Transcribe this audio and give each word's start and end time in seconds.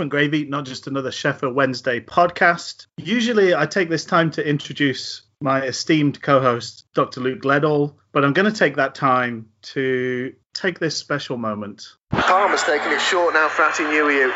Different 0.00 0.12
Gravy, 0.12 0.46
not 0.46 0.64
just 0.64 0.86
another 0.86 1.12
Sheffield 1.12 1.54
Wednesday 1.54 2.00
podcast. 2.00 2.86
Usually, 2.96 3.54
I 3.54 3.66
take 3.66 3.90
this 3.90 4.06
time 4.06 4.30
to 4.30 4.40
introduce 4.42 5.20
my 5.42 5.60
esteemed 5.60 6.22
co 6.22 6.40
host, 6.40 6.86
Dr. 6.94 7.20
Luke 7.20 7.42
Gledall, 7.42 7.96
but 8.10 8.24
I'm 8.24 8.32
going 8.32 8.50
to 8.50 8.58
take 8.58 8.76
that 8.76 8.94
time 8.94 9.50
to 9.76 10.32
take 10.54 10.78
this 10.78 10.96
special 10.96 11.36
moment. 11.36 11.84
Palmer's 12.12 12.62
taking 12.64 12.90
it 12.92 13.00
short 13.02 13.34
now 13.34 13.50
for 13.50 13.60
Atdhe 13.60 13.92
Nuhiu. 13.92 14.32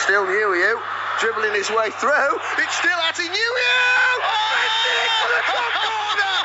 Still 0.00 0.24
Nuhiu, 0.24 0.80
dribbling 1.20 1.52
his 1.52 1.68
way 1.68 1.90
through. 1.90 2.40
It's 2.64 2.76
still 2.80 2.96
Atdhe 3.04 3.28
Nuhiu! 3.28 3.76
Bending 4.48 5.12
for 5.20 5.28
the 5.28 5.42
top 5.44 5.72
corner! 5.84 6.36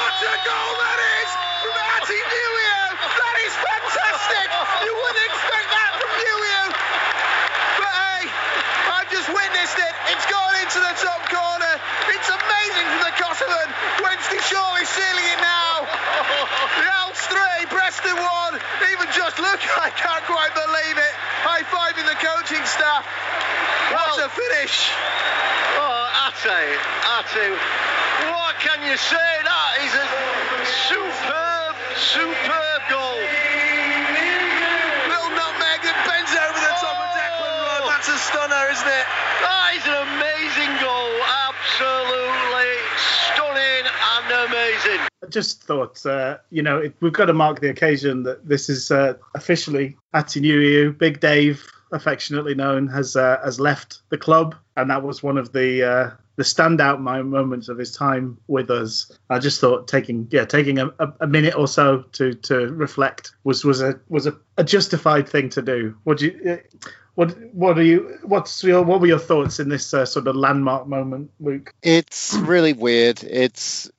What 0.00 0.16
a 0.16 0.36
goal 0.48 0.72
that 0.80 1.00
is 1.20 1.28
from 1.60 1.76
Atdhe 1.76 2.20
Nuhiu! 2.24 2.80
That 3.20 3.36
is 3.44 3.52
fantastic! 3.52 4.48
You 4.80 4.92
wouldn't 4.96 5.24
expect 5.28 5.68
that 5.76 5.92
from 6.00 6.12
Nuhiu! 6.24 6.62
But 7.76 7.92
hey, 7.92 8.24
I've 8.88 9.10
just 9.12 9.28
witnessed 9.28 9.76
it. 9.76 9.94
It's 10.16 10.26
gone 10.32 10.56
into 10.64 10.80
the 10.80 10.94
top 10.96 11.22
corner. 11.28 11.72
It's 12.08 12.28
amazing 12.28 12.86
from 12.88 13.02
the 13.04 13.14
Kosovan. 13.20 13.68
Wednesday 14.00 14.40
surely 14.48 14.84
sealing 14.88 15.28
it 15.28 15.40
now. 15.44 15.84
Ralph's 16.80 17.26
three, 17.28 17.60
Preston 17.68 18.16
one. 18.16 18.56
Even 18.92 19.06
just 19.12 19.36
look, 19.38 19.60
I 19.76 19.85
can't 19.96 20.24
quite 20.28 20.52
believe 20.52 20.96
it. 21.00 21.14
High 21.40 21.64
fiving 21.72 22.04
the 22.04 22.18
coaching 22.20 22.64
staff. 22.68 23.04
What 23.92 24.20
a 24.20 24.28
finish. 24.28 24.92
Oh, 25.80 26.28
Ate, 26.28 26.76
Ate, 27.16 27.56
what 28.28 28.56
can 28.60 28.84
you 28.84 28.96
say? 28.96 29.30
That 29.44 29.72
is 29.80 29.92
a 29.96 30.06
superb, 30.88 31.74
superb 31.96 32.80
goal. 32.92 33.20
Little 35.08 35.32
nutmeg 35.32 35.80
that 35.80 35.98
bends 36.04 36.32
over 36.32 36.60
the 36.60 36.74
top 36.76 36.96
of 37.00 37.08
Declan 37.16 37.56
Rudd. 37.64 37.82
Oh! 37.84 37.88
That's 37.88 38.08
a 38.12 38.18
stunner, 38.20 38.64
isn't 38.68 38.90
it? 38.90 39.06
That 39.44 39.80
is 39.80 39.84
an 39.88 39.96
amazing 40.12 40.72
goal. 40.84 41.12
Absolutely 41.24 42.15
amazing. 44.46 45.00
I 45.24 45.26
just 45.28 45.62
thought, 45.64 46.04
uh, 46.06 46.38
you 46.50 46.62
know, 46.62 46.78
it, 46.78 46.94
we've 47.00 47.12
got 47.12 47.26
to 47.26 47.32
mark 47.32 47.60
the 47.60 47.70
occasion 47.70 48.22
that 48.24 48.46
this 48.46 48.68
is 48.68 48.90
uh, 48.90 49.14
officially 49.34 49.96
Atdhe 50.14 50.42
Nuhiu, 50.42 50.96
Big 50.96 51.20
Dave, 51.20 51.66
affectionately 51.92 52.54
known, 52.54 52.88
has 52.88 53.16
uh, 53.16 53.38
has 53.44 53.60
left 53.60 54.02
the 54.10 54.18
club, 54.18 54.54
and 54.76 54.90
that 54.90 55.02
was 55.02 55.22
one 55.22 55.38
of 55.38 55.52
the 55.52 55.82
uh, 55.82 56.10
the 56.36 56.42
standout 56.42 57.00
moments 57.00 57.68
of 57.68 57.78
his 57.78 57.92
time 57.92 58.38
with 58.46 58.70
us. 58.70 59.10
I 59.28 59.38
just 59.38 59.60
thought 59.60 59.88
taking 59.88 60.28
yeah 60.30 60.44
taking 60.44 60.78
a, 60.78 60.90
a, 61.20 61.26
minute 61.26 61.56
or 61.56 61.66
so 61.66 62.02
to 62.12 62.34
to 62.34 62.68
reflect 62.68 63.32
was 63.44 63.64
was 63.64 63.80
a 63.80 64.00
was 64.08 64.26
a, 64.26 64.36
a 64.56 64.64
justified 64.64 65.28
thing 65.28 65.48
to 65.50 65.62
do. 65.62 65.96
Do 66.06 66.26
you? 66.26 66.60
What 67.16 67.34
what 67.54 67.78
are 67.78 67.82
you? 67.82 68.18
What's 68.24 68.62
your 68.62 68.82
what 68.82 69.00
were 69.00 69.06
your 69.06 69.18
thoughts 69.18 69.58
in 69.58 69.70
this 69.70 69.94
uh, 69.94 70.04
sort 70.04 70.28
of 70.28 70.36
landmark 70.36 70.86
moment, 70.86 71.30
Luke? 71.40 71.72
It's 71.82 72.34
really 72.34 72.74
weird. 72.74 73.24
It's, 73.24 73.90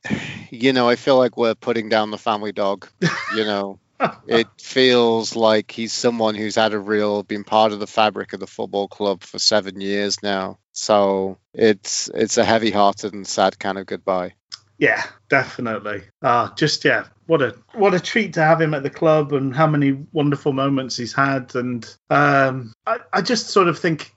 you 0.51 0.71
know, 0.71 0.87
I 0.87 0.97
feel 0.97 1.17
like 1.17 1.35
we're 1.35 1.55
putting 1.55 1.89
down 1.89 2.11
the 2.11 2.19
family 2.19 2.51
dog. 2.51 2.87
You 3.35 3.43
know, 3.43 3.79
it 4.27 4.47
feels 4.61 5.35
like 5.35 5.71
he's 5.71 5.93
someone 5.93 6.35
who's 6.35 6.55
had 6.55 6.73
a 6.73 6.79
real, 6.79 7.23
been 7.23 7.43
part 7.43 7.71
of 7.71 7.79
the 7.79 7.87
fabric 7.87 8.33
of 8.33 8.39
the 8.39 8.45
football 8.45 8.87
club 8.87 9.23
for 9.23 9.39
seven 9.39 9.81
years 9.81 10.21
now. 10.21 10.59
So 10.71 11.39
it's 11.55 12.11
it's 12.13 12.37
a 12.37 12.45
heavy-hearted 12.45 13.15
and 13.15 13.25
sad 13.25 13.57
kind 13.57 13.79
of 13.79 13.87
goodbye. 13.87 14.33
Yeah, 14.77 15.03
definitely. 15.29 16.03
Ah, 16.21 16.53
just 16.55 16.85
yeah, 16.85 17.05
what 17.25 17.41
a 17.41 17.55
what 17.73 17.93
a 17.93 17.99
treat 17.99 18.33
to 18.33 18.43
have 18.43 18.61
him 18.61 18.73
at 18.73 18.83
the 18.83 18.89
club, 18.89 19.33
and 19.33 19.55
how 19.55 19.67
many 19.67 19.93
wonderful 20.13 20.53
moments 20.53 20.97
he's 20.97 21.13
had. 21.13 21.55
And 21.55 21.83
um, 22.09 22.73
I, 22.85 22.99
I 23.13 23.21
just 23.21 23.47
sort 23.47 23.67
of 23.67 23.79
think 23.79 24.13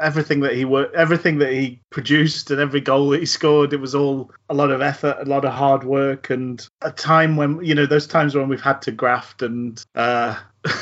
everything 0.00 0.40
that 0.40 0.54
he 0.54 0.66
worked, 0.66 0.94
everything 0.94 1.38
that 1.38 1.52
he 1.52 1.80
produced, 1.90 2.50
and 2.50 2.60
every 2.60 2.80
goal 2.80 3.10
that 3.10 3.20
he 3.20 3.26
scored, 3.26 3.72
it 3.72 3.80
was 3.80 3.94
all 3.94 4.30
a 4.50 4.54
lot 4.54 4.70
of 4.70 4.82
effort, 4.82 5.16
a 5.20 5.24
lot 5.24 5.46
of 5.46 5.52
hard 5.52 5.84
work, 5.84 6.28
and 6.28 6.68
a 6.82 6.90
time 6.90 7.36
when 7.36 7.64
you 7.64 7.74
know 7.74 7.86
those 7.86 8.06
times 8.06 8.34
when 8.34 8.48
we've 8.48 8.60
had 8.60 8.82
to 8.82 8.92
graft 8.92 9.42
and. 9.42 9.82
Uh, 9.94 10.38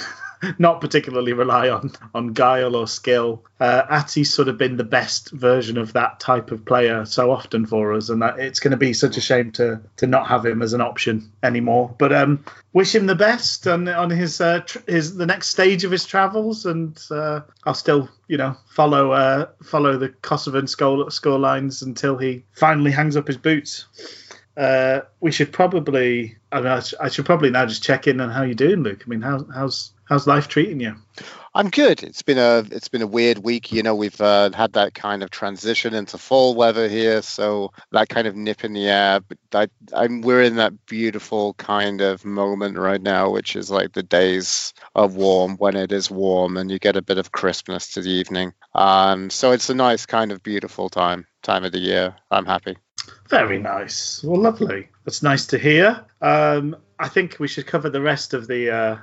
Not 0.59 0.81
particularly 0.81 1.33
rely 1.33 1.69
on 1.69 1.93
on 2.15 2.33
guile 2.33 2.75
or 2.75 2.87
skill. 2.87 3.45
Uh, 3.61 3.83
Atdhe's 3.89 4.33
sort 4.33 4.49
of 4.49 4.59
been 4.59 4.77
the 4.77 4.85
best 4.85 5.31
version 5.31 5.79
of 5.79 5.93
that 5.93 6.19
type 6.19 6.51
of 6.51 6.65
player 6.65 7.05
so 7.05 7.31
often 7.31 7.65
for 7.65 7.93
us, 7.93 8.09
and 8.09 8.23
that 8.23 8.39
it's 8.39 8.59
going 8.59 8.73
to 8.73 8.77
be 8.77 8.93
such 8.93 9.17
a 9.17 9.21
shame 9.21 9.53
to 9.53 9.81
to 9.99 10.07
not 10.07 10.27
have 10.27 10.45
him 10.45 10.63
as 10.63 10.73
an 10.73 10.81
option 10.81 11.31
anymore. 11.43 11.95
But 11.97 12.13
um, 12.13 12.45
wish 12.73 12.95
him 12.95 13.07
the 13.07 13.15
best 13.15 13.67
on 13.67 13.89
on 13.89 14.11
his 14.11 14.41
uh, 14.41 14.61
tr- 14.61 14.79
his 14.89 15.17
the 15.17 15.27
next 15.27 15.49
stage 15.49 15.85
of 15.85 15.93
his 15.93 16.05
travels, 16.05 16.67
and 16.67 17.01
uh, 17.11 17.41
I'll 17.65 17.75
still 17.75 18.09
you 18.27 18.37
know 18.37 18.57
follow 18.69 19.13
uh, 19.13 19.47
follow 19.63 19.97
the 19.97 20.09
Kosovan 20.09 20.69
score 20.69 21.11
score 21.11 21.39
lines 21.39 21.83
until 21.83 22.19
he 22.19 22.45
finally 22.53 22.91
hangs 22.91 23.17
up 23.17 23.29
his 23.29 23.37
boots. 23.37 23.87
Uh, 24.57 25.01
we 25.21 25.33
should 25.33 25.53
probably 25.53 26.37
I, 26.53 26.59
mean, 26.59 26.67
I, 26.67 26.81
sh- 26.81 26.95
I 27.01 27.09
should 27.09 27.25
probably 27.25 27.51
now 27.51 27.65
just 27.67 27.83
check 27.83 28.07
in 28.07 28.21
on 28.21 28.31
how 28.31 28.43
you're 28.43 28.55
doing, 28.55 28.83
Luke. 28.83 29.03
I 29.07 29.09
mean, 29.09 29.23
how, 29.23 29.47
how's 29.55 29.93
how's 30.13 30.27
life 30.27 30.47
treating 30.47 30.79
you? 30.79 30.95
I'm 31.55 31.71
good. 31.71 32.03
It's 32.03 32.23
been 32.23 32.39
a 32.39 32.65
it's 32.71 32.89
been 32.89 33.03
a 33.03 33.07
weird 33.07 33.39
week. 33.39 33.73
You 33.73 33.83
know, 33.83 33.95
we've 33.95 34.21
uh, 34.21 34.51
had 34.53 34.75
that 34.75 34.95
kind 34.95 35.23
of 35.23 35.31
transition 35.31 35.95
into 35.95 36.19
fall 36.19 36.55
weather 36.55 36.87
here, 36.89 37.23
so 37.23 37.73
that 37.93 38.11
kind 38.11 38.27
of 38.27 38.37
nip 38.37 38.65
in 38.65 38.75
the 38.75 38.89
air. 38.89 39.21
But 39.21 39.39
I, 39.55 39.69
I'm 39.95 40.21
we're 40.21 40.43
in 40.43 40.57
that 40.57 40.87
beautiful 40.87 41.55
kind 41.55 42.03
of 42.03 42.25
moment 42.27 42.77
right 42.77 43.01
now, 43.01 43.31
which 43.31 43.57
is 43.57 43.71
like 43.71 43.93
the 43.93 44.03
days 44.03 44.75
of 44.95 45.17
warm 45.17 45.57
when 45.57 45.77
it 45.77 45.93
is 45.93 46.11
warm, 46.11 46.57
and 46.59 46.71
you 46.71 46.79
get 46.79 46.97
a 46.97 47.03
bit 47.03 47.19
of 47.19 47.33
crispness 47.33 47.95
to 47.95 48.03
the 48.03 48.11
evening. 48.11 48.53
Um, 48.75 49.31
so 49.31 49.53
it's 49.53 49.71
a 49.71 49.75
nice 49.75 50.05
kind 50.05 50.33
of 50.33 50.43
beautiful 50.43 50.91
time 50.91 51.27
time 51.43 51.65
of 51.65 51.73
the 51.73 51.79
year. 51.79 52.15
I'm 52.31 52.47
happy. 52.47 52.77
Very 53.29 53.59
nice. 53.59 54.23
Well, 54.23 54.41
lovely. 54.41 54.89
That's 55.05 55.23
nice 55.23 55.47
to 55.47 55.59
hear. 55.59 56.05
Um, 56.21 56.77
I 56.99 57.09
think 57.09 57.39
we 57.41 57.49
should 57.49 57.67
cover 57.67 57.91
the 57.91 58.01
rest 58.01 58.33
of 58.33 58.47
the 58.47 58.71
uh, 58.71 58.97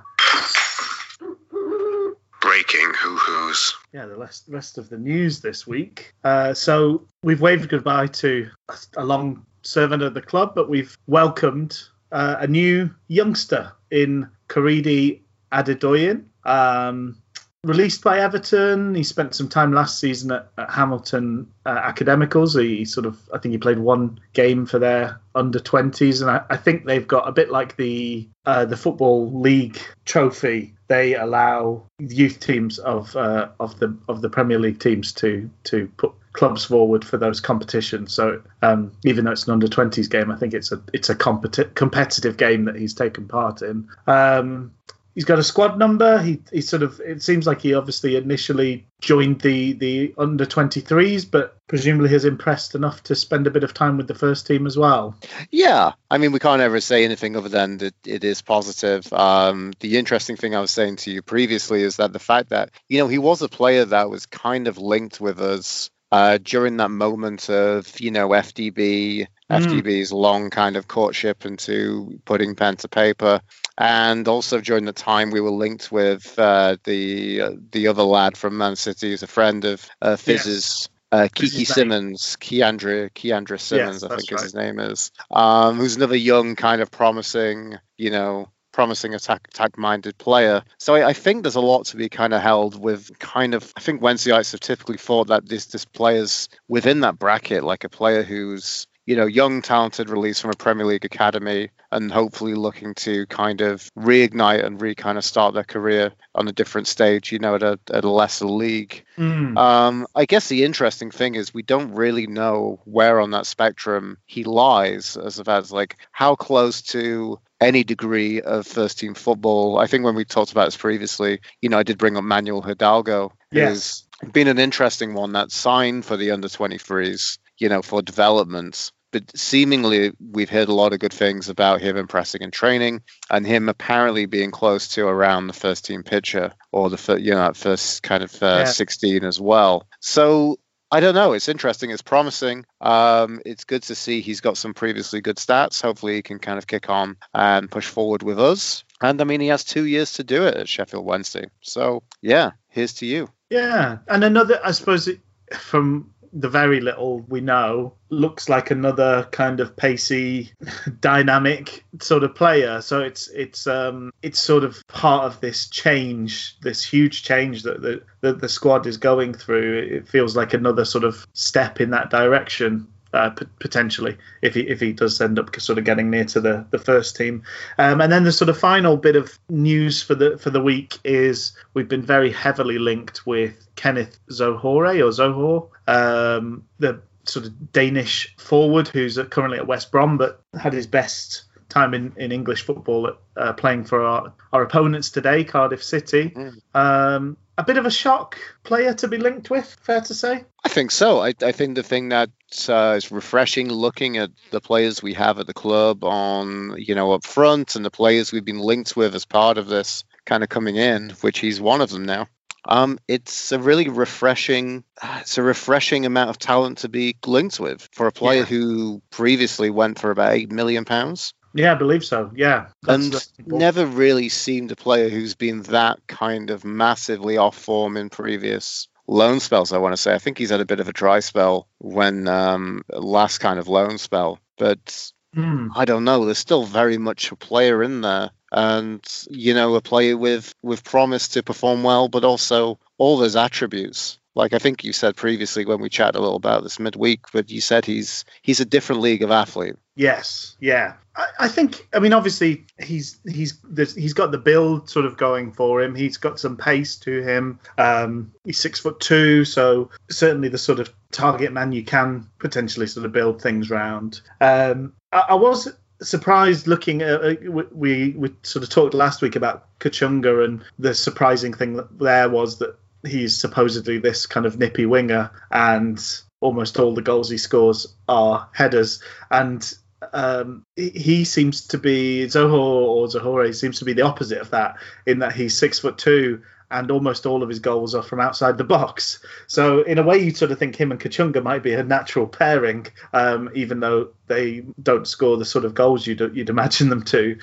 Breaking 2.60 2.92
hoo 2.94 3.16
hoos. 3.16 3.74
yeah 3.94 4.06
the 4.06 4.18
rest, 4.18 4.44
rest 4.50 4.78
of 4.78 4.90
the 4.90 4.98
news 4.98 5.40
this 5.40 5.66
week. 5.66 6.14
Uh, 6.26 6.54
so 6.54 7.08
we've 7.24 7.40
waved 7.40 7.70
goodbye 7.70 8.08
to 8.08 8.50
a, 8.98 9.06
long 9.06 9.46
servant 9.62 10.04
of 10.04 10.14
the 10.14 10.22
club, 10.22 10.56
but 10.56 10.68
we've 10.68 10.98
welcomed 11.08 11.82
uh, 12.12 12.36
a 12.40 12.48
new 12.48 12.94
youngster 13.08 13.72
in 13.92 14.28
Korede 14.50 15.22
Adedoyin. 15.54 16.26
Um, 16.44 17.16
released 17.64 18.04
by 18.04 18.20
Everton, 18.20 18.96
he 18.96 19.04
spent 19.04 19.36
some 19.36 19.50
time 19.50 19.74
last 19.74 20.00
season 20.00 20.32
at, 20.32 20.50
at 20.58 20.72
Hamilton 20.72 21.52
uh, 21.66 21.80
Academicals. 21.82 22.60
He 22.60 22.86
sort 22.86 23.06
of, 23.06 23.18
I 23.34 23.38
think 23.38 23.52
he 23.52 23.58
played 23.58 23.80
one 23.80 24.20
game 24.34 24.66
for 24.66 24.80
their 24.80 25.20
under 25.36 25.60
20s, 25.60 26.22
and 26.22 26.30
I, 26.30 26.42
I 26.50 26.58
think 26.58 26.86
they've 26.86 27.08
got 27.08 27.28
a 27.28 27.32
bit 27.32 27.52
like 27.52 27.76
the 27.76 28.28
uh, 28.46 28.66
the 28.66 28.78
football 28.78 29.32
league 29.40 29.80
trophy. 30.06 30.74
They 30.88 31.16
allow 31.16 31.84
youth 32.00 32.40
teams 32.40 32.80
of 32.80 33.16
uh, 33.16 33.50
of 33.60 33.78
the 33.80 33.96
of 34.08 34.22
the 34.22 34.30
Premier 34.30 34.60
League 34.60 34.80
teams 34.80 35.12
to 35.14 35.50
to 35.66 35.88
put 35.98 36.14
clubs 36.34 36.66
forward 36.66 37.04
for 37.04 37.18
those 37.18 37.42
competitions. 37.42 38.14
So 38.14 38.42
um, 38.62 38.92
even 39.04 39.26
though 39.26 39.32
it's 39.32 39.48
an 39.48 39.54
under 39.54 39.68
20s 39.68 40.10
game, 40.10 40.32
I 40.32 40.38
think 40.38 40.54
it's 40.54 40.72
a 40.72 40.82
it's 40.94 41.10
a 41.10 41.16
competi- 41.16 41.74
competitive 41.76 42.38
game 42.38 42.66
that 42.66 42.76
he's 42.76 42.94
taken 42.94 43.28
part 43.28 43.62
in. 43.62 43.90
Um, 44.08 44.72
he's 45.16 45.26
got 45.26 45.40
a 45.40 45.44
squad 45.44 45.78
number. 45.78 46.22
He 46.22 46.42
he 46.52 46.62
sort 46.62 46.84
of 46.84 47.00
it 47.00 47.22
seems 47.22 47.46
like 47.48 47.62
he 47.62 47.74
obviously 47.74 48.16
initially 48.16 48.88
joined 49.02 49.42
the 49.42 49.74
the 49.74 50.14
under 50.18 50.46
23s, 50.46 51.30
but 51.30 51.58
presumably 51.68 52.10
has 52.10 52.26
impressed 52.26 52.76
enough 52.76 53.04
to 53.04 53.16
spend 53.16 53.48
a 53.48 53.52
bit 53.52 53.64
of 53.64 53.74
time 53.74 53.98
with 53.98 54.08
the 54.08 54.16
first 54.16 54.48
team 54.48 54.66
as 54.66 54.78
well. 54.78 55.16
Yeah, 55.52 55.94
I 56.10 56.18
mean, 56.18 56.32
we 56.32 56.40
can't 56.40 56.62
ever 56.62 56.82
say 56.82 57.04
anything 57.04 57.36
other 57.36 57.50
than 57.50 57.78
that 57.78 57.96
it 58.06 58.24
is 58.24 58.42
positive. 58.42 59.12
Um, 59.14 59.74
the 59.80 59.98
interesting 59.98 60.36
thing 60.36 60.56
I 60.56 60.62
was 60.62 60.72
saying 60.72 60.98
to 60.98 61.12
you 61.12 61.22
previously 61.22 61.84
is 61.84 61.98
that 61.98 62.14
the 62.14 62.20
fact 62.20 62.50
that 62.50 62.72
you 62.88 63.00
know 63.00 63.08
he 63.08 63.18
was 63.18 63.42
a 63.42 63.50
player 63.50 63.86
that 63.86 64.10
was 64.10 64.26
kind 64.26 64.68
of 64.68 64.78
linked 64.78 65.20
with 65.22 65.40
us 65.40 65.90
uh, 66.12 66.40
during 66.42 66.78
that 66.78 66.92
moment 66.92 67.50
of 67.50 68.00
you 68.00 68.12
know 68.12 68.30
FDB, 68.30 69.28
FDB's 69.50 70.12
long 70.12 70.50
kind 70.50 70.76
of 70.76 70.88
courtship 70.88 71.46
into 71.46 72.20
putting 72.26 72.56
pen 72.56 72.78
to 72.78 72.88
paper, 72.88 73.42
and 73.78 74.28
also 74.28 74.62
during 74.62 74.86
the 74.86 74.94
time 74.94 75.32
we 75.32 75.42
were 75.42 75.50
linked 75.50 75.92
with 75.92 76.38
uh, 76.38 76.78
the 76.84 77.42
uh, 77.42 77.52
the 77.72 77.88
other 77.88 78.04
lad 78.04 78.38
from 78.38 78.58
Man 78.58 78.76
City, 78.76 79.10
who's 79.10 79.24
a 79.24 79.28
friend 79.28 79.66
of 79.66 79.88
uh, 80.02 80.16
Fizz's. 80.16 80.90
Uh, 81.12 81.28
Kiki 81.34 81.60
his? 81.60 81.70
Simmons, 81.70 82.38
Keandre, 82.40 83.10
Keandre 83.10 83.60
Simmons, 83.60 84.04
I 84.04 84.10
think 84.10 84.30
right. 84.30 84.44
his 84.44 84.54
name 84.54 84.80
is, 84.80 85.10
um, 85.32 85.78
who's 85.78 85.96
another 85.96 86.16
young 86.16 86.56
kind 86.56 86.84
of 86.84 86.92
promising, 86.92 87.80
you 87.98 88.12
know, 88.12 88.48
promising 88.72 89.16
attack 89.16 89.48
attack 89.50 89.78
minded 89.78 90.18
player. 90.20 90.64
So 90.78 90.96
I, 90.96 91.10
I, 91.10 91.14
think 91.14 91.42
there's 91.44 91.56
a 91.56 91.62
lot 91.62 91.86
to 91.88 91.98
be 91.98 92.10
kind 92.10 92.34
of 92.34 92.42
held 92.42 92.80
with 92.80 93.18
kind 93.20 93.54
of 93.54 93.74
I 93.76 93.80
think 93.80 94.02
Wednesdayites 94.02 94.52
have 94.52 94.60
typically 94.60 94.98
thought 94.98 95.28
that 95.28 95.50
this 95.50 95.66
this 95.66 95.84
players 95.84 96.48
within 96.68 97.02
that 97.02 97.18
bracket, 97.18 97.64
like 97.64 97.84
a 97.84 97.90
player 97.90 98.24
who's 98.24 98.88
you 99.10 99.16
know, 99.16 99.26
young, 99.26 99.60
talented 99.64 100.08
release 100.08 100.40
from 100.40 100.52
a 100.52 100.56
Premier 100.56 100.86
League 100.86 101.04
academy 101.04 101.72
and 101.92 102.12
hopefully 102.12 102.54
looking 102.54 102.94
to 102.94 103.26
kind 103.26 103.60
of 103.60 103.90
reignite 103.96 104.64
and 104.64 104.80
re 104.80 104.94
kind 104.94 105.18
of 105.18 105.26
start 105.26 105.56
their 105.56 105.64
career 105.64 106.12
on 106.36 106.48
a 106.48 106.52
different 106.52 106.86
stage, 106.86 107.32
you 107.32 107.40
know, 107.40 107.56
at 107.56 107.64
a, 107.64 107.80
at 107.92 108.04
a 108.04 108.10
lesser 108.10 108.46
league. 108.46 109.04
Mm. 109.18 109.58
Um, 109.58 110.06
I 110.14 110.26
guess 110.26 110.48
the 110.48 110.64
interesting 110.64 111.10
thing 111.10 111.34
is 111.34 111.52
we 111.52 111.64
don't 111.64 111.96
really 111.96 112.28
know 112.28 112.82
where 112.86 113.20
on 113.20 113.32
that 113.32 113.48
spectrum 113.48 114.20
he 114.28 114.44
lies 114.44 115.18
as 115.18 115.40
far 115.40 115.58
as 115.58 115.72
like 115.72 115.98
how 116.12 116.36
close 116.36 116.84
to 116.84 117.40
any 117.60 117.84
degree 117.84 118.42
of 118.42 118.68
first 118.68 119.00
team 119.00 119.16
football. 119.16 119.80
I 119.80 119.88
think 119.88 120.06
when 120.06 120.14
we 120.14 120.24
talked 120.24 120.52
about 120.52 120.66
this 120.66 120.78
previously, 120.78 121.42
you 121.64 121.70
know, 121.70 121.80
I 121.80 121.84
did 121.84 121.98
bring 121.98 122.16
up 122.16 122.24
Manuel 122.24 122.62
Hidalgo. 122.62 123.34
Yes. 123.52 124.06
Been 124.34 124.48
an 124.48 124.60
interesting 124.60 125.16
one 125.16 125.32
that 125.32 125.52
signed 125.52 126.06
for 126.06 126.16
the 126.16 126.30
under 126.30 126.48
23s, 126.48 127.40
you 127.58 127.70
know, 127.70 127.82
for 127.82 128.04
development 128.04 128.92
but 129.12 129.24
seemingly 129.38 130.12
we've 130.20 130.50
heard 130.50 130.70
a 130.70 130.74
lot 130.74 130.94
of 130.94 131.00
good 131.00 131.14
things 131.14 131.50
about 131.50 131.82
him 131.82 131.98
impressing 131.98 132.42
in 132.42 132.52
training 132.52 133.02
and 133.30 133.46
him 133.46 133.70
apparently 133.70 134.26
being 134.26 134.52
close 134.52 134.90
to 134.90 135.08
around 135.08 135.48
the 135.48 135.54
first 135.54 135.86
team 135.86 136.04
pitcher 136.04 136.52
or 136.72 136.90
the 136.90 137.18
you 137.20 137.32
know 137.32 137.52
first 137.54 138.04
kind 138.04 138.24
of 138.24 138.44
uh, 138.44 138.46
yeah. 138.60 138.66
16 138.66 139.24
as 139.24 139.40
well. 139.40 139.88
So 140.00 140.60
I 140.92 141.02
don't 141.02 141.14
know. 141.14 141.34
It's 141.34 141.50
interesting. 141.50 141.92
It's 141.92 142.02
promising. 142.02 142.66
Um, 142.82 143.42
it's 143.46 143.64
good 143.64 143.84
to 143.84 143.96
see 143.96 144.22
he's 144.22 144.42
got 144.42 144.58
some 144.58 144.74
previously 144.74 145.22
good 145.22 145.38
stats. 145.38 145.82
Hopefully, 145.82 146.16
he 146.16 146.22
can 146.24 146.40
kind 146.40 146.58
of 146.58 146.66
kick 146.66 146.90
on 146.90 147.18
and 147.34 147.70
push 147.70 147.88
forward 147.88 148.24
with 148.24 148.40
us. 148.40 148.84
And 149.02 149.22
I 149.22 149.24
mean, 149.24 149.40
he 149.40 149.48
has 149.48 149.64
two 149.64 149.86
years 149.86 150.14
to 150.14 150.24
do 150.24 150.48
it 150.48 150.56
at 150.56 150.68
Sheffield 150.68 151.06
Wednesday. 151.06 151.46
So, 151.62 152.04
yeah, 152.22 152.52
here's 152.70 152.94
to 152.96 153.06
you. 153.06 153.30
Yeah. 153.50 154.00
And 154.08 154.24
another, 154.24 154.60
I 154.64 154.72
suppose, 154.72 155.08
it, 155.08 155.20
from 155.54 156.12
the 156.34 156.50
very 156.50 156.80
little 156.80 157.20
we 157.22 157.42
know, 157.42 157.94
looks 158.10 158.50
like 158.50 158.72
another 158.72 159.28
kind 159.32 159.60
of 159.60 159.76
pacey, 159.76 160.52
dynamic 161.00 161.86
sort 162.02 162.24
of 162.24 162.36
player. 162.36 162.82
So 162.82 163.02
it's 163.02 163.28
it's 163.30 163.68
um 163.68 164.12
it's 164.22 164.40
sort 164.40 164.64
of 164.64 164.82
part 164.88 165.26
of 165.26 165.42
this 165.42 165.68
change, 165.68 166.60
this 166.62 166.84
huge 166.84 167.24
change 167.24 167.64
that 167.64 167.82
the 167.82 168.04
that 168.22 168.42
the 168.42 168.50
squad 168.50 168.86
is 168.88 168.98
going 168.98 169.34
through. 169.34 169.90
It 169.92 170.08
feels 170.08 170.36
like 170.36 170.54
another 170.54 170.86
sort 170.86 171.04
of 171.04 171.26
step 171.34 171.82
in 171.82 171.92
that 171.92 172.10
direction 172.10 172.88
uh, 173.14 173.30
p- 173.32 173.46
potentially 173.60 174.18
if 174.42 174.54
he 174.54 174.62
if 174.62 174.80
he 174.80 174.94
does 174.94 175.20
end 175.22 175.40
up 175.40 175.60
sort 175.60 175.78
of 175.78 175.86
getting 175.86 176.10
near 176.10 176.26
to 176.26 176.42
the, 176.42 176.66
the 176.72 176.80
first 176.80 177.16
team. 177.16 177.44
Um, 177.78 178.02
and 178.02 178.12
then 178.12 178.24
the 178.24 178.32
sort 178.32 178.50
of 178.50 178.58
final 178.58 178.98
bit 178.98 179.16
of 179.16 179.38
news 179.50 180.02
for 180.02 180.16
the 180.16 180.38
for 180.38 180.50
the 180.50 180.62
week 180.62 180.98
is 181.04 181.54
we've 181.74 181.90
been 181.90 182.02
very 182.02 182.32
heavily 182.32 182.80
linked 182.80 183.26
with 183.26 183.68
Kenneth 183.76 184.20
Zohore 184.32 185.00
or 185.00 185.12
Zohor, 185.12 185.70
um, 185.88 186.64
the 186.80 187.02
sort 187.26 187.46
of 187.46 187.72
Danish 187.72 188.36
forward 188.38 188.88
who's 188.88 189.20
currently 189.30 189.60
at 189.60 189.68
West 189.68 189.92
Brom 189.92 190.18
but 190.18 190.42
had 190.60 190.74
his 190.74 190.88
best 190.88 191.44
time 191.70 191.94
in, 191.94 192.14
in 192.18 192.32
English 192.32 192.64
football 192.64 193.08
at, 193.08 193.18
uh, 193.38 193.54
playing 193.54 193.86
for 193.86 194.04
our, 194.04 194.34
our 194.52 194.64
opponents 194.64 195.12
today, 195.12 195.44
Cardiff 195.44 195.84
City. 195.84 196.32
Mm. 196.32 196.62
Um, 196.74 197.38
a 197.58 197.64
bit 197.64 197.78
of 197.78 197.86
a 197.86 197.92
shock 197.92 198.38
player 198.64 198.94
to 198.94 199.08
be 199.08 199.18
linked 199.18 199.50
with, 199.50 199.78
fair 199.82 200.02
to 200.02 200.14
say? 200.14 200.46
I 200.64 200.70
think 200.70 200.92
so. 200.92 201.20
I, 201.20 201.34
I 201.42 201.52
think 201.52 201.76
the 201.76 201.84
thing 201.84 202.10
that 202.10 202.30
uh, 202.70 202.96
is 202.98 203.12
refreshing 203.12 203.70
looking 203.70 204.18
at 204.18 204.32
the 204.52 204.62
players 204.62 205.04
we 205.04 205.14
have 205.16 205.40
at 205.40 205.48
the 205.48 205.54
club 205.54 206.04
on, 206.06 206.76
you 206.78 206.96
know, 206.96 207.12
up 207.12 207.26
front 207.26 207.76
and 207.76 207.84
the 207.84 207.92
players 207.92 208.32
we've 208.32 208.46
been 208.46 208.60
linked 208.60 208.96
with 208.96 209.14
as 209.14 209.26
part 209.26 209.58
of 209.58 209.68
this 209.68 210.06
kind 210.26 210.42
of 210.42 210.50
coming 210.50 210.78
in, 210.78 211.10
which 211.22 211.40
he's 211.40 211.60
one 211.60 211.82
of 211.82 211.90
them 211.90 212.06
now. 212.06 212.28
Um, 212.66 213.00
it's 213.08 213.52
a 213.52 213.60
really 213.60 213.90
refreshing, 213.90 214.84
it's 215.18 215.38
a 215.38 215.44
refreshing 215.44 216.06
amount 216.06 216.30
of 216.30 216.40
talent 216.40 216.80
to 216.80 216.90
be 216.90 217.18
linked 217.26 217.60
with 217.60 217.90
for 217.92 218.08
a 218.08 218.12
player 218.12 218.42
yeah. 218.42 218.46
who 218.46 219.02
previously 219.10 219.70
went 219.70 220.00
for 220.00 220.12
about 220.12 220.34
eight 220.34 220.52
million 220.52 220.86
pounds. 220.86 221.34
Yeah, 221.54 221.72
I 221.72 221.76
believe 221.76 222.06
so. 222.06 222.32
Yeah. 222.36 222.68
and 222.88 223.16
never 223.46 223.86
really 223.86 224.30
seemed 224.30 224.72
a 224.72 224.76
player 224.76 225.10
who's 225.10 225.36
been 225.36 225.64
that 225.64 226.00
kind 226.08 226.50
of 226.50 226.64
massively 226.64 227.38
off 227.38 227.58
form 227.58 227.98
in 227.98 228.10
previous 228.10 228.88
loan 229.08 229.40
spells, 229.40 229.74
I 229.74 229.80
want 229.80 229.94
to 229.94 230.02
say. 230.02 230.14
I 230.14 230.20
think 230.20 230.38
he's 230.38 230.52
had 230.52 230.62
a 230.62 230.66
bit 230.66 230.80
of 230.80 230.88
a 230.88 230.94
dry 230.94 231.20
spell 231.20 231.68
when 231.80 232.28
um, 232.28 232.84
last 232.92 233.40
kind 233.40 233.60
of 233.60 233.68
loan 233.68 233.98
spell. 233.98 234.40
But 234.58 235.12
mm. 235.36 235.70
I 235.76 235.86
don't 235.86 236.04
know. 236.04 236.26
There's 236.26 236.38
still 236.38 236.66
very 236.66 236.98
much 236.98 237.32
a 237.32 237.36
player 237.36 237.82
in 237.82 238.02
there. 238.02 238.30
And, 238.52 239.04
you 239.30 239.54
know, 239.54 239.76
a 239.76 239.82
player 239.82 240.18
with, 240.18 240.54
with 240.62 240.84
promise 240.84 241.30
to 241.30 241.44
perform 241.44 241.84
well, 241.84 242.08
but 242.08 242.24
also 242.24 242.80
all 242.98 243.18
those 243.18 243.36
attributes 243.36 244.19
like 244.36 244.54
I 244.54 244.60
think 244.60 244.84
you 244.84 244.94
said 244.94 245.16
previously 245.16 245.66
when 245.66 245.82
we 245.82 245.90
chatted 245.90 246.16
a 246.16 246.22
little 246.22 246.36
about 246.36 246.64
this 246.64 246.80
midweek, 246.80 247.26
but 247.34 247.50
you 247.50 247.62
said 247.62 247.86
he's 247.86 248.26
he's 248.42 248.60
a 248.60 248.66
different 248.66 249.02
league 249.02 249.24
of 249.24 249.32
athlete. 249.32 249.76
Yes, 249.96 250.56
yeah. 250.60 250.94
I, 251.16 251.28
I 251.42 251.48
think. 251.48 251.88
I 251.94 252.00
mean, 252.00 252.14
obviously, 252.14 252.66
he's 252.80 253.20
he's 253.28 253.60
he's 253.76 254.14
got 254.14 254.32
the 254.32 254.38
build 254.38 254.90
sort 254.90 255.06
of 255.06 255.18
going 255.18 255.52
for 255.52 255.82
him. 255.82 255.96
He's 255.96 256.18
got 256.18 256.40
some 256.40 256.56
pace 256.56 256.96
to 257.00 257.22
him. 257.22 257.60
Um, 257.78 258.32
he's 258.46 258.60
six 258.60 258.80
foot 258.80 259.00
two, 259.00 259.44
so 259.46 259.90
certainly 260.10 260.48
the 260.48 260.58
sort 260.58 260.80
of 260.80 260.94
target 261.12 261.52
man 261.52 261.72
you 261.72 261.84
can 261.84 262.30
potentially 262.38 262.88
sort 262.88 263.06
of 263.06 263.12
build 263.12 263.42
things 263.42 263.70
around. 263.70 264.22
Um, 264.40 264.94
I, 265.12 265.26
I 265.30 265.36
was 265.36 265.68
surprised 266.02 266.68
looking 266.68 267.02
at 267.02 267.44
we 267.44 268.12
we 268.12 268.34
sort 268.44 268.64
of 268.64 268.70
talked 268.70 268.94
last 268.94 269.22
week 269.22 269.36
about 269.36 269.68
Kachunga 269.80 270.46
and 270.46 270.64
the 270.78 270.94
surprising 270.94 271.54
thing 271.54 271.84
there 272.00 272.30
was 272.30 272.60
that 272.60 272.79
he's 273.06 273.38
supposedly 273.38 273.98
this 273.98 274.26
kind 274.26 274.46
of 274.46 274.58
nippy 274.58 274.86
winger, 274.86 275.32
and 275.52 276.00
almost 276.42 276.80
all 276.80 276.94
the 276.94 277.02
goals 277.02 277.30
he 277.30 277.38
scores 277.38 277.96
are 278.08 278.50
headers. 278.54 279.02
And 279.30 279.72
um, 280.14 280.64
he 280.76 281.26
seems 281.26 281.68
to 281.68 281.78
be 281.78 282.26
Zohor 282.26 282.54
or 282.54 283.08
Zohore 283.08 283.54
seems 283.54 283.80
to 283.80 283.86
be 283.86 283.94
the 283.94 284.04
opposite 284.04 284.40
of 284.40 284.52
that 284.52 284.78
in 285.06 285.20
that 285.20 285.34
he's 285.34 285.58
six 285.58 285.80
foot 285.80 285.98
two 285.98 286.42
and 286.72 286.92
almost 286.92 287.26
all 287.26 287.42
of 287.42 287.50
his 287.50 287.60
goals 287.60 287.96
are 287.96 288.04
from 288.04 288.20
outside 288.20 288.58
the 288.58 288.64
box. 288.64 289.24
So 289.48 289.82
in 289.82 289.98
a 289.98 290.04
way, 290.04 290.20
you 290.20 290.32
sort 290.32 290.52
of 290.52 290.60
think 290.60 290.76
him 290.76 290.92
and 290.92 291.00
Kachunga 291.00 291.42
might 291.42 291.64
be 291.64 291.74
a 291.74 291.84
natural 291.84 292.28
pairing, 292.28 292.88
um, 293.12 293.50
even 293.56 293.80
though 293.80 294.10
they 294.28 294.64
don't 294.82 295.08
score 295.08 295.38
the 295.38 295.46
sort 295.46 295.66
of 295.66 295.74
goals 295.74 296.06
you'd, 296.06 296.20
you'd 296.36 296.50
imagine 296.50 296.90
them 296.90 297.04
to. 297.06 297.38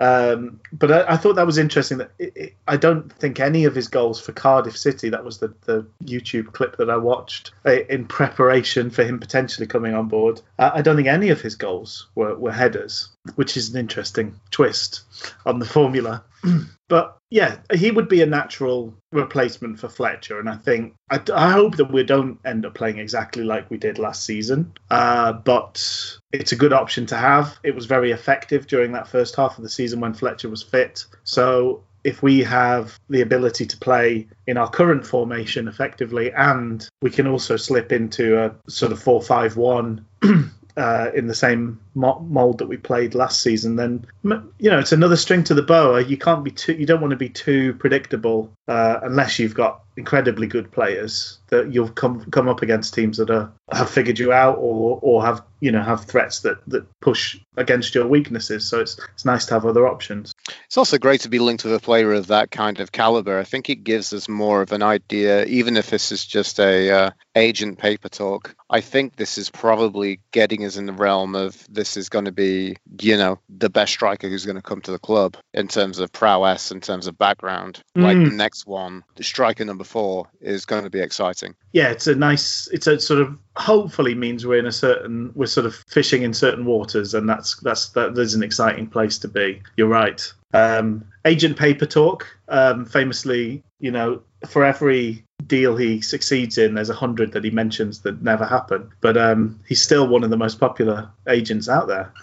Um, 0.00 0.60
but 0.72 0.90
I, 0.90 1.12
I, 1.12 1.16
thought 1.18 1.36
that 1.36 1.44
was 1.44 1.58
interesting. 1.58 1.98
That 1.98 2.10
it, 2.18 2.32
it, 2.34 2.54
I 2.66 2.78
don't 2.78 3.12
think 3.12 3.38
any 3.38 3.66
of 3.66 3.74
his 3.74 3.86
goals 3.86 4.18
for 4.18 4.32
Cardiff 4.32 4.76
City. 4.76 5.10
That 5.10 5.24
was 5.24 5.38
the, 5.38 5.52
the 5.66 5.86
YouTube 6.04 6.54
clip 6.54 6.78
that 6.78 6.88
I 6.88 6.96
watched 6.96 7.50
uh, 7.66 7.82
in 7.90 8.06
preparation 8.06 8.88
for 8.88 9.04
him 9.04 9.20
potentially 9.20 9.66
coming 9.66 9.94
on 9.94 10.08
board. 10.08 10.40
Uh, 10.58 10.70
I 10.72 10.80
don't 10.80 10.96
think 10.96 11.08
any 11.08 11.28
of 11.28 11.42
his 11.42 11.54
goals 11.54 12.06
were, 12.14 12.34
were 12.34 12.50
headers, 12.50 13.10
which 13.34 13.58
is 13.58 13.74
an 13.74 13.78
interesting 13.78 14.40
twist 14.50 15.02
on 15.44 15.58
the 15.58 15.66
formula. 15.66 16.24
but 16.88 17.18
yeah, 17.30 17.58
he 17.72 17.90
would 17.90 18.08
be 18.08 18.22
a 18.22 18.26
natural 18.26 18.94
replacement 19.12 19.78
for 19.78 19.88
Fletcher, 19.88 20.40
and 20.40 20.48
I 20.48 20.56
think 20.56 20.94
I, 21.10 21.20
I, 21.34 21.52
hope 21.52 21.76
that 21.76 21.92
we 21.92 22.02
don't 22.02 22.38
end 22.44 22.66
up 22.66 22.74
playing 22.74 22.98
exactly 22.98 23.44
like 23.44 23.70
we 23.70 23.76
did 23.78 23.98
last 23.98 24.24
season. 24.24 24.72
Uh, 24.90 25.32
but 25.32 26.18
it's 26.32 26.52
a 26.52 26.56
good 26.56 26.72
option 26.72 27.06
to 27.06 27.16
have. 27.16 27.58
It 27.62 27.74
was 27.74 27.86
very 27.86 28.10
effective 28.10 28.66
during 28.66 28.92
that 28.92 29.08
first 29.08 29.36
half 29.36 29.58
of 29.58 29.62
the 29.62 29.70
season 29.70 30.00
when 30.00 30.14
Fletcher 30.14 30.48
was 30.48 30.62
fit. 30.62 31.04
So 31.24 31.82
if 32.02 32.22
we 32.22 32.40
have 32.40 32.98
the 33.08 33.20
ability 33.20 33.66
to 33.66 33.76
play 33.76 34.26
in 34.46 34.56
our 34.56 34.70
current 34.70 35.06
formation 35.06 35.68
effectively, 35.68 36.32
and 36.32 36.88
we 37.02 37.10
can 37.10 37.26
also 37.26 37.56
slip 37.56 37.92
into 37.92 38.42
a 38.42 38.54
sort 38.68 38.92
of 38.92 39.02
four-five-one. 39.02 40.04
uh, 40.76 41.10
in 41.14 41.26
the 41.26 41.34
same 41.34 41.80
mold 41.94 42.58
that 42.58 42.68
we 42.68 42.76
played 42.76 43.14
last 43.14 43.42
season, 43.42 43.76
then 43.76 44.06
you 44.22 44.70
know 44.70 44.78
it's 44.78 44.92
another 44.92 45.16
string 45.16 45.44
to 45.44 45.54
the 45.54 45.62
bow. 45.62 45.96
You 45.96 46.16
can't 46.16 46.44
be 46.44 46.50
too, 46.50 46.74
you 46.74 46.86
don't 46.86 47.00
want 47.00 47.10
to 47.12 47.16
be 47.16 47.28
too 47.28 47.74
predictable 47.74 48.52
uh, 48.68 49.00
unless 49.02 49.38
you've 49.38 49.54
got 49.54 49.82
incredibly 49.96 50.46
good 50.46 50.70
players 50.70 51.38
that 51.48 51.72
you'll 51.72 51.88
come 51.88 52.24
come 52.30 52.48
up 52.48 52.62
against 52.62 52.94
teams 52.94 53.18
that 53.18 53.30
are 53.30 53.52
have 53.72 53.90
figured 53.90 54.18
you 54.18 54.32
out 54.32 54.56
or 54.58 54.98
or 55.02 55.24
have 55.24 55.42
you 55.60 55.70
know 55.70 55.82
have 55.82 56.04
threats 56.04 56.40
that 56.40 56.58
that 56.68 56.86
push 57.00 57.38
against 57.56 57.94
your 57.94 58.06
weaknesses. 58.06 58.66
So 58.66 58.80
it's 58.80 58.98
it's 59.14 59.24
nice 59.24 59.46
to 59.46 59.54
have 59.54 59.66
other 59.66 59.86
options. 59.86 60.32
It's 60.66 60.76
also 60.76 60.98
great 60.98 61.22
to 61.22 61.28
be 61.28 61.38
linked 61.38 61.64
with 61.64 61.74
a 61.74 61.80
player 61.80 62.12
of 62.12 62.28
that 62.28 62.50
kind 62.50 62.80
of 62.80 62.92
caliber. 62.92 63.38
I 63.38 63.44
think 63.44 63.68
it 63.68 63.84
gives 63.84 64.12
us 64.12 64.28
more 64.28 64.62
of 64.62 64.72
an 64.72 64.82
idea, 64.82 65.44
even 65.44 65.76
if 65.76 65.90
this 65.90 66.12
is 66.12 66.24
just 66.24 66.60
a 66.60 66.90
uh, 66.90 67.10
agent 67.34 67.78
paper 67.78 68.08
talk. 68.08 68.54
I 68.68 68.80
think 68.80 69.16
this 69.16 69.36
is 69.36 69.50
probably 69.50 70.20
getting 70.30 70.64
us 70.64 70.76
in 70.76 70.86
the 70.86 70.92
realm 70.92 71.34
of 71.34 71.66
this 71.68 71.96
is 71.96 72.08
going 72.08 72.26
to 72.26 72.32
be, 72.32 72.76
you 73.00 73.16
know, 73.16 73.40
the 73.48 73.68
best 73.68 73.92
striker 73.92 74.28
who's 74.28 74.46
going 74.46 74.56
to 74.56 74.62
come 74.62 74.80
to 74.82 74.92
the 74.92 74.98
club 74.98 75.36
in 75.52 75.66
terms 75.66 75.98
of 75.98 76.12
prowess, 76.12 76.70
in 76.70 76.80
terms 76.80 77.08
of 77.08 77.18
background. 77.18 77.82
Mm. 77.96 78.02
Like 78.02 78.16
the 78.16 78.36
next 78.36 78.66
one, 78.66 79.02
the 79.16 79.24
striker 79.24 79.64
number 79.64 79.84
four, 79.84 80.28
is 80.40 80.66
going 80.66 80.84
to 80.84 80.90
be 80.90 81.00
exciting. 81.00 81.56
Yeah, 81.72 81.90
it's 81.90 82.06
a 82.06 82.14
nice, 82.14 82.68
it's 82.72 82.86
a 82.86 83.00
sort 83.00 83.20
of 83.20 83.36
hopefully 83.56 84.14
means 84.14 84.46
we're 84.46 84.58
in 84.58 84.66
a 84.66 84.72
certain, 84.72 85.32
we're 85.34 85.46
sort 85.46 85.66
of 85.66 85.74
fishing 85.88 86.22
in 86.22 86.32
certain 86.32 86.64
waters, 86.64 87.14
and 87.14 87.28
that's 87.28 87.58
that's 87.60 87.90
that 87.90 88.16
is 88.16 88.34
an 88.34 88.42
exciting 88.42 88.86
place 88.86 89.18
to 89.18 89.28
be. 89.28 89.62
You're 89.76 89.88
right. 89.88 90.32
Um, 90.52 91.04
Agent 91.24 91.56
Paper 91.58 91.86
Talk, 91.86 92.26
um, 92.48 92.84
famously, 92.84 93.62
you 93.78 93.90
know, 93.90 94.22
for 94.48 94.64
every 94.64 95.24
deal 95.46 95.76
he 95.76 96.00
succeeds 96.00 96.58
in, 96.58 96.74
there's 96.74 96.90
a 96.90 96.94
hundred 96.94 97.32
that 97.32 97.44
he 97.44 97.50
mentions 97.50 98.00
that 98.00 98.22
never 98.22 98.44
happen. 98.44 98.90
But 99.00 99.16
um, 99.16 99.60
he's 99.68 99.82
still 99.82 100.08
one 100.08 100.24
of 100.24 100.30
the 100.30 100.36
most 100.36 100.58
popular 100.58 101.10
agents 101.28 101.68
out 101.68 101.88
there. 101.88 102.12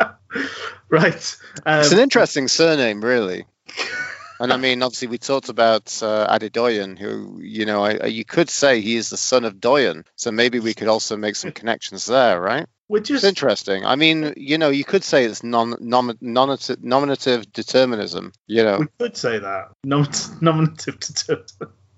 right. 0.88 1.36
Um, 1.66 1.80
It's 1.80 1.92
an 1.92 1.98
interesting 1.98 2.48
surname, 2.48 3.04
really. 3.04 3.44
And 4.40 4.52
I 4.52 4.56
mean, 4.56 4.82
obviously, 4.82 5.08
we 5.08 5.18
talked 5.18 5.48
about 5.48 6.00
uh, 6.02 6.26
Adedoyin, 6.32 6.98
who, 6.98 7.40
you 7.42 7.66
know, 7.66 7.84
I, 7.84 8.06
you 8.06 8.24
could 8.24 8.48
say 8.48 8.80
he 8.80 8.96
is 8.96 9.10
the 9.10 9.16
son 9.16 9.44
of 9.44 9.60
Doyen. 9.60 10.04
So 10.16 10.30
maybe 10.30 10.60
we 10.60 10.74
could 10.74 10.88
also 10.88 11.16
make 11.16 11.36
some 11.36 11.52
connections 11.52 12.06
there, 12.06 12.40
right? 12.40 12.66
Which 12.86 13.10
is 13.10 13.22
It's 13.22 13.28
interesting. 13.28 13.84
I 13.84 13.96
mean, 13.96 14.32
you 14.36 14.56
know, 14.56 14.70
you 14.70 14.84
could 14.84 15.04
say 15.04 15.24
it's 15.24 15.42
non, 15.42 15.74
nom, 15.80 16.16
nominative, 16.20 16.82
nominative 16.82 17.52
determinism, 17.52 18.32
you 18.46 18.62
know. 18.62 18.78
we 18.78 18.86
could 18.98 19.16
say 19.16 19.38
that 19.38 19.72
Nomin- 19.86 20.40
nominative 20.40 20.98
to 21.00 21.44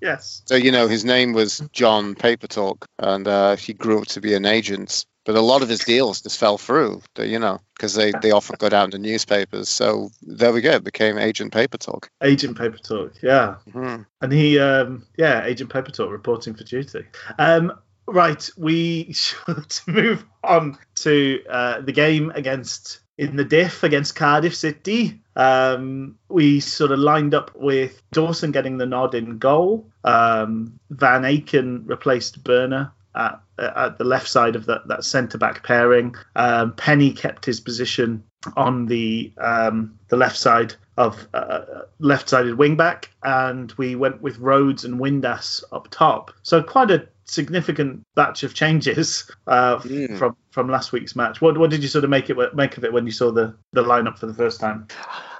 yes. 0.00 0.42
So, 0.46 0.56
you 0.56 0.72
know, 0.72 0.88
his 0.88 1.04
name 1.04 1.32
was 1.32 1.62
John 1.72 2.14
Paper 2.14 2.48
Talk, 2.48 2.86
and 2.98 3.28
uh, 3.28 3.56
he 3.56 3.72
grew 3.72 4.00
up 4.00 4.06
to 4.08 4.20
be 4.20 4.34
an 4.34 4.46
agent. 4.46 5.06
But 5.24 5.36
a 5.36 5.40
lot 5.40 5.62
of 5.62 5.68
his 5.68 5.80
deals 5.80 6.22
just 6.22 6.38
fell 6.38 6.56
through, 6.56 7.02
you 7.18 7.38
know, 7.38 7.60
because 7.74 7.94
they, 7.94 8.12
they 8.22 8.30
often 8.30 8.56
got 8.58 8.72
out 8.72 8.86
into 8.86 8.98
newspapers. 8.98 9.68
So 9.68 10.10
there 10.22 10.52
we 10.52 10.60
go, 10.62 10.72
it 10.72 10.84
became 10.84 11.18
Agent 11.18 11.52
Paper 11.52 11.76
Talk. 11.78 12.10
Agent 12.22 12.56
Paper 12.56 12.78
Talk, 12.78 13.12
yeah. 13.22 13.56
Mhm. 13.68 14.06
And 14.22 14.32
he, 14.32 14.58
um, 14.58 15.06
yeah, 15.18 15.44
Agent 15.44 15.70
Paper 15.70 15.90
Talk 15.90 16.10
reporting 16.10 16.54
for 16.54 16.64
duty. 16.64 17.04
Um, 17.38 17.72
right, 18.06 18.48
we 18.56 19.12
should 19.12 19.78
move 19.86 20.24
on 20.42 20.78
to 20.96 21.42
uh, 21.50 21.80
the 21.82 21.92
game 21.92 22.30
against 22.34 23.00
in 23.18 23.36
the 23.36 23.44
diff 23.44 23.82
against 23.82 24.16
Cardiff 24.16 24.56
City. 24.56 25.20
Um, 25.36 26.16
we 26.30 26.60
sort 26.60 26.90
of 26.90 26.98
lined 26.98 27.34
up 27.34 27.50
with 27.54 28.00
Dawson 28.12 28.50
getting 28.50 28.78
the 28.78 28.86
nod 28.86 29.14
in 29.14 29.36
goal. 29.36 29.90
Um, 30.04 30.80
Van 30.88 31.22
Aken 31.22 31.82
replaced 31.84 32.42
Börner 32.42 32.92
at, 33.20 33.40
at 33.58 33.98
the 33.98 34.04
left 34.04 34.28
side 34.28 34.56
of 34.56 34.66
that, 34.66 34.88
that 34.88 35.04
centre 35.04 35.38
back 35.38 35.62
pairing. 35.62 36.14
Um, 36.34 36.72
Penney 36.74 37.12
kept 37.12 37.44
his 37.44 37.60
position 37.60 38.24
on 38.56 38.86
the 38.86 39.32
um, 39.38 39.98
the 40.08 40.16
left 40.16 40.38
side 40.38 40.74
of 40.96 41.26
uh, 41.34 41.60
left-sided 41.98 42.56
wing 42.56 42.76
back, 42.76 43.10
and 43.22 43.72
we 43.72 43.94
went 43.94 44.20
with 44.22 44.38
Rhodes 44.38 44.84
and 44.84 44.98
Windass 45.00 45.62
up 45.72 45.88
top. 45.90 46.32
So 46.42 46.62
quite 46.62 46.90
a 46.90 47.08
significant 47.24 48.02
batch 48.16 48.42
of 48.42 48.54
changes 48.54 49.30
uh, 49.46 49.78
Mm. 49.78 50.18
from 50.18 50.36
from 50.50 50.68
last 50.68 50.92
week's 50.92 51.14
match. 51.14 51.40
What 51.40 51.58
what 51.58 51.70
did 51.70 51.82
you 51.82 51.88
sort 51.88 52.04
of 52.04 52.10
make 52.10 52.30
it 52.30 52.36
make 52.54 52.76
of 52.76 52.84
it 52.84 52.92
when 52.92 53.06
you 53.06 53.12
saw 53.12 53.30
the 53.30 53.54
the 53.72 53.82
lineup 53.82 54.18
for 54.18 54.26
the 54.26 54.34
first 54.34 54.60
time? 54.60 54.88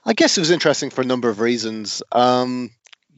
I 0.05 0.15
guess 0.15 0.39
it 0.39 0.41
was 0.41 0.51
interesting 0.51 0.91
for 0.91 1.03
a 1.03 1.05
number 1.05 1.29
of 1.29 1.41
reasons. 1.41 2.03
Um, 2.13 2.71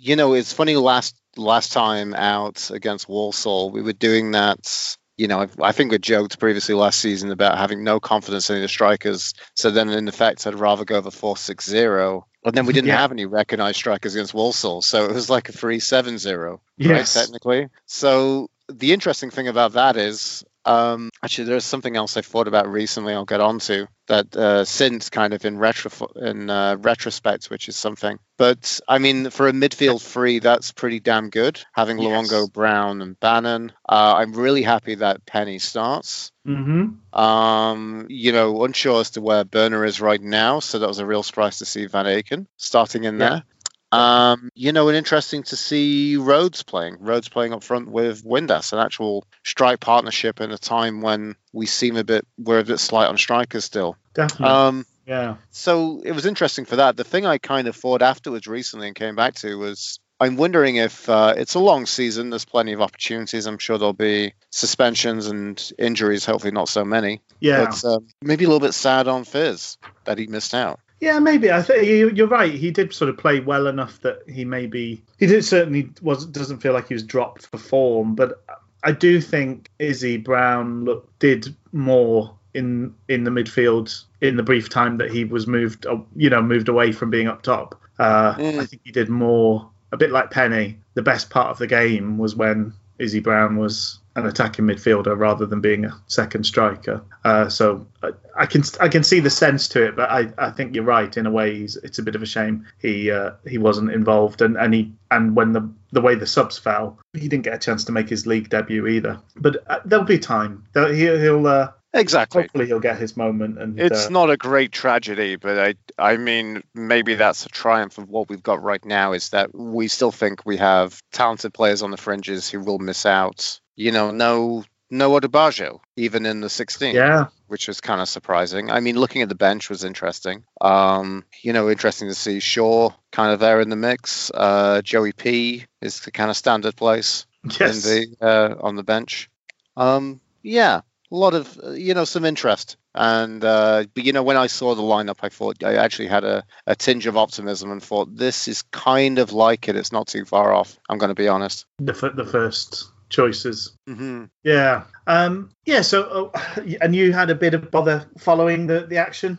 you 0.02 0.16
know, 0.16 0.34
it's 0.34 0.52
funny. 0.52 0.76
Last 0.76 1.14
last 1.36 1.72
time 1.72 2.12
out 2.14 2.70
against 2.70 3.08
Walsall, 3.08 3.70
we 3.70 3.82
were 3.82 3.92
doing 3.92 4.32
that. 4.32 4.96
You 5.16 5.28
know, 5.28 5.42
I, 5.42 5.48
I 5.68 5.72
think 5.72 5.92
we 5.92 5.98
joked 5.98 6.40
previously 6.40 6.74
last 6.74 6.98
season 6.98 7.30
about 7.30 7.56
having 7.56 7.84
no 7.84 8.00
confidence 8.00 8.50
in 8.50 8.60
the 8.60 8.66
strikers. 8.66 9.34
So 9.54 9.70
then, 9.70 9.90
in 9.90 10.08
effect, 10.08 10.46
I'd 10.46 10.54
rather 10.54 10.84
go 10.84 10.96
over 10.96 11.10
four 11.10 11.36
six 11.36 11.66
zero. 11.68 12.26
And 12.44 12.54
then 12.54 12.66
we 12.66 12.72
didn't 12.72 12.88
Yeah. 12.88 12.96
have 12.96 13.12
any 13.12 13.26
recognised 13.26 13.76
strikers 13.76 14.16
against 14.16 14.34
Walsall, 14.34 14.82
so 14.82 15.04
it 15.04 15.12
was 15.12 15.30
like 15.30 15.48
a 15.48 15.52
three 15.52 15.78
seven 15.78 16.18
zero, 16.18 16.60
right? 16.80 16.96
Yes. 16.96 17.14
Technically. 17.14 17.68
So 17.86 18.48
the 18.68 18.92
interesting 18.92 19.30
thing 19.30 19.46
about 19.46 19.74
that 19.74 19.96
is, 19.96 20.42
um, 20.64 21.10
actually, 21.22 21.44
there's 21.44 21.64
something 21.64 21.96
else 21.96 22.16
I 22.16 22.20
thought 22.22 22.48
about 22.48 22.68
recently. 22.70 23.14
I'll 23.14 23.24
get 23.24 23.40
onto 23.40 23.86
that 24.08 24.34
uh, 24.36 24.64
since 24.64 25.10
kind 25.10 25.32
of 25.32 25.44
in 25.44 25.58
retro 25.58 26.08
in 26.16 26.50
uh, 26.50 26.76
retrospect, 26.80 27.50
which 27.50 27.68
is 27.68 27.76
something. 27.76 28.18
But 28.36 28.80
I 28.88 28.98
mean, 28.98 29.30
for 29.30 29.46
a 29.48 29.52
midfield 29.52 30.02
three, 30.02 30.40
that's 30.40 30.72
pretty 30.72 31.00
damn 31.00 31.30
good. 31.30 31.62
Having 31.72 31.98
Yes. 32.00 32.30
Luongo, 32.30 32.52
Brown, 32.52 33.00
and 33.02 33.18
Bannan. 33.20 33.72
Uh, 33.88 34.14
I'm 34.16 34.32
really 34.32 34.62
happy 34.62 34.96
that 34.96 35.24
Penney 35.26 35.58
starts. 35.60 36.32
Mm-hmm. 36.46 37.18
Um, 37.18 38.06
you 38.08 38.32
know, 38.32 38.64
unsure 38.64 39.00
as 39.00 39.10
to 39.10 39.20
where 39.20 39.44
Börner 39.44 39.86
is 39.86 40.00
right 40.00 40.20
now, 40.20 40.58
so 40.60 40.78
that 40.80 40.88
was 40.88 40.98
a 40.98 41.06
real 41.06 41.22
surprise 41.22 41.58
to 41.58 41.64
see 41.64 41.86
Van 41.86 42.06
Aken 42.06 42.46
starting 42.56 43.04
in 43.04 43.18
Yeah. 43.20 43.28
there. 43.28 43.44
Um, 43.92 44.48
you 44.54 44.72
know, 44.72 44.88
and 44.88 44.96
interesting 44.96 45.42
to 45.44 45.56
see 45.56 46.16
Rhodes 46.16 46.62
playing. 46.62 46.96
Rhodes 47.00 47.28
playing 47.28 47.52
up 47.52 47.62
front 47.62 47.90
with 47.90 48.24
Windass, 48.24 48.72
an 48.72 48.78
actual 48.78 49.26
strike 49.44 49.80
partnership 49.80 50.40
in 50.40 50.50
a 50.50 50.58
time 50.58 51.02
when 51.02 51.36
we 51.52 51.66
seem 51.66 51.96
a 51.96 52.04
bit 52.04 52.26
we're 52.38 52.60
a 52.60 52.64
bit 52.64 52.78
slight 52.78 53.08
on 53.08 53.18
strikers 53.18 53.64
still. 53.64 53.96
Definitely. 54.14 54.46
Um, 54.46 54.86
yeah. 55.06 55.36
so 55.50 56.00
it 56.04 56.12
was 56.12 56.26
interesting 56.26 56.64
for 56.64 56.76
that. 56.76 56.96
The 56.96 57.04
thing 57.04 57.26
I 57.26 57.36
kind 57.36 57.68
of 57.68 57.76
thought 57.76 58.02
afterwards 58.02 58.46
recently 58.46 58.86
and 58.86 58.96
came 58.96 59.14
back 59.14 59.34
to 59.36 59.58
was 59.58 59.98
I'm 60.22 60.36
wondering 60.36 60.76
if 60.76 61.08
uh, 61.08 61.34
it's 61.36 61.54
a 61.54 61.58
long 61.58 61.84
season. 61.84 62.30
There's 62.30 62.44
plenty 62.44 62.72
of 62.72 62.80
opportunities. 62.80 63.46
I'm 63.46 63.58
sure 63.58 63.76
there'll 63.76 63.92
be 63.92 64.34
suspensions 64.50 65.26
and 65.26 65.72
injuries. 65.78 66.24
Hopefully, 66.24 66.52
not 66.52 66.68
so 66.68 66.84
many. 66.84 67.20
Yeah. 67.40 67.64
But 67.64 67.84
um, 67.84 68.06
maybe 68.22 68.44
a 68.44 68.48
little 68.48 68.60
bit 68.60 68.72
sad 68.72 69.08
on 69.08 69.24
Fizz 69.24 69.78
that 70.04 70.18
he 70.18 70.28
missed 70.28 70.54
out. 70.54 70.78
Yeah, 71.02 71.18
maybe. 71.18 71.50
I 71.50 71.62
think 71.62 71.84
you- 71.84 72.12
you're 72.14 72.28
right. 72.28 72.52
He 72.54 72.70
did 72.70 72.94
sort 72.94 73.08
of 73.08 73.18
play 73.18 73.40
well 73.40 73.66
enough 73.66 74.00
that 74.02 74.20
he 74.28 74.44
maybe 74.44 75.02
he 75.18 75.26
did 75.26 75.44
certainly 75.44 75.90
was 76.00 76.24
doesn't 76.26 76.58
feel 76.58 76.72
like 76.72 76.86
he 76.86 76.94
was 76.94 77.02
dropped 77.02 77.46
for 77.48 77.58
form, 77.58 78.14
but 78.14 78.40
I 78.84 78.92
do 78.92 79.20
think 79.20 79.68
Izzy 79.80 80.16
Brown 80.16 80.84
look 80.84 81.08
did 81.18 81.52
more 81.72 82.32
in 82.54 82.94
in 83.08 83.24
the 83.24 83.32
midfield 83.32 84.04
in 84.20 84.36
the 84.36 84.44
brief 84.44 84.68
time 84.68 84.98
that 84.98 85.10
he 85.10 85.24
was 85.24 85.48
moved, 85.48 85.86
uh, 85.86 85.98
you 86.14 86.30
know, 86.30 86.40
moved 86.40 86.68
away 86.68 86.92
from 86.92 87.10
being 87.10 87.26
up 87.26 87.42
top. 87.42 87.74
Uh, 87.98 88.34
Mm. 88.36 88.60
I 88.60 88.66
think 88.66 88.82
he 88.84 88.92
did 88.92 89.08
more. 89.08 89.68
A 89.90 89.96
bit 89.96 90.12
like 90.12 90.30
Penney. 90.30 90.78
The 90.94 91.02
best 91.02 91.30
part 91.30 91.48
of 91.50 91.58
the 91.58 91.66
game 91.66 92.16
was 92.16 92.36
when 92.36 92.72
Izzy 93.00 93.18
Brown 93.20 93.56
was 93.56 93.98
an 94.14 94.26
attacking 94.26 94.64
midfielder 94.66 95.16
rather 95.16 95.46
than 95.46 95.60
being 95.60 95.84
a 95.84 96.00
second 96.06 96.44
striker. 96.44 97.02
Uh, 97.24 97.48
so 97.48 97.86
I, 98.02 98.10
I 98.36 98.46
can 98.46 98.62
I 98.80 98.88
can 98.88 99.02
see 99.02 99.20
the 99.20 99.30
sense 99.30 99.68
to 99.68 99.86
it, 99.86 99.96
but 99.96 100.10
I, 100.10 100.32
I 100.38 100.50
think 100.50 100.74
you're 100.74 100.84
right 100.84 101.14
in 101.16 101.26
a 101.26 101.30
way. 101.30 101.58
He's, 101.58 101.76
it's 101.76 101.98
a 101.98 102.02
bit 102.02 102.14
of 102.14 102.22
a 102.22 102.26
shame 102.26 102.66
he 102.78 103.10
uh, 103.10 103.32
he 103.46 103.58
wasn't 103.58 103.90
involved, 103.92 104.42
and, 104.42 104.56
and 104.56 104.74
he 104.74 104.92
and 105.10 105.34
when 105.36 105.52
the 105.52 105.70
the 105.92 106.00
way 106.00 106.14
the 106.14 106.26
subs 106.26 106.58
fell, 106.58 106.98
he 107.12 107.28
didn't 107.28 107.44
get 107.44 107.54
a 107.54 107.58
chance 107.58 107.84
to 107.84 107.92
make 107.92 108.08
his 108.08 108.26
league 108.26 108.48
debut 108.48 108.86
either. 108.86 109.20
But 109.36 109.62
uh, 109.66 109.80
there'll 109.84 110.04
be 110.04 110.18
time. 110.18 110.64
He'll, 110.74 110.92
he'll 110.92 111.46
uh, 111.46 111.72
Exactly. 111.94 112.42
hopefully 112.42 112.66
he'll 112.66 112.80
get 112.80 112.98
his 112.98 113.16
moment. 113.16 113.58
And 113.58 113.78
It's 113.78 114.06
uh, 114.06 114.10
not 114.10 114.30
a 114.30 114.36
great 114.36 114.72
tragedy, 114.72 115.36
but 115.36 115.58
I 115.58 115.74
I 115.98 116.16
mean 116.16 116.62
maybe 116.74 117.14
that's 117.14 117.44
a 117.44 117.50
triumph 117.50 117.98
of 117.98 118.08
what 118.08 118.28
we've 118.28 118.42
got 118.42 118.62
right 118.62 118.84
now 118.84 119.12
is 119.12 119.30
that 119.30 119.54
we 119.54 119.88
still 119.88 120.12
think 120.12 120.46
we 120.46 120.56
have 120.56 121.02
talented 121.12 121.52
players 121.52 121.82
on 121.82 121.90
the 121.90 121.96
fringes 121.96 122.48
who 122.48 122.60
will 122.60 122.78
miss 122.78 123.04
out. 123.04 123.60
You 123.76 123.92
know, 123.92 124.10
no 124.10 124.64
no 124.90 125.18
Odubajo, 125.18 125.80
even 125.96 126.26
in 126.26 126.40
the 126.40 126.50
16, 126.50 126.94
yeah, 126.94 127.26
which 127.46 127.66
was 127.66 127.80
kind 127.80 128.00
of 128.00 128.08
surprising. 128.08 128.70
I 128.70 128.80
mean, 128.80 128.96
looking 128.96 129.22
at 129.22 129.28
the 129.28 129.34
bench 129.34 129.70
was 129.70 129.84
interesting. 129.84 130.44
Um, 130.60 131.24
you 131.42 131.54
know, 131.54 131.70
interesting 131.70 132.08
to 132.08 132.14
see 132.14 132.40
Shaw 132.40 132.90
kind 133.10 133.32
of 133.32 133.40
there 133.40 133.60
in 133.60 133.70
the 133.70 133.76
mix. 133.76 134.30
Uh, 134.32 134.82
Joey 134.82 135.12
P 135.12 135.64
is 135.80 136.00
the 136.00 136.10
kind 136.10 136.30
of 136.30 136.36
standard 136.36 136.76
place 136.76 137.26
yes, 137.58 137.86
in 137.86 137.90
the 138.20 138.26
uh, 138.26 138.54
on 138.60 138.76
the 138.76 138.82
bench. 138.82 139.30
Um, 139.78 140.20
yeah, 140.42 140.82
a 141.10 141.16
lot 141.16 141.34
of 141.34 141.58
uh, 141.62 141.70
you 141.70 141.94
know 141.94 142.04
some 142.04 142.26
interest, 142.26 142.76
and 142.94 143.42
uh, 143.42 143.84
but 143.94 144.04
you 144.04 144.12
know 144.12 144.22
when 144.22 144.36
I 144.36 144.46
saw 144.46 144.74
the 144.74 144.82
lineup, 144.82 145.18
I 145.22 145.30
thought 145.30 145.64
I 145.64 145.76
actually 145.76 146.08
had 146.08 146.24
a, 146.24 146.44
a 146.66 146.76
tinge 146.76 147.06
of 147.06 147.16
optimism 147.16 147.70
and 147.70 147.82
thought 147.82 148.14
this 148.14 148.46
is 148.46 148.62
kind 148.62 149.18
of 149.18 149.32
like 149.32 149.68
it. 149.68 149.76
It's 149.76 149.92
not 149.92 150.06
too 150.06 150.26
far 150.26 150.52
off. 150.52 150.78
I'm 150.90 150.98
going 150.98 151.08
to 151.08 151.14
be 151.14 151.28
honest. 151.28 151.64
the 151.78 151.94
fir- 151.94 152.12
the 152.12 152.26
first 152.26 152.91
choices. 153.12 153.76
Mm-hmm. 153.88 154.24
Yeah, 154.42 154.84
um, 155.06 155.50
yeah. 155.64 155.82
So 155.82 156.30
uh, 156.34 156.62
and 156.80 156.96
you 156.96 157.12
had 157.12 157.30
a 157.30 157.34
bit 157.36 157.54
of 157.54 157.70
bother 157.70 158.10
following 158.18 158.66
the 158.66 158.86
the 158.86 158.96
action, 158.96 159.38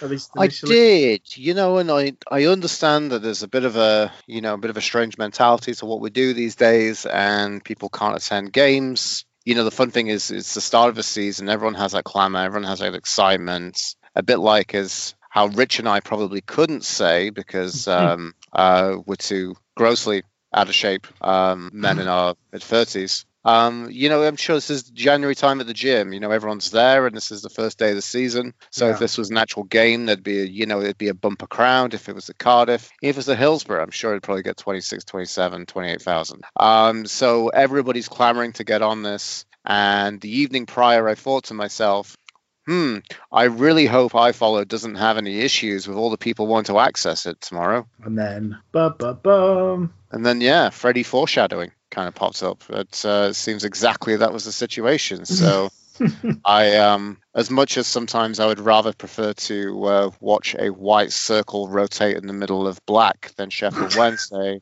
at 0.00 0.10
least 0.10 0.30
I 0.36 0.48
did, 0.48 1.36
you 1.36 1.54
know, 1.54 1.78
and 1.78 1.90
I 1.90 2.12
I 2.30 2.44
understand 2.46 3.10
that 3.10 3.22
there's 3.22 3.42
a 3.42 3.48
bit 3.48 3.64
of 3.64 3.76
a 3.76 4.12
you 4.26 4.40
know 4.40 4.54
a 4.54 4.58
bit 4.58 4.70
of 4.70 4.76
a 4.76 4.82
strange 4.82 5.18
mentality 5.18 5.74
to 5.74 5.86
what 5.86 6.00
we 6.00 6.10
do 6.10 6.34
these 6.34 6.54
days, 6.54 7.06
and 7.06 7.64
people 7.64 7.88
can't 7.88 8.16
attend 8.16 8.52
games. 8.52 9.24
You 9.44 9.54
know, 9.54 9.64
the 9.64 9.70
fun 9.70 9.90
thing 9.90 10.06
is 10.08 10.30
it's 10.30 10.54
the 10.54 10.60
start 10.60 10.88
of 10.90 10.94
the 10.94 11.02
season. 11.02 11.48
Everyone 11.48 11.74
has 11.74 11.92
that 11.92 12.04
clamor. 12.04 12.40
Everyone 12.40 12.68
has 12.68 12.78
that 12.78 12.94
excitement. 12.94 13.96
A 14.14 14.22
bit 14.22 14.38
like 14.38 14.74
as 14.74 15.14
how 15.28 15.46
Rich 15.46 15.80
and 15.80 15.88
I 15.88 16.00
probably 16.00 16.40
couldn't 16.40 16.84
say 16.84 17.30
because 17.30 17.88
um, 17.98 18.34
uh, 18.52 18.96
we're 19.04 19.16
too 19.16 19.56
grossly 19.76 20.22
out 20.54 20.68
of 20.68 20.74
shape 20.74 21.06
um, 21.20 21.70
men 21.72 21.98
in 21.98 22.08
our 22.08 22.34
mid 22.52 22.62
thirties. 22.62 23.26
Um, 23.46 23.88
you 23.90 24.08
know, 24.08 24.22
I'm 24.22 24.36
sure 24.36 24.56
this 24.56 24.70
is 24.70 24.84
January 24.84 25.34
time 25.34 25.60
at 25.60 25.66
the 25.66 25.74
gym. 25.74 26.14
You 26.14 26.20
know, 26.20 26.30
everyone's 26.30 26.70
there, 26.70 27.06
and 27.06 27.14
this 27.14 27.30
is 27.30 27.42
the 27.42 27.50
first 27.50 27.78
day 27.78 27.90
of 27.90 27.96
the 27.96 28.00
season. 28.00 28.54
So 28.70 28.86
Yeah. 28.86 28.94
if 28.94 28.98
this 29.00 29.18
was 29.18 29.28
an 29.28 29.36
actual 29.36 29.64
game, 29.64 30.06
there'd 30.06 30.22
be, 30.22 30.40
a, 30.40 30.44
you 30.46 30.64
know, 30.64 30.80
it'd 30.80 30.96
be 30.96 31.08
a 31.08 31.14
bumper 31.14 31.46
crowd. 31.46 31.92
If 31.92 32.08
it 32.08 32.14
was 32.14 32.30
at 32.30 32.38
Cardiff, 32.38 32.90
if 33.02 33.16
it 33.16 33.18
was 33.18 33.28
at 33.28 33.36
Hillsborough, 33.36 33.82
I'm 33.82 33.90
sure 33.90 34.12
it'd 34.12 34.22
probably 34.22 34.44
get 34.44 34.56
26, 34.56 35.04
27, 35.04 35.66
28,000. 35.66 36.42
Um, 36.56 37.04
so 37.04 37.48
everybody's 37.48 38.08
clamoring 38.08 38.54
to 38.54 38.64
get 38.64 38.80
on 38.80 39.02
this. 39.02 39.44
And 39.62 40.22
the 40.22 40.38
evening 40.40 40.64
prior, 40.64 41.06
I 41.06 41.14
thought 41.14 41.44
to 41.44 41.54
myself, 41.54 42.16
hmm, 42.66 42.98
I 43.30 43.44
really 43.44 43.84
hope 43.84 44.12
iFollow 44.12 44.66
doesn't 44.66 44.94
have 44.94 45.18
any 45.18 45.40
issues 45.40 45.86
with 45.86 45.98
all 45.98 46.08
the 46.08 46.16
people 46.16 46.46
wanting 46.46 46.74
to 46.74 46.80
access 46.80 47.26
it 47.26 47.42
tomorrow. 47.42 47.86
And 48.02 48.16
then, 48.16 48.58
ba 48.72 48.88
ba 48.98 49.12
bum. 49.12 49.92
And 50.14 50.24
then, 50.24 50.40
yeah, 50.40 50.70
Freddy 50.70 51.02
foreshadowing 51.02 51.72
kind 51.90 52.06
of 52.08 52.14
pops 52.14 52.42
up. 52.42 52.62
It 52.70 53.04
uh, 53.04 53.32
seems 53.32 53.64
exactly 53.64 54.16
that 54.16 54.32
was 54.32 54.44
the 54.44 54.52
situation. 54.52 55.24
So. 55.26 55.70
I 56.46 56.76
um 56.76 57.18
as 57.34 57.50
much 57.50 57.78
as 57.78 57.86
sometimes 57.86 58.40
I 58.40 58.46
would 58.46 58.58
rather 58.60 58.92
prefer 58.92 59.32
to 59.32 59.84
uh, 59.84 60.10
watch 60.20 60.54
a 60.58 60.68
white 60.70 61.12
circle 61.12 61.68
rotate 61.68 62.16
in 62.16 62.26
the 62.26 62.32
middle 62.32 62.66
of 62.66 62.84
black 62.84 63.32
than 63.36 63.48
Sheffield 63.50 63.94
Wednesday. 63.98 64.60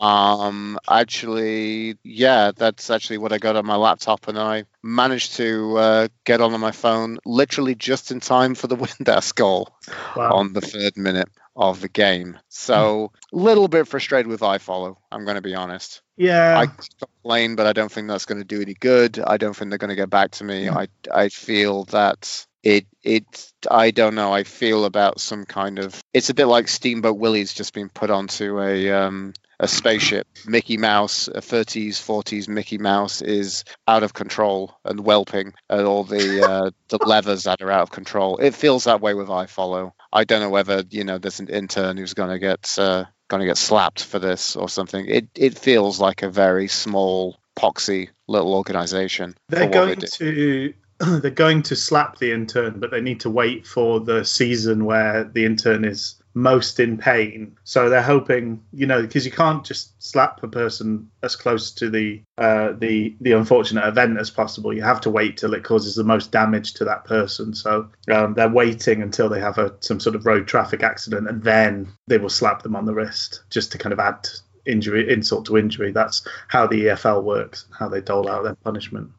um 0.00 0.78
actually 0.88 1.96
yeah 2.04 2.52
that's 2.54 2.90
actually 2.90 3.18
what 3.18 3.32
i 3.32 3.38
got 3.38 3.56
on 3.56 3.64
my 3.66 3.76
laptop 3.76 4.28
and 4.28 4.38
i 4.38 4.64
managed 4.82 5.34
to 5.36 5.76
uh, 5.78 6.08
get 6.24 6.40
on 6.40 6.58
my 6.60 6.72
phone 6.72 7.18
literally 7.24 7.74
just 7.74 8.10
in 8.10 8.20
time 8.20 8.54
for 8.54 8.66
the 8.66 8.76
windass 8.84 9.34
goal 9.34 9.68
Wow. 10.16 10.32
on 10.36 10.52
the 10.52 10.60
third 10.60 10.96
minute 10.96 11.28
of 11.56 11.80
the 11.80 11.88
game 11.88 12.38
so 12.48 13.12
a 13.32 13.36
little 13.36 13.68
bit 13.68 13.86
frustrated 13.86 14.26
with 14.26 14.40
ifollow 14.40 14.96
i'm 15.12 15.24
going 15.24 15.36
to 15.36 15.42
be 15.42 15.54
honest 15.54 16.02
yeah. 16.16 16.58
I 16.58 16.66
complain, 16.66 17.56
but 17.56 17.66
I 17.66 17.72
don't 17.72 17.90
think 17.90 18.08
that's 18.08 18.26
going 18.26 18.38
to 18.38 18.44
do 18.44 18.62
any 18.62 18.74
good. 18.74 19.18
I 19.18 19.36
don't 19.36 19.54
think 19.54 19.70
they're 19.70 19.78
going 19.78 19.90
to 19.90 19.96
get 19.96 20.10
back 20.10 20.32
to 20.32 20.44
me. 20.44 20.68
I 20.68 20.88
I 21.12 21.28
feel 21.28 21.84
that 21.86 22.46
it 22.62 22.86
it 23.02 23.52
I 23.70 23.90
don't 23.90 24.14
know. 24.14 24.32
I 24.32 24.44
feel 24.44 24.84
about 24.84 25.20
some 25.20 25.44
kind 25.44 25.78
of 25.78 26.00
it's 26.12 26.30
a 26.30 26.34
bit 26.34 26.46
like 26.46 26.68
Steamboat 26.68 27.18
Willie's 27.18 27.52
just 27.52 27.74
been 27.74 27.88
put 27.88 28.10
onto 28.10 28.60
a 28.60 28.92
um 28.92 29.34
a 29.60 29.68
spaceship. 29.68 30.26
Mickey 30.46 30.76
Mouse, 30.76 31.28
a 31.28 31.40
30s 31.40 31.94
40s 31.94 32.48
Mickey 32.48 32.78
Mouse 32.78 33.22
is 33.22 33.64
out 33.86 34.02
of 34.02 34.14
control 34.14 34.76
and 34.84 35.00
whelping 35.00 35.54
at 35.70 35.84
all 35.84 36.04
the 36.04 36.42
uh, 36.42 36.70
the 36.88 36.98
levers 37.04 37.44
that 37.44 37.62
are 37.62 37.70
out 37.70 37.82
of 37.82 37.90
control. 37.90 38.36
It 38.38 38.54
feels 38.54 38.84
that 38.84 39.00
way 39.00 39.14
with 39.14 39.28
iFollow. 39.28 39.92
I 40.12 40.24
don't 40.24 40.40
know 40.40 40.50
whether 40.50 40.84
you 40.90 41.04
know 41.04 41.18
there's 41.18 41.40
an 41.40 41.48
intern 41.48 41.96
who's 41.96 42.14
going 42.14 42.30
to 42.30 42.38
get 42.38 42.78
uh, 42.78 43.04
going 43.28 43.40
to 43.40 43.46
get 43.46 43.58
slapped 43.58 44.04
for 44.04 44.18
this 44.18 44.56
or 44.56 44.68
something. 44.68 45.06
It 45.06 45.28
it 45.34 45.58
feels 45.58 46.00
like 46.00 46.22
a 46.22 46.30
very 46.30 46.68
small, 46.68 47.38
poxy 47.56 48.10
little 48.28 48.54
organization. 48.54 49.34
They're 49.48 49.64
what 49.68 49.72
they 49.72 49.94
going 49.94 50.00
to 50.00 50.74
they're 51.20 51.30
going 51.30 51.62
to 51.64 51.76
slap 51.76 52.18
the 52.18 52.32
intern, 52.32 52.78
but 52.78 52.90
they 52.90 53.00
need 53.00 53.20
to 53.20 53.30
wait 53.30 53.66
for 53.66 54.00
the 54.00 54.24
season 54.24 54.84
where 54.84 55.24
the 55.24 55.44
intern 55.44 55.84
is 55.84 56.22
most 56.34 56.80
in 56.80 56.98
pain. 56.98 57.56
So 57.62 57.88
they're 57.88 58.02
hoping, 58.02 58.62
you 58.72 58.86
know, 58.86 59.00
because 59.00 59.24
you 59.24 59.30
can't 59.30 59.64
just 59.64 60.02
slap 60.02 60.42
a 60.42 60.48
person 60.48 61.10
as 61.22 61.36
close 61.36 61.70
to 61.72 61.88
the 61.88 62.22
uh, 62.36 62.72
the 62.76 63.16
the 63.20 63.32
unfortunate 63.32 63.86
event 63.86 64.18
as 64.18 64.30
possible. 64.30 64.74
You 64.74 64.82
have 64.82 65.00
to 65.02 65.10
wait 65.10 65.36
till 65.36 65.54
it 65.54 65.62
causes 65.62 65.94
the 65.94 66.04
most 66.04 66.32
damage 66.32 66.74
to 66.74 66.84
that 66.84 67.04
person. 67.04 67.54
So 67.54 67.88
um, 68.10 68.34
they're 68.34 68.48
waiting 68.48 69.00
until 69.00 69.28
they 69.28 69.40
have 69.40 69.58
a 69.58 69.74
some 69.80 70.00
sort 70.00 70.16
of 70.16 70.26
road 70.26 70.48
traffic 70.48 70.82
accident, 70.82 71.28
and 71.28 71.42
then 71.42 71.88
they 72.08 72.18
will 72.18 72.28
slap 72.28 72.62
them 72.62 72.76
on 72.76 72.84
the 72.84 72.94
wrist 72.94 73.44
just 73.50 73.72
to 73.72 73.78
kind 73.78 73.92
of 73.92 74.00
add 74.00 74.28
injury 74.66 75.12
insult 75.12 75.46
to 75.46 75.56
injury. 75.56 75.92
That's 75.92 76.26
how 76.48 76.66
the 76.66 76.86
EFL 76.86 77.22
works, 77.22 77.66
how 77.78 77.88
they 77.88 78.00
dole 78.00 78.28
out 78.28 78.42
their 78.42 78.56
punishment. 78.56 79.10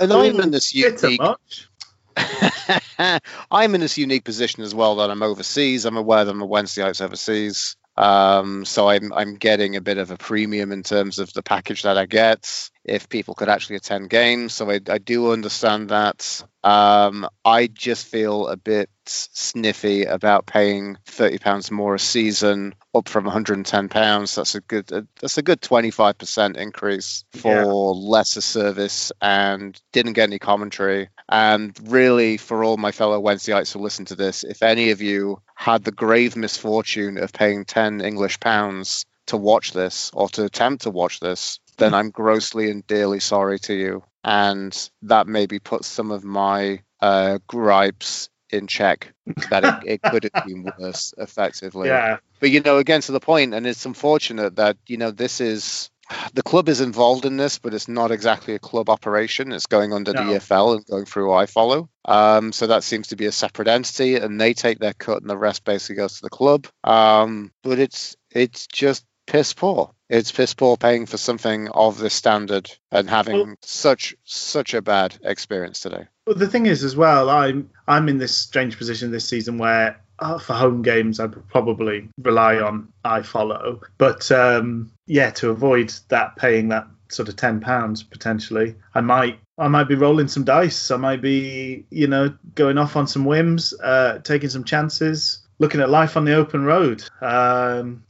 And 0.00 0.12
I'm 0.12 0.40
in 0.40 0.50
this 0.50 0.74
unique. 0.74 1.20
much. 1.20 1.68
I'm 3.50 3.74
in 3.74 3.80
this 3.80 3.98
unique 3.98 4.24
position 4.24 4.62
as 4.62 4.74
well 4.74 4.96
that 4.96 5.10
I'm 5.10 5.22
overseas. 5.22 5.84
I'm 5.84 5.96
aware 5.96 6.24
that 6.24 6.30
I'm 6.30 6.42
a 6.42 6.46
Wednesday 6.46 6.82
night's 6.82 7.00
overseas. 7.00 7.76
Um, 7.96 8.64
so 8.64 8.88
I'm 8.88 9.12
I'm 9.12 9.36
getting 9.36 9.76
a 9.76 9.80
bit 9.80 9.98
of 9.98 10.10
a 10.10 10.16
premium 10.16 10.70
in 10.70 10.82
terms 10.82 11.18
of 11.18 11.32
the 11.32 11.42
package 11.42 11.82
that 11.82 11.96
I 11.96 12.06
get 12.06 12.70
if 12.86 13.08
people 13.08 13.34
could 13.34 13.48
actually 13.48 13.76
attend 13.76 14.08
games. 14.10 14.54
So 14.54 14.70
I, 14.70 14.80
I 14.88 14.98
do 14.98 15.32
understand 15.32 15.90
that. 15.90 16.42
Um, 16.64 17.28
I 17.44 17.66
just 17.68 18.06
feel 18.06 18.48
a 18.48 18.56
bit 18.56 18.88
sniffy 19.06 20.04
about 20.04 20.46
paying 20.46 20.96
thirty 21.06 21.38
pounds 21.38 21.70
more 21.70 21.94
a 21.94 21.98
season, 21.98 22.74
up 22.94 23.08
from 23.08 23.24
110 23.24 23.88
pounds. 23.88 24.34
That's 24.34 24.54
a 24.54 24.60
good 24.60 24.92
uh, 24.92 25.02
that's 25.20 25.38
a 25.38 25.42
good 25.42 25.60
25 25.60 26.18
percent 26.18 26.56
increase 26.56 27.24
for 27.32 27.50
Yeah. 27.50 27.64
lesser 27.64 28.40
service 28.40 29.12
and 29.20 29.80
didn't 29.92 30.14
get 30.14 30.24
any 30.24 30.38
commentary. 30.38 31.08
And 31.28 31.76
really, 31.90 32.36
for 32.36 32.64
all 32.64 32.76
my 32.76 32.92
fellow 32.92 33.20
Wednesdayites 33.20 33.72
who 33.72 33.80
listen 33.80 34.04
to 34.06 34.14
this, 34.16 34.44
if 34.44 34.62
any 34.62 34.90
of 34.90 35.02
you 35.02 35.40
had 35.54 35.84
the 35.84 35.92
grave 35.92 36.36
misfortune 36.36 37.18
of 37.18 37.32
paying 37.32 37.64
10 37.64 38.00
English 38.00 38.38
pounds 38.40 39.04
to 39.26 39.36
watch 39.36 39.72
this 39.72 40.10
or 40.14 40.28
to 40.30 40.44
attempt 40.44 40.82
to 40.84 40.90
watch 40.90 41.18
this, 41.20 41.58
then 41.78 41.94
I'm 41.94 42.10
grossly 42.10 42.70
and 42.70 42.86
dearly 42.86 43.20
sorry 43.20 43.58
to 43.60 43.74
you. 43.74 44.02
And 44.24 44.90
that 45.02 45.26
maybe 45.26 45.58
puts 45.58 45.86
some 45.86 46.10
of 46.10 46.24
my 46.24 46.82
uh, 47.00 47.38
gripes 47.46 48.28
in 48.50 48.66
check 48.66 49.12
that 49.50 49.64
it, 49.64 49.92
it 49.92 50.02
could 50.02 50.30
have 50.32 50.46
been 50.46 50.70
worse 50.78 51.14
effectively. 51.18 51.88
Yeah. 51.88 52.18
But 52.40 52.50
you 52.50 52.60
know, 52.60 52.78
again 52.78 53.00
to 53.02 53.12
the 53.12 53.20
point, 53.20 53.54
and 53.54 53.66
it's 53.66 53.86
unfortunate 53.86 54.56
that 54.56 54.76
you 54.86 54.96
know 54.96 55.10
this 55.10 55.40
is 55.40 55.90
the 56.34 56.42
club 56.42 56.68
is 56.68 56.80
involved 56.80 57.24
in 57.24 57.36
this, 57.36 57.58
but 57.58 57.74
it's 57.74 57.88
not 57.88 58.12
exactly 58.12 58.54
a 58.54 58.60
club 58.60 58.88
operation. 58.88 59.52
It's 59.52 59.66
going 59.66 59.92
under 59.92 60.12
No. 60.12 60.24
the 60.24 60.38
EFL 60.38 60.76
and 60.76 60.86
going 60.86 61.04
through 61.04 61.28
iFollow. 61.28 61.88
Um, 62.04 62.52
so 62.52 62.68
that 62.68 62.84
seems 62.84 63.08
to 63.08 63.16
be 63.16 63.26
a 63.26 63.32
separate 63.32 63.66
entity, 63.68 64.14
and 64.16 64.40
they 64.40 64.54
take 64.54 64.78
their 64.78 64.94
cut, 64.94 65.20
and 65.20 65.30
the 65.30 65.36
rest 65.36 65.64
basically 65.64 65.96
goes 65.96 66.16
to 66.16 66.22
the 66.22 66.30
club. 66.30 66.66
Um, 66.84 67.50
but 67.62 67.78
it's 67.78 68.16
it's 68.30 68.66
just 68.68 69.04
piss 69.26 69.52
poor. 69.52 69.90
It's 70.08 70.30
piss 70.30 70.54
poor 70.54 70.76
paying 70.76 71.06
for 71.06 71.16
something 71.16 71.68
of 71.68 71.98
this 71.98 72.14
standard 72.14 72.70
and 72.92 73.10
having 73.10 73.36
Well- 73.36 73.56
such 73.62 74.14
such 74.24 74.74
a 74.74 74.82
bad 74.82 75.18
experience 75.22 75.80
today. 75.80 76.06
Well, 76.26 76.36
the 76.36 76.48
thing 76.48 76.66
is, 76.66 76.84
as 76.84 76.96
well, 76.96 77.28
I'm 77.30 77.70
I'm 77.88 78.08
in 78.08 78.18
this 78.18 78.36
strange 78.36 78.78
position 78.78 79.10
this 79.10 79.28
season 79.28 79.58
where 79.58 80.00
uh, 80.18 80.38
for 80.38 80.54
home 80.54 80.82
games 80.82 81.20
I 81.20 81.26
probably 81.26 82.08
rely 82.22 82.58
on 82.58 82.88
iFollow, 83.04 83.80
but 83.98 84.30
um, 84.32 84.92
yeah, 85.06 85.30
to 85.32 85.50
avoid 85.50 85.92
that 86.08 86.36
paying 86.36 86.68
that 86.68 86.86
sort 87.08 87.28
of 87.28 87.36
ten 87.36 87.60
pounds 87.60 88.02
potentially, 88.02 88.76
I 88.94 89.00
might 89.00 89.38
I 89.58 89.68
might 89.68 89.88
be 89.88 89.94
rolling 89.94 90.28
some 90.28 90.44
dice. 90.44 90.90
I 90.90 90.96
might 90.96 91.20
be 91.22 91.84
you 91.90 92.06
know 92.06 92.34
going 92.54 92.78
off 92.78 92.96
on 92.96 93.06
some 93.06 93.24
whims, 93.24 93.74
uh, 93.82 94.18
taking 94.18 94.48
some 94.50 94.64
chances, 94.64 95.40
looking 95.58 95.80
at 95.80 95.90
life 95.90 96.16
on 96.16 96.24
the 96.24 96.34
open 96.34 96.64
road. 96.64 97.02
Um, 97.20 98.04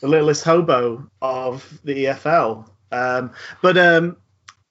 the 0.00 0.08
littlest 0.08 0.44
hobo 0.44 1.08
of 1.22 1.80
the 1.84 2.06
EFL. 2.06 2.68
Um, 2.92 3.32
but 3.62 3.78
um, 3.78 4.16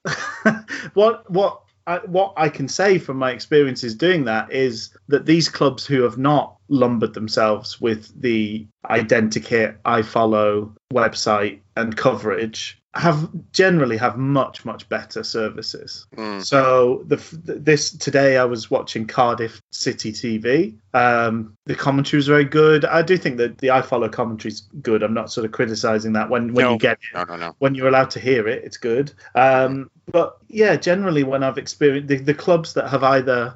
what 0.94 1.30
what 1.30 1.62
I, 1.88 1.98
what 2.06 2.34
I 2.38 2.50
can 2.50 2.68
say 2.68 3.00
from 3.00 3.18
my 3.18 3.32
experiences 3.32 3.96
doing 3.96 4.26
that 4.26 4.52
is 4.52 4.96
that 5.08 5.26
these 5.26 5.50
clubs 5.50 5.86
who 5.86 6.04
have 6.04 6.18
not 6.18 6.56
lumbered 6.68 7.15
themselves 7.15 7.82
with 7.82 8.12
the 8.22 8.68
identikit, 8.86 9.78
iFollow 9.86 10.72
website 10.94 11.62
and 11.76 11.98
coverage 11.98 12.79
have 12.95 13.30
generally 13.52 13.97
have 13.97 14.17
much 14.17 14.65
much 14.65 14.89
better 14.89 15.23
services. 15.23 16.08
Mm. 16.17 16.43
So 16.43 17.04
the 17.06 17.17
this 17.43 17.91
today 17.91 18.38
I 18.38 18.45
was 18.45 18.71
watching 18.71 19.06
Cardiff 19.06 19.62
City 19.71 20.12
TV. 20.12 20.75
Um, 20.93 21.56
the 21.67 21.75
commentary 21.75 22.17
was 22.17 22.28
very 22.28 22.45
good. 22.45 22.86
I 22.86 23.04
do 23.04 23.15
think 23.15 23.38
that 23.38 23.60
the 23.60 23.67
iFollow 23.67 24.12
commentary 24.12 24.52
is 24.54 24.62
good. 24.82 25.04
I'm 25.04 25.13
not 25.13 25.32
sort 25.32 25.45
of 25.45 25.52
criticizing 25.52 26.13
that 26.13 26.30
when 26.30 26.54
when 26.54 26.65
No. 26.65 26.71
you 26.73 26.80
get 26.80 26.93
it 26.93 27.15
No, 27.15 27.23
no, 27.25 27.36
no. 27.36 27.56
when 27.60 27.75
you're 27.75 27.88
allowed 27.88 28.10
to 28.12 28.19
hear 28.19 28.47
it, 28.47 28.63
it's 28.63 28.78
good. 28.78 29.13
Um, 29.36 29.91
but 30.12 30.38
yeah, 30.47 30.75
generally 30.75 31.23
when 31.23 31.43
I've 31.43 31.60
experienced 31.60 32.08
the, 32.08 32.17
the 32.17 32.34
clubs 32.34 32.73
that 32.73 32.89
have 32.89 33.04
either 33.04 33.56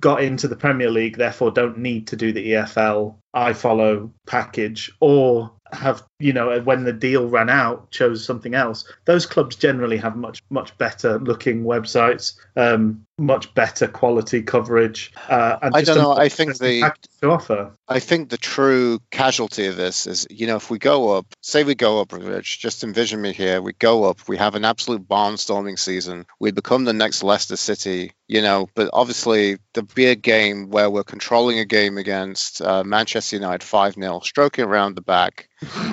got 0.00 0.22
into 0.22 0.48
the 0.48 0.56
Premier 0.56 0.90
League, 0.90 1.16
therefore 1.16 1.52
don't 1.52 1.78
need 1.78 2.08
to 2.08 2.16
do 2.16 2.32
the 2.32 2.50
EFL 2.52 3.14
iFollow 3.36 4.10
package, 4.26 4.90
or 5.00 5.52
have 5.72 6.02
you 6.22 6.32
know 6.32 6.60
when 6.60 6.84
the 6.84 6.92
deal 6.92 7.28
ran 7.28 7.50
out 7.50 7.90
chose 7.90 8.24
something 8.24 8.54
else. 8.54 8.90
Those 9.04 9.26
clubs 9.26 9.56
generally 9.56 9.96
have 9.98 10.16
much 10.16 10.42
much 10.50 10.76
better 10.78 11.18
looking 11.18 11.64
websites, 11.64 12.34
um, 12.56 13.04
much 13.18 13.52
better 13.54 13.88
quality 13.88 14.42
coverage. 14.42 15.12
Uh, 15.28 15.58
and 15.62 15.74
I 15.74 15.82
don't 15.82 15.98
know, 15.98 16.12
I 16.12 16.28
think 16.28 16.58
the- 16.58 16.92
to 17.20 17.30
offer. 17.30 17.72
I 17.88 18.00
think 18.00 18.30
the 18.30 18.38
true 18.38 19.00
casualty 19.10 19.66
of 19.66 19.76
this 19.76 20.06
is, 20.06 20.26
you 20.30 20.46
know, 20.46 20.56
if 20.56 20.70
we 20.70 20.78
go 20.78 21.10
up, 21.16 21.26
say 21.42 21.62
we 21.62 21.74
go 21.74 22.00
up, 22.00 22.12
Rich, 22.12 22.58
just 22.58 22.82
envision 22.84 23.20
me 23.20 23.32
here. 23.32 23.60
We 23.60 23.74
go 23.74 24.04
up, 24.04 24.28
we 24.28 24.36
have 24.38 24.54
an 24.54 24.64
absolute 24.64 25.06
barnstorming 25.06 25.78
season. 25.78 26.26
We 26.40 26.52
become 26.52 26.84
the 26.84 26.94
next 26.94 27.22
Leicester 27.22 27.56
City, 27.56 28.12
you 28.28 28.40
know, 28.40 28.68
but 28.74 28.88
obviously 28.92 29.58
there'd 29.74 29.94
be 29.94 30.06
a 30.06 30.14
game 30.14 30.70
where 30.70 30.90
we're 30.90 31.04
controlling 31.04 31.58
a 31.58 31.64
game 31.66 31.98
against 31.98 32.62
uh, 32.62 32.82
Manchester 32.82 33.36
United 33.36 33.62
5 33.62 33.94
0, 33.94 34.20
stroking 34.20 34.64
around 34.64 34.96
the 34.96 35.02
back. 35.02 35.48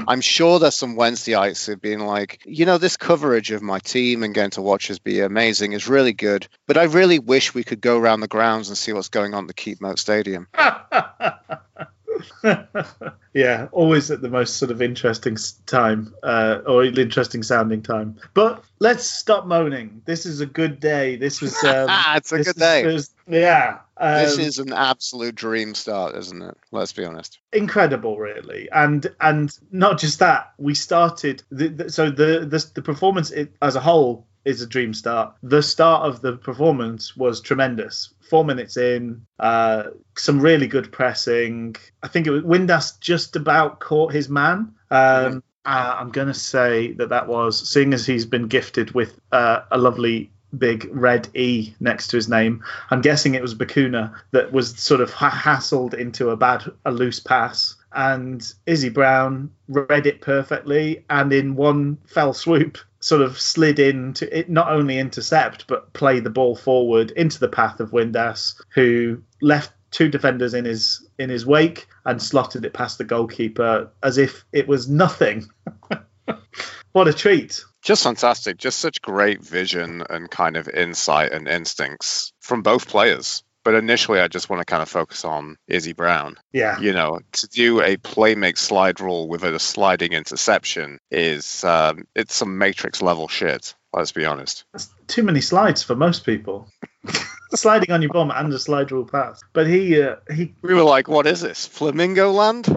I'm 0.07 0.18
sure 0.21 0.59
there's 0.59 0.75
some 0.75 0.95
Wednesdayites 0.95 1.65
who've 1.65 1.81
been 1.81 1.99
like, 1.99 2.41
you 2.45 2.65
know, 2.65 2.77
this 2.77 2.97
coverage 2.97 3.51
of 3.51 3.61
my 3.61 3.79
team 3.79 4.23
and 4.23 4.33
getting 4.33 4.51
to 4.51 4.61
watch 4.61 4.89
us 4.91 4.99
be 4.99 5.19
amazing 5.19 5.73
is 5.73 5.87
really 5.87 6.13
good, 6.13 6.47
but 6.67 6.77
I 6.77 6.83
really 6.83 7.19
wish 7.19 7.53
we 7.53 7.63
could 7.63 7.81
go 7.81 7.97
around 7.97 8.21
the 8.21 8.27
grounds 8.27 8.69
and 8.69 8.77
see 8.77 8.93
what's 8.93 9.09
going 9.09 9.33
on 9.33 9.45
at 9.45 9.47
the 9.47 9.53
Keepmoat 9.53 9.99
Stadium. 9.99 10.47
yeah, 13.33 13.67
always 13.71 14.11
at 14.11 14.21
the 14.21 14.29
most 14.29 14.57
sort 14.57 14.71
of 14.71 14.81
interesting 14.81 15.37
time 15.65 16.13
uh, 16.23 16.59
or 16.65 16.83
interesting 16.83 17.43
sounding 17.43 17.81
time. 17.81 18.17
But 18.33 18.63
let's 18.79 19.05
stop 19.05 19.45
moaning. 19.45 20.01
This 20.05 20.25
is 20.25 20.41
a 20.41 20.45
good 20.45 20.79
day. 20.79 21.15
This 21.15 21.41
was. 21.41 21.57
Um, 21.69 21.87
it's 22.15 22.31
a 22.31 22.37
good 22.37 22.47
is 22.47 22.53
day. 22.55 22.99
Yeah. 23.27 23.79
Um, 23.95 24.23
this 24.23 24.37
is 24.37 24.59
an 24.59 24.73
absolute 24.73 25.35
dream 25.35 25.75
start, 25.75 26.15
isn't 26.15 26.41
it? 26.41 26.57
Let's 26.71 26.93
be 26.93 27.05
honest. 27.05 27.39
incredible 27.51 28.17
really 28.17 28.69
and 28.71 29.13
and 29.19 29.51
not 29.71 29.99
just 29.99 30.19
that 30.19 30.53
we 30.57 30.73
started 30.73 31.43
the, 31.51 31.67
the, 31.67 31.89
so 31.91 32.09
the, 32.09 32.45
the 32.45 32.71
the 32.75 32.81
performance 32.81 33.31
as 33.61 33.75
a 33.75 33.79
whole 33.79 34.27
is 34.49 34.61
a 34.61 34.67
dream 34.67 34.93
start 34.93 35.35
the 35.43 35.61
start 35.61 36.03
of 36.03 36.21
the 36.21 36.33
performance 36.33 37.15
was 37.15 37.41
tremendous 37.41 38.13
four 38.29 38.43
minutes 38.43 38.77
in 38.77 39.25
uh 39.39 39.83
some 40.17 40.39
really 40.39 40.67
good 40.67 40.91
pressing 40.91 41.75
i 42.03 42.07
think 42.07 42.27
it 42.27 42.31
was 42.31 42.43
windass 42.43 42.99
just 42.99 43.35
about 43.35 43.79
caught 43.79 44.11
his 44.11 44.29
man 44.29 44.73
um 44.91 45.43
uh, 45.65 45.95
i'm 45.99 46.09
gonna 46.09 46.33
say 46.33 46.93
that 46.93 47.09
that 47.09 47.27
was 47.27 47.69
seeing 47.69 47.93
as 47.93 48.05
he's 48.05 48.25
been 48.25 48.47
gifted 48.47 48.91
with 48.91 49.19
uh, 49.31 49.61
a 49.71 49.77
lovely 49.77 50.31
big 50.57 50.89
red 50.91 51.27
E 51.35 51.73
next 51.79 52.07
to 52.07 52.15
his 52.15 52.27
name. 52.27 52.63
I'm 52.89 53.01
guessing 53.01 53.35
it 53.35 53.41
was 53.41 53.55
Bacuna 53.55 54.13
that 54.31 54.51
was 54.51 54.77
sort 54.79 55.01
of 55.01 55.11
ha- 55.11 55.29
hassled 55.29 55.93
into 55.93 56.29
a 56.29 56.37
bad, 56.37 56.63
a 56.85 56.91
loose 56.91 57.19
pass. 57.19 57.75
And 57.91 58.45
Izzy 58.65 58.89
Brown 58.89 59.51
read 59.67 60.05
it 60.05 60.21
perfectly 60.21 61.05
and 61.09 61.33
in 61.33 61.55
one 61.55 61.97
fell 62.05 62.33
swoop 62.33 62.77
sort 62.99 63.21
of 63.21 63.39
slid 63.39 63.79
in 63.79 64.13
to 64.13 64.37
it 64.37 64.49
not 64.49 64.69
only 64.69 64.99
intercept 64.99 65.67
but 65.67 65.93
play 65.93 66.19
the 66.19 66.29
ball 66.29 66.55
forward 66.55 67.11
into 67.11 67.39
the 67.39 67.47
path 67.47 67.79
of 67.79 67.91
Windass 67.91 68.61
who 68.69 69.21
left 69.41 69.71
two 69.91 70.09
defenders 70.09 70.53
in 70.53 70.65
his 70.65 71.07
in 71.17 71.29
his 71.29 71.45
wake 71.45 71.87
and 72.05 72.21
slotted 72.21 72.65
it 72.65 72.73
past 72.73 72.97
the 72.97 73.03
goalkeeper 73.03 73.89
as 74.03 74.17
if 74.17 74.45
it 74.51 74.67
was 74.67 74.89
nothing. 74.89 75.49
what 76.91 77.07
a 77.07 77.13
treat. 77.13 77.63
Just 77.81 78.03
fantastic. 78.03 78.57
Just 78.57 78.79
such 78.79 79.01
great 79.01 79.41
vision 79.41 80.03
and 80.09 80.29
kind 80.29 80.57
of 80.57 80.67
insight 80.67 81.31
and 81.31 81.47
instincts 81.47 82.33
from 82.39 82.61
both 82.61 82.87
players. 82.87 83.43
But 83.63 83.75
initially, 83.75 84.19
I 84.19 84.27
just 84.27 84.49
want 84.49 84.61
to 84.61 84.65
kind 84.65 84.81
of 84.81 84.89
focus 84.89 85.25
on 85.25 85.57
Izzy 85.67 85.93
Brown. 85.93 86.37
Yeah. 86.53 86.79
You 86.79 86.93
know, 86.93 87.19
to 87.33 87.47
do 87.47 87.81
a 87.81 87.97
play 87.97 88.35
make 88.35 88.57
slide 88.57 88.99
rule 88.99 89.27
with 89.27 89.43
a 89.43 89.59
sliding 89.59 90.13
interception 90.13 90.99
is 91.11 91.63
um, 91.63 92.05
it's 92.15 92.35
some 92.35 92.57
Matrix 92.57 93.01
level 93.01 93.27
shit. 93.27 93.75
Let's 93.93 94.11
be 94.11 94.25
honest. 94.25 94.65
That's 94.71 94.89
too 95.07 95.23
many 95.23 95.41
slides 95.41 95.81
for 95.83 95.95
most 95.95 96.25
people. 96.25 96.67
Sliding 97.55 97.91
on 97.91 98.03
your 98.03 98.11
bum 98.11 98.29
and 98.29 98.53
a 98.53 98.59
slide 98.59 98.91
rule 98.91 99.05
pass. 99.05 99.41
But 99.53 99.65
he 99.65 99.99
uh, 99.99 100.17
he 100.31 100.53
We 100.61 100.75
were 100.75 100.83
like, 100.83 101.07
what 101.07 101.25
is 101.25 101.41
this? 101.41 101.65
Flamingo 101.65 102.31
land? 102.31 102.67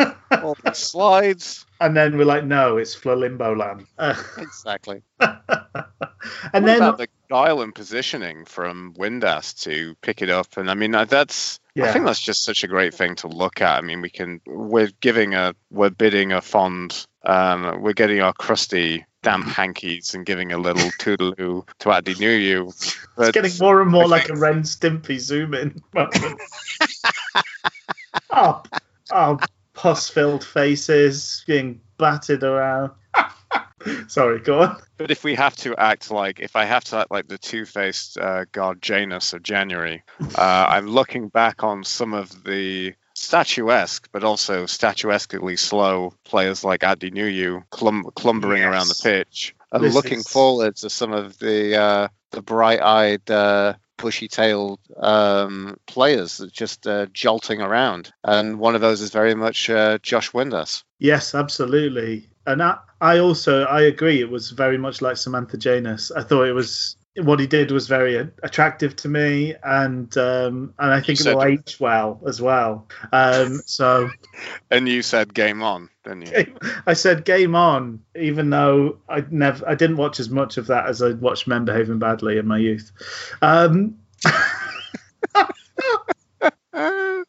All 0.32 0.56
the 0.64 0.72
slides. 0.72 1.64
and 1.80 1.96
then 1.96 2.18
we're 2.18 2.24
like, 2.24 2.44
no, 2.44 2.78
it's 2.78 2.96
Flalimbo 2.96 3.56
land. 3.56 3.86
Uh, 3.96 4.20
Exactly. 4.38 5.02
and 5.20 5.38
what 5.46 6.64
then 6.64 6.76
about 6.78 6.98
the 6.98 7.08
guile 7.28 7.60
and 7.62 7.74
positioning 7.74 8.44
from 8.44 8.94
Windass 8.94 9.62
to 9.62 9.94
pick 10.02 10.22
it 10.22 10.30
up? 10.30 10.56
And 10.56 10.70
I 10.70 10.74
mean, 10.74 10.92
that's 10.92 11.60
I 11.76 11.92
think 11.92 12.06
that's 12.06 12.20
just 12.20 12.44
such 12.44 12.64
a 12.64 12.68
great 12.68 12.94
thing 12.94 13.16
to 13.16 13.28
look 13.28 13.60
at. 13.60 13.76
I 13.76 13.80
mean, 13.82 14.00
we 14.00 14.10
can 14.10 14.40
we're 14.46 14.90
giving 15.00 15.34
a 15.34 15.54
we're 15.70 15.90
bidding 15.90 16.32
a 16.32 16.40
fond 16.40 17.06
um 17.24 17.82
we're 17.82 17.92
getting 17.92 18.20
our 18.20 18.32
crusty 18.32 19.04
damp 19.22 19.46
hankies 19.56 20.14
and 20.14 20.24
giving 20.24 20.52
a 20.52 20.58
little 20.58 20.88
toodaloo 21.00 21.66
to 21.80 21.88
Atdhe 21.88 22.14
Nuhiu. 22.16 22.68
it's 23.18 23.32
getting 23.32 23.52
more 23.58 23.82
and 23.82 23.90
more 23.90 24.06
like 24.06 24.28
a 24.28 24.36
Ren 24.36 24.62
Stimpy 24.62 25.18
zoom 25.18 25.54
in. 25.54 25.82
oh, 28.30 28.62
oh, 29.10 29.38
pus 29.74 30.08
filled 30.08 30.44
faces 30.44 31.44
being 31.46 31.80
battered 31.98 32.42
around. 32.42 32.92
Sorry, 34.08 34.40
go 34.40 34.60
on. 34.60 34.80
But 34.98 35.10
if 35.10 35.24
we 35.24 35.34
have 35.34 35.54
to 35.56 35.76
act 35.76 36.10
like, 36.10 36.40
if 36.40 36.56
I 36.56 36.64
have 36.64 36.84
to 36.84 36.96
act 36.98 37.10
like 37.10 37.28
the 37.28 37.38
two-faced 37.38 38.18
uh, 38.18 38.44
god 38.52 38.80
Janus 38.80 39.32
of 39.32 39.42
January, 39.42 40.02
uh, 40.20 40.66
I'm 40.68 40.86
looking 40.88 41.28
back 41.28 41.62
on 41.64 41.84
some 41.84 42.14
of 42.14 42.44
the 42.44 42.94
statuesque, 43.14 44.08
but 44.12 44.24
also 44.24 44.66
statuesquely 44.66 45.56
slow 45.56 46.14
players 46.24 46.64
like 46.64 46.80
Atdhe 46.80 47.12
Nuhiu 47.12 47.64
clum- 47.70 48.10
clumbering 48.16 48.62
around 48.64 48.88
the 48.88 48.94
Yes. 48.98 49.00
pitch, 49.00 49.54
and 49.72 49.84
This 49.84 49.94
looking 49.94 50.18
is- 50.20 50.28
forward 50.28 50.76
to 50.76 50.90
some 50.90 51.12
of 51.12 51.38
the 51.38 51.76
uh, 51.76 52.08
the 52.32 52.42
bright-eyed, 52.42 53.30
uh, 53.30 53.74
bushy-tailed 53.98 54.78
um, 54.98 55.76
players 55.86 56.38
that 56.38 56.52
just 56.52 56.86
uh, 56.86 57.06
jolting 57.12 57.62
around. 57.62 58.12
And 58.24 58.58
one 58.58 58.74
of 58.74 58.80
those 58.82 59.00
is 59.00 59.10
very 59.10 59.34
much 59.34 59.70
uh, 59.70 59.98
Josh 60.02 60.32
Windass. 60.32 60.82
Yes, 60.98 61.34
absolutely. 61.34 62.28
And 62.46 62.62
I, 62.62 62.78
I 63.00 63.18
also 63.18 63.64
I 63.64 63.82
agree. 63.82 64.20
It 64.20 64.30
was 64.30 64.50
very 64.50 64.78
much 64.78 65.02
like 65.02 65.16
Samantha 65.16 65.56
Janus. 65.56 66.10
I 66.10 66.22
thought 66.22 66.44
it 66.44 66.52
was 66.52 66.96
what 67.22 67.40
he 67.40 67.46
did 67.46 67.70
was 67.70 67.88
very 67.88 68.16
attractive 68.42 68.94
to 68.96 69.08
me, 69.08 69.54
and 69.64 70.16
um, 70.16 70.74
and 70.78 70.92
I 70.92 71.00
think 71.00 71.20
it 71.20 71.26
will 71.26 71.42
age 71.42 71.78
well 71.80 72.20
as 72.26 72.40
well. 72.40 72.86
Um, 73.12 73.62
so 73.66 74.10
And 74.70 74.88
you 74.88 75.02
said 75.02 75.34
game 75.34 75.62
on, 75.62 75.88
didn't 76.04 76.30
you? 76.30 76.56
I 76.86 76.92
said 76.92 77.24
game 77.24 77.54
on, 77.54 78.02
even 78.14 78.50
though 78.50 78.98
I 79.08 79.24
never 79.30 79.66
I 79.68 79.74
didn't 79.74 79.96
watch 79.96 80.20
as 80.20 80.30
much 80.30 80.56
of 80.56 80.66
that 80.66 80.86
as 80.86 81.02
I 81.02 81.12
watched 81.12 81.46
Men 81.46 81.64
Behaving 81.64 81.98
Badly 81.98 82.38
in 82.38 82.46
my 82.46 82.58
youth. 82.58 82.92
Um, 83.42 83.98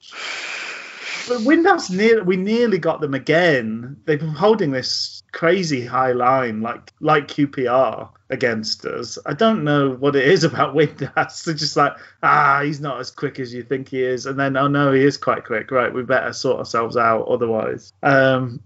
But 1.27 1.41
Windass 1.41 1.89
near 1.89 2.23
we 2.23 2.37
nearly 2.37 2.77
got 2.77 3.01
them 3.01 3.13
again. 3.13 3.97
They've 4.05 4.19
been 4.19 4.29
holding 4.29 4.71
this 4.71 5.23
crazy 5.33 5.85
high 5.85 6.13
line 6.13 6.61
like 6.61 6.91
like 7.01 7.27
QPR 7.27 8.09
against 8.29 8.85
us. 8.85 9.17
I 9.25 9.33
don't 9.33 9.63
know 9.63 9.91
what 9.91 10.15
it 10.15 10.27
is 10.27 10.43
about 10.45 10.75
Windass. 10.75 11.43
They're 11.43 11.53
just 11.53 11.75
like, 11.75 11.93
ah, 12.23 12.61
he's 12.63 12.79
not 12.79 12.99
as 12.99 13.11
quick 13.11 13.39
as 13.39 13.53
you 13.53 13.63
think 13.63 13.89
he 13.89 14.01
is. 14.03 14.25
And 14.25 14.39
then 14.39 14.55
oh 14.55 14.67
no, 14.67 14.93
he 14.93 15.03
is 15.03 15.17
quite 15.17 15.43
quick. 15.43 15.69
Right, 15.71 15.93
we 15.93 16.03
better 16.03 16.33
sort 16.33 16.59
ourselves 16.59 16.95
out 16.95 17.27
otherwise. 17.27 17.93
Um 18.03 18.61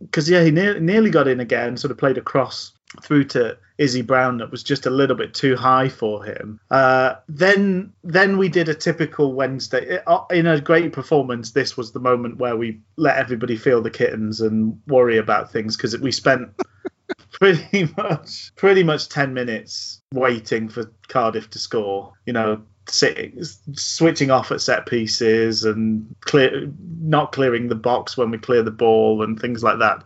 because 0.00 0.28
yeah, 0.28 0.42
he 0.42 0.50
near, 0.50 0.80
nearly 0.80 1.10
got 1.10 1.28
in 1.28 1.38
again, 1.38 1.76
sort 1.76 1.92
of 1.92 1.98
played 1.98 2.18
a 2.18 2.22
cross 2.22 2.72
through 3.02 3.24
to 3.24 3.56
Izzy 3.80 4.02
Brown 4.02 4.36
that 4.38 4.50
was 4.50 4.62
just 4.62 4.84
a 4.84 4.90
little 4.90 5.16
bit 5.16 5.32
too 5.32 5.56
high 5.56 5.88
for 5.88 6.22
him. 6.22 6.60
Uh, 6.70 7.14
then 7.28 7.94
then 8.04 8.36
we 8.36 8.50
did 8.50 8.68
a 8.68 8.74
typical 8.74 9.32
Wednesday 9.32 9.98
uh, 10.06 10.24
in 10.30 10.46
a 10.46 10.60
great 10.60 10.92
performance. 10.92 11.52
This 11.52 11.78
was 11.78 11.90
the 11.90 11.98
moment 11.98 12.36
where 12.36 12.56
we 12.56 12.80
let 12.96 13.16
everybody 13.16 13.56
feel 13.56 13.80
the 13.80 13.90
kittens 13.90 14.42
and 14.42 14.78
worry 14.86 15.16
about 15.16 15.50
things 15.50 15.78
because 15.78 15.98
we 15.98 16.12
spent 16.12 16.50
pretty 17.32 17.88
much 17.96 18.52
pretty 18.54 18.84
much 18.84 19.08
10 19.08 19.32
minutes 19.32 20.02
waiting 20.12 20.68
for 20.68 20.92
Cardiff 21.08 21.48
to 21.50 21.58
score. 21.58 22.12
You 22.26 22.34
know, 22.34 22.62
sitting 22.86 23.42
switching 23.72 24.30
off 24.30 24.52
at 24.52 24.60
set 24.60 24.84
pieces 24.84 25.64
and 25.64 26.14
clear 26.20 26.70
not 27.00 27.32
clearing 27.32 27.68
the 27.68 27.74
box 27.74 28.18
when 28.18 28.30
we 28.30 28.36
clear 28.36 28.62
the 28.62 28.70
ball 28.70 29.22
and 29.22 29.40
things 29.40 29.62
like 29.62 29.78
that. 29.78 30.04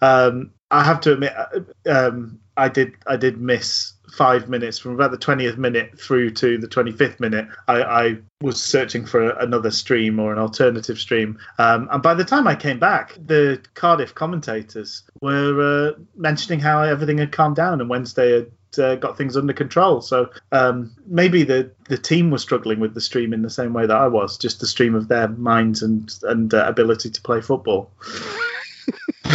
Um, 0.00 0.52
I 0.70 0.84
have 0.84 1.00
to 1.02 1.12
admit, 1.14 1.34
uh, 1.36 1.60
um, 1.90 2.40
I 2.60 2.68
did 2.68 2.94
I 3.06 3.16
did 3.16 3.40
miss 3.40 3.94
five 4.12 4.48
minutes 4.48 4.78
from 4.78 4.92
about 4.92 5.12
the 5.12 5.18
20th 5.18 5.56
minute 5.56 5.98
through 5.98 6.30
to 6.32 6.58
the 6.58 6.66
25th 6.66 7.18
minute. 7.18 7.48
I, 7.68 7.82
I 7.82 8.16
was 8.42 8.62
searching 8.62 9.06
for 9.06 9.30
another 9.30 9.70
stream 9.70 10.18
or 10.18 10.32
an 10.32 10.38
alternative 10.38 10.98
stream, 10.98 11.38
um, 11.58 11.88
and 11.90 12.02
by 12.02 12.14
the 12.14 12.24
time 12.24 12.46
I 12.46 12.54
came 12.54 12.78
back, 12.78 13.16
the 13.24 13.62
Cardiff 13.74 14.14
commentators 14.14 15.04
were 15.22 15.94
uh, 15.94 16.00
mentioning 16.16 16.60
how 16.60 16.82
everything 16.82 17.16
had 17.18 17.32
calmed 17.32 17.56
down 17.56 17.80
and 17.80 17.88
Wednesday 17.88 18.32
had. 18.32 18.50
Uh, 18.78 18.94
got 18.94 19.18
things 19.18 19.36
under 19.36 19.52
control, 19.52 20.00
so 20.00 20.30
um, 20.52 20.94
maybe 21.04 21.42
the 21.42 21.72
the 21.88 21.98
team 21.98 22.30
was 22.30 22.40
struggling 22.40 22.78
with 22.78 22.94
the 22.94 23.00
stream 23.00 23.32
in 23.32 23.42
the 23.42 23.50
same 23.50 23.72
way 23.72 23.84
that 23.84 23.96
I 23.96 24.06
was, 24.06 24.38
just 24.38 24.60
the 24.60 24.66
stream 24.68 24.94
of 24.94 25.08
their 25.08 25.26
minds 25.26 25.82
and 25.82 26.08
and 26.22 26.54
uh, 26.54 26.66
ability 26.68 27.10
to 27.10 27.20
play 27.20 27.40
football. 27.40 27.90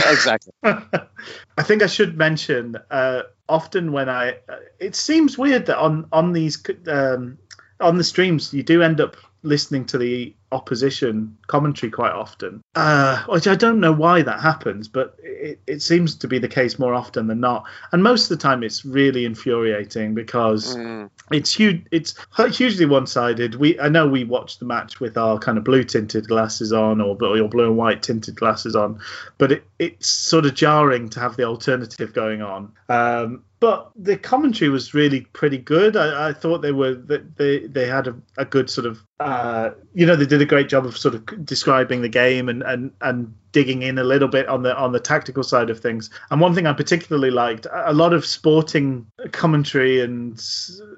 Exactly. 0.05 0.53
I 0.63 1.63
think 1.63 1.83
I 1.83 1.87
should 1.87 2.17
mention 2.17 2.77
uh, 2.89 3.23
often 3.47 3.91
when 3.91 4.09
I. 4.09 4.31
Uh, 4.49 4.57
it 4.79 4.95
seems 4.95 5.37
weird 5.37 5.67
that 5.67 5.77
on 5.77 6.07
on 6.11 6.33
these 6.33 6.63
um, 6.87 7.37
on 7.79 7.97
the 7.97 8.03
streams 8.03 8.53
you 8.53 8.63
do 8.63 8.81
end 8.81 9.01
up 9.01 9.17
listening 9.43 9.85
to 9.85 9.97
the 9.97 10.35
opposition 10.51 11.37
commentary 11.47 11.91
quite 11.91 12.11
often, 12.11 12.61
uh, 12.75 13.23
which 13.27 13.47
I 13.47 13.55
don't 13.55 13.79
know 13.79 13.91
why 13.91 14.21
that 14.21 14.39
happens, 14.39 14.87
but 14.87 15.15
it, 15.21 15.59
it 15.67 15.81
seems 15.81 16.15
to 16.15 16.27
be 16.27 16.39
the 16.39 16.47
case 16.47 16.79
more 16.79 16.93
often 16.93 17.27
than 17.27 17.39
not. 17.39 17.65
And 17.91 18.01
most 18.03 18.29
of 18.31 18.37
the 18.37 18.41
time, 18.41 18.63
it's 18.63 18.85
really 18.85 19.25
infuriating 19.25 20.13
because 20.13 20.75
Mm. 20.75 21.09
it's 21.31 21.53
huge. 21.53 21.85
It's 21.91 22.15
hugely 22.51 22.85
one-sided. 22.85 23.55
We 23.55 23.79
I 23.79 23.89
know 23.89 24.07
we 24.07 24.23
watched 24.23 24.59
the 24.59 24.65
match 24.65 24.99
with 24.99 25.17
our 25.17 25.37
kind 25.39 25.57
of 25.57 25.63
blue 25.63 25.83
tinted 25.83 26.27
glasses 26.27 26.71
on, 26.73 27.01
or, 27.01 27.17
or 27.21 27.49
blue 27.49 27.67
and 27.67 27.77
white 27.77 28.03
tinted 28.03 28.35
glasses 28.35 28.75
on, 28.75 28.99
but 29.37 29.51
it, 29.51 29.63
it's 29.79 30.07
sort 30.07 30.45
of 30.45 30.53
jarring 30.53 31.09
to 31.09 31.19
have 31.19 31.35
the 31.37 31.43
alternative 31.43 32.13
going 32.13 32.41
on. 32.41 32.71
Um, 32.89 33.43
but 33.61 33.89
the 33.95 34.17
commentary 34.17 34.69
was 34.69 34.93
really 34.93 35.21
pretty 35.21 35.57
good. 35.57 35.95
I, 35.97 36.29
I 36.29 36.33
thought 36.33 36.61
they 36.61 36.71
were 36.71 36.93
they 36.93 37.59
they 37.59 37.87
had 37.87 38.07
a, 38.07 38.15
a 38.37 38.45
good 38.45 38.69
sort 38.69 38.85
of 38.85 39.01
uh, 39.19 39.71
you 39.93 40.05
know 40.05 40.15
they 40.15 40.25
did 40.37 40.41
a 40.41 40.49
great 40.49 40.67
job 40.67 40.85
of 40.85 40.97
sort 40.97 41.15
of 41.15 41.45
describing 41.45 42.01
the 42.01 42.09
game 42.09 42.49
and 42.49 42.61
and 42.63 42.91
and 43.01 43.33
digging 43.53 43.83
in 43.83 43.97
a 43.97 44.03
little 44.03 44.27
bit 44.27 44.45
on 44.49 44.63
the 44.63 44.75
on 44.75 44.91
the 44.91 44.99
tactical 44.99 45.41
side 45.43 45.69
of 45.69 45.79
things. 45.79 46.09
And 46.29 46.41
one 46.41 46.53
thing 46.53 46.67
I 46.67 46.73
particularly 46.73 47.31
liked, 47.31 47.65
a 47.71 47.93
lot 47.93 48.13
of 48.13 48.25
sporting 48.25 49.05
commentary 49.31 50.01
and 50.01 50.41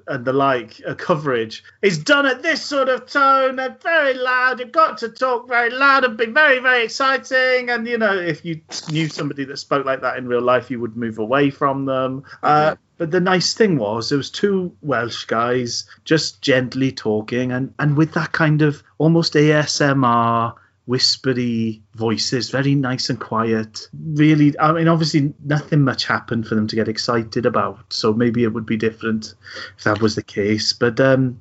and 0.08 0.24
the 0.24 0.32
like 0.32 0.82
uh, 0.86 0.94
coverage 0.94 1.62
is 1.82 1.98
done 1.98 2.26
at 2.26 2.42
this 2.42 2.64
sort 2.64 2.88
of 2.88 3.06
tone 3.06 3.60
and 3.60 3.80
very 3.80 4.14
loud. 4.14 4.58
You've 4.58 4.72
got 4.72 4.98
to 4.98 5.08
talk 5.08 5.46
very 5.46 5.70
loud 5.70 6.04
and 6.04 6.16
be 6.16 6.26
very 6.26 6.58
very 6.58 6.82
exciting. 6.84 7.70
And 7.70 7.86
you 7.86 7.96
know 7.96 8.16
if 8.16 8.44
you 8.44 8.60
knew 8.90 9.08
somebody 9.08 9.44
that 9.44 9.58
spoke 9.58 9.86
like 9.86 10.00
that 10.00 10.18
in 10.18 10.26
real 10.26 10.42
life, 10.42 10.68
you 10.68 10.80
would 10.80 10.96
move 10.96 11.18
away 11.18 11.50
from 11.50 11.84
them. 11.84 12.24
Uh, 12.42 12.74
but 12.98 13.10
the 13.10 13.20
nice 13.20 13.54
thing 13.54 13.78
was 13.78 14.08
there 14.08 14.18
was 14.18 14.30
two 14.30 14.76
Welsh 14.82 15.24
guys 15.24 15.88
just 16.04 16.42
gently 16.42 16.92
talking 16.92 17.52
and, 17.52 17.72
and 17.78 17.96
with 17.96 18.12
that 18.14 18.32
kind 18.32 18.60
of 18.60 18.82
almost 18.98 19.34
ASMR 19.34 20.54
whispery 20.88 21.82
voices, 21.94 22.48
very 22.48 22.74
nice 22.74 23.10
and 23.10 23.20
quiet. 23.20 23.88
Really, 24.14 24.58
I 24.58 24.72
mean, 24.72 24.88
obviously 24.88 25.34
nothing 25.44 25.82
much 25.82 26.06
happened 26.06 26.48
for 26.48 26.54
them 26.54 26.66
to 26.66 26.76
get 26.76 26.88
excited 26.88 27.44
about, 27.44 27.92
so 27.92 28.14
maybe 28.14 28.42
it 28.42 28.54
would 28.54 28.64
be 28.64 28.78
different 28.78 29.34
if 29.76 29.84
that 29.84 30.00
was 30.00 30.14
the 30.14 30.22
case. 30.22 30.72
But 30.72 30.98
um, 30.98 31.40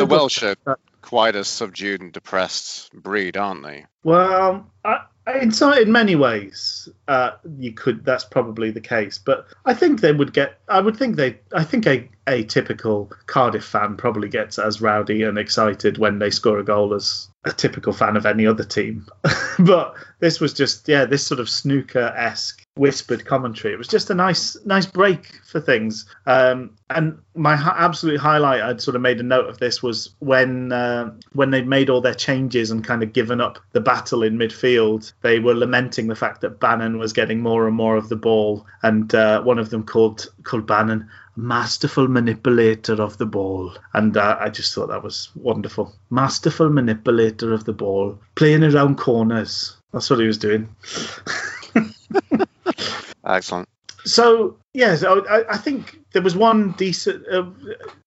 But 0.00 0.08
the. 0.08 0.14
Welsh 0.14 0.42
are 0.42 0.78
quite 1.02 1.36
a 1.36 1.44
subdued 1.44 2.00
and 2.00 2.12
depressed 2.12 2.90
breed, 2.94 3.36
aren't 3.36 3.62
they? 3.62 3.84
Well, 4.04 4.66
I- 4.82 5.04
in 5.36 5.92
many 5.92 6.16
ways, 6.16 6.88
uh, 7.06 7.32
you 7.58 7.72
could. 7.72 8.04
That's 8.04 8.24
probably 8.24 8.70
the 8.70 8.80
case, 8.80 9.18
but 9.18 9.46
I 9.64 9.74
think 9.74 10.00
they 10.00 10.12
would 10.12 10.32
get. 10.32 10.58
I 10.68 10.80
would 10.80 10.96
think 10.96 11.16
they. 11.16 11.38
I 11.52 11.64
think 11.64 11.86
a, 11.86 12.08
a 12.26 12.44
typical 12.44 13.10
Cardiff 13.26 13.64
fan 13.64 13.96
probably 13.96 14.28
gets 14.28 14.58
as 14.58 14.80
rowdy 14.80 15.22
and 15.22 15.38
excited 15.38 15.98
when 15.98 16.18
they 16.18 16.30
score 16.30 16.58
a 16.58 16.64
goal 16.64 16.94
as 16.94 17.28
a 17.44 17.52
typical 17.52 17.92
fan 17.92 18.16
of 18.16 18.26
any 18.26 18.46
other 18.46 18.64
team. 18.64 19.06
but 19.58 19.94
this 20.20 20.40
was 20.40 20.52
just 20.52 20.88
yeah, 20.88 21.04
this 21.04 21.26
sort 21.26 21.40
of 21.40 21.48
snooker 21.48 22.12
esque 22.16 22.62
whispered 22.78 23.24
commentary. 23.24 23.74
It 23.74 23.78
was 23.78 23.88
just 23.88 24.10
a 24.10 24.14
nice 24.14 24.56
nice 24.64 24.86
break 24.86 25.40
for 25.44 25.60
things. 25.60 26.06
Um, 26.26 26.70
and 26.90 27.18
my 27.34 27.56
hi- 27.56 27.76
absolute 27.76 28.18
highlight, 28.18 28.62
I'd 28.62 28.80
sort 28.80 28.94
of 28.94 29.02
made 29.02 29.20
a 29.20 29.24
note 29.24 29.48
of 29.48 29.58
this, 29.58 29.82
was 29.82 30.14
when 30.20 30.72
uh, 30.72 31.12
when 31.32 31.50
they'd 31.50 31.66
made 31.66 31.90
all 31.90 32.00
their 32.00 32.14
changes 32.14 32.70
and 32.70 32.84
kind 32.84 33.02
of 33.02 33.12
given 33.12 33.40
up 33.40 33.58
the 33.72 33.80
battle 33.80 34.22
in 34.22 34.38
midfield. 34.38 35.12
They 35.22 35.38
were 35.38 35.54
lamenting 35.54 36.06
the 36.06 36.14
fact 36.14 36.40
that 36.42 36.60
Bannan 36.60 36.98
was 36.98 37.12
getting 37.12 37.40
more 37.40 37.66
and 37.66 37.76
more 37.76 37.96
of 37.96 38.08
the 38.08 38.16
ball, 38.16 38.66
and 38.82 39.14
uh, 39.14 39.42
one 39.42 39.58
of 39.58 39.70
them 39.70 39.84
called 39.84 40.26
called 40.44 40.66
Bannan 40.66 41.08
masterful 41.38 42.08
manipulator 42.08 43.00
of 43.00 43.16
the 43.18 43.26
ball 43.26 43.72
and 43.94 44.16
uh, 44.16 44.36
i 44.40 44.48
just 44.48 44.74
thought 44.74 44.88
that 44.88 45.04
was 45.04 45.30
wonderful 45.36 45.94
masterful 46.10 46.68
manipulator 46.68 47.52
of 47.52 47.64
the 47.64 47.72
ball 47.72 48.18
playing 48.34 48.64
around 48.64 48.98
corners 48.98 49.76
that's 49.92 50.10
what 50.10 50.18
he 50.18 50.26
was 50.26 50.36
doing 50.36 50.68
Excellent. 53.28 53.68
so 54.04 54.56
yes 54.74 55.04
I, 55.04 55.44
I- 55.50 55.56
think 55.58 55.98
there 56.12 56.22
was 56.22 56.34
one 56.34 56.72
decent 56.72 57.26
uh, 57.30 57.44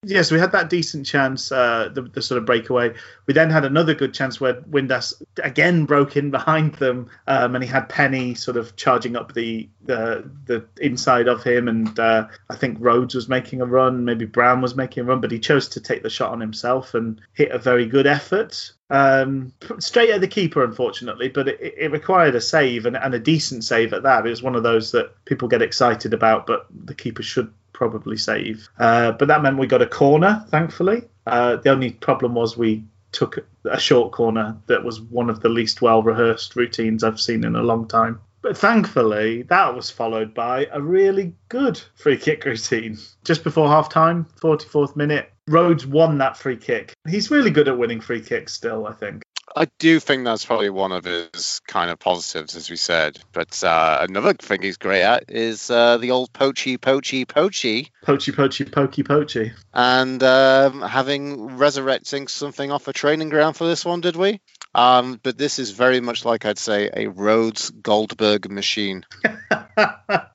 yes 0.04 0.32
we 0.32 0.40
had 0.40 0.52
that 0.54 0.70
decent 0.70 1.06
chance 1.06 1.52
uh, 1.52 1.90
the, 1.94 2.02
the 2.02 2.22
sort 2.22 2.40
of 2.40 2.46
breakaway 2.46 2.94
we 3.28 3.34
then 3.36 3.50
had 3.52 3.64
another 3.66 3.94
good 3.94 4.14
chance 4.14 4.42
where 4.42 4.56
windass 4.62 5.14
again 5.44 5.86
broke 5.86 6.18
in 6.18 6.32
behind 6.32 6.74
them 6.76 7.10
um, 7.28 7.54
and 7.54 7.64
he 7.64 7.70
had 7.70 7.88
penney 7.90 8.34
sort 8.34 8.58
of 8.58 8.76
charging 8.76 9.16
up 9.16 9.34
the 9.34 9.70
the, 9.86 10.28
the 10.46 10.66
inside 10.80 11.28
of 11.28 11.44
him 11.44 11.68
and 11.68 12.00
uh, 12.00 12.28
i 12.50 12.56
think 12.56 12.78
rhodes 12.80 13.14
was 13.14 13.30
making 13.30 13.62
a 13.62 13.66
run 13.66 14.04
maybe 14.06 14.26
brown 14.26 14.62
was 14.62 14.76
making 14.76 15.02
a 15.02 15.06
run 15.06 15.22
but 15.22 15.32
he 15.32 15.40
chose 15.40 15.68
to 15.70 15.80
take 15.82 16.02
the 16.04 16.10
shot 16.10 16.32
on 16.32 16.40
himself 16.40 16.96
and 16.96 17.22
hit 17.34 17.52
a 17.52 17.60
very 17.60 17.86
good 17.86 18.08
effort 18.08 18.72
um, 18.91 19.54
straight 19.80 20.10
at 20.10 20.19
the 20.19 20.27
keeper, 20.27 20.63
unfortunately, 20.63 21.30
but 21.30 21.47
it, 21.47 21.60
it 21.62 21.91
required 21.91 22.36
a 22.36 22.41
save 22.41 22.86
and, 22.86 22.97
and 22.97 23.13
a 23.13 23.19
decent 23.19 23.63
save 23.63 23.93
at 23.93 24.04
that. 24.04 24.25
It 24.25 24.30
was 24.30 24.43
one 24.43 24.56
of 24.56 24.63
those 24.63 24.91
that 24.91 25.13
people 25.25 25.47
get 25.47 25.62
excited 25.62 26.13
about, 26.13 26.45
but 26.45 26.67
the 26.86 26.93
keeper 26.93 27.23
should 27.23 27.51
probably 27.71 28.17
save. 28.17 28.67
Uh, 28.77 29.13
but 29.13 29.30
that 29.30 29.41
meant 29.41 29.58
we 29.58 29.65
got 29.65 29.82
a 29.82 29.88
corner, 29.88 30.45
thankfully. 30.49 31.04
Uh, 31.25 31.56
the 31.56 31.69
only 31.69 31.91
problem 31.91 32.36
was 32.36 32.58
we 32.58 32.84
took 33.13 33.45
a 33.65 33.80
short 33.80 34.12
corner 34.12 34.58
that 34.67 34.84
was 34.84 34.99
one 34.99 35.30
of 35.30 35.39
the 35.39 35.49
least 35.49 35.82
well 35.82 36.04
rehearsed 36.04 36.56
routines 36.58 37.04
I've 37.04 37.19
seen 37.19 37.45
in 37.45 37.56
a 37.56 37.63
long 37.63 37.88
time. 37.88 38.19
But 38.41 38.58
thankfully, 38.58 39.43
that 39.43 39.73
was 39.73 39.89
followed 39.89 40.34
by 40.34 40.67
a 40.71 40.82
really 40.82 41.34
good 41.47 41.82
free 41.95 42.17
kick 42.17 42.43
routine. 42.43 42.97
Just 43.23 43.43
before 43.43 43.69
half 43.69 43.88
time, 43.89 44.25
44th 44.41 44.95
minute, 44.95 45.31
Rhodes 45.47 45.86
won 45.86 46.19
that 46.19 46.38
free 46.38 46.58
kick. 46.58 46.93
He's 47.08 47.32
really 47.32 47.51
good 47.51 47.67
at 47.67 47.77
winning 47.77 48.01
free 48.01 48.21
kicks 48.21 48.54
still, 48.54 48.86
I 48.88 48.93
think. 48.93 49.23
I 49.54 49.67
do 49.80 49.99
think 49.99 50.23
that's 50.23 50.45
probably 50.45 50.69
one 50.69 50.93
of 50.93 51.04
his 51.04 51.60
kind 51.67 51.91
of 51.91 51.99
positives, 51.99 52.56
as 52.56 52.69
we 52.69 52.77
said. 52.77 53.19
But 53.34 53.62
uh, 53.63 53.97
another 54.08 54.34
thing 54.34 54.62
he's 54.62 54.77
great 54.77 55.01
at 55.01 55.25
is 55.30 55.69
uh, 55.69 55.97
the 55.97 56.12
old 56.12 56.32
poachy, 56.32 56.77
poachy, 56.77 57.25
poachy, 57.25 57.89
Poachy, 58.06 58.32
poachy, 58.34 58.63
pokey, 58.71 59.04
poachy. 59.04 59.51
and 59.73 60.23
um, 60.23 60.82
having 60.82 61.58
resurrecting 61.58 62.30
something 62.30 62.71
off 62.71 62.88
a 62.88 62.93
training 62.93 63.27
ground 63.27 63.58
for 63.58 63.65
this 63.67 63.84
one, 63.84 63.99
did 63.99 64.15
we? 64.15 64.39
Um, 64.73 65.19
but 65.21 65.38
this 65.38 65.60
is 65.60 65.71
very 65.71 65.99
much 65.99 66.23
like 66.23 66.45
I'd 66.45 66.58
say 66.58 66.89
a 66.95 67.08
Rhodes 67.08 67.71
Goldberg 67.71 68.49
machine. 68.49 69.06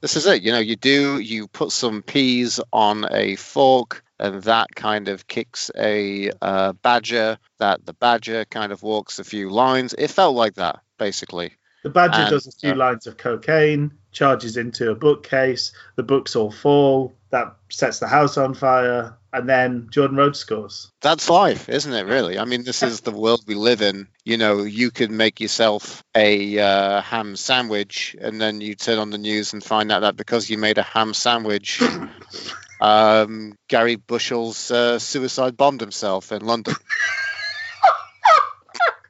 This 0.00 0.16
is 0.16 0.26
it. 0.26 0.42
You 0.42 0.52
know, 0.52 0.58
you 0.58 0.76
do 0.76 1.18
you 1.18 1.48
put 1.48 1.72
some 1.72 2.02
peas 2.02 2.60
on 2.74 3.06
a 3.10 3.36
fork, 3.36 4.03
and 4.18 4.42
that 4.44 4.74
kind 4.74 5.08
of 5.08 5.26
kicks 5.26 5.70
a 5.76 6.30
uh, 6.40 6.72
badger. 6.72 7.38
That 7.58 7.84
the 7.84 7.94
badger 7.94 8.44
kind 8.44 8.72
of 8.72 8.82
walks 8.82 9.18
a 9.18 9.24
few 9.24 9.50
lines. 9.50 9.94
It 9.96 10.10
felt 10.10 10.36
like 10.36 10.54
that 10.54 10.80
basically. 10.98 11.52
The 11.82 11.90
Badger 11.90 12.22
And, 12.22 12.30
does 12.30 12.46
a 12.46 12.52
few 12.52 12.72
uh, 12.72 12.76
lines 12.76 13.06
of 13.06 13.18
cocaine, 13.18 13.92
charges 14.10 14.56
into 14.56 14.90
a 14.90 14.94
bookcase, 14.94 15.72
the 15.96 16.02
books 16.02 16.34
all 16.34 16.50
fall, 16.50 17.14
that 17.30 17.56
sets 17.68 17.98
the 17.98 18.08
house 18.08 18.38
on 18.38 18.54
fire, 18.54 19.18
and 19.34 19.46
then 19.46 19.88
Jordan 19.90 20.16
Rhodes 20.16 20.38
scores. 20.38 20.90
That's 21.02 21.28
life, 21.28 21.68
isn't 21.68 21.92
it? 21.92 22.06
Really. 22.06 22.38
I 22.38 22.46
mean, 22.46 22.64
this 22.64 22.82
is 22.82 23.02
the 23.02 23.10
world 23.10 23.42
we 23.46 23.54
live 23.54 23.82
in. 23.82 24.08
You 24.24 24.38
know, 24.38 24.62
you 24.62 24.90
could 24.90 25.10
make 25.10 25.40
yourself 25.40 26.02
a 26.14 26.58
uh, 26.58 27.02
ham 27.02 27.36
sandwich, 27.36 28.16
and 28.18 28.40
then 28.40 28.62
you 28.62 28.76
turn 28.76 28.98
on 28.98 29.10
the 29.10 29.18
news 29.18 29.52
and 29.52 29.62
find 29.62 29.92
out 29.92 30.00
that 30.00 30.16
because 30.16 30.48
you 30.48 30.56
made 30.56 30.78
a 30.78 30.82
ham 30.82 31.12
sandwich, 31.12 31.82
um, 32.80 33.56
Gary 33.68 33.96
Bushell's 33.96 34.70
uh, 34.70 34.98
suicide 34.98 35.56
bombed 35.56 35.80
himself 35.80 36.32
in 36.32 36.44
London. 36.44 36.74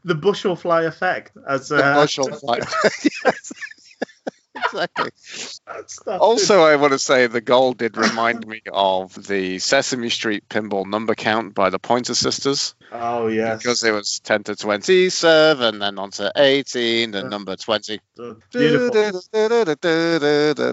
The 0.07 0.15
bushel 0.15 0.55
fly 0.55 0.83
effect, 0.83 1.33
as 1.49 1.69
The 1.69 1.83
uh, 1.83 2.03
Bushell 2.03 2.29
fight. 2.47 2.65
Yes. 3.25 3.53
exactly. 4.57 5.11
Also, 6.07 6.63
I 6.63 6.77
want 6.77 6.93
to 6.93 6.99
say 6.99 7.27
the 7.27 7.41
goal 7.41 7.73
did 7.73 7.97
remind 7.97 8.47
me 8.47 8.61
of 8.73 9.15
the 9.27 9.59
Sesame 9.59 10.11
Street 10.11 10.49
pinball 10.49 10.87
number 10.87 11.15
count 11.15 11.55
by 11.55 11.71
the 11.71 11.79
Pointer 11.79 12.15
Sisters 12.15 12.75
oh 12.93 13.27
yes, 13.27 13.59
because 13.59 13.83
it 13.83 13.91
was 13.91 14.21
10 14.21 14.45
to 14.45 14.57
27, 14.57 15.79
then 15.79 15.99
on 15.99 16.11
to 16.13 16.31
18, 16.37 17.11
then 17.11 17.29
number 17.29 17.57
20. 17.57 18.01
beautiful. 18.53 19.23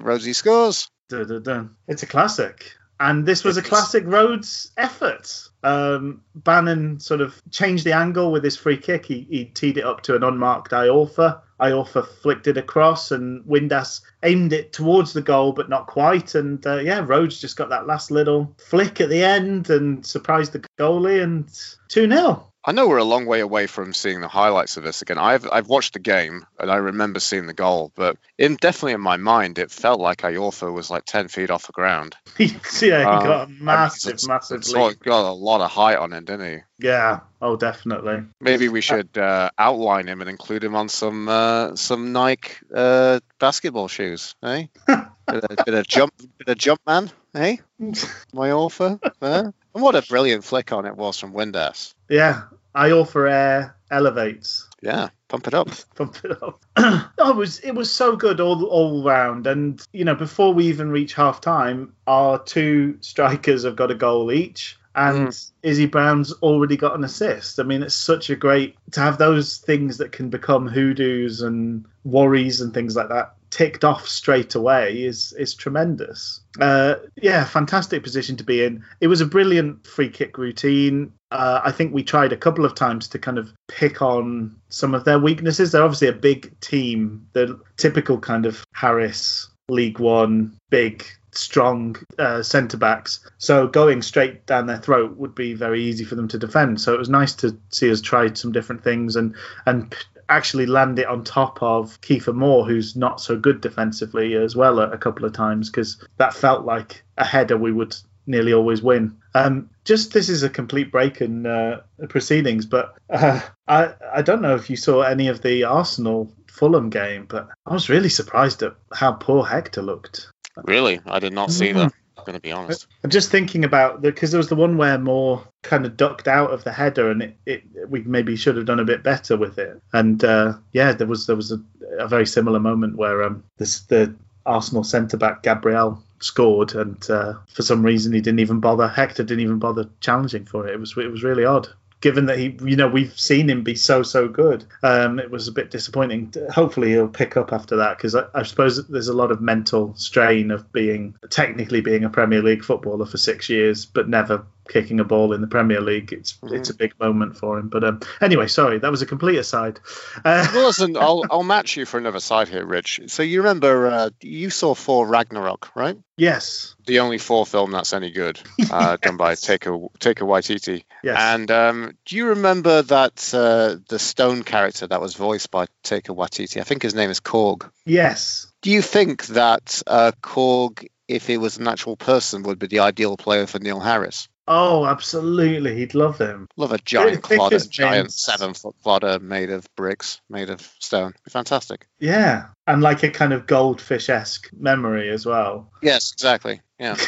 Rosie 0.03 0.33
scores. 0.33 0.89
It's 1.09 2.03
a 2.03 2.07
classic. 2.07 2.73
And 3.01 3.25
this 3.25 3.43
was 3.43 3.57
a 3.57 3.63
classic 3.63 4.03
Rhodes 4.05 4.71
effort. 4.77 5.49
Um, 5.63 6.21
Bannan 6.35 6.99
sort 6.99 7.19
of 7.19 7.41
changed 7.49 7.83
the 7.83 7.93
angle 7.93 8.31
with 8.31 8.43
his 8.43 8.55
free 8.55 8.77
kick. 8.77 9.07
He, 9.07 9.25
he 9.27 9.45
teed 9.45 9.79
it 9.79 9.83
up 9.83 10.01
to 10.03 10.15
an 10.15 10.23
unmarked 10.23 10.71
Iorfa. 10.71 11.41
Iorfa 11.59 12.07
flicked 12.07 12.45
it 12.45 12.57
across, 12.57 13.09
and 13.11 13.43
Windass 13.45 14.01
aimed 14.21 14.53
it 14.53 14.71
towards 14.71 15.13
the 15.13 15.21
goal, 15.23 15.51
but 15.51 15.67
not 15.67 15.87
quite. 15.87 16.35
And 16.35 16.63
uh, 16.67 16.77
yeah, 16.77 17.03
Rhodes 17.03 17.41
just 17.41 17.57
got 17.57 17.69
that 17.69 17.87
last 17.87 18.11
little 18.11 18.55
flick 18.59 19.01
at 19.01 19.09
the 19.09 19.23
end 19.23 19.71
and 19.71 20.05
surprised 20.05 20.53
the 20.53 20.63
goalie, 20.77 21.23
and 21.23 21.49
2 21.87 22.07
0. 22.07 22.50
I 22.63 22.73
know 22.73 22.87
we're 22.87 22.97
a 22.97 23.03
long 23.03 23.25
way 23.25 23.39
away 23.39 23.65
from 23.65 23.91
seeing 23.91 24.21
the 24.21 24.27
highlights 24.27 24.77
of 24.77 24.83
this 24.83 25.01
again. 25.01 25.17
I've 25.17 25.47
I've 25.51 25.67
watched 25.67 25.93
the 25.93 25.99
game 25.99 26.45
and 26.59 26.69
I 26.69 26.75
remember 26.75 27.19
seeing 27.19 27.47
the 27.47 27.53
goal, 27.53 27.91
but 27.95 28.17
in 28.37 28.55
definitely 28.55 28.93
in 28.93 29.01
my 29.01 29.17
mind 29.17 29.57
it 29.57 29.71
felt 29.71 29.99
like 29.99 30.19
Iorfa 30.21 30.71
was 30.71 30.91
like 30.91 31.05
ten 31.05 31.27
feet 31.27 31.49
off 31.49 31.65
the 31.65 31.73
ground. 31.73 32.15
yeah, 32.37 32.47
he 32.47 32.91
Uh, 32.91 33.23
got 33.23 33.43
a 33.43 33.47
mean, 33.47 33.63
massive, 33.65 34.27
massive 34.27 34.99
got 34.99 35.29
a 35.29 35.33
lot 35.33 35.61
of 35.61 35.71
height 35.71 35.97
on 35.97 36.13
him, 36.13 36.23
didn't 36.25 36.53
he? 36.53 36.63
Yeah, 36.87 37.21
oh, 37.41 37.55
definitely. 37.55 38.23
Maybe 38.39 38.67
we 38.69 38.81
should 38.81 39.17
uh, 39.17 39.49
outline 39.57 40.07
him 40.07 40.21
and 40.21 40.29
include 40.29 40.63
him 40.63 40.75
on 40.75 40.89
some 40.89 41.27
uh, 41.29 41.75
some 41.75 42.11
Nike 42.11 42.53
uh, 42.73 43.19
basketball 43.39 43.87
shoes, 43.87 44.35
eh? 44.43 44.65
bit, 44.87 45.43
of, 45.43 45.65
bit 45.65 45.73
of 45.75 45.87
jump, 45.87 46.13
bit 46.37 46.47
of 46.47 46.57
jump 46.57 46.81
man, 46.85 47.11
eh? 47.35 47.57
My 48.33 48.51
author, 48.51 48.99
eh? 49.21 49.43
And 49.73 49.83
what 49.83 49.95
a 49.95 50.01
brilliant 50.01 50.43
flick 50.43 50.71
on 50.71 50.85
it 50.85 50.95
was 50.95 51.17
from 51.19 51.33
Windass. 51.33 51.93
Yeah, 52.09 52.43
Iorfa 52.75 53.29
Air 53.29 53.75
elevates. 53.89 54.67
Yeah, 54.81 55.09
pump 55.27 55.47
it 55.47 55.53
up. 55.53 55.69
Pump 55.95 56.17
it 56.23 56.41
up. 56.43 56.61
oh, 56.77 57.29
it 57.29 57.35
was 57.35 57.59
it 57.59 57.75
was 57.75 57.91
so 57.91 58.15
good 58.15 58.39
all 58.39 58.65
all 58.65 59.03
round, 59.03 59.47
and 59.47 59.81
you 59.93 60.05
know 60.05 60.15
before 60.15 60.53
we 60.53 60.67
even 60.67 60.89
reach 60.89 61.13
half 61.13 61.41
time, 61.41 61.93
our 62.07 62.41
two 62.43 62.97
strikers 63.01 63.63
have 63.63 63.75
got 63.75 63.91
a 63.91 63.95
goal 63.95 64.31
each. 64.31 64.77
And 64.93 65.33
Izzy 65.63 65.85
Brown's 65.85 66.33
already 66.33 66.75
got 66.75 66.95
an 66.95 67.05
assist. 67.05 67.61
I 67.61 67.63
mean, 67.63 67.81
it's 67.81 67.95
such 67.95 68.29
a 68.29 68.35
great 68.35 68.75
to 68.91 68.99
have 68.99 69.17
those 69.17 69.57
things 69.57 69.99
that 69.99 70.11
can 70.11 70.29
become 70.29 70.67
hoodoos 70.67 71.41
and 71.41 71.85
worries 72.03 72.59
and 72.59 72.73
things 72.73 72.93
like 72.93 73.07
that 73.07 73.35
ticked 73.51 73.83
off 73.83 74.07
straight 74.07 74.55
away 74.55 75.03
is 75.03 75.33
is 75.33 75.53
tremendous. 75.53 76.41
Uh, 76.59 76.95
yeah, 77.21 77.45
fantastic 77.45 78.01
position 78.01 78.35
to 78.37 78.43
be 78.43 78.63
in. 78.63 78.83
It 78.99 79.07
was 79.07 79.21
a 79.21 79.25
brilliant 79.25 79.85
free 79.85 80.09
kick 80.09 80.37
routine. 80.37 81.13
Uh, 81.29 81.61
I 81.63 81.71
think 81.71 81.93
we 81.93 82.03
tried 82.03 82.33
a 82.33 82.37
couple 82.37 82.65
of 82.65 82.73
times 82.73 83.07
to 83.09 83.19
kind 83.19 83.37
of 83.37 83.53
pick 83.67 84.01
on 84.01 84.55
some 84.69 84.95
of 84.95 85.05
their 85.05 85.19
weaknesses. 85.19 85.71
They're 85.71 85.83
obviously 85.83 86.07
a 86.07 86.13
big 86.13 86.59
team. 86.61 87.27
The 87.33 87.59
typical 87.77 88.19
kind 88.19 88.45
of 88.45 88.63
Harris 88.73 89.49
League 89.69 89.99
One 89.99 90.57
big 90.69 91.05
strong 91.33 91.95
uh, 92.19 92.43
centre 92.43 92.77
backs. 92.77 93.25
So 93.37 93.67
going 93.67 94.01
straight 94.01 94.45
down 94.45 94.65
their 94.67 94.77
throat 94.77 95.17
would 95.17 95.35
be 95.35 95.53
very 95.53 95.81
easy 95.81 96.03
for 96.03 96.15
them 96.15 96.27
to 96.29 96.37
defend. 96.37 96.81
So 96.81 96.93
it 96.93 96.99
was 96.99 97.09
nice 97.09 97.33
to 97.35 97.57
see 97.69 97.91
us 97.91 98.01
try 98.01 98.33
some 98.33 98.51
different 98.51 98.83
things 98.83 99.15
and 99.15 99.35
and 99.65 99.95
actually 100.31 100.65
land 100.65 100.97
it 100.97 101.07
on 101.07 101.23
top 101.23 101.61
of 101.61 101.99
Kiefer 102.01 102.33
Moore, 102.33 102.65
who's 102.65 102.95
not 102.95 103.19
so 103.21 103.37
good 103.37 103.61
defensively 103.61 104.35
as 104.35 104.55
well 104.55 104.79
a, 104.79 104.89
a 104.91 104.97
couple 104.97 105.25
of 105.25 105.33
times 105.33 105.69
because 105.69 106.03
that 106.17 106.33
felt 106.33 106.65
like 106.65 107.03
a 107.17 107.25
header 107.25 107.57
we 107.57 107.71
would 107.71 107.95
nearly 108.25 108.53
always 108.53 108.81
win. 108.81 109.17
Um, 109.35 109.69
just 109.83 110.13
this 110.13 110.29
is 110.29 110.43
a 110.43 110.49
complete 110.49 110.91
break 110.91 111.21
in 111.21 111.45
uh, 111.45 111.81
proceedings, 112.09 112.65
but 112.65 112.95
uh, 113.09 113.41
I 113.67 113.93
I 114.13 114.21
don't 114.21 114.41
know 114.41 114.55
if 114.55 114.69
you 114.69 114.75
saw 114.75 115.01
any 115.01 115.27
of 115.27 115.41
the 115.41 115.65
Arsenal 115.65 116.31
Fulham 116.47 116.89
game, 116.89 117.25
but 117.27 117.49
I 117.65 117.73
was 117.73 117.89
really 117.89 118.09
surprised 118.09 118.63
at 118.63 118.75
how 118.93 119.13
poor 119.13 119.43
Hector 119.45 119.81
looked. 119.81 120.29
Really, 120.63 120.99
I 121.05 121.19
did 121.19 121.33
not 121.33 121.51
see 121.51 121.71
that. 121.71 121.93
I'm 122.21 122.25
going 122.25 122.35
to 122.35 122.41
be 122.41 122.51
honest. 122.51 122.87
I'm 123.03 123.09
just 123.09 123.31
thinking 123.31 123.65
about 123.65 124.01
because 124.01 124.31
there 124.31 124.37
was 124.37 124.49
the 124.49 124.55
one 124.55 124.77
where 124.77 124.97
Moore 124.97 125.43
kind 125.63 125.85
of 125.85 125.97
ducked 125.97 126.27
out 126.27 126.51
of 126.51 126.63
the 126.63 126.71
header, 126.71 127.09
and 127.09 127.23
it, 127.23 127.35
it 127.45 127.63
we 127.89 128.03
maybe 128.03 128.35
should 128.35 128.55
have 128.57 128.65
done 128.65 128.79
a 128.79 128.85
bit 128.85 129.03
better 129.03 129.35
with 129.35 129.57
it. 129.57 129.81
And 129.93 130.23
uh, 130.23 130.53
yeah, 130.73 130.93
there 130.93 131.07
was 131.07 131.25
there 131.25 131.35
was 131.35 131.51
a, 131.51 131.59
a 131.97 132.07
very 132.07 132.25
similar 132.25 132.59
moment 132.59 132.97
where 132.97 133.23
um 133.23 133.43
this 133.57 133.81
the 133.81 134.13
Arsenal 134.45 134.83
centre 134.83 135.17
back 135.17 135.43
Gabriel 135.43 136.01
scored, 136.19 136.75
and 136.75 137.09
uh, 137.09 137.33
for 137.51 137.63
some 137.63 137.83
reason 137.83 138.13
he 138.13 138.21
didn't 138.21 138.39
even 138.39 138.59
bother. 138.59 138.87
Hector 138.87 139.23
didn't 139.23 139.43
even 139.43 139.59
bother 139.59 139.89
challenging 139.99 140.45
for 140.45 140.67
it. 140.67 140.73
It 140.73 140.79
was 140.79 140.95
it 140.97 141.11
was 141.11 141.23
really 141.23 141.45
odd. 141.45 141.67
Given 142.01 142.25
that 142.25 142.39
he, 142.39 142.57
you 142.63 142.75
know, 142.75 142.87
we've 142.87 143.17
seen 143.17 143.49
him 143.49 143.63
be 143.63 143.75
so 143.75 144.03
so 144.03 144.27
good, 144.27 144.65
um, 144.83 145.19
it 145.19 145.29
was 145.29 145.47
a 145.47 145.51
bit 145.51 145.71
disappointing. 145.71 146.33
Hopefully 146.51 146.89
he'll 146.89 147.07
pick 147.07 147.37
up 147.37 147.53
after 147.53 147.75
that 147.77 147.97
because 147.97 148.15
I, 148.15 148.25
I 148.33 148.43
suppose 148.43 148.85
there's 148.87 149.07
a 149.07 149.13
lot 149.13 149.31
of 149.31 149.39
mental 149.39 149.93
strain 149.95 150.51
of 150.51 150.71
being 150.73 151.15
technically 151.29 151.81
being 151.81 152.03
a 152.03 152.09
Premier 152.09 152.41
League 152.41 152.63
footballer 152.63 153.05
for 153.05 153.17
six 153.17 153.49
years, 153.49 153.85
but 153.85 154.09
never 154.09 154.43
kicking 154.69 154.99
a 154.99 155.03
ball 155.03 155.33
in 155.33 155.41
the 155.41 155.47
Premier 155.47 155.81
League. 155.81 156.13
It's 156.13 156.33
Mm-hmm. 156.41 156.55
it's 156.55 156.69
a 156.69 156.73
big 156.75 156.93
moment 156.99 157.37
for 157.37 157.59
him. 157.59 157.69
But 157.69 157.83
um, 157.83 157.99
anyway, 158.21 158.47
sorry, 158.47 158.79
that 158.79 158.89
was 158.91 159.01
a 159.01 159.05
complete 159.05 159.37
aside. 159.37 159.79
Uh, 160.25 160.47
Well, 160.53 160.67
listen, 160.67 160.97
I'll 160.97 161.23
I'll 161.31 161.43
match 161.43 161.77
you 161.77 161.85
for 161.85 161.97
another 161.97 162.19
side 162.19 162.47
here, 162.47 162.65
Rich. 162.65 163.01
So 163.07 163.21
you 163.23 163.39
remember 163.41 163.87
uh, 163.87 164.09
you 164.21 164.49
saw 164.49 164.73
Thor 164.73 165.05
Ragnarok, 165.07 165.69
right? 165.75 165.97
yes, 166.17 166.75
The 166.85 166.99
only 166.99 167.17
Thor 167.17 167.45
film 167.45 167.71
that's 167.71 167.93
any 167.93 168.11
good, 168.11 168.39
uh, 168.71 168.97
done 169.01 169.17
by 169.17 169.33
Taika 169.33 169.89
Taika 169.99 170.23
Waititi. 170.27 170.83
yes. 171.03 171.17
And 171.19 171.49
um, 171.51 171.97
do 172.05 172.15
you 172.15 172.27
remember 172.27 172.81
that 172.83 173.33
uh, 173.33 173.77
the 173.89 173.97
stone 173.99 174.43
character 174.43 174.85
that 174.87 175.01
was 175.01 175.15
voiced 175.15 175.49
by 175.51 175.65
Taika 175.83 176.15
Waititi? 176.15 176.59
I 176.59 176.63
think 176.63 176.81
his 176.83 176.95
name 176.95 177.09
is 177.09 177.19
Korg. 177.19 177.69
yes. 177.85 178.47
Do 178.61 178.69
you 178.69 178.83
think 178.83 179.25
that 179.27 179.81
uh, 179.87 180.11
Korg, 180.21 180.87
if 181.07 181.25
he 181.25 181.37
was 181.37 181.57
an 181.57 181.67
actual 181.67 181.97
person, 181.97 182.43
would 182.43 182.59
be 182.59 182.67
the 182.67 182.79
ideal 182.81 183.17
player 183.17 183.47
for 183.47 183.57
Neil 183.57 183.79
Harris? 183.79 184.27
Oh, 184.53 184.85
absolutely. 184.85 185.77
He'd 185.77 185.95
love 185.95 186.17
him. 186.17 186.49
Love 186.57 186.73
a 186.73 186.77
giant 186.79 187.21
clodder, 187.21 187.69
giant 187.69 188.11
seven 188.11 188.53
foot 188.53 188.75
clodder 188.83 189.21
made 189.21 189.49
of 189.49 189.65
bricks, 189.75 190.19
made 190.29 190.49
of 190.49 190.59
stone. 190.79 191.13
Be 191.23 191.31
fantastic. 191.31 191.87
Yeah, 191.99 192.47
and 192.67 192.81
like 192.81 193.01
a 193.03 193.09
kind 193.09 193.31
of 193.31 193.47
goldfish 193.47 194.09
esque 194.09 194.49
memory 194.51 195.09
as 195.09 195.25
well. 195.25 195.71
Yes, 195.81 196.11
exactly. 196.11 196.61
Yeah. 196.77 196.97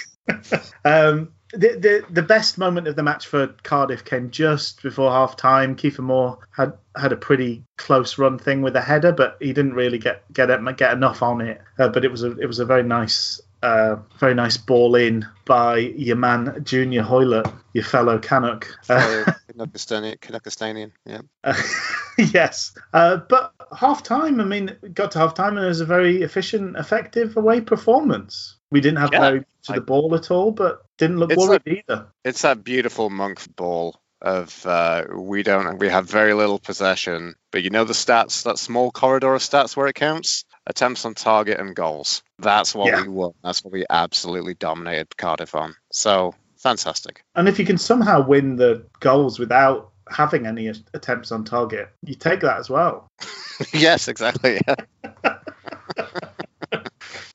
Um, 0.86 1.34
the, 1.52 1.78
the 1.78 2.06
the 2.10 2.22
best 2.22 2.58
moment 2.58 2.88
of 2.88 2.96
the 2.96 3.04
match 3.04 3.28
for 3.28 3.48
Cardiff 3.64 4.04
came 4.04 4.32
just 4.32 4.82
before 4.82 5.12
half 5.12 5.36
time. 5.36 5.76
Kiefer 5.76 6.00
Moore 6.00 6.40
had 6.52 6.74
had 6.96 7.12
a 7.12 7.18
pretty 7.18 7.64
close 7.78 8.18
run 8.18 8.40
thing 8.40 8.62
with 8.62 8.76
a 8.76 8.82
header, 8.82 9.12
but 9.12 9.38
he 9.40 9.54
didn't 9.54 9.74
really 9.74 9.98
get 9.98 10.24
get 10.34 10.48
get 10.78 10.94
enough 10.94 11.22
on 11.22 11.42
it. 11.42 11.62
Uh, 11.78 11.90
but 11.90 12.06
it 12.06 12.12
was 12.12 12.24
a 12.24 12.38
it 12.40 12.48
was 12.48 12.60
a 12.60 12.66
very 12.66 12.84
nice 12.84 13.42
uh, 13.64 13.96
very 14.20 14.36
nice 14.36 14.58
ball 14.58 14.96
in 14.96 15.26
by 15.46 15.78
your 15.78 16.16
man 16.18 16.62
Junior 16.64 17.02
Hoilett, 17.02 17.52
your 17.74 17.84
fellow 17.84 18.20
Canuck. 18.20 18.68
Uh, 18.90 19.26
Canuckistanian, 19.52 20.20
Canuckistanian. 20.20 20.92
Yeah. 21.06 21.22
Uh, 21.44 21.60
yes, 22.34 22.76
uh, 22.94 23.18
but 23.18 23.54
half 23.76 24.04
time. 24.04 24.40
I 24.40 24.44
mean, 24.44 24.76
got 24.94 25.12
to 25.12 25.20
half 25.20 25.34
time 25.34 25.58
and 25.58 25.66
it 25.66 25.70
was 25.70 25.82
a 25.82 25.86
very 25.86 26.22
efficient, 26.22 26.76
effective 26.78 27.38
away 27.38 27.62
performance. 27.62 28.58
We 28.70 28.82
didn't 28.82 29.00
have 29.00 29.12
Yeah, 29.14 29.20
very 29.22 29.40
much 29.40 29.70
of 29.70 29.74
I- 29.74 29.76
the 29.76 29.82
ball 29.82 30.14
at 30.16 30.30
all, 30.32 30.52
but 30.52 30.84
didn't 30.98 31.18
look 31.18 31.32
It's 31.32 31.40
worried 31.40 31.62
either. 31.66 32.08
It's 32.24 32.42
that 32.44 32.64
beautiful 32.64 33.10
monk 33.10 33.44
ball 33.56 34.00
of 34.22 34.66
uh, 34.66 35.04
we 35.16 35.44
don't 35.44 35.78
we 35.80 35.90
have 35.90 36.06
very 36.10 36.34
little 36.34 36.58
possession, 36.60 37.36
but 37.52 37.62
you 37.64 37.70
know 37.70 37.84
the 37.84 37.94
stats, 37.94 38.44
that 38.44 38.58
small 38.58 38.90
corridor 38.90 39.34
of 39.36 39.42
stats 39.42 39.76
where 39.76 39.88
it 39.88 39.96
counts? 39.96 40.46
Attempts 40.66 41.06
on 41.06 41.14
target 41.14 41.60
and 41.60 41.76
goals. 41.76 42.24
That's 42.40 42.74
what 42.74 42.88
Yeah. 42.88 43.02
we 43.02 43.10
won. 43.10 43.34
That's 43.44 43.64
what 43.64 43.74
we 43.74 43.86
absolutely 43.90 44.54
dominated 44.54 45.16
Cardiff 45.18 45.56
on. 45.56 45.76
So 45.92 46.36
fantastic. 46.58 47.24
And 47.36 47.50
if 47.50 47.60
you 47.60 47.66
can 47.66 47.78
somehow 47.78 48.26
win 48.26 48.56
the 48.56 48.86
goals 49.00 49.40
without 49.40 49.92
having 50.10 50.46
any 50.46 50.68
attempts 50.94 51.32
on 51.32 51.44
target, 51.44 51.90
you 52.02 52.16
take 52.16 52.42
that 52.42 52.58
as 52.58 52.70
well. 52.70 53.08
yes, 53.74 54.08
exactly. 54.08 54.60
Yeah. 54.68 54.76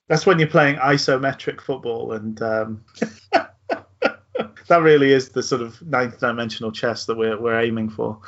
That's 0.08 0.24
when 0.24 0.38
you're 0.38 0.48
playing 0.48 0.76
isometric 0.76 1.60
football, 1.60 2.12
and 2.12 2.40
um, 2.40 2.84
that 4.68 4.82
really 4.82 5.12
is 5.12 5.30
the 5.30 5.42
sort 5.42 5.62
of 5.62 5.80
ninth 5.82 6.20
dimensional 6.20 6.72
chess 6.72 7.06
that 7.06 7.16
we're 7.16 7.40
we're 7.40 7.60
aiming 7.60 7.90
for. 7.90 8.20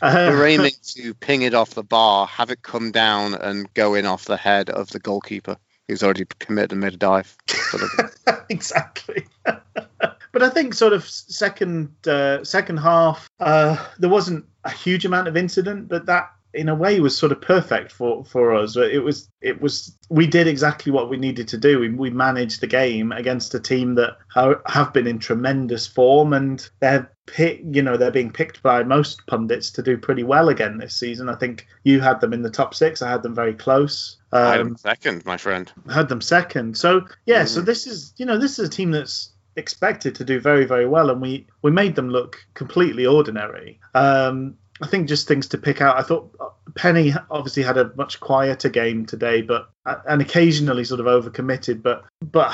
Uh, 0.00 0.30
We're 0.32 0.46
aiming 0.48 0.72
to 0.96 1.14
ping 1.14 1.42
it 1.42 1.54
off 1.54 1.70
the 1.70 1.84
bar, 1.84 2.26
have 2.26 2.50
it 2.50 2.62
come 2.62 2.90
down 2.90 3.34
and 3.34 3.72
go 3.74 3.94
in 3.94 4.04
off 4.04 4.24
the 4.24 4.36
head 4.36 4.68
of 4.68 4.90
the 4.90 4.98
goalkeeper 4.98 5.56
who's 5.88 6.02
already 6.02 6.24
committed 6.38 6.72
and 6.72 6.80
made 6.80 6.94
a 6.94 6.96
dive. 6.96 7.36
Sort 7.46 7.82
of- 7.84 8.44
exactly. 8.48 9.26
but 9.44 10.42
I 10.42 10.48
think 10.48 10.74
sort 10.74 10.92
of 10.92 11.08
second 11.08 11.94
uh, 12.06 12.42
second 12.44 12.78
half, 12.78 13.28
uh, 13.38 13.76
there 13.98 14.10
wasn't 14.10 14.44
a 14.64 14.70
huge 14.70 15.04
amount 15.04 15.28
of 15.28 15.36
incident, 15.36 15.88
but 15.88 16.06
that 16.06 16.32
in 16.54 16.68
a 16.68 16.74
way 16.74 17.00
was 17.00 17.16
sort 17.16 17.32
of 17.32 17.40
perfect 17.40 17.92
for 17.92 18.24
for 18.24 18.54
us. 18.54 18.76
It 18.76 19.02
was 19.02 19.28
it 19.40 19.60
was 19.60 19.96
we 20.08 20.26
did 20.26 20.46
exactly 20.46 20.92
what 20.92 21.08
we 21.08 21.16
needed 21.16 21.48
to 21.48 21.58
do. 21.58 21.80
We, 21.80 21.88
we 21.88 22.10
managed 22.10 22.60
the 22.60 22.66
game 22.66 23.12
against 23.12 23.54
a 23.54 23.60
team 23.60 23.94
that 23.94 24.18
ha- 24.28 24.60
have 24.66 24.92
been 24.92 25.06
in 25.06 25.18
tremendous 25.18 25.86
form 25.86 26.32
and 26.32 26.68
they're 26.80 27.10
pick, 27.26 27.62
you 27.70 27.82
know 27.82 27.96
they're 27.96 28.10
being 28.10 28.32
picked 28.32 28.62
by 28.62 28.82
most 28.82 29.26
pundits 29.26 29.70
to 29.72 29.82
do 29.82 29.96
pretty 29.96 30.22
well 30.22 30.48
again 30.48 30.78
this 30.78 30.94
season. 30.94 31.28
I 31.28 31.34
think 31.36 31.66
you 31.84 32.00
had 32.00 32.20
them 32.20 32.32
in 32.32 32.42
the 32.42 32.50
top 32.50 32.74
six. 32.74 33.02
I 33.02 33.10
had 33.10 33.22
them 33.22 33.34
very 33.34 33.54
close. 33.54 34.18
Um, 34.32 34.42
I'm 34.42 34.76
second, 34.76 35.24
my 35.24 35.36
friend. 35.36 35.70
had 35.90 36.08
them 36.08 36.20
second. 36.20 36.76
So 36.76 37.06
yeah, 37.26 37.44
so 37.44 37.60
this 37.60 37.86
is 37.86 38.12
you 38.16 38.26
know 38.26 38.38
this 38.38 38.58
is 38.58 38.68
a 38.68 38.70
team 38.70 38.90
that's 38.90 39.30
expected 39.56 40.14
to 40.16 40.24
do 40.24 40.40
very 40.40 40.64
very 40.64 40.86
well, 40.86 41.10
and 41.10 41.20
we 41.20 41.46
we 41.62 41.70
made 41.70 41.94
them 41.94 42.10
look 42.10 42.44
completely 42.54 43.06
ordinary. 43.06 43.80
Um, 43.94 44.56
I 44.82 44.88
think 44.88 45.08
just 45.08 45.28
things 45.28 45.48
to 45.48 45.58
pick 45.58 45.80
out. 45.80 45.96
I 45.96 46.02
thought 46.02 46.34
uh, 46.40 46.48
Penney 46.74 47.14
obviously 47.30 47.62
had 47.62 47.78
a 47.78 47.92
much 47.94 48.18
quieter 48.18 48.68
game 48.68 49.06
today, 49.06 49.40
but 49.40 49.70
uh, 49.86 49.96
and 50.08 50.20
occasionally 50.20 50.84
sort 50.84 50.98
of 50.98 51.06
overcommitted, 51.06 51.82
but 51.82 52.04
but 52.20 52.52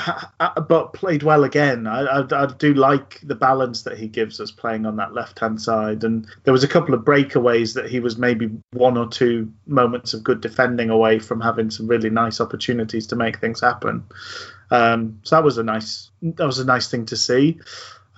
but 0.67 0.93
played 0.93 1.23
well 1.23 1.43
again. 1.43 1.87
I, 1.87 2.01
I 2.01 2.43
I 2.43 2.45
do 2.45 2.75
like 2.75 3.19
the 3.23 3.33
balance 3.33 3.83
that 3.83 3.97
he 3.97 4.07
gives 4.07 4.39
us 4.39 4.51
playing 4.51 4.85
on 4.85 4.97
that 4.97 5.13
left 5.13 5.39
hand 5.39 5.59
side, 5.59 6.03
and 6.03 6.27
there 6.43 6.53
was 6.53 6.63
a 6.63 6.67
couple 6.67 6.93
of 6.93 7.01
breakaways 7.01 7.73
that 7.73 7.89
he 7.89 7.99
was 7.99 8.15
maybe 8.17 8.49
one 8.73 8.95
or 8.95 9.07
two 9.07 9.51
moments 9.65 10.13
of 10.13 10.23
good 10.23 10.39
defending 10.39 10.91
away 10.91 11.17
from 11.17 11.41
having 11.41 11.71
some 11.71 11.87
really 11.87 12.11
nice 12.11 12.39
opportunities 12.39 13.07
to 13.07 13.15
make 13.15 13.39
things 13.39 13.61
happen. 13.61 14.03
Um, 14.69 15.19
so 15.23 15.35
that 15.35 15.43
was 15.43 15.57
a 15.57 15.63
nice 15.63 16.11
that 16.21 16.45
was 16.45 16.59
a 16.59 16.65
nice 16.65 16.89
thing 16.91 17.07
to 17.07 17.17
see. 17.17 17.59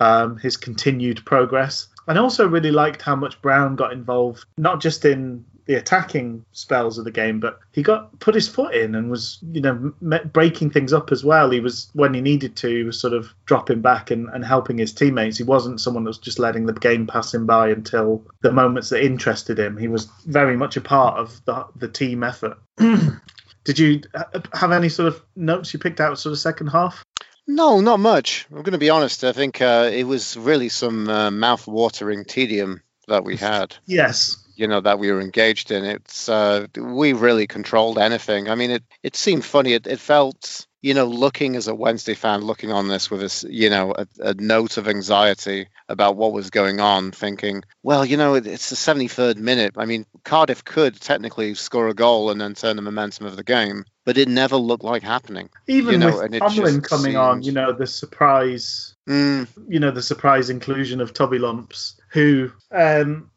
Um, 0.00 0.36
his 0.36 0.56
continued 0.56 1.24
progress. 1.24 1.86
And 2.08 2.18
I 2.18 2.22
also 2.22 2.48
really 2.48 2.70
liked 2.72 3.02
how 3.02 3.16
much 3.16 3.40
Brown 3.42 3.76
got 3.76 3.92
involved, 3.92 4.44
not 4.56 4.80
just 4.80 5.04
in 5.04 5.44
the 5.66 5.74
attacking 5.74 6.44
spells 6.52 6.98
of 6.98 7.04
the 7.04 7.10
game, 7.10 7.38
but 7.38 7.60
he 7.72 7.82
got 7.82 8.18
put 8.18 8.34
his 8.34 8.48
foot 8.48 8.74
in 8.74 8.94
and 8.94 9.10
was 9.10 9.38
you 9.52 9.60
know 9.60 9.92
breaking 10.32 10.70
things 10.70 10.92
up 10.92 11.12
as 11.12 11.24
well. 11.24 11.50
He 11.50 11.60
was 11.60 11.88
when 11.92 12.14
he 12.14 12.20
needed 12.20 12.56
to, 12.56 12.68
he 12.68 12.82
was 12.82 13.00
sort 13.00 13.12
of 13.12 13.32
dropping 13.46 13.80
back 13.80 14.10
and, 14.10 14.28
and 14.30 14.44
helping 14.44 14.78
his 14.78 14.92
teammates. 14.92 15.38
He 15.38 15.44
wasn't 15.44 15.80
someone 15.80 16.04
that 16.04 16.10
was 16.10 16.18
just 16.18 16.38
letting 16.38 16.66
the 16.66 16.72
game 16.72 17.06
pass 17.06 17.32
him 17.32 17.46
by 17.46 17.68
until 17.68 18.24
the 18.40 18.52
moments 18.52 18.88
that 18.88 19.04
interested 19.04 19.58
him. 19.58 19.76
He 19.76 19.88
was 19.88 20.06
very 20.26 20.56
much 20.56 20.76
a 20.76 20.80
part 20.80 21.18
of 21.18 21.44
the 21.44 21.66
the 21.76 21.88
team 21.88 22.24
effort. 22.24 22.58
Did 23.64 23.78
you 23.78 24.00
uh, 24.14 24.40
have 24.54 24.72
any 24.72 24.88
sort 24.88 25.06
of 25.06 25.22
notes 25.36 25.72
you 25.72 25.78
picked 25.78 26.00
out 26.00 26.18
sort 26.18 26.32
of 26.32 26.40
second 26.40 26.68
half? 26.68 27.04
No, 27.46 27.80
not 27.80 28.00
much. 28.00 28.46
I'm 28.50 28.62
going 28.62 28.72
to 28.72 28.78
be 28.78 28.90
honest. 28.90 29.24
I 29.24 29.32
think 29.32 29.60
uh, 29.60 29.90
it 29.92 30.04
was 30.04 30.36
really 30.36 30.68
some 30.68 31.08
uh, 31.08 31.30
mouth-watering 31.30 32.24
tedium 32.24 32.82
that 33.08 33.24
we 33.24 33.36
had. 33.36 33.76
Yes. 33.86 34.38
You 34.54 34.68
know 34.68 34.80
that 34.80 34.98
we 34.98 35.10
were 35.10 35.20
engaged 35.20 35.70
in. 35.70 35.84
It's 35.84 36.28
uh, 36.28 36.66
we 36.76 37.14
really 37.14 37.46
controlled 37.46 37.98
anything. 37.98 38.48
I 38.48 38.54
mean, 38.54 38.70
it 38.70 38.84
it 39.02 39.16
seemed 39.16 39.44
funny. 39.44 39.72
It, 39.72 39.86
it 39.86 39.98
felt 39.98 40.66
you 40.82 40.94
know, 40.94 41.06
looking 41.06 41.54
as 41.54 41.68
a 41.68 41.74
Wednesday 41.74 42.14
fan, 42.14 42.40
looking 42.40 42.72
on 42.72 42.88
this 42.88 43.08
with 43.08 43.20
this, 43.20 43.44
you 43.48 43.70
know, 43.70 43.94
a, 43.96 44.06
a, 44.20 44.34
note 44.34 44.76
of 44.76 44.88
anxiety 44.88 45.68
about 45.88 46.16
what 46.16 46.32
was 46.32 46.50
going 46.50 46.80
on, 46.80 47.12
thinking, 47.12 47.62
well, 47.84 48.04
you 48.04 48.16
know, 48.16 48.34
it's 48.34 48.68
the 48.68 48.76
73rd 48.76 49.36
minute. 49.36 49.74
I 49.76 49.86
mean, 49.86 50.06
Cardiff 50.24 50.64
could 50.64 51.00
technically 51.00 51.54
score 51.54 51.86
a 51.86 51.94
goal 51.94 52.30
and 52.30 52.40
then 52.40 52.54
turn 52.54 52.74
the 52.74 52.82
momentum 52.82 53.26
of 53.26 53.36
the 53.36 53.44
game, 53.44 53.84
but 54.04 54.18
it 54.18 54.26
never 54.26 54.56
looked 54.56 54.82
like 54.82 55.04
happening. 55.04 55.50
Even 55.68 55.92
you 55.92 55.98
know, 55.98 56.20
with 56.20 56.38
Tomlin 56.38 56.80
coming 56.80 57.04
seemed... 57.04 57.16
on, 57.16 57.42
you 57.42 57.52
know, 57.52 57.72
the 57.72 57.86
surprise, 57.86 58.96
mm. 59.08 59.46
you 59.68 59.78
know, 59.78 59.92
the 59.92 60.02
surprise 60.02 60.50
inclusion 60.50 61.00
of 61.00 61.14
Toby 61.14 61.38
Lumps, 61.38 62.00
who, 62.08 62.50
um, 62.72 63.30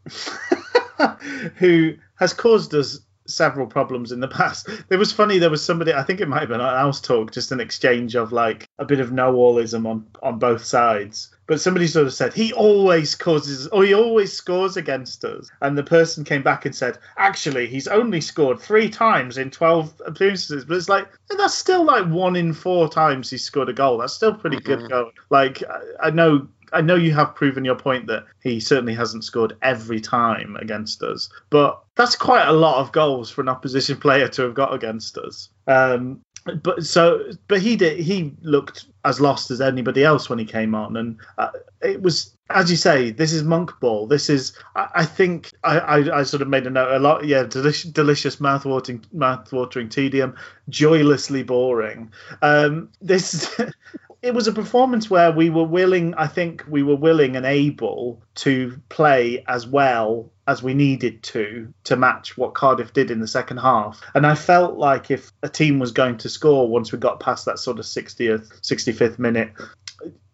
who 1.58 1.94
has 2.18 2.34
caused 2.34 2.74
us 2.74 3.02
several 3.28 3.68
problems 3.68 4.12
in 4.12 4.20
the 4.20 4.28
past. 4.40 4.70
It 4.90 4.98
was 4.98 5.12
funny. 5.12 5.40
There 5.40 5.50
was 5.50 5.64
somebody. 5.64 5.94
I 5.94 6.04
think 6.04 6.22
it 6.22 6.28
might 6.28 6.42
have 6.42 6.50
been 6.50 6.62
on 6.62 6.92
Owlstalk, 6.92 7.32
just 7.32 7.52
an 7.52 7.60
exchange 7.60 8.16
of 8.16 8.32
like 8.32 8.68
a 8.80 8.86
bit 8.86 9.00
of 9.00 9.12
know-allism 9.12 9.86
on 9.86 10.06
on 10.22 10.40
both 10.40 10.64
sides. 10.64 11.32
But 11.48 11.62
somebody 11.62 11.86
sort 11.86 12.08
of 12.08 12.14
said 12.14 12.34
he 12.34 12.54
always 12.54 13.14
causes, 13.14 13.68
or 13.68 13.84
he 13.84 13.94
always 13.94 14.34
scores 14.34 14.78
against 14.78 15.24
us. 15.24 15.48
And 15.62 15.78
the 15.78 15.84
person 15.84 16.24
came 16.24 16.42
back 16.42 16.66
and 16.66 16.76
said, 16.76 16.98
actually, 17.18 17.68
he's 17.68 17.88
only 17.88 18.20
scored 18.20 18.60
three 18.60 18.90
times 18.90 19.38
in 19.38 19.52
twelve 19.52 19.94
appearances. 20.06 20.66
But 20.66 20.78
it's 20.78 20.90
like 20.90 21.08
that's 21.30 21.54
still 21.54 21.84
like 21.84 22.08
one 22.08 22.36
in 22.36 22.54
four 22.54 22.90
times 22.90 23.30
he 23.30 23.38
scored 23.38 23.70
a 23.70 23.74
goal. 23.74 24.00
That's 24.00 24.14
still 24.14 24.34
pretty 24.34 24.58
mm-hmm. 24.58 24.82
good 24.82 24.90
going. 24.90 25.12
Like 25.30 25.62
I 26.02 26.10
know 26.10 26.48
I 26.74 26.82
know 26.82 26.96
you 26.96 27.14
have 27.14 27.36
proven 27.36 27.66
your 27.66 27.76
point 27.76 28.08
that 28.08 28.26
he 28.42 28.60
certainly 28.60 28.94
hasn't 28.94 29.24
scored 29.24 29.58
every 29.62 30.00
time 30.00 30.56
against 30.58 31.02
us, 31.04 31.30
but 31.50 31.84
that's 31.96 32.16
quite 32.16 32.48
a 32.48 32.54
lot 32.54 32.78
of 32.78 32.92
goals 32.92 33.30
for 33.30 33.42
an 33.42 33.50
opposition 33.50 33.98
player 34.00 34.28
to 34.30 34.42
have 34.44 34.54
got 34.54 34.74
against 34.74 35.18
us. 35.18 35.50
Um, 35.68 36.22
but 36.62 36.86
so, 36.86 37.32
but 37.48 37.60
he 37.60 37.76
did. 37.76 38.00
He 38.00 38.34
looked 38.42 38.86
as 39.04 39.20
lost 39.20 39.50
as 39.50 39.62
anybody 39.62 40.04
else 40.04 40.30
when 40.30 40.38
he 40.38 40.46
came 40.46 40.76
on, 40.76 40.96
and 40.96 41.18
uh, 41.40 41.50
it 41.82 42.02
was, 42.04 42.36
as 42.52 42.70
you 42.70 42.78
say, 42.78 43.10
this 43.10 43.34
is 43.34 43.44
monk 43.44 43.72
ball. 43.80 44.06
This 44.06 44.30
is, 44.30 44.54
I, 44.76 44.90
I 44.96 45.06
think, 45.06 45.52
I, 45.64 45.80
I, 45.80 46.20
I, 46.20 46.24
sort 46.24 46.44
of 46.44 46.48
made 46.48 46.68
a 46.68 46.70
note 46.70 46.92
a 46.92 47.00
lot. 47.00 47.26
Yeah, 47.26 47.44
delicious, 47.44 47.90
delicious 47.90 48.40
mouth-watering, 48.40 49.06
mouth-watering 49.12 49.90
tedium, 49.90 50.36
joylessly 50.70 51.42
boring. 51.42 52.12
Um, 52.44 52.90
this. 53.02 53.60
it 54.26 54.34
was 54.34 54.48
a 54.48 54.52
performance 54.52 55.08
where 55.08 55.32
we 55.32 55.52
were 55.52 55.64
willing, 55.64 56.16
I 56.16 56.26
think 56.26 56.66
we 56.68 56.82
were 56.82 56.96
willing 56.96 57.36
and 57.36 57.46
able 57.46 58.24
to 58.36 58.82
play 58.90 59.44
as 59.48 59.68
well 59.68 60.32
as 60.48 60.64
we 60.64 60.74
needed 60.74 61.22
to 61.22 61.72
to 61.84 61.96
match 61.96 62.36
what 62.36 62.56
Cardiff 62.56 62.92
did 62.92 63.12
in 63.12 63.20
the 63.20 63.28
second 63.28 63.58
half. 63.58 64.02
And 64.16 64.26
I 64.26 64.34
felt 64.34 64.78
like 64.78 65.12
if 65.12 65.32
a 65.44 65.50
team 65.50 65.78
was 65.78 65.92
going 65.92 66.18
to 66.18 66.30
score 66.30 66.68
once 66.68 66.92
we 66.92 66.98
got 66.98 67.20
past 67.20 67.46
that 67.46 67.60
sort 67.60 67.78
of 67.78 67.86
60th, 67.86 68.62
65th 68.62 69.20
minute, 69.20 69.52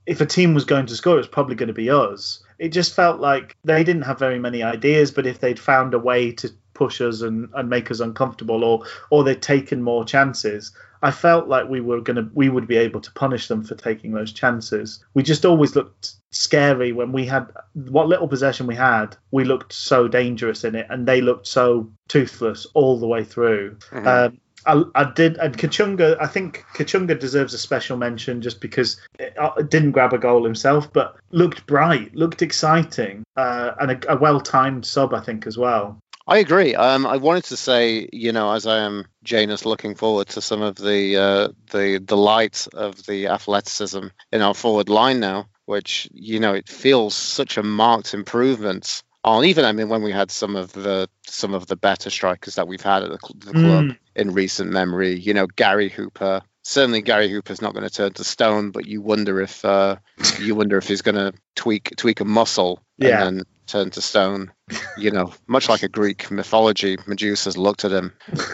if 0.06 0.22
a 0.22 0.26
team 0.26 0.54
was 0.54 0.64
going 0.64 0.86
to 0.86 0.96
score, 0.96 1.16
it 1.16 1.18
was 1.18 1.28
probably 1.28 1.56
going 1.56 1.68
to 1.68 1.74
be 1.74 1.90
us. 1.90 2.42
It 2.60 2.70
just 2.70 2.96
felt 2.96 3.20
like 3.20 3.58
they 3.66 3.84
didn't 3.84 4.04
have 4.04 4.18
very 4.18 4.40
many 4.40 4.64
ideas, 4.64 5.12
but 5.12 5.28
if 5.28 5.42
they'd 5.42 5.60
found 5.60 5.94
a 5.94 6.00
way 6.00 6.32
to 6.34 6.50
push 6.74 7.02
us 7.02 7.22
and, 7.22 7.50
and 7.56 7.70
make 7.70 7.92
us 7.92 8.00
uncomfortable 8.00 8.64
or 8.64 8.86
or 9.10 9.26
they'd 9.26 9.42
taken 9.42 9.84
more 9.84 10.06
chances, 10.06 10.72
I 11.02 11.12
felt 11.12 11.48
like 11.48 11.68
we 11.68 11.82
were 11.82 12.02
gonna 12.02 12.30
we 12.34 12.50
would 12.50 12.68
be 12.68 12.78
able 12.78 13.02
to 13.02 13.12
punish 13.14 13.48
them 13.48 13.64
for 13.64 13.76
taking 13.76 14.12
those 14.12 14.32
chances. 14.32 15.04
We 15.14 15.24
just 15.24 15.46
always 15.46 15.76
looked 15.76 16.14
scary 16.32 16.92
when 16.92 17.12
we 17.12 17.26
had 17.26 17.48
what 17.74 18.08
little 18.08 18.28
possession 18.28 18.68
we 18.68 18.76
had. 18.76 19.18
We 19.32 19.44
looked 19.44 19.74
so 19.74 20.08
dangerous 20.08 20.64
in 20.64 20.76
it, 20.76 20.88
and 20.90 21.08
they 21.08 21.22
looked 21.22 21.48
so 21.48 21.90
toothless 22.08 22.68
all 22.74 23.00
the 23.00 23.08
way 23.08 23.24
through. 23.24 23.78
Mm-hmm. 23.92 24.08
Um, 24.08 24.38
I, 24.66 24.84
I, 24.94 25.12
did, 25.12 25.38
and 25.38 25.58
Kachunga. 25.58 26.18
I 26.20 26.28
think 26.28 26.64
Kachunga 26.76 27.20
deserves 27.20 27.54
a 27.54 27.58
special 27.58 27.98
mention 27.98 28.42
just 28.42 28.62
because 28.62 29.02
it, 29.18 29.36
uh, 29.38 29.62
didn't 29.64 29.92
grab 29.92 30.14
a 30.14 30.20
goal 30.20 30.44
himself, 30.44 30.92
but 30.94 31.16
looked 31.32 31.66
bright, 31.66 32.14
looked 32.16 32.42
exciting, 32.42 33.24
uh, 33.36 33.72
and 33.80 33.92
a, 33.92 34.14
a 34.14 34.18
well-timed 34.18 34.86
sub, 34.86 35.14
I 35.14 35.22
think, 35.22 35.48
as 35.48 35.58
well. 35.58 35.98
I 36.32 36.38
agree. 36.38 36.76
Um, 36.76 37.06
I 37.06 37.18
wanted 37.18 37.44
to 37.46 37.58
say, 37.58 38.08
you 38.14 38.32
know, 38.32 38.54
as 38.54 38.66
I 38.66 38.86
am 38.86 39.06
Janus 39.22 39.66
looking 39.66 39.96
forward 39.96 40.30
to 40.30 40.42
some 40.42 40.62
of 40.62 40.78
the 40.78 41.18
uh, 41.18 41.48
the 41.72 42.00
delight 42.00 42.70
of 42.74 43.06
the 43.06 43.28
athleticism 43.28 44.08
in 44.32 44.42
our 44.42 44.54
forward 44.54 44.88
line 44.88 45.20
now, 45.20 45.50
which 45.66 46.08
you 46.14 46.40
know 46.40 46.54
it 46.54 46.70
feels 46.70 47.16
such 47.16 47.58
a 47.58 47.64
marked 47.64 48.14
improvement 48.14 49.04
on 49.26 49.44
even 49.44 49.66
I 49.66 49.74
mean 49.74 49.90
when 49.90 50.04
we 50.04 50.14
had 50.14 50.32
some 50.32 50.56
of 50.56 50.72
the 50.72 51.10
some 51.28 51.54
of 51.54 51.68
the 51.68 51.76
better 51.76 52.10
strikers 52.10 52.56
that 52.56 52.68
we've 52.68 52.80
had 52.80 53.04
at 53.04 53.10
the, 53.10 53.18
the 53.36 53.52
club 53.52 53.86
mm. 53.86 53.98
in 54.16 54.34
recent 54.34 54.72
memory. 54.72 55.20
You 55.20 55.34
know, 55.34 55.48
Gary 55.48 55.90
Hooper. 55.90 56.44
Certainly, 56.64 57.02
Gary 57.02 57.28
Hooper's 57.28 57.62
not 57.62 57.74
going 57.74 57.88
to 57.90 57.94
turn 57.94 58.14
to 58.14 58.24
stone, 58.24 58.72
but 58.72 58.86
you 58.86 59.02
wonder 59.02 59.42
if 59.42 59.66
uh, 59.66 59.98
you 60.40 60.56
wonder 60.56 60.78
if 60.78 60.88
he's 60.88 61.02
going 61.02 61.16
to 61.16 61.34
tweak 61.56 61.94
tweak 61.98 62.22
a 62.22 62.26
muscle 62.26 62.82
yeah. 62.98 63.28
and 63.28 63.40
then 63.40 63.46
turned 63.68 63.94
to 63.94 64.02
stone. 64.02 64.52
You 64.98 65.12
know, 65.12 65.34
much 65.48 65.70
like 65.70 65.84
a 65.84 65.90
Greek 65.90 66.32
mythology, 66.32 66.98
Medusa's 67.08 67.58
looked 67.58 67.86
at 67.86 67.92
him. 67.92 68.14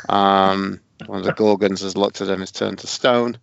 Um, 0.10 0.80
one 1.06 1.20
of 1.20 1.26
the 1.26 1.34
Gorgons 1.34 1.82
has 1.82 1.96
looked 1.96 2.22
at 2.22 2.28
him, 2.28 2.40
has 2.40 2.52
turned 2.52 2.80
to 2.80 2.88
stone. 2.88 3.38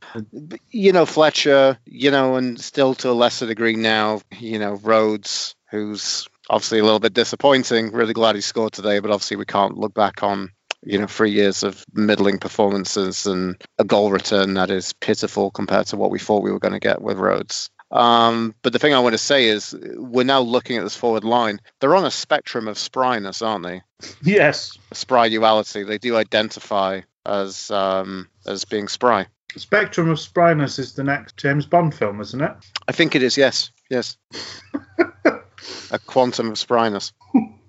You 0.71 0.93
know, 0.93 1.07
Fletcher, 1.07 1.79
you 1.85 2.11
know, 2.11 2.37
and 2.37 2.61
still 2.61 2.95
to 2.97 3.11
a 3.11 3.13
lesser 3.13 3.47
degree 3.47 3.77
now, 3.77 4.23
you 4.39 4.59
know, 4.59 4.75
Rhodes, 4.75 5.55
who's 5.71 6.29
obviously 6.51 6.81
a 6.81 6.85
little 6.85 7.01
bit 7.01 7.15
disappointing. 7.15 7.93
Really 7.93 8.13
glad 8.13 8.35
he 8.35 8.41
scored 8.41 8.73
today, 8.73 8.99
but 8.99 9.11
obviously 9.11 9.37
we 9.37 9.47
can't 9.47 9.79
look 9.79 9.95
back 9.95 10.23
on 10.23 10.51
you 10.85 10.99
know 10.99 11.07
three 11.07 11.31
years 11.31 11.63
of 11.63 11.85
middling 11.93 12.39
performances 12.39 13.27
and 13.27 13.57
a 13.79 13.85
goal 13.85 14.11
return 14.11 14.55
that 14.55 14.71
is 14.71 14.93
pitiful 14.93 15.51
compared 15.51 15.87
to 15.87 15.97
what 15.97 16.11
we 16.11 16.19
thought 16.19 16.43
we 16.43 16.53
were 16.53 16.59
going 16.59 16.75
to 16.75 16.81
get 16.81 17.01
with 17.01 17.19
Rhodes. 17.19 17.71
Um, 17.95 18.57
but 18.63 18.73
the 18.73 18.81
thing 18.81 18.93
I 18.93 18.99
want 18.99 19.15
to 19.15 19.19
say 19.19 19.47
is, 19.47 19.75
we're 19.81 20.25
now 20.25 20.41
looking 20.41 20.77
at 20.77 20.83
this 20.83 20.97
forward 20.97 21.23
line. 21.23 21.61
They're 21.81 21.95
on 21.95 22.05
a 22.05 22.11
spectrum 22.11 22.67
of 22.67 22.77
spryness, 22.77 23.47
aren't 23.47 23.65
they? 23.65 23.83
Yes. 24.23 24.77
Spry 24.93 25.29
duality. 25.29 25.85
They 25.85 25.99
do 25.99 26.17
identify 26.17 27.03
as 27.25 27.71
um, 27.71 28.29
as 28.47 28.65
being 28.65 28.89
spry. 28.89 29.29
Spectrum 29.57 30.11
of 30.11 30.19
Spryness 30.19 30.81
is 30.81 30.95
the 30.95 31.05
next 31.05 31.37
James 31.37 31.65
Bond 31.65 31.95
film, 31.95 32.21
isn't 32.21 32.41
it? 32.41 32.53
I 32.89 32.93
think 32.93 33.15
it 33.15 33.23
is. 33.23 33.37
Yes. 33.37 33.71
Yes. 33.89 34.17
a 35.93 35.99
quantum 36.01 36.49
of 36.49 36.55
spryness. 36.55 37.13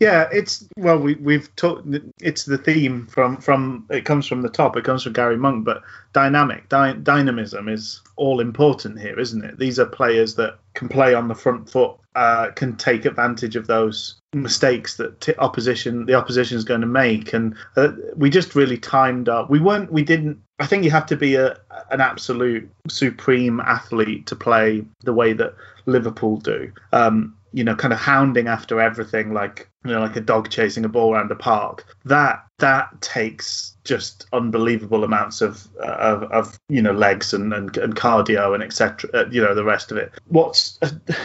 yeah, 0.00 0.28
it's 0.32 0.66
well, 0.76 0.98
we 0.98 1.14
we've 1.16 1.54
talked. 1.56 1.86
It's 2.20 2.44
the 2.44 2.58
theme 2.58 3.06
from 3.06 3.36
from 3.38 3.86
it 3.90 4.04
comes 4.04 4.26
from 4.26 4.42
the 4.42 4.48
top. 4.48 4.76
It 4.76 4.84
comes 4.84 5.02
from 5.02 5.12
Gary 5.12 5.36
Monk, 5.36 5.64
but 5.64 5.82
dynamic 6.12 6.68
dy- 6.68 6.98
dynamism 7.02 7.68
is 7.68 8.00
all 8.16 8.40
important 8.40 9.00
here, 9.00 9.18
isn't 9.18 9.44
it? 9.44 9.58
These 9.58 9.78
are 9.78 9.86
players 9.86 10.34
that 10.36 10.58
can 10.74 10.88
play 10.88 11.14
on 11.14 11.28
the 11.28 11.34
front 11.34 11.68
foot, 11.68 11.96
uh, 12.14 12.50
can 12.52 12.76
take 12.76 13.04
advantage 13.04 13.54
of 13.54 13.66
those 13.66 14.16
mistakes 14.32 14.96
that 14.96 15.20
t- 15.20 15.34
opposition 15.38 16.06
the 16.06 16.14
opposition 16.14 16.56
is 16.56 16.64
going 16.64 16.80
to 16.80 16.86
make, 16.86 17.34
and 17.34 17.54
uh, 17.76 17.92
we 18.16 18.30
just 18.30 18.54
really 18.54 18.78
timed 18.78 19.28
up. 19.28 19.50
We 19.50 19.60
weren't. 19.60 19.92
We 19.92 20.02
didn't. 20.02 20.40
I 20.58 20.66
think 20.66 20.84
you 20.84 20.90
have 20.90 21.06
to 21.06 21.16
be 21.16 21.34
a 21.34 21.58
an 21.90 22.00
absolute 22.00 22.70
supreme 22.88 23.60
athlete 23.60 24.26
to 24.28 24.36
play 24.36 24.84
the 25.00 25.12
way 25.12 25.34
that 25.34 25.54
Liverpool 25.84 26.38
do. 26.38 26.72
Um, 26.92 27.36
you 27.52 27.64
know, 27.64 27.74
kind 27.74 27.92
of 27.92 27.98
hounding 27.98 28.48
after 28.48 28.80
everything 28.80 29.32
like 29.32 29.68
you 29.84 29.90
know, 29.90 30.00
like 30.00 30.16
a 30.16 30.20
dog 30.20 30.48
chasing 30.48 30.84
a 30.84 30.88
ball 30.88 31.14
around 31.14 31.30
a 31.30 31.34
park. 31.34 31.84
That 32.04 32.44
that 32.58 33.00
takes 33.00 33.76
just 33.84 34.26
unbelievable 34.32 35.02
amounts 35.02 35.40
of 35.40 35.66
uh, 35.82 35.86
of, 35.86 36.22
of, 36.24 36.58
you 36.68 36.80
know 36.80 36.92
legs 36.92 37.34
and, 37.34 37.52
and, 37.52 37.76
and 37.76 37.96
cardio 37.96 38.54
and 38.54 38.62
etc. 38.62 39.10
Uh, 39.12 39.24
you 39.30 39.42
know 39.42 39.54
the 39.54 39.64
rest 39.64 39.90
of 39.90 39.96
it. 39.96 40.12
What's 40.28 40.78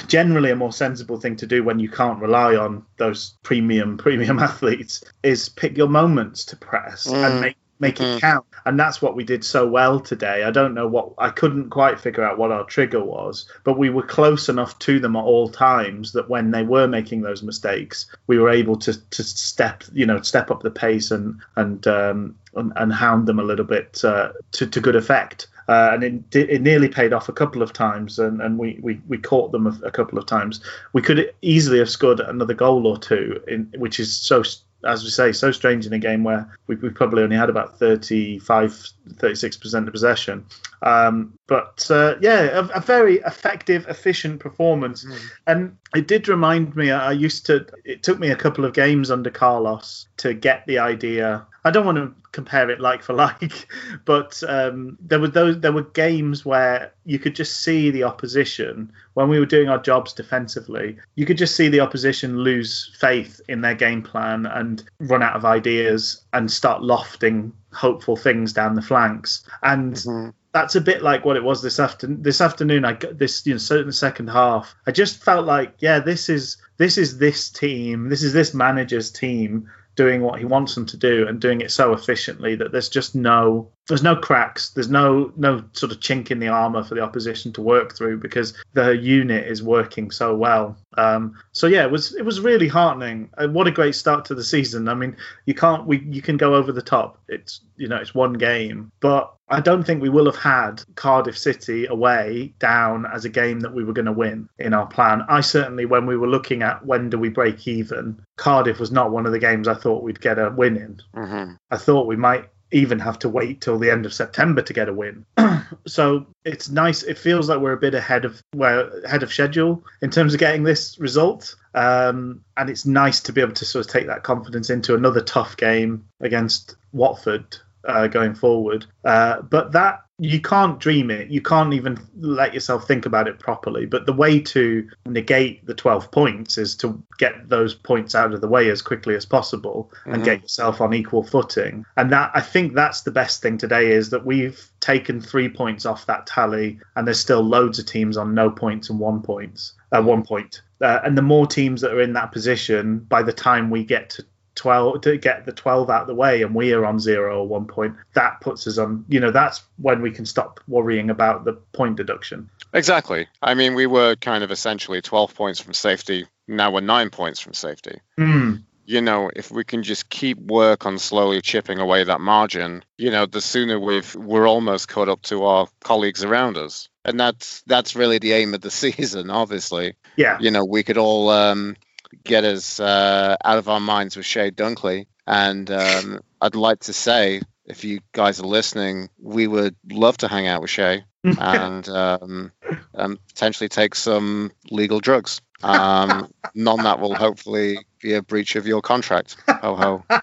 generally 0.07 0.51
a 0.51 0.55
more 0.55 0.73
sensible 0.73 1.19
thing 1.19 1.35
to 1.37 1.45
do 1.45 1.63
when 1.63 1.79
you 1.79 1.89
can't 1.89 2.19
rely 2.19 2.55
on 2.55 2.85
those 2.97 3.37
premium 3.43 3.97
premium 3.97 4.39
athletes 4.47 5.03
is 5.23 5.49
pick 5.49 5.77
your 5.77 5.89
moments 5.89 6.45
to 6.45 6.55
press 6.55 7.07
mm. 7.07 7.13
and 7.13 7.41
make 7.41 7.57
make 7.79 7.97
Mm. 7.97 8.17
it 8.17 8.21
count. 8.21 8.45
And 8.65 8.79
that's 8.79 9.01
what 9.01 9.15
we 9.15 9.23
did 9.23 9.43
so 9.43 9.67
well 9.67 9.99
today. 9.99 10.43
I 10.43 10.51
don't 10.51 10.73
know 10.73 10.87
what 10.87 11.13
I 11.17 11.29
couldn't 11.29 11.69
quite 11.69 11.99
figure 11.99 12.23
out 12.23 12.37
what 12.37 12.51
our 12.51 12.65
trigger 12.65 13.03
was, 13.03 13.49
but 13.63 13.77
we 13.77 13.89
were 13.89 14.03
close 14.03 14.49
enough 14.49 14.77
to 14.79 14.99
them 14.99 15.15
at 15.15 15.23
all 15.23 15.49
times 15.49 16.11
that 16.13 16.29
when 16.29 16.51
they 16.51 16.63
were 16.63 16.87
making 16.87 17.21
those 17.21 17.43
mistakes, 17.43 18.05
we 18.27 18.37
were 18.37 18.49
able 18.49 18.75
to 18.77 18.93
to 19.09 19.23
step 19.23 19.83
you 19.93 20.05
know 20.05 20.21
step 20.21 20.51
up 20.51 20.63
the 20.63 20.71
pace 20.71 21.11
and 21.11 21.39
and 21.55 21.87
um, 21.87 22.35
and, 22.55 22.73
and 22.75 22.91
hound 22.93 23.27
them 23.27 23.39
a 23.39 23.43
little 23.43 23.65
bit 23.65 24.03
uh, 24.03 24.29
to 24.53 24.67
to 24.67 24.81
good 24.81 24.95
effect. 24.95 25.47
Uh, 25.69 25.89
and 25.91 26.03
it, 26.33 26.35
it 26.49 26.61
nearly 26.61 26.87
paid 26.87 27.11
off 27.11 27.27
a 27.27 27.33
couple 27.33 27.61
of 27.61 27.73
times, 27.73 28.19
and, 28.19 28.41
and 28.41 28.57
we, 28.57 28.79
we, 28.81 29.01
we 29.09 29.17
caught 29.17 29.51
them 29.51 29.67
a, 29.67 29.77
a 29.85 29.91
couple 29.91 30.17
of 30.17 30.25
times. 30.25 30.61
We 30.93 31.01
could 31.01 31.29
easily 31.41 31.79
have 31.79 31.89
scored 31.89 32.21
another 32.21 32.53
goal 32.53 32.87
or 32.87 32.97
two, 32.97 33.43
in, 33.49 33.69
which 33.75 33.99
is 33.99 34.15
so, 34.15 34.43
as 34.87 35.03
we 35.03 35.09
say, 35.09 35.31
so 35.31 35.51
strange 35.51 35.85
in 35.85 35.93
a 35.93 35.99
game 35.99 36.23
where 36.23 36.49
we, 36.67 36.75
we 36.75 36.89
probably 36.89 37.21
only 37.21 37.35
had 37.35 37.49
about 37.49 37.77
35, 37.77 38.71
36% 39.15 39.87
of 39.87 39.91
possession. 39.91 40.45
Um, 40.81 41.37
but 41.47 41.89
uh, 41.91 42.15
yeah, 42.21 42.43
a, 42.43 42.63
a 42.67 42.79
very 42.79 43.17
effective, 43.19 43.85
efficient 43.87 44.39
performance. 44.39 45.05
And 45.45 45.77
it 45.93 46.07
did 46.07 46.27
remind 46.27 46.75
me, 46.75 46.91
I 46.91 47.11
used 47.11 47.45
to, 47.47 47.65
it 47.83 48.03
took 48.03 48.19
me 48.19 48.29
a 48.29 48.35
couple 48.35 48.65
of 48.65 48.73
games 48.73 49.11
under 49.11 49.29
Carlos 49.29 50.07
to 50.17 50.33
get 50.33 50.65
the 50.67 50.79
idea. 50.79 51.45
I 51.67 51.71
don't 51.71 51.85
want 51.85 51.97
to 51.97 52.13
compare 52.31 52.69
it 52.69 52.79
like 52.79 53.03
for 53.03 53.13
like, 53.13 53.67
but 54.05 54.41
um, 54.47 54.97
there 55.01 55.19
were 55.19 55.27
those 55.27 55.59
there 55.59 55.73
were 55.73 55.83
games 55.83 56.45
where 56.45 56.93
you 57.05 57.19
could 57.19 57.35
just 57.35 57.61
see 57.61 57.91
the 57.91 58.03
opposition 58.03 58.91
when 59.15 59.27
we 59.27 59.39
were 59.39 59.45
doing 59.45 59.67
our 59.67 59.77
jobs 59.77 60.13
defensively. 60.13 60.97
You 61.15 61.25
could 61.25 61.37
just 61.37 61.55
see 61.57 61.67
the 61.67 61.81
opposition 61.81 62.39
lose 62.39 62.95
faith 62.99 63.41
in 63.49 63.61
their 63.61 63.75
game 63.75 64.01
plan 64.01 64.45
and 64.45 64.83
run 64.99 65.21
out 65.21 65.35
of 65.35 65.43
ideas 65.43 66.23
and 66.31 66.49
start 66.49 66.81
lofting 66.83 67.51
hopeful 67.73 68.15
things 68.15 68.53
down 68.53 68.75
the 68.75 68.81
flanks. 68.81 69.43
And 69.61 69.93
Mhm. 69.95 70.33
that's 70.53 70.75
a 70.75 70.81
bit 70.81 71.03
like 71.03 71.25
what 71.25 71.35
it 71.35 71.43
was 71.43 71.61
this 71.61 71.79
afternoon. 71.79 72.23
This 72.23 72.39
afternoon, 72.39 72.85
I 72.85 72.93
got 72.93 73.17
this, 73.17 73.45
you 73.45 73.53
know, 73.53 73.57
certain 73.59 73.91
second 73.91 74.29
half. 74.29 74.73
I 74.87 74.91
just 74.91 75.21
felt 75.21 75.45
like, 75.45 75.73
yeah, 75.79 75.99
this 75.99 76.29
is 76.29 76.57
this 76.77 76.97
is 76.97 77.17
this 77.17 77.49
team. 77.49 78.07
This 78.09 78.23
is 78.23 78.31
this 78.33 78.53
manager's 78.53 79.11
team 79.11 79.69
doing 79.97 80.21
what 80.21 80.39
he 80.39 80.45
wants 80.45 80.75
them 80.75 80.85
to 80.85 80.95
do 80.95 81.27
and 81.27 81.41
doing 81.41 81.59
it 81.59 81.71
so 81.71 81.91
efficiently 81.91 82.55
that 82.55 82.71
there's 82.71 82.87
just 82.87 83.15
no 83.15 83.69
there's 83.87 84.03
no 84.03 84.15
cracks. 84.15 84.69
There's 84.69 84.89
no 84.89 85.33
no 85.35 85.63
sort 85.73 85.91
of 85.91 85.99
chink 85.99 86.31
in 86.31 86.39
the 86.39 86.47
armor 86.47 86.83
for 86.83 86.95
the 86.95 87.01
opposition 87.01 87.51
to 87.53 87.61
work 87.61 87.95
through 87.95 88.19
because 88.19 88.53
the 88.73 88.91
unit 88.95 89.47
is 89.47 89.61
working 89.61 90.11
so 90.11 90.35
well 90.35 90.77
um, 90.97 91.35
so 91.51 91.67
yeah 91.67 91.83
it 91.83 91.91
was 91.91 92.15
it 92.15 92.25
was 92.25 92.39
really 92.39 92.67
heartening 92.67 93.29
uh, 93.37 93.47
what 93.47 93.67
a 93.67 93.71
great 93.71 93.95
start 93.95 94.25
to 94.25 94.35
the 94.35 94.43
season 94.43 94.87
i 94.87 94.93
mean 94.93 95.15
you 95.45 95.53
can't 95.53 95.85
we 95.85 95.99
you 96.09 96.21
can 96.21 96.37
go 96.37 96.55
over 96.55 96.71
the 96.71 96.81
top 96.81 97.17
it's 97.27 97.61
you 97.77 97.87
know 97.87 97.97
it's 97.97 98.15
one 98.15 98.33
game 98.33 98.91
but 98.99 99.33
I 99.49 99.61
don't 99.61 99.83
think 99.83 100.01
we 100.01 100.09
will 100.09 100.25
have 100.25 100.35
had 100.35 100.83
Cardiff 100.95 101.37
City 101.37 101.85
away 101.85 102.53
down 102.59 103.05
as 103.05 103.23
a 103.23 103.29
game 103.29 103.61
that 103.61 103.73
we 103.73 103.83
were 103.85 103.93
going 103.93 104.05
to 104.05 104.11
win 104.11 104.49
in 104.59 104.73
our 104.73 104.85
plan. 104.85 105.23
I 105.29 105.39
certainly, 105.39 105.85
when 105.85 106.05
we 106.05 106.17
were 106.17 106.27
looking 106.27 106.63
at 106.63 106.85
when 106.85 107.09
do 107.09 107.17
we 107.17 107.29
break 107.29 107.65
even, 107.65 108.21
Cardiff 108.35 108.77
was 108.77 108.91
not 108.91 109.11
one 109.11 109.25
of 109.25 109.31
the 109.31 109.39
games 109.39 109.69
I 109.69 109.73
thought 109.73 110.03
we'd 110.03 110.19
get 110.19 110.37
a 110.37 110.49
win 110.49 110.75
in. 110.75 111.01
Mhm. 111.15 111.57
I 111.71 111.77
thought 111.77 112.07
we 112.07 112.17
might 112.17 112.49
even 112.71 112.99
have 112.99 113.19
to 113.19 113.29
wait 113.29 113.61
till 113.61 113.79
the 113.79 113.89
end 113.89 114.05
of 114.05 114.13
September 114.13 114.61
to 114.61 114.73
get 114.73 114.89
a 114.89 114.93
win. 114.93 115.25
so 115.87 116.27
it's 116.43 116.69
nice. 116.69 117.03
It 117.03 117.17
feels 117.17 117.49
like 117.49 117.59
we're 117.59 117.73
a 117.73 117.77
bit 117.77 117.95
ahead 117.95 118.25
of 118.25 118.41
well 118.55 118.89
ahead 119.05 119.23
of 119.23 119.31
schedule 119.31 119.83
in 120.01 120.09
terms 120.09 120.33
of 120.33 120.39
getting 120.39 120.63
this 120.63 120.99
result. 120.99 121.55
Um, 121.73 122.41
and 122.55 122.69
it's 122.69 122.85
nice 122.85 123.21
to 123.21 123.33
be 123.33 123.41
able 123.41 123.53
to 123.53 123.65
sort 123.65 123.85
of 123.85 123.91
take 123.91 124.07
that 124.07 124.23
confidence 124.23 124.69
into 124.69 124.95
another 124.95 125.21
tough 125.21 125.57
game 125.57 126.05
against 126.19 126.75
Watford 126.91 127.57
uh, 127.87 128.07
going 128.07 128.35
forward. 128.35 128.85
Uh, 129.05 129.41
but 129.41 129.71
that 129.73 130.01
you 130.19 130.41
can't 130.41 130.79
dream 130.79 131.11
it. 131.11 131.29
You 131.29 131.41
can't 131.41 131.73
even 131.73 131.99
let 132.19 132.53
yourself 132.53 132.87
think 132.87 133.05
about 133.05 133.27
it 133.27 133.37
properly. 133.37 133.85
But 133.85 134.07
the 134.07 134.13
way 134.13 134.39
to 134.39 134.87
negate 135.05 135.63
the 135.67 135.75
12 135.75 136.09
points 136.09 136.57
is 136.57 136.75
to 136.77 137.01
get 137.19 137.49
those 137.49 137.75
points 137.75 138.15
out 138.15 138.33
of 138.33 138.41
the 138.41 138.47
way 138.47 138.69
as 138.71 138.81
quickly 138.81 139.15
as 139.15 139.25
possible 139.25 139.91
and 140.05 140.21
Mhm. 140.21 140.25
get 140.25 140.41
yourself 140.41 140.81
on 140.81 140.93
equal 140.95 141.21
footing. 141.23 141.85
And 141.97 142.11
that 142.11 142.31
I 142.33 142.41
think 142.41 142.73
that's 142.73 143.01
the 143.01 143.11
best 143.11 143.43
thing 143.43 143.59
today 143.59 143.91
is 143.91 144.09
that 144.09 144.25
we've 144.25 144.67
taken 144.79 145.21
three 145.21 145.49
points 145.49 145.85
off 145.85 146.07
that 146.07 146.25
tally, 146.25 146.79
and 146.95 147.05
there's 147.05 147.19
still 147.19 147.43
loads 147.43 147.77
of 147.77 147.85
teams 147.85 148.17
on 148.17 148.33
no 148.33 148.49
points 148.49 148.89
and 148.89 148.99
one 148.99 149.21
points, 149.21 149.73
uh, 149.91 150.01
one 150.01 150.23
point. 150.23 150.61
Uh, 150.81 150.99
and 151.03 151.17
the 151.17 151.21
more 151.23 151.45
teams 151.45 151.81
that 151.81 151.91
are 151.91 152.01
in 152.01 152.13
that 152.13 152.31
position, 152.31 152.99
by 153.09 153.21
the 153.21 153.33
time 153.33 153.69
we 153.69 153.83
get 153.83 154.09
to 154.11 154.25
12 154.57 155.01
to 155.01 155.17
get 155.17 155.45
the 155.45 155.53
12 155.53 155.89
out 155.89 156.01
of 156.01 156.07
the 156.07 156.15
way 156.15 156.41
and 156.41 156.53
we 156.53 156.73
are 156.73 156.85
on 156.85 156.99
zero 156.99 157.39
or 157.39 157.47
one 157.47 157.65
point 157.65 157.95
that 158.13 158.41
puts 158.41 158.67
us 158.67 158.77
on 158.77 159.05
you 159.07 159.19
know 159.19 159.31
that's 159.31 159.63
when 159.77 160.01
we 160.01 160.11
can 160.11 160.25
stop 160.25 160.59
worrying 160.67 161.09
about 161.09 161.45
the 161.45 161.53
point 161.73 161.95
deduction 161.95 162.49
Exactly. 162.73 163.27
I 163.41 163.53
mean, 163.53 163.75
we 163.75 163.85
were 163.87 164.15
kind 164.17 164.43
of 164.43 164.51
essentially 164.51 165.01
12 165.01 165.33
points 165.33 165.59
from 165.61 165.73
safety. 165.73 166.27
Now 166.49 166.71
we're 166.71 166.81
nine 166.81 167.09
points 167.09 167.39
from 167.39 167.53
safety. 167.53 168.01
Mm, 168.19 168.63
You 168.85 169.01
know, 169.01 169.31
if 169.33 169.49
we 169.51 169.63
can 169.63 169.83
just 169.83 170.09
keep 170.09 170.37
work 170.37 170.85
on 170.85 170.99
slowly 170.99 171.41
chipping 171.41 171.79
away 171.79 172.03
that 172.03 172.19
margin, 172.19 172.83
you 172.97 173.09
know, 173.09 173.25
the 173.25 173.41
sooner 173.41 173.79
we've 173.79 174.13
we're 174.15 174.47
almost 174.47 174.89
caught 174.89 175.07
up 175.09 175.21
to 175.23 175.45
our 175.45 175.67
colleagues 175.81 176.23
around 176.25 176.57
us. 176.57 176.89
And 177.05 177.17
that's 177.17 177.61
that's 177.67 177.95
really 177.95 178.19
the 178.19 178.33
aim 178.33 178.53
of 178.53 178.61
the 178.61 178.71
season, 178.83 179.29
obviously. 179.29 179.95
yeah 180.17 180.37
You 180.41 180.51
know, 180.51 180.65
we 180.65 180.83
could 180.83 180.97
all 180.97 181.29
um, 181.29 181.77
get 182.23 182.43
us 182.43 182.79
uh, 182.79 183.35
out 183.43 183.57
of 183.57 183.69
our 183.69 183.79
minds 183.79 184.15
with 184.15 184.25
Chey 184.25 184.51
Dunkley. 184.51 185.07
And 185.25 185.69
um, 185.71 186.21
I'd 186.39 186.55
like 186.55 186.79
to 186.81 186.93
say, 186.93 187.41
if 187.65 187.83
you 187.83 187.99
guys 188.13 188.39
are 188.39 188.47
listening, 188.47 189.09
we 189.21 189.47
would 189.47 189.75
love 189.89 190.17
to 190.17 190.27
hang 190.27 190.47
out 190.47 190.61
with 190.61 190.69
Chey 190.71 191.03
and 191.23 191.87
um, 191.89 192.51
um, 192.95 193.19
potentially 193.27 193.69
take 193.69 193.95
some 193.95 194.51
legal 194.71 194.99
drugs. 194.99 195.41
Um, 195.63 196.31
none 196.53 196.83
that 196.83 196.99
will 196.99 197.15
hopefully 197.15 197.79
be 198.01 198.13
a 198.13 198.21
breach 198.21 198.55
of 198.55 198.67
your 198.67 198.81
contract. 198.81 199.35
Ho 199.49 199.75
ho. 199.75 200.03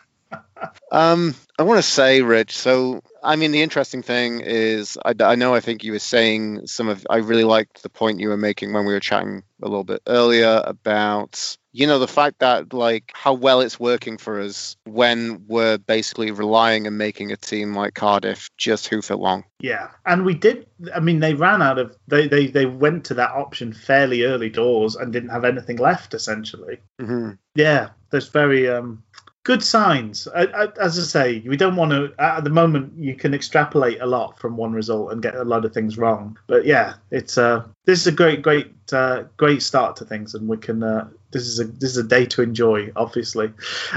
Um, 0.90 1.34
I 1.59 1.64
want 1.64 1.78
to 1.78 1.82
say, 1.82 2.22
Rich. 2.22 2.57
So, 2.57 3.03
I 3.25 3.37
mean, 3.37 3.51
the 3.53 3.62
interesting 3.62 4.03
thing 4.03 4.41
is, 4.41 4.99
I, 5.05 5.14
I 5.20 5.35
know 5.35 5.55
I 5.55 5.61
think 5.61 5.83
you 5.83 5.93
were 5.93 5.99
saying 5.99 6.66
some 6.66 6.89
of. 6.89 7.07
I 7.09 7.16
really 7.16 7.45
liked 7.45 7.83
the 7.83 7.89
point 7.89 8.20
you 8.20 8.29
were 8.29 8.37
making 8.37 8.72
when 8.72 8.85
we 8.87 8.93
were 8.93 9.01
chatting 9.01 9.43
a 9.62 9.66
little 9.68 9.85
bit 9.85 10.03
earlier 10.07 10.62
about, 10.64 11.57
you 11.72 11.87
know, 11.87 11.99
the 11.99 12.07
fact 12.09 12.41
that 12.41 12.72
like 12.75 13.11
how 13.14 13.33
well 13.33 13.61
it's 13.62 13.81
working 13.81 14.18
for 14.18 14.41
us 14.41 14.77
when 14.85 15.45
we're 15.49 15.79
basically 15.79 16.31
relying 16.33 16.87
and 16.87 16.99
making 16.99 17.33
a 17.33 17.37
team 17.37 17.75
like 17.75 17.95
Cardiff 17.95 18.51
just 18.59 18.89
hoof 18.89 19.11
it 19.11 19.16
long. 19.16 19.45
yeah 19.61 19.89
and 20.05 20.25
we 20.25 20.35
did 20.35 20.66
i 20.95 21.01
mean 21.01 21.20
they 21.20 21.33
ran 21.35 21.62
out 21.62 21.79
of 21.79 21.97
they, 22.07 22.29
they 22.29 22.47
they 22.49 22.66
went 22.66 23.07
to 23.07 23.14
that 23.14 23.31
option 23.31 23.72
fairly 23.72 24.25
early 24.25 24.51
doors 24.51 24.97
and 24.97 25.12
didn't 25.12 25.31
have 25.31 25.45
anything 25.45 25.77
left 25.77 26.12
essentially 26.14 26.79
Mm-hmm. 27.01 27.31
yeah 27.55 27.91
there's 28.11 28.29
very 28.29 28.68
um 28.68 29.03
good 29.45 29.62
signs. 29.62 30.26
I, 30.34 30.45
I, 30.47 30.68
as 30.80 30.99
i 30.99 31.03
say 31.03 31.42
we 31.47 31.57
don't 31.57 31.76
want 31.76 31.92
to 31.92 32.12
at 32.18 32.45
the 32.45 32.51
moment 32.51 32.95
you 32.99 33.14
can 33.14 33.34
extrapolate 33.34 34.01
a 34.01 34.07
lot 34.07 34.38
from 34.38 34.57
one 34.57 34.72
result 34.72 35.12
and 35.12 35.22
get 35.22 35.36
a 35.36 35.45
lot 35.45 35.64
of 35.64 35.72
things 35.72 35.97
wrong. 35.97 36.38
But 36.47 36.64
yeah 36.64 36.95
it's 37.11 37.38
uh 37.38 37.64
this 37.84 38.01
is 38.01 38.07
a 38.07 38.12
great 38.12 38.42
great 38.42 38.72
uh, 38.92 39.24
great 39.36 39.62
start 39.62 39.97
to 39.97 40.05
things 40.05 40.34
and 40.34 40.49
we 40.49 40.57
can 40.57 40.82
uh, 40.82 41.09
this 41.30 41.47
is 41.47 41.59
a 41.61 41.64
this 41.64 41.90
is 41.90 41.97
a 41.99 42.03
day 42.03 42.26
to 42.26 42.42
enjoy 42.42 42.90
obviously. 42.97 43.53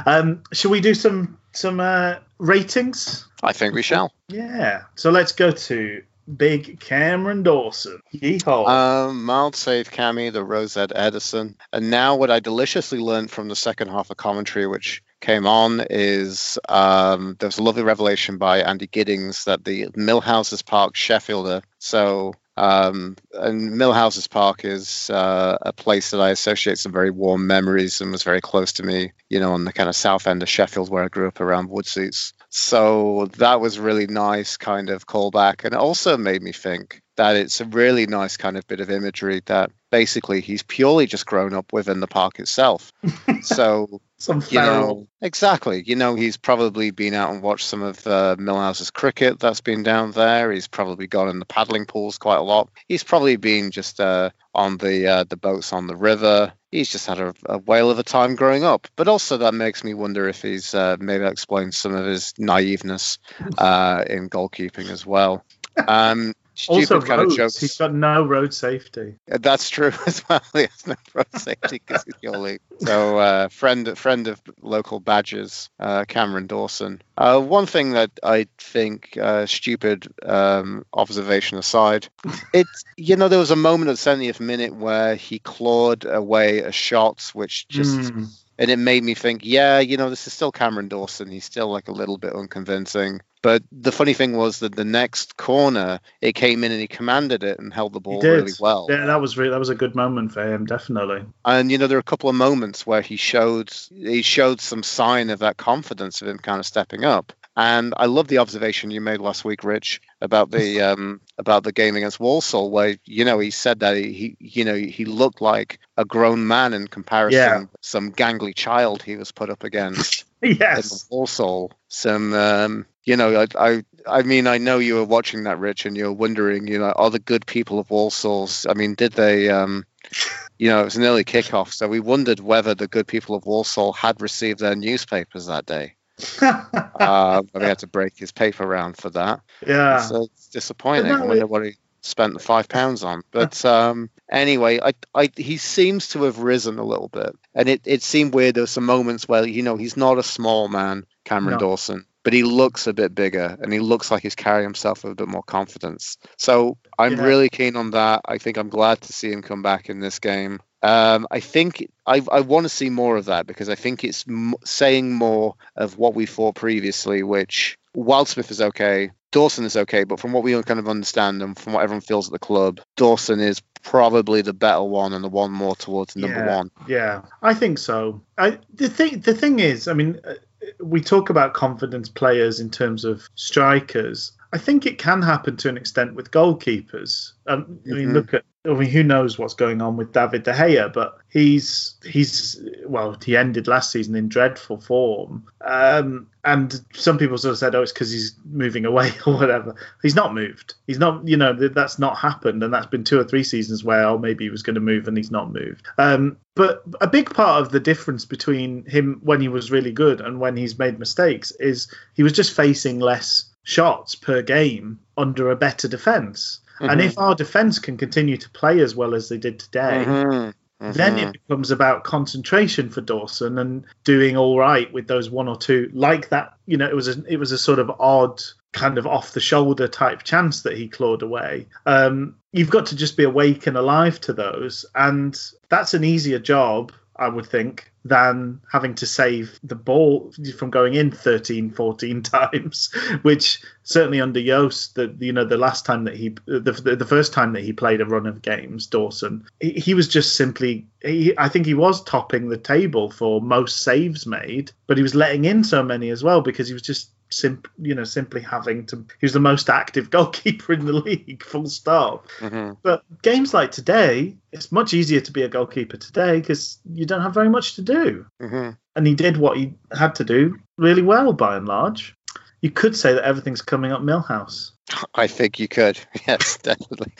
Um 0.06 0.44
should 0.54 0.72
we 0.72 0.82
do 0.82 0.94
some 0.94 1.38
some 1.54 1.80
uh 1.80 2.16
ratings? 2.38 3.26
I 3.42 3.54
think 3.54 3.74
we 3.74 3.82
shall. 3.82 4.14
yeah 4.28 4.84
so 4.96 5.12
let's 5.12 5.32
go 5.32 5.52
to 5.52 6.04
big 6.36 6.82
cameron 6.82 7.42
dawson. 7.44 8.02
Yeehaw. 8.14 8.68
Um, 8.68 9.24
mild 9.24 9.56
save 9.56 9.90
Cammy, 9.90 10.32
the 10.32 10.44
Rosette 10.44 10.92
Edison. 10.94 11.56
And 11.72 11.90
now 11.90 12.18
what 12.18 12.30
I 12.30 12.42
deliciously 12.42 13.00
learned 13.00 13.32
from 13.32 13.48
the 13.48 13.56
second 13.56 13.88
half 13.88 14.10
of 14.10 14.18
commentary, 14.18 14.68
which 14.68 15.02
came 15.20 15.46
on, 15.46 15.86
is 15.90 16.60
um, 16.70 17.36
there 17.40 17.48
was 17.48 17.58
a 17.58 17.64
lovely 17.64 17.84
revelation 17.84 18.38
by 18.38 18.62
Andy 18.62 18.88
Giddings 18.88 19.46
that 19.46 19.64
the 19.64 19.88
Millhouses 19.88 20.66
Park 20.66 20.96
Sheffielder. 20.96 21.64
So 21.80 22.34
um, 22.58 23.16
and 23.34 23.74
Millhouses 23.74 24.28
Park 24.28 24.66
is 24.66 25.12
uh, 25.12 25.58
a 25.62 25.72
place 25.72 26.10
that 26.10 26.20
I 26.20 26.32
associate 26.32 26.80
some 26.80 26.92
very 26.92 27.12
warm 27.12 27.46
memories 27.46 28.02
and 28.02 28.12
was 28.12 28.24
very 28.24 28.42
close 28.42 28.74
to 28.74 28.84
me, 28.84 29.14
you 29.30 29.40
know, 29.40 29.54
on 29.54 29.64
the 29.64 29.72
kind 29.72 29.88
of 29.88 29.96
south 29.96 30.26
end 30.26 30.42
of 30.42 30.50
Sheffield 30.50 30.90
where 30.90 31.04
I 31.04 31.08
grew 31.08 31.28
up 31.28 31.40
around 31.40 31.70
Woodseats. 31.70 32.34
So 32.50 33.28
that 33.38 33.62
was 33.62 33.78
really 33.78 34.08
nice 34.08 34.58
kind 34.58 34.90
of 34.90 35.06
callback 35.06 35.66
and 35.66 35.74
it 35.74 35.80
also 35.80 36.18
made 36.18 36.42
me 36.42 36.52
think 36.52 37.02
that 37.16 37.36
it's 37.36 37.62
a 37.62 37.66
really 37.66 38.08
nice 38.08 38.38
kind 38.38 38.58
of 38.58 38.68
bit 38.68 38.80
of 38.80 38.90
imagery 38.90 39.42
that 39.46 39.72
basically 39.92 40.42
he's 40.42 40.64
purely 40.64 41.06
just 41.06 41.28
grown 41.28 41.54
up 41.54 41.72
within 41.72 42.00
the 42.00 42.08
park 42.08 42.40
itself. 42.40 42.92
so 43.42 44.02
Some 44.20 44.42
you 44.50 44.60
know 44.60 45.08
exactly. 45.22 45.84
You 45.86 45.96
know 45.96 46.16
he's 46.16 46.38
probably 46.38 46.90
been 46.90 47.14
out 47.14 47.32
and 47.32 47.44
watched 47.44 47.68
some 47.68 47.84
of 47.84 48.06
uh, 48.08 48.36
millhouse's 48.40 48.90
cricket 48.90 49.40
that's 49.40 49.62
been 49.62 49.84
down 49.84 50.12
there. 50.12 50.52
He's 50.52 50.68
probably 50.68 51.06
gone 51.06 51.30
in 51.30 51.38
the 51.38 51.46
paddling 51.46 51.86
pools 51.86 52.18
quite 52.18 52.38
a 52.38 52.42
lot. 52.44 52.70
He's 52.88 53.04
probably 53.04 53.36
been 53.36 53.70
just 53.70 54.00
uh, 54.00 54.32
on 54.56 54.78
the 54.78 55.08
uh, 55.08 55.24
the 55.26 55.38
boats 55.38 55.72
on 55.72 55.86
the 55.86 55.96
river. 55.96 56.52
He's 56.72 56.92
just 56.92 57.06
had 57.06 57.20
a, 57.20 57.34
a 57.46 57.60
whale 57.60 57.92
of 57.92 58.00
a 58.00 58.04
time 58.04 58.36
growing 58.36 58.64
up. 58.64 58.88
But 58.96 59.08
also 59.08 59.38
that 59.38 59.54
makes 59.54 59.84
me 59.84 59.94
wonder 59.94 60.28
if 60.28 60.42
he's 60.42 60.74
uh, 60.74 60.98
maybe 61.00 61.26
explains 61.26 61.78
some 61.78 61.94
of 61.94 62.06
his 62.06 62.34
naiveness 62.40 63.20
uh, 63.60 64.04
in 64.08 64.30
goalkeeping 64.30 64.90
as 64.90 65.06
well. 65.06 65.46
Um 65.88 66.34
stupid 66.58 66.92
also, 66.92 67.02
kind 67.02 67.22
roads. 67.22 67.34
of 67.34 67.38
jokes 67.38 67.60
He's 67.60 67.78
got 67.78 67.94
no 67.94 68.24
road 68.26 68.54
safety. 68.54 69.16
uh, 69.32 69.38
That's 69.40 69.70
true 69.70 69.92
as 70.08 70.24
well. 70.28 70.42
He 70.54 70.62
has 70.62 70.88
no 70.88 70.96
road 71.14 71.28
safety 71.36 71.82
because 71.86 72.04
he's 72.04 72.16
goalie. 72.24 72.60
So, 72.80 73.18
uh, 73.18 73.48
friend 73.50 73.98
friend 73.98 74.28
of 74.28 74.42
local 74.62 75.00
badgers, 75.00 75.70
uh, 75.80 76.06
Cameron 76.08 76.48
Dawson. 76.48 77.02
Uh, 77.18 77.40
one 77.40 77.66
thing 77.66 77.92
that 77.94 78.12
I 78.24 78.48
think, 78.60 79.18
uh, 79.22 79.46
stupid 79.46 80.08
um, 80.24 80.86
observation 80.94 81.58
aside, 81.58 82.08
it's 82.54 82.84
you 82.98 83.16
know 83.16 83.28
there 83.30 83.40
was 83.40 83.52
a 83.52 83.56
moment 83.56 83.90
at 83.90 83.98
the 83.98 84.10
70th 84.10 84.40
minute 84.40 84.76
where 84.76 85.16
he 85.16 85.40
clawed 85.40 86.06
away 86.06 86.60
a 86.60 86.72
shot, 86.72 87.32
which 87.34 87.68
just 87.68 88.14
Mm. 88.14 88.28
And 88.58 88.72
it 88.72 88.78
made 88.78 89.04
me 89.04 89.14
think, 89.14 89.42
yeah, 89.44 89.80
you 89.80 89.98
know, 89.98 90.10
this 90.10 90.28
is 90.28 90.34
still 90.34 90.52
Cameron 90.52 90.88
Dawson. 90.88 91.30
He's 91.30 91.46
still 91.46 91.70
like 91.70 91.88
a 91.88 91.94
little 91.94 92.18
bit 92.18 92.34
unconvincing. 92.34 93.22
But 93.44 93.64
the 93.72 93.92
funny 93.92 94.14
thing 94.14 94.36
was 94.36 94.60
that 94.60 94.76
the 94.76 94.84
next 94.84 95.38
corner, 95.38 96.00
it 96.22 96.34
came 96.34 96.64
in 96.64 96.72
and 96.72 96.82
he 96.82 96.88
commanded 96.88 97.44
it 97.44 97.60
and 97.60 97.74
held 97.74 97.94
the 97.94 98.00
He 98.00 98.04
ball 98.04 98.22
really 98.22 98.52
well. 98.60 98.88
Yeah, 98.90 99.06
that 99.06 99.22
was 99.22 99.38
really 99.38 99.52
that 99.52 99.60
was 99.60 99.70
a 99.70 99.76
good 99.76 99.96
moment 99.96 100.34
for 100.34 100.46
him, 100.46 100.66
definitely. 100.66 101.24
And 101.46 101.72
you 101.72 101.78
know, 101.78 101.88
there 101.88 101.98
are 101.98 102.00
a 102.00 102.04
couple 102.04 102.30
of 102.30 102.36
moments 102.36 102.86
where 102.86 103.02
he 103.02 103.16
showed 103.16 103.72
he 103.90 104.22
showed 104.24 104.60
some 104.60 104.84
sign 104.84 105.30
of 105.30 105.40
that 105.40 105.58
confidence 105.58 106.22
of 106.22 106.28
him 106.28 106.40
kind 106.40 106.60
of 106.60 106.66
stepping 106.66 107.06
up. 107.06 107.32
And 107.58 107.96
I 107.98 108.06
love 108.06 108.28
the 108.28 108.38
observation 108.38 108.92
you 108.92 109.02
made 109.02 109.20
last 109.20 109.44
week, 109.44 109.64
Rich, 109.64 110.00
about 110.22 110.52
the 110.52 110.82
um, 110.92 111.20
about 111.40 111.64
the 111.64 111.72
game 111.74 111.96
against 111.96 112.20
Walsall, 112.20 112.70
where 112.70 112.98
you 113.04 113.26
know 113.26 113.40
he 113.40 113.50
said 113.52 113.80
that 113.80 113.98
he, 113.98 114.38
you 114.40 114.64
know 114.64 114.76
he 114.76 115.06
looked 115.06 115.42
like 115.42 115.80
a 115.98 116.06
grown 116.06 116.48
man 116.48 116.74
in 116.74 116.88
comparison 116.88 117.40
Yeah. 117.40 117.60
to 117.62 117.70
some 117.82 118.12
gangly 118.14 118.54
child 118.56 119.02
he 119.02 119.18
was 119.18 119.32
put 119.32 119.50
up 119.50 119.64
against 119.64 120.24
in 120.42 120.56
yes. 120.58 121.06
Walsall. 121.10 121.72
Some 121.88 122.34
um, 122.36 122.86
you 123.04 123.18
know 123.18 123.42
I, 123.42 123.48
I 123.60 123.84
I 124.08 124.22
mean 124.22 124.46
I 124.46 124.60
know 124.60 124.78
you 124.78 124.96
were 124.96 125.06
watching 125.06 125.44
that, 125.46 125.58
Rich, 125.60 125.88
and 125.88 125.98
you're 125.98 126.14
wondering 126.14 126.68
you 126.68 126.78
know 126.78 126.92
are 126.92 127.10
the 127.10 127.20
good 127.20 127.48
people 127.48 127.80
of 127.80 127.90
Walsall's 127.90 128.68
I 128.70 128.76
mean 128.76 128.94
did 128.94 129.14
they 129.14 129.50
um, 129.50 129.84
you 130.60 130.70
know, 130.70 130.82
it 130.82 130.86
was 130.86 130.96
an 130.96 131.04
early 131.04 131.24
kickoff, 131.24 131.72
so 131.74 131.88
we 131.88 132.00
wondered 132.00 132.40
whether 132.40 132.74
the 132.74 132.88
good 132.88 133.08
people 133.08 133.36
of 133.36 133.46
Walsall 133.46 133.94
had 133.94 134.22
received 134.22 134.60
their 134.60 134.76
newspapers 134.76 135.48
that 135.48 135.66
day. 135.66 135.97
Uh, 136.42 137.42
but 137.54 137.62
we 137.62 137.68
had 137.68 137.80
to 137.80 137.88
break 137.88 138.18
his 138.18 138.32
paper 138.32 138.66
round 138.66 138.98
for 138.98 139.10
that. 139.12 139.42
yeah. 139.66 139.98
So 139.98 140.24
it's 140.24 140.48
disappointing. 140.50 141.12
I 141.12 141.22
wonder 141.24 141.48
what 141.48 141.66
he 141.66 141.74
spent 142.02 142.34
the 142.34 142.40
five 142.40 142.70
pounds 142.70 143.04
on. 143.04 143.22
But 143.32 143.64
um, 143.66 144.10
anyway, 144.30 144.80
I, 144.82 144.94
I, 145.14 145.30
he 145.36 145.58
seems 145.58 146.10
to 146.10 146.24
have 146.24 146.40
risen 146.40 146.80
a 146.80 146.84
little 146.86 147.10
bit, 147.10 147.36
and 147.54 147.70
it, 147.70 147.82
it 147.86 148.04
seemed 148.04 148.34
weird. 148.34 148.56
There 148.56 148.64
were 148.64 148.68
some 148.68 148.86
moments 148.86 149.28
where 149.28 149.46
you 149.46 149.64
know 149.64 149.78
he's 149.78 149.98
not 149.98 150.18
a 150.18 150.24
small 150.24 150.68
man, 150.68 151.06
Cameron 151.26 151.54
No. 151.56 151.60
Dawson, 151.60 152.06
but 152.24 152.34
he 152.34 152.44
looks 152.44 152.88
a 152.88 152.94
bit 152.94 153.14
bigger, 153.14 153.58
and 153.60 153.72
he 153.72 153.80
looks 153.80 154.10
like 154.12 154.24
he's 154.24 154.36
carrying 154.36 154.64
himself 154.66 155.04
with 155.04 155.14
a 155.14 155.16
bit 155.16 155.28
more 155.28 155.44
confidence. 155.44 156.18
So 156.38 156.78
I'm 156.98 157.16
Yeah. 157.18 157.24
really 157.26 157.50
keen 157.50 157.76
on 157.76 157.92
that. 157.92 158.22
I 158.26 158.38
think 158.38 158.58
I'm 158.58 158.70
glad 158.70 159.02
to 159.02 159.14
see 159.14 159.32
him 159.32 159.42
come 159.42 159.62
back 159.62 159.90
in 159.90 160.00
this 160.00 160.20
game. 160.20 160.60
Um, 160.84 161.28
I 161.32 161.40
think 161.40 161.88
I, 162.06 162.22
I 162.32 162.42
want 162.42 162.66
to 162.66 162.70
see 162.70 162.90
more 162.90 163.18
of 163.18 163.26
that 163.26 163.48
because 163.48 163.70
I 163.70 163.76
think 163.76 164.04
it's 164.04 164.26
m- 164.28 164.54
saying 164.64 165.12
more 165.14 165.56
of 165.76 165.98
what 165.98 166.14
we 166.14 166.26
thought 166.26 166.56
previously, 166.56 167.24
which 167.24 167.78
Wildsmith 167.96 168.52
is 168.52 168.62
okay, 168.62 169.10
Dawson 169.32 169.66
is 169.66 169.76
okay, 169.76 170.04
but 170.04 170.20
from 170.20 170.34
what 170.34 170.44
we 170.44 170.62
kind 170.64 170.80
of 170.80 170.88
understand 170.88 171.42
and 171.42 171.58
from 171.58 171.74
what 171.74 171.84
everyone 171.84 172.02
feels 172.02 172.28
at 172.28 172.32
the 172.32 172.40
club, 172.40 172.80
Dawson 172.96 173.40
is 173.40 173.62
probably 173.82 174.42
the 174.42 174.54
better 174.54 174.84
one 174.84 175.14
and 175.14 175.24
the 175.24 175.30
one 175.30 175.52
more 175.52 175.76
towards 175.76 176.16
number 176.16 176.40
Yeah. 176.40 176.56
one. 176.58 176.72
Yeah, 176.88 177.22
I 177.42 177.54
think 177.54 177.80
so. 177.80 178.22
I 178.38 178.60
the 178.74 178.90
thing 178.90 179.20
the 179.22 179.34
thing 179.34 179.60
is, 179.60 179.88
I 179.88 179.94
mean, 179.94 180.20
uh, 180.24 180.34
we 180.80 181.02
talk 181.02 181.30
about 181.30 181.54
confidence 181.54 182.08
players 182.10 182.60
in 182.60 182.70
terms 182.70 183.04
of 183.04 183.28
strikers. 183.36 184.32
I 184.54 184.58
think 184.58 184.86
it 184.86 184.98
can 184.98 185.22
happen 185.22 185.58
to 185.58 185.70
an 185.70 185.78
extent 185.78 186.16
with 186.16 186.32
goalkeepers. 186.32 187.34
Um, 187.48 187.80
I 187.90 187.94
mean, 187.96 188.10
Mhm. 188.10 188.14
look 188.14 188.34
at. 188.34 188.44
I 188.68 188.74
mean, 188.74 188.90
who 188.90 189.04
knows 189.04 189.40
what's 189.40 189.54
going 189.54 189.82
on 189.82 189.96
with 189.96 190.12
David 190.12 190.44
De 190.44 190.52
Gea? 190.52 190.92
But 190.92 191.18
he's 191.30 191.96
he's 192.04 192.62
well, 192.86 193.18
he 193.24 193.38
ended 193.38 193.68
last 193.68 193.92
season 193.92 194.16
in 194.16 194.28
dreadful 194.28 194.82
form. 194.82 195.46
Um, 195.62 196.28
and 196.44 196.82
some 196.94 197.18
people 197.18 197.38
sort 197.38 197.54
of 197.54 197.58
said, 197.58 197.76
"Oh, 197.76 197.82
it's 197.82 197.94
because 197.94 198.12
he's 198.12 198.36
moving 198.46 198.86
away 198.86 199.12
or 199.26 199.36
whatever." 199.36 199.76
He's 200.02 200.16
not 200.16 200.34
moved. 200.34 200.74
He's 200.86 201.00
not. 201.00 201.28
You 201.28 201.38
know, 201.38 201.54
that's 201.54 201.98
not 201.98 202.18
happened, 202.18 202.62
and 202.64 202.74
that's 202.74 202.88
been 202.88 203.04
two 203.04 203.20
or 203.20 203.24
three 203.24 203.44
seasons 203.44 203.84
where, 203.84 204.04
oh, 204.04 204.18
maybe 204.18 204.46
he 204.46 204.50
was 204.50 204.64
going 204.64 204.76
to 204.76 204.82
move 204.82 205.08
and 205.08 205.18
he's 205.18 205.32
not 205.32 205.54
moved. 205.54 205.88
Um, 205.98 206.38
but 206.56 206.84
a 207.00 207.08
big 207.08 207.34
part 207.34 207.62
of 207.62 207.72
the 207.72 207.80
difference 207.80 208.26
between 208.26 208.84
him 208.86 209.22
when 209.24 209.40
he 209.40 209.48
was 209.48 209.72
really 209.72 209.92
good 209.92 210.22
and 210.22 210.40
when 210.40 210.58
he's 210.58 210.80
made 210.80 211.00
mistakes 211.00 211.52
is 211.60 211.94
he 212.16 212.24
was 212.24 212.34
just 212.34 212.56
facing 212.56 213.00
less 213.00 213.54
shots 213.64 214.16
per 214.16 214.42
game 214.42 215.00
under 215.18 215.52
a 215.52 215.56
better 215.56 215.88
defense. 215.88 216.62
And 216.80 217.02
Mhm. 217.02 217.06
if 217.06 217.18
our 217.18 217.36
defense 217.36 217.80
can 217.80 217.98
continue 217.98 218.38
to 218.38 218.50
play 218.52 218.80
as 218.82 218.96
well 218.96 219.16
as 219.16 219.30
they 219.30 219.38
did 219.38 219.60
today, 219.60 220.06
Mhm. 220.08 220.54
then 220.80 221.16
Mhm. 221.18 221.24
it 221.24 221.34
becomes 221.34 221.72
about 221.72 222.04
concentration 222.04 222.90
for 222.90 223.02
Dawson 223.02 223.58
and 223.58 223.84
doing 224.04 224.38
all 224.38 224.60
right 224.60 224.92
with 224.94 225.08
those 225.08 225.30
one 225.30 225.48
or 225.48 225.58
two 225.58 225.90
like 225.94 226.30
that. 226.30 226.54
You 226.68 226.78
know, 226.78 226.88
it 226.88 226.96
was 226.96 227.08
a 227.08 227.24
it 227.28 227.38
was 227.38 227.52
a 227.52 227.58
sort 227.58 227.80
of 227.80 227.92
odd 228.00 228.42
kind 228.74 228.98
of 228.98 229.08
off 229.08 229.34
the 229.34 229.40
shoulder 229.40 229.88
type 229.88 230.22
chance 230.24 230.62
that 230.62 230.78
he 230.78 230.88
clawed 230.88 231.24
away. 231.24 231.66
Um, 231.88 232.36
you've 232.54 232.70
got 232.70 232.86
to 232.88 232.96
just 232.96 233.18
be 233.18 233.24
awake 233.24 233.66
and 233.66 233.76
alive 233.76 234.22
to 234.22 234.34
those, 234.34 234.86
and 234.94 235.40
that's 235.70 235.94
an 235.94 236.04
easier 236.04 236.40
job. 236.40 236.92
I 237.20 237.30
would 237.30 237.46
think 237.46 237.92
than 238.06 238.62
having 238.72 238.96
to 238.96 239.06
save 239.06 239.60
the 239.64 239.76
ball 239.76 240.32
from 240.58 240.70
going 240.70 240.94
in 240.94 241.12
13 241.12 241.72
14 241.72 242.24
times 242.24 242.90
which 243.24 243.62
certainly 243.84 244.22
under 244.22 244.42
Jos 244.42 244.90
the 244.90 245.14
you 245.20 245.34
know 245.34 245.44
the 245.46 245.58
last 245.58 245.86
time 245.86 246.06
that 246.06 246.16
he 246.16 246.36
the, 246.46 246.72
the 246.72 247.06
first 247.06 247.34
time 247.34 247.54
that 247.54 247.64
he 247.64 247.74
played 247.74 248.02
a 248.02 248.06
run 248.06 248.28
of 248.28 248.42
games 248.42 248.88
Dawson 248.88 249.46
he, 249.60 249.72
he 249.72 249.94
was 249.94 250.08
just 250.08 250.36
simply 250.36 250.88
he, 251.02 251.34
I 251.38 251.50
think 251.50 251.66
he 251.66 251.74
was 251.74 252.04
topping 252.04 252.50
the 252.50 252.58
table 252.58 253.12
for 253.12 253.42
most 253.42 253.82
saves 253.82 254.26
made 254.26 254.72
but 254.88 254.98
he 254.98 255.04
was 255.04 255.16
letting 255.16 255.46
in 255.46 255.64
so 255.64 255.84
many 255.84 256.10
as 256.10 256.24
well 256.24 256.42
because 256.42 256.68
he 256.68 256.74
was 256.74 256.84
just 256.84 257.12
sim- 257.30 257.64
you 257.78 257.94
know 257.96 258.04
simply 258.04 258.42
having 258.42 258.86
to 258.86 258.96
he 259.20 259.26
was 259.26 259.34
the 259.34 259.40
most 259.40 259.70
active 259.70 260.10
goalkeeper 260.18 260.74
in 260.74 260.86
the 260.86 260.94
league 260.94 261.44
full 261.44 261.68
stop 261.68 262.28
Mhm. 262.40 262.78
but 262.84 263.04
games 263.22 263.54
like 263.54 263.72
today 263.72 264.38
it's 264.52 264.72
much 264.72 264.94
easier 264.94 265.20
to 265.22 265.32
be 265.32 265.44
a 265.44 265.50
goalkeeper 265.50 265.98
today 265.98 266.40
because 266.40 266.80
you 266.94 267.06
don't 267.06 267.22
have 267.22 267.34
very 267.34 267.50
much 267.50 267.76
to 267.76 267.82
do 267.82 268.26
Mhm. 268.42 268.78
and 268.96 269.08
he 269.08 269.14
did 269.16 269.38
what 269.38 269.58
he 269.58 269.74
had 269.92 270.16
to 270.16 270.24
do 270.24 270.58
really 270.78 271.02
well 271.02 271.34
by 271.34 271.58
and 271.58 271.68
large. 271.68 272.16
You 272.62 272.72
could 272.72 272.96
say 272.96 273.14
that 273.14 273.24
everything's 273.24 273.62
coming 273.62 273.92
up 273.92 274.02
Millhouse. 274.02 274.72
I 275.16 275.28
think 275.28 275.60
you 275.60 275.68
could. 275.68 276.00
Yes, 276.28 276.58
definitely. 276.58 277.14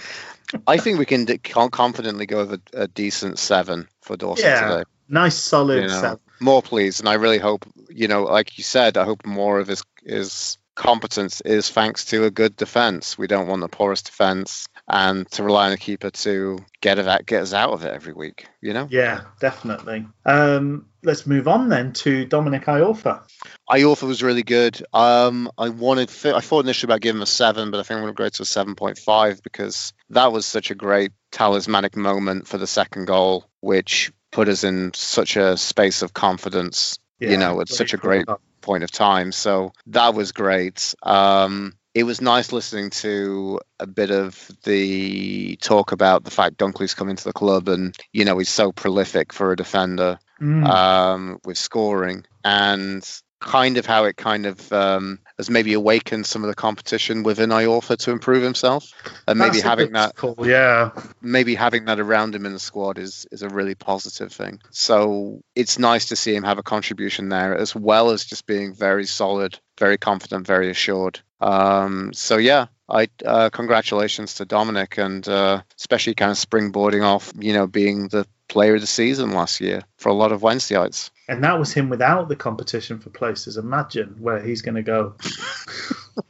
I 0.66 0.78
think 0.78 0.98
we 0.98 1.06
can 1.06 1.26
d- 1.26 1.38
confidently 1.38 2.26
go 2.26 2.46
with 2.46 2.62
a, 2.74 2.84
a 2.84 2.88
decent 2.88 3.38
seven 3.38 3.88
for 4.02 4.18
Dawson 4.18 4.46
Yeah. 4.46 4.68
today. 4.70 4.84
Nice, 5.10 5.36
solid 5.36 5.84
you 5.84 5.88
know, 5.90 6.02
seven. 6.02 6.20
more 6.42 6.62
please 6.62 7.00
and 7.00 7.08
i 7.10 7.14
really 7.14 7.38
hope 7.40 7.66
you 7.90 8.08
know 8.10 8.24
like 8.24 8.58
you 8.58 8.64
said 8.64 8.98
i 8.98 9.04
hope 9.06 9.26
more 9.26 9.58
of 9.60 9.68
his 9.68 9.82
his 10.08 10.58
competence 10.76 11.42
is 11.42 11.72
thanks 11.72 12.06
to 12.06 12.26
a 12.26 12.30
good 12.30 12.56
defense 12.56 13.18
we 13.18 13.26
don't 13.26 13.48
want 13.48 13.62
the 13.62 13.68
poorest 13.68 14.06
defense 14.06 14.68
and 14.88 15.30
to 15.32 15.42
rely 15.42 15.66
on 15.66 15.72
a 15.72 15.78
keeper 15.78 16.12
to 16.12 16.60
get 16.82 17.00
it 17.00 17.08
out, 17.08 17.26
get 17.26 17.42
us 17.42 17.52
out 17.52 17.72
of 17.72 17.84
it 17.84 17.92
every 17.92 18.14
week 18.14 18.48
you 18.62 18.74
know 18.74 18.88
Yeah, 18.92 19.22
definitely. 19.40 20.08
Um, 20.26 20.88
let's 21.04 21.26
move 21.26 21.48
on 21.48 21.70
then 21.70 21.94
to 21.94 22.26
Dominic 22.26 22.66
Iorfa. 22.66 23.24
Iorfa 23.70 24.08
was 24.08 24.24
really 24.24 24.44
good. 24.44 24.84
Um, 24.94 25.50
I 25.58 25.70
wanted, 25.70 26.10
I 26.26 26.42
thought 26.42 26.66
initially 26.66 26.92
about 26.92 27.02
giving 27.02 27.20
him 27.20 27.24
a 27.24 27.28
seven, 27.28 27.72
but 27.72 27.80
I 27.80 27.84
think 27.84 27.98
I'm 27.98 28.04
going 28.04 28.14
to 28.14 28.24
go 28.24 28.30
to 28.30 28.42
a 28.44 28.46
seven 28.46 28.76
point 28.76 28.98
five 28.98 29.42
because 29.44 29.94
that 30.10 30.32
was 30.32 30.46
such 30.46 30.72
a 30.72 30.76
great 30.76 31.12
talismanic 31.32 31.96
moment 31.96 32.48
for 32.48 32.58
the 32.58 32.68
second 32.68 33.06
goal, 33.06 33.46
which 33.62 34.12
put 34.32 34.50
us 34.50 34.64
in 34.64 34.92
such 34.94 35.38
a 35.38 35.58
space 35.58 36.02
of 36.02 36.14
confidence. 36.14 37.00
Yeah, 37.20 37.32
you 37.32 37.38
know, 37.38 37.60
it's 37.62 37.76
such 37.76 37.94
a 37.94 37.98
great 37.98 38.28
point 38.68 38.84
of 38.84 38.92
time. 38.92 39.32
So 39.32 39.72
that 39.88 40.14
was 40.14 40.32
great. 40.34 40.94
Um, 41.02 41.74
it 41.96 42.04
was 42.04 42.22
nice 42.22 42.52
listening 42.52 42.92
to 42.92 43.60
a 43.80 43.88
bit 43.88 44.12
of 44.12 44.52
the 44.64 45.56
talk 45.56 45.92
about 45.94 46.24
the 46.24 46.32
fact 46.32 46.58
Dunkley's 46.58 46.94
come 46.94 47.10
into 47.10 47.24
the 47.24 47.34
club 47.34 47.70
and 47.70 47.98
you 48.14 48.26
know 48.26 48.38
he's 48.38 48.50
so 48.50 48.72
prolific 48.72 49.34
for 49.34 49.52
a 49.52 49.56
defender 49.56 50.20
Mm. 50.40 50.70
um, 50.70 51.40
with 51.46 51.58
scoring 51.58 52.24
and 52.44 53.04
kind 53.42 53.78
of 53.78 53.88
how 53.88 54.04
it 54.06 54.18
kind 54.18 54.46
of 54.46 54.72
um, 54.72 55.18
has 55.38 55.50
maybe 55.50 55.74
awakened 55.74 56.26
some 56.26 56.44
of 56.44 56.50
the 56.50 56.56
competition 56.56 57.24
within 57.24 57.50
Iorfa 57.50 57.98
to 57.98 58.12
improve 58.12 58.44
himself, 58.44 58.92
and 59.28 59.38
maybe 59.38 59.58
That's 59.58 59.64
having 59.64 59.92
that 59.94 60.16
call, 60.16 60.36
yeah. 60.44 60.92
maybe 61.22 61.56
having 61.56 61.86
that 61.86 62.00
around 62.00 62.36
him 62.36 62.46
in 62.46 62.54
the 62.54 62.60
squad 62.60 62.98
is 62.98 63.28
is 63.32 63.42
a 63.42 63.50
really 63.50 63.76
positive 63.76 64.32
thing. 64.32 64.60
So 64.72 65.42
it's 65.56 65.78
nice 65.78 66.08
to 66.08 66.16
see 66.16 66.36
him 66.36 66.44
have 66.44 66.58
a 66.58 66.64
contribution 66.64 67.30
there, 67.30 67.56
as 67.56 67.76
well 67.76 68.10
as 68.10 68.26
just 68.26 68.46
being 68.46 68.74
very 68.74 69.06
solid, 69.06 69.60
very 69.78 69.98
confident, 69.98 70.48
very 70.48 70.70
assured. 70.70 71.20
Um, 71.40 72.14
so 72.14 72.38
yeah, 72.38 72.68
I 72.90 73.10
uh, 73.26 73.50
congratulations 73.50 74.36
to 74.36 74.46
Dominic, 74.46 74.98
and 74.98 75.28
uh, 75.28 75.62
especially 75.78 76.16
kind 76.16 76.32
of 76.32 76.38
springboarding 76.38 77.04
off, 77.04 77.32
you 77.38 77.54
know, 77.54 77.68
being 77.68 78.08
the 78.08 78.26
player 78.48 78.76
of 78.76 78.82
the 78.82 78.88
season 78.88 79.32
last 79.32 79.62
year 79.62 79.82
for 79.98 80.10
a 80.10 80.14
lot 80.14 80.32
of 80.32 80.42
Wednesdayites. 80.42 81.12
And 81.28 81.44
that 81.44 81.60
was 81.60 81.74
him 81.74 81.90
without 81.90 82.30
the 82.30 82.36
competition 82.36 83.00
for 83.00 83.10
places. 83.10 83.58
Imagine 83.58 84.16
where 84.20 84.42
he's 84.42 84.62
going 84.62 84.76
to 84.76 84.82
go. 84.82 85.16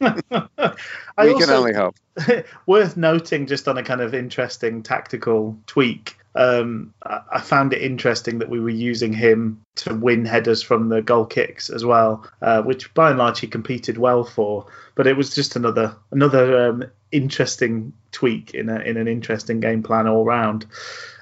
I 0.00 1.26
we 1.26 1.38
can 1.38 1.50
only 1.50 1.72
hope. 1.72 1.96
worth 2.66 2.96
noting, 2.96 3.46
just 3.46 3.68
on 3.68 3.78
a 3.78 3.82
kind 3.82 4.00
of 4.00 4.14
interesting 4.14 4.82
tactical 4.82 5.56
tweak. 5.66 6.16
Um, 6.34 6.94
I, 7.04 7.20
I 7.32 7.40
found 7.40 7.72
it 7.72 7.82
interesting 7.82 8.40
that 8.40 8.48
we 8.48 8.60
were 8.60 8.68
using 8.70 9.12
him 9.12 9.64
to 9.76 9.94
win 9.94 10.24
headers 10.24 10.62
from 10.62 10.88
the 10.88 11.00
goal 11.00 11.26
kicks 11.26 11.70
as 11.70 11.84
well, 11.84 12.28
uh, 12.42 12.62
which 12.62 12.92
by 12.94 13.10
and 13.10 13.18
large 13.18 13.40
he 13.40 13.46
competed 13.46 13.98
well 13.98 14.24
for. 14.24 14.66
But 14.94 15.06
it 15.06 15.16
was 15.16 15.34
just 15.34 15.56
another 15.56 15.96
another 16.10 16.68
um, 16.68 16.84
interesting 17.12 17.92
tweak 18.10 18.52
in 18.54 18.68
a, 18.68 18.80
in 18.80 18.96
an 18.96 19.08
interesting 19.08 19.60
game 19.60 19.82
plan 19.82 20.08
all 20.08 20.24
round. 20.24 20.66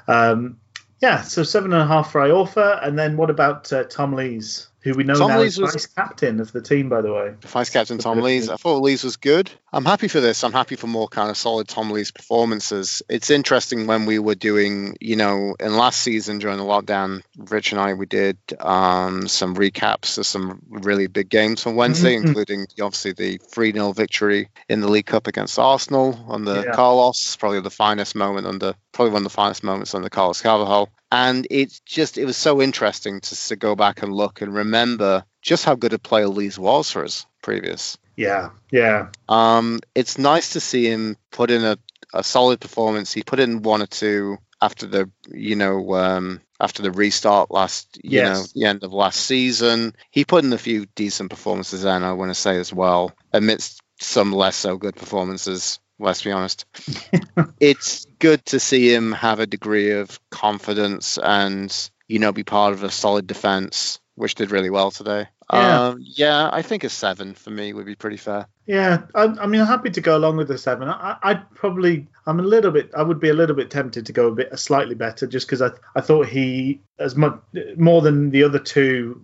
Um, 0.09 0.59
yeah, 1.01 1.23
so 1.23 1.43
seven 1.43 1.73
and 1.73 1.83
a 1.83 1.87
half 1.87 2.13
for 2.13 2.21
Iorfa, 2.23 2.87
and 2.87 2.99
then 2.99 3.17
what 3.17 3.31
about 3.31 3.73
uh, 3.73 3.85
Tom 3.85 4.15
Lees, 4.15 4.69
who 4.87 4.95
we 4.95 5.03
know 5.05 5.14
Tom 5.18 5.28
now 5.30 5.41
Lees 5.41 5.55
is 5.55 5.59
was- 5.61 5.72
vice 5.72 5.87
captain 5.87 6.39
of 6.41 6.53
the 6.53 6.62
team, 6.62 6.89
by 6.89 7.01
the 7.03 7.12
way. 7.12 7.34
Vice 7.43 7.70
Captain 7.70 7.99
Tom 7.99 8.20
Lees. 8.20 8.49
I 8.49 8.57
thought 8.57 8.82
Lees 8.82 9.03
was 9.03 9.16
good. 9.16 9.51
I'm 9.72 9.84
happy 9.84 10.07
for 10.09 10.20
this. 10.20 10.45
I'm 10.45 10.53
happy 10.53 10.76
for 10.76 10.87
more 10.87 11.09
kind 11.09 11.28
of 11.28 11.37
solid 11.37 11.66
Tom 11.68 11.91
Lees 11.91 12.12
performances. 12.12 13.03
It's 13.09 13.30
interesting 13.30 13.87
when 13.89 14.07
we 14.07 14.18
were 14.18 14.37
doing, 14.37 14.97
you 15.01 15.16
know, 15.16 15.55
in 15.59 15.76
last 15.76 16.01
season 16.01 16.39
during 16.39 16.59
the 16.59 16.64
lockdown, 16.64 17.22
Rich 17.37 17.72
and 17.72 17.80
I, 17.80 17.95
we 17.95 18.07
did 18.07 18.39
um, 18.61 19.26
some 19.26 19.57
recaps 19.57 20.18
of 20.18 20.26
some 20.26 20.61
really 20.68 21.09
big 21.09 21.28
games 21.28 21.62
from 21.62 21.74
Wednesday, 21.76 22.16
Mhm. 22.16 22.26
including 22.28 22.66
obviously 22.80 23.12
the 23.12 23.39
3 23.39 23.72
0 23.72 23.93
victory 23.93 24.49
in 24.68 24.80
the 24.80 24.89
League 24.89 25.07
Cup 25.07 25.26
against 25.26 25.59
Arsenal 25.59 26.24
on 26.28 26.45
the 26.45 26.62
Yeah. 26.62 26.72
Carlos, 26.72 27.37
probably 27.37 27.61
the 27.61 27.70
finest 27.70 28.14
moment 28.14 28.47
under, 28.47 28.74
probably 28.93 29.12
one 29.12 29.20
of 29.22 29.24
the 29.24 29.30
finest 29.37 29.64
moments 29.64 29.95
under 29.95 30.09
Carlos 30.09 30.41
Carvalhal. 30.41 30.89
And 31.11 31.47
it's 31.51 31.81
just, 31.81 32.19
it 32.19 32.25
was 32.25 32.37
so 32.37 32.61
interesting 32.61 33.21
to, 33.21 33.49
to 33.49 33.57
go 33.57 33.77
back 33.77 34.03
and 34.03 34.13
look 34.13 34.41
and 34.43 34.53
remember 34.55 35.25
just 35.43 35.65
how 35.65 35.75
good 35.75 35.93
a 35.93 35.99
player 35.99 36.29
Lees 36.29 36.59
was 36.59 36.91
for 36.91 37.05
us 37.05 37.27
previous. 37.43 37.97
Yeah, 38.17 38.51
yeah, 38.73 39.09
Um, 39.29 39.81
it's 39.95 40.19
nice 40.19 40.55
to 40.55 40.61
see 40.61 40.87
him 40.91 41.17
put 41.31 41.51
in 41.51 41.65
a, 41.65 41.79
a 42.15 42.25
solid 42.25 42.61
performance. 42.61 43.13
He 43.13 43.23
put 43.23 43.41
in 43.41 43.63
one 43.63 43.83
or 43.83 43.87
two 43.87 44.39
after 44.61 44.87
the 44.87 45.11
you 45.29 45.55
know 45.55 45.95
um, 45.95 46.41
after 46.59 46.83
the 46.83 46.91
restart 46.91 47.51
last 47.51 47.99
you 48.03 48.23
Yes. 48.23 48.25
know 48.25 48.45
the 48.61 48.67
end 48.67 48.83
of 48.85 48.93
last 48.93 49.21
season. 49.21 49.95
He 50.11 50.25
put 50.25 50.45
in 50.45 50.53
a 50.55 50.59
few 50.59 50.87
decent 50.95 51.29
performances 51.31 51.85
and 51.85 52.05
I 52.05 52.13
want 52.15 52.31
to 52.31 52.35
say 52.35 52.59
as 52.59 52.73
well 52.73 53.13
amidst 53.33 53.81
some 54.01 54.33
less 54.33 54.57
so 54.57 54.79
good 54.79 54.97
performances. 54.97 55.79
Let's 55.99 56.23
be 56.23 56.33
honest. 56.33 56.67
it's 57.61 58.07
good 58.19 58.45
to 58.47 58.61
see 58.61 58.93
him 58.93 59.13
have 59.13 59.41
a 59.41 59.47
degree 59.47 59.93
of 59.93 60.19
confidence 60.31 61.19
and 61.19 61.91
you 62.07 62.19
know 62.19 62.33
be 62.33 62.45
part 62.45 62.75
of 62.75 62.83
a 62.83 62.91
solid 62.91 63.27
defense, 63.27 63.99
which 64.15 64.35
did 64.35 64.51
really 64.51 64.71
well 64.71 64.91
today. 64.91 65.29
Yeah. 65.53 65.89
Um, 65.89 65.99
yeah, 66.01 66.51
I 66.53 66.63
think 66.63 66.85
a 66.85 66.89
seven 66.89 67.35
for 67.35 67.51
me 67.51 67.73
would 67.73 67.87
be 67.87 67.95
pretty 67.95 68.17
fair. 68.17 68.47
yeah. 68.67 69.03
I, 69.15 69.25
I 69.25 69.47
mean, 69.47 69.61
I'm 69.61 69.67
happy 69.67 69.91
to 69.91 70.01
go 70.01 70.17
along 70.17 70.37
with 70.37 70.49
the 70.49 70.59
seven. 70.59 70.89
I, 70.89 71.17
I'd 71.23 71.51
probably, 71.55 72.09
I'm 72.27 72.41
a 72.41 72.43
little 72.43 72.72
bit, 72.72 72.91
I 72.97 73.03
would 73.03 73.20
be 73.20 73.29
a 73.29 73.35
little 73.35 73.55
bit 73.55 73.70
tempted 73.70 74.05
to 74.07 74.12
go 74.12 74.27
a 74.29 74.35
bit, 74.35 74.59
slightly 74.59 74.97
better, 74.97 75.27
just 75.27 75.47
because 75.47 75.62
I, 75.62 75.70
I 75.95 76.01
thought 76.01 76.27
he, 76.27 76.81
as 76.99 77.14
much 77.14 77.39
more 77.77 78.03
than 78.03 78.31
the 78.31 78.43
other 78.43 78.59
two, 78.59 79.22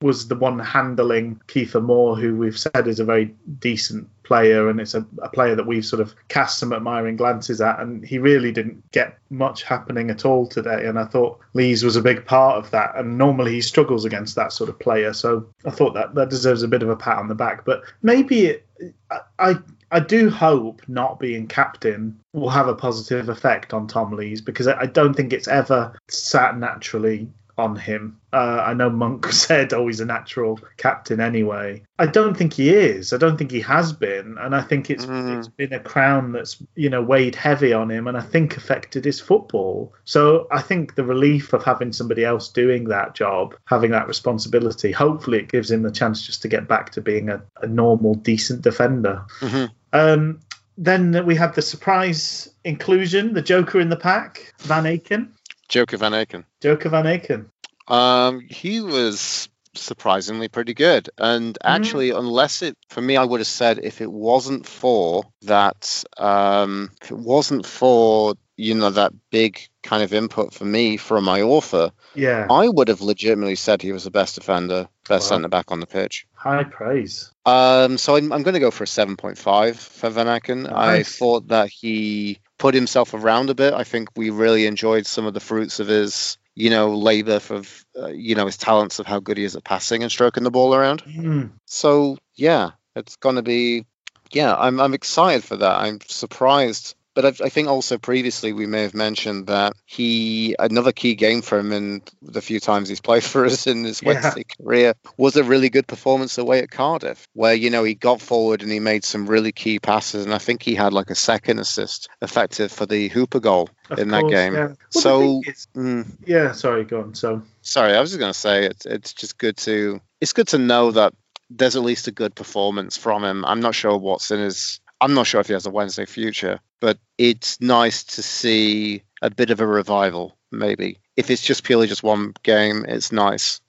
was 0.00 0.26
the 0.26 0.34
one 0.34 0.58
handling 0.58 1.40
Kiefer 1.46 1.82
Moore, 1.82 2.16
who 2.16 2.34
we've 2.34 2.58
said 2.58 2.88
is 2.88 2.98
a 2.98 3.04
very 3.04 3.34
decent 3.60 4.08
player, 4.24 4.68
and 4.68 4.80
it's 4.80 4.94
a, 4.94 5.06
a 5.22 5.28
player 5.28 5.54
that 5.54 5.66
we've 5.66 5.84
sort 5.84 6.00
of 6.00 6.14
cast 6.28 6.58
some 6.58 6.72
admiring 6.72 7.16
glances 7.16 7.60
at, 7.60 7.78
and 7.78 8.04
he 8.04 8.18
really 8.18 8.50
didn't 8.50 8.90
get 8.90 9.18
much 9.28 9.62
happening 9.62 10.10
at 10.10 10.24
all 10.24 10.46
today. 10.46 10.86
And 10.86 10.98
I 10.98 11.04
thought 11.04 11.38
Lees 11.54 11.84
was 11.84 11.94
a 11.94 12.02
big 12.02 12.24
part 12.24 12.56
of 12.56 12.70
that, 12.72 12.96
and 12.96 13.16
normally 13.16 13.52
he 13.52 13.60
struggles 13.60 14.04
against 14.04 14.34
that 14.34 14.52
sort 14.52 14.70
of 14.70 14.78
player. 14.78 15.12
So 15.12 15.46
I 15.64 15.70
thought 15.70 15.94
that 15.94 16.14
that 16.16 16.30
deserves 16.30 16.64
a 16.64 16.68
bit 16.68 16.82
of 16.82 16.88
a 16.88 16.96
pat 16.96 17.18
on 17.18 17.28
the 17.28 17.34
back. 17.36 17.64
But 17.64 17.82
maybe 18.02 18.46
it, 18.46 18.66
I, 19.10 19.20
I 19.38 19.58
I 19.92 20.00
do 20.00 20.30
hope 20.30 20.82
not 20.88 21.18
being 21.18 21.48
captain 21.48 22.20
will 22.32 22.50
have 22.50 22.68
a 22.68 22.74
positive 22.74 23.28
effect 23.28 23.74
on 23.74 23.88
Tom 23.88 24.12
Lees 24.12 24.40
because 24.40 24.68
I, 24.68 24.86
don't 24.86 25.14
think 25.14 25.32
it's 25.32 25.48
ever 25.48 25.92
sat 26.08 26.56
naturally 26.56 27.28
on 27.60 27.76
him. 27.76 28.18
Uh, 28.32 28.62
I 28.66 28.74
know 28.74 28.90
Monk 28.90 29.26
said, 29.32 29.72
"Oh, 29.72 29.86
he's 29.86 30.00
a 30.00 30.04
natural 30.04 30.58
captain 30.76 31.20
anyway." 31.20 31.82
I 31.98 32.06
don't 32.06 32.36
think 32.36 32.54
he 32.54 32.70
is. 32.70 33.12
I 33.12 33.18
don't 33.18 33.36
think 33.36 33.50
he 33.50 33.60
has 33.60 33.92
been, 33.92 34.36
and 34.40 34.54
I 34.56 34.62
think 34.62 34.90
it's 34.90 35.06
Mm. 35.06 35.38
it's 35.38 35.48
been 35.48 35.72
a 35.72 35.80
crown 35.80 36.32
that's 36.32 36.62
you 36.74 36.90
know 36.90 37.02
weighed 37.02 37.34
heavy 37.34 37.72
on 37.72 37.90
him, 37.90 38.06
and 38.08 38.16
I 38.16 38.22
think 38.22 38.56
affected 38.56 39.04
his 39.04 39.20
football. 39.20 39.92
So 40.04 40.48
I 40.50 40.60
think 40.62 40.94
the 40.94 41.04
relief 41.04 41.52
of 41.52 41.62
having 41.64 41.92
somebody 41.92 42.24
else 42.24 42.48
doing 42.48 42.84
that 42.88 43.14
job, 43.14 43.54
having 43.66 43.90
that 43.92 44.08
responsibility, 44.08 44.90
hopefully 44.92 45.38
it 45.38 45.48
gives 45.52 45.70
him 45.70 45.82
the 45.82 45.90
chance 45.92 46.26
just 46.26 46.42
to 46.42 46.48
get 46.48 46.66
back 46.66 46.90
to 46.92 47.00
being 47.00 47.28
a, 47.28 47.42
a 47.62 47.66
normal, 47.66 48.14
decent 48.14 48.62
defender. 48.62 49.22
Mhm. 49.40 49.70
Um, 49.92 50.40
then 50.78 51.26
we 51.26 51.34
have 51.34 51.54
the 51.54 51.60
surprise 51.62 52.48
inclusion, 52.64 53.34
the 53.34 53.42
Joker 53.42 53.80
in 53.80 53.90
the 53.90 53.96
pack, 53.96 54.54
Van 54.60 54.84
Aken. 54.84 55.28
Joker 55.70 55.98
Van 55.98 56.12
Aken. 56.12 56.44
Joker 56.60 56.90
Van 56.90 57.06
Aken. 57.06 57.50
Um, 57.88 58.40
he 58.48 58.80
was 58.80 59.48
surprisingly 59.74 60.48
pretty 60.48 60.74
good, 60.74 61.10
and 61.18 61.56
actually, 61.62 62.10
unless 62.10 62.62
it 62.62 62.76
for 62.88 63.00
me, 63.00 63.16
I 63.16 63.24
would 63.24 63.40
have 63.40 63.46
said 63.46 63.80
if 63.82 64.00
it 64.00 64.10
wasn't 64.10 64.66
for 64.66 65.24
that, 65.42 66.04
um, 66.18 66.90
if 67.02 67.10
it 67.10 67.18
wasn't 67.18 67.66
for 67.66 68.34
you 68.56 68.74
know 68.74 68.90
that 68.90 69.12
big 69.30 69.60
kind 69.82 70.02
of 70.02 70.12
input 70.12 70.52
for 70.52 70.64
me 70.64 70.96
from 70.96 71.24
my 71.24 71.40
author, 71.42 71.90
Yeah, 72.14 72.46
I 72.50 72.68
would 72.68 72.88
have 72.88 73.00
legitimately 73.00 73.54
said 73.56 73.80
he 73.80 73.92
was 73.92 74.04
the 74.04 74.10
best 74.10 74.34
defender, 74.34 74.88
best 75.08 75.30
Wow. 75.30 75.36
centre 75.36 75.48
back 75.48 75.70
on 75.72 75.80
the 75.80 75.86
pitch. 75.86 76.26
high 76.34 76.64
praise. 76.64 77.30
Um, 77.46 77.96
so 77.98 78.16
I'm, 78.16 78.32
I'm 78.32 78.42
going 78.42 78.54
to 78.54 78.60
go 78.60 78.70
for 78.70 78.84
a 78.84 78.86
7.5 78.86 79.76
for 79.76 80.10
Van 80.10 80.26
Aken. 80.26 80.70
I 80.70 81.02
thought 81.04 81.48
that 81.48 81.70
he 81.70 82.38
put 82.58 82.74
himself 82.74 83.14
around 83.14 83.48
a 83.50 83.54
bit. 83.54 83.72
I 83.72 83.84
think 83.84 84.08
we 84.16 84.28
really 84.30 84.66
enjoyed 84.66 85.06
some 85.06 85.24
of 85.26 85.32
the 85.34 85.40
fruits 85.40 85.80
of 85.80 85.86
his, 85.88 86.36
you 86.54 86.70
know, 86.70 86.94
labour 86.94 87.38
for, 87.40 87.62
uh, 87.96 88.08
you 88.08 88.34
know, 88.34 88.46
his 88.46 88.56
talents 88.56 88.98
of 88.98 89.06
how 89.06 89.20
good 89.20 89.38
he 89.38 89.44
is 89.44 89.56
at 89.56 89.64
passing 89.64 90.02
and 90.02 90.10
stroking 90.10 90.42
the 90.44 90.50
ball 90.50 90.74
around. 90.74 91.02
Mm, 91.04 91.52
So 91.66 92.18
yeah, 92.34 92.72
it's 92.96 93.16
going 93.16 93.36
to 93.36 93.42
be, 93.42 93.86
yeah, 94.32 94.54
I'm 94.54 94.80
I'm 94.80 94.94
excited 94.94 95.44
for 95.44 95.56
that. 95.56 95.78
I'm 95.78 96.00
surprised. 96.06 96.94
But 97.20 97.40
I, 97.42 97.46
I 97.46 97.48
think 97.50 97.68
also 97.68 97.98
previously 97.98 98.52
we 98.54 98.66
may 98.66 98.82
have 98.82 98.94
mentioned 98.94 99.48
that 99.48 99.74
he 99.84 100.56
another 100.58 100.92
key 100.92 101.14
game 101.14 101.42
for 101.42 101.58
him 101.58 101.70
in 101.72 102.02
the 102.22 102.40
few 102.40 102.60
times 102.60 102.88
he's 102.88 103.00
played 103.00 103.24
for 103.32 103.44
us 103.44 103.66
in 103.66 103.84
his 103.84 104.00
Yeah. 104.00 104.08
Wednesday 104.14 104.44
career 104.58 104.94
was 105.18 105.36
a 105.36 105.44
really 105.44 105.68
good 105.68 105.86
performance 105.86 106.38
away 106.38 106.60
at 106.60 106.70
Cardiff, 106.70 107.26
where 107.34 107.52
you 107.54 107.68
know 107.68 107.84
he 107.84 107.94
got 107.94 108.22
forward 108.22 108.62
and 108.62 108.72
he 108.72 108.80
made 108.80 109.04
some 109.04 109.26
really 109.26 109.52
key 109.52 109.78
passes, 109.78 110.24
and 110.24 110.32
I 110.34 110.38
think 110.38 110.62
he 110.62 110.74
had 110.74 110.92
like 110.94 111.10
a 111.10 111.14
second 111.14 111.58
assist 111.58 112.08
effective 112.22 112.72
for 112.72 112.86
the 112.86 113.08
Hooper 113.08 113.40
goal 113.40 113.68
of 113.90 113.98
in 113.98 114.08
that 114.08 114.28
game. 114.28 114.54
yeah. 114.54 114.66
Well, 114.68 114.76
So- 115.02 115.42
is- 115.46 115.66
Mm. 115.76 116.06
yeah, 116.26 116.52
sorry, 116.52 116.84
go 116.84 117.00
on. 117.02 117.14
So 117.14 117.42
Sorry, 117.62 117.94
I 117.94 118.00
was 118.00 118.10
just 118.10 118.20
going 118.20 118.32
to 118.32 118.38
say 118.38 118.64
it's 118.66 118.86
it's 118.86 119.12
just 119.12 119.36
good 119.36 119.56
to 119.58 120.00
it's 120.20 120.32
good 120.32 120.48
to 120.48 120.58
know 120.58 120.90
that 120.92 121.12
there's 121.50 121.76
at 121.76 121.82
least 121.82 122.06
a 122.08 122.12
good 122.12 122.34
performance 122.34 122.96
from 122.96 123.24
him. 123.24 123.44
I'm 123.44 123.60
not 123.60 123.74
sure 123.74 123.96
what's 123.98 124.30
in 124.30 124.40
his. 124.40 124.80
I'm 125.00 125.14
not 125.14 125.26
sure 125.26 125.40
if 125.40 125.46
he 125.46 125.54
has 125.54 125.66
a 125.66 125.70
Wednesday 125.70 126.06
future, 126.06 126.60
but 126.80 126.98
it's 127.18 127.60
nice 127.60 128.04
to 128.04 128.22
see 128.22 129.02
a 129.22 129.30
bit 129.30 129.50
of 129.50 129.60
a 129.60 129.66
revival. 129.66 130.36
Maybe 130.52 130.98
if 131.16 131.30
it's 131.30 131.42
just 131.42 131.64
purely 131.64 131.86
just 131.86 132.02
one 132.02 132.34
game, 132.42 132.84
it's 132.88 133.12
nice 133.12 133.60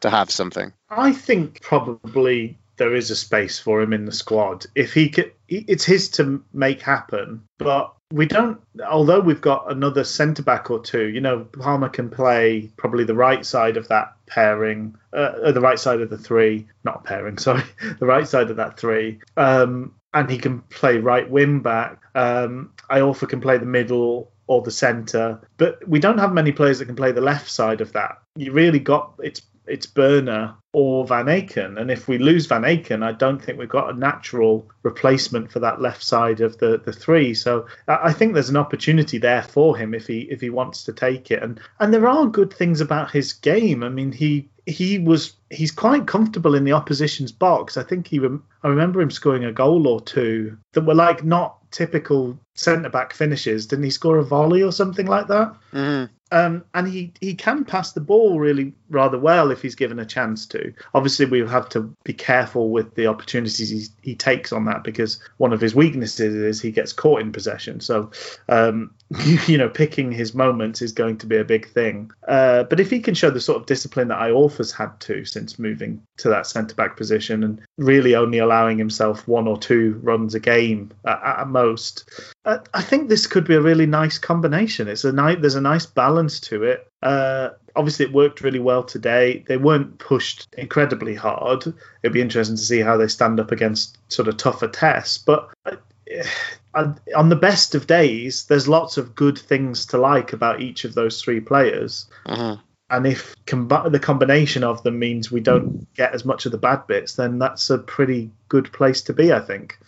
to 0.00 0.10
have 0.10 0.30
something. 0.30 0.72
I 0.88 1.12
think 1.12 1.60
probably 1.60 2.58
there 2.76 2.94
is 2.94 3.10
a 3.10 3.16
space 3.16 3.58
for 3.58 3.82
him 3.82 3.92
in 3.92 4.06
the 4.06 4.12
squad. 4.12 4.64
If 4.74 4.94
he 4.94 5.10
could, 5.10 5.32
it's 5.48 5.84
his 5.84 6.08
to 6.12 6.42
make 6.52 6.80
happen. 6.80 7.42
But 7.58 7.94
we 8.12 8.26
don't. 8.26 8.60
Although 8.88 9.20
we've 9.20 9.40
got 9.40 9.70
another 9.70 10.02
centre 10.02 10.42
back 10.42 10.70
or 10.70 10.80
two, 10.80 11.08
you 11.08 11.20
know, 11.20 11.44
Palmer 11.44 11.88
can 11.88 12.08
play 12.08 12.70
probably 12.76 13.04
the 13.04 13.14
right 13.14 13.44
side 13.44 13.76
of 13.76 13.88
that 13.88 14.14
pairing, 14.26 14.96
uh, 15.12 15.32
uh, 15.44 15.52
the 15.52 15.60
right 15.60 15.78
side 15.78 16.00
of 16.00 16.10
the 16.10 16.18
three, 16.18 16.66
not 16.84 17.04
pairing, 17.04 17.38
sorry, 17.46 17.64
the 17.98 18.06
right 18.06 18.26
side 18.26 18.50
of 18.50 18.56
that 18.56 18.78
three. 18.78 19.20
Um, 19.36 19.94
and 20.14 20.30
he 20.30 20.38
can 20.38 20.60
play 20.62 20.98
right 20.98 21.28
wing 21.28 21.60
back. 21.60 22.00
Um, 22.14 22.72
I 22.88 23.00
also 23.00 23.26
can 23.26 23.40
play 23.40 23.58
the 23.58 23.66
middle 23.66 24.32
or 24.46 24.62
the 24.62 24.70
centre, 24.70 25.40
but 25.58 25.86
we 25.88 26.00
don't 26.00 26.18
have 26.18 26.32
many 26.32 26.52
players 26.52 26.80
that 26.80 26.86
can 26.86 26.96
play 26.96 27.12
the 27.12 27.20
left 27.20 27.48
side 27.50 27.80
of 27.80 27.92
that. 27.92 28.18
You 28.36 28.52
really 28.52 28.80
got 28.80 29.14
it's 29.22 29.42
it's 29.70 29.86
Börner 29.86 30.54
or 30.72 31.06
Van 31.06 31.26
Aken. 31.26 31.80
And 31.80 31.90
if 31.90 32.08
we 32.08 32.18
lose 32.18 32.46
Van 32.46 32.62
Aken, 32.62 33.04
I 33.04 33.12
don't 33.12 33.40
think 33.40 33.58
we've 33.58 33.68
got 33.68 33.94
a 33.94 33.98
natural 33.98 34.68
replacement 34.82 35.50
for 35.50 35.60
that 35.60 35.80
left 35.80 36.02
side 36.02 36.40
of 36.40 36.58
the, 36.58 36.78
the 36.84 36.92
three. 36.92 37.34
So 37.34 37.66
I 37.86 38.12
think 38.12 38.34
there's 38.34 38.50
an 38.50 38.56
opportunity 38.56 39.18
there 39.18 39.42
for 39.42 39.76
him 39.76 39.94
if 39.94 40.06
he 40.06 40.22
if 40.22 40.40
he 40.40 40.50
wants 40.50 40.84
to 40.84 40.92
take 40.92 41.30
it. 41.30 41.42
And 41.42 41.60
and 41.78 41.94
there 41.94 42.08
are 42.08 42.26
good 42.26 42.52
things 42.52 42.80
about 42.80 43.12
his 43.12 43.32
game. 43.32 43.84
I 43.84 43.88
mean, 43.88 44.10
he 44.12 44.48
he 44.70 44.98
was 44.98 45.34
he's 45.50 45.72
quite 45.72 46.06
comfortable 46.06 46.54
in 46.54 46.64
the 46.64 46.72
opposition's 46.72 47.32
box. 47.32 47.76
I 47.76 47.82
think 47.82 48.06
he 48.06 48.18
rem- 48.18 48.44
I 48.62 48.68
remember 48.68 49.00
him 49.00 49.10
scoring 49.10 49.44
a 49.44 49.52
goal 49.52 49.86
or 49.86 50.00
two 50.00 50.56
that 50.72 50.82
were 50.82 50.94
like 50.94 51.24
not 51.24 51.58
typical 51.70 52.38
centre 52.54 52.88
back 52.88 53.12
finishes. 53.12 53.66
Didn't 53.66 53.84
he 53.84 53.90
score 53.90 54.18
a 54.18 54.24
volley 54.24 54.62
or 54.62 54.72
something 54.72 55.06
like 55.06 55.28
that? 55.28 55.54
Mhm. 55.72 56.10
Um, 56.32 56.64
and 56.74 56.86
he, 56.86 57.12
he 57.20 57.34
can 57.34 57.64
pass 57.64 57.92
the 57.92 58.00
ball 58.00 58.38
really 58.38 58.72
rather 58.88 59.18
well 59.18 59.50
if 59.50 59.62
he's 59.62 59.74
given 59.74 59.98
a 59.98 60.06
chance 60.06 60.46
to. 60.46 60.72
Obviously, 60.94 61.26
we'll 61.26 61.48
have 61.48 61.68
to 61.70 61.92
be 62.04 62.12
careful 62.12 62.70
with 62.70 62.94
the 62.94 63.08
opportunities 63.08 63.70
he, 63.70 64.10
he 64.10 64.14
takes 64.14 64.52
on 64.52 64.64
that 64.66 64.84
because 64.84 65.18
one 65.38 65.52
of 65.52 65.60
his 65.60 65.74
weaknesses 65.74 66.34
is 66.36 66.60
he 66.60 66.70
gets 66.70 66.92
caught 66.92 67.20
in 67.20 67.32
possession. 67.32 67.80
So, 67.80 68.12
um, 68.48 68.94
you 69.48 69.58
know, 69.58 69.68
picking 69.68 70.12
his 70.12 70.32
moments 70.32 70.82
is 70.82 70.92
going 70.92 71.18
to 71.18 71.26
be 71.26 71.36
a 71.36 71.44
big 71.44 71.68
thing. 71.68 72.12
Uh, 72.28 72.62
but 72.62 72.78
if 72.78 72.90
he 72.90 73.00
can 73.00 73.14
show 73.14 73.30
the 73.30 73.40
sort 73.40 73.60
of 73.60 73.66
discipline 73.66 74.08
that 74.08 74.20
Iorfa's 74.60 74.72
had 74.72 74.98
to 75.00 75.24
since 75.24 75.58
moving 75.58 76.02
to 76.18 76.28
that 76.28 76.46
centre 76.46 76.74
back 76.74 76.96
position 76.96 77.42
and 77.42 77.60
really 77.78 78.14
only 78.14 78.38
allowing 78.38 78.78
himself 78.78 79.26
one 79.26 79.48
or 79.48 79.58
two 79.58 80.00
runs 80.02 80.34
a 80.34 80.40
game 80.40 80.90
at, 81.04 81.20
at 81.22 81.48
most, 81.48 82.08
uh, 82.44 82.58
I 82.74 82.82
think 82.82 83.08
this 83.08 83.26
could 83.26 83.46
be 83.46 83.54
a 83.54 83.60
really 83.60 83.86
nice 83.86 84.18
combination. 84.18 84.88
It's 84.88 85.04
a 85.04 85.12
nice, 85.12 85.38
there's 85.40 85.54
a 85.54 85.60
nice 85.60 85.86
balance 85.86 86.40
to 86.40 86.64
it. 86.64 86.86
Uh, 87.02 87.50
obviously, 87.76 88.06
it 88.06 88.12
worked 88.12 88.42
really 88.42 88.60
well 88.60 88.82
today. 88.82 89.44
They 89.46 89.56
weren't 89.56 89.98
pushed 89.98 90.46
incredibly 90.56 91.14
hard. 91.14 91.72
It'd 92.02 92.12
be 92.12 92.20
interesting 92.20 92.56
to 92.56 92.62
see 92.62 92.80
how 92.80 92.96
they 92.96 93.08
stand 93.08 93.40
up 93.40 93.52
against 93.52 93.98
sort 94.12 94.28
of 94.28 94.36
tougher 94.36 94.68
tests. 94.68 95.18
But 95.18 95.50
uh, 95.64 95.76
uh, 96.74 96.92
on 97.16 97.28
the 97.28 97.36
best 97.36 97.74
of 97.74 97.86
days, 97.86 98.44
there's 98.46 98.68
lots 98.68 98.96
of 98.96 99.14
good 99.14 99.38
things 99.38 99.86
to 99.86 99.98
like 99.98 100.32
about 100.32 100.60
each 100.60 100.84
of 100.84 100.94
those 100.94 101.22
three 101.22 101.40
players. 101.40 102.06
Mhm. 102.26 102.60
And 102.90 103.06
if 103.06 103.36
combi- 103.46 103.90
the 103.92 104.00
combination 104.00 104.64
of 104.64 104.82
them 104.82 104.98
means 104.98 105.30
we 105.30 105.40
don't 105.40 105.86
get 105.94 106.12
as 106.12 106.24
much 106.24 106.44
of 106.46 106.52
the 106.52 106.58
bad 106.58 106.86
bits, 106.86 107.14
then 107.14 107.38
that's 107.38 107.70
a 107.70 107.78
pretty 107.78 108.30
good 108.48 108.72
place 108.72 109.02
to 109.02 109.12
be, 109.12 109.32
I 109.32 109.40
think. 109.40 109.78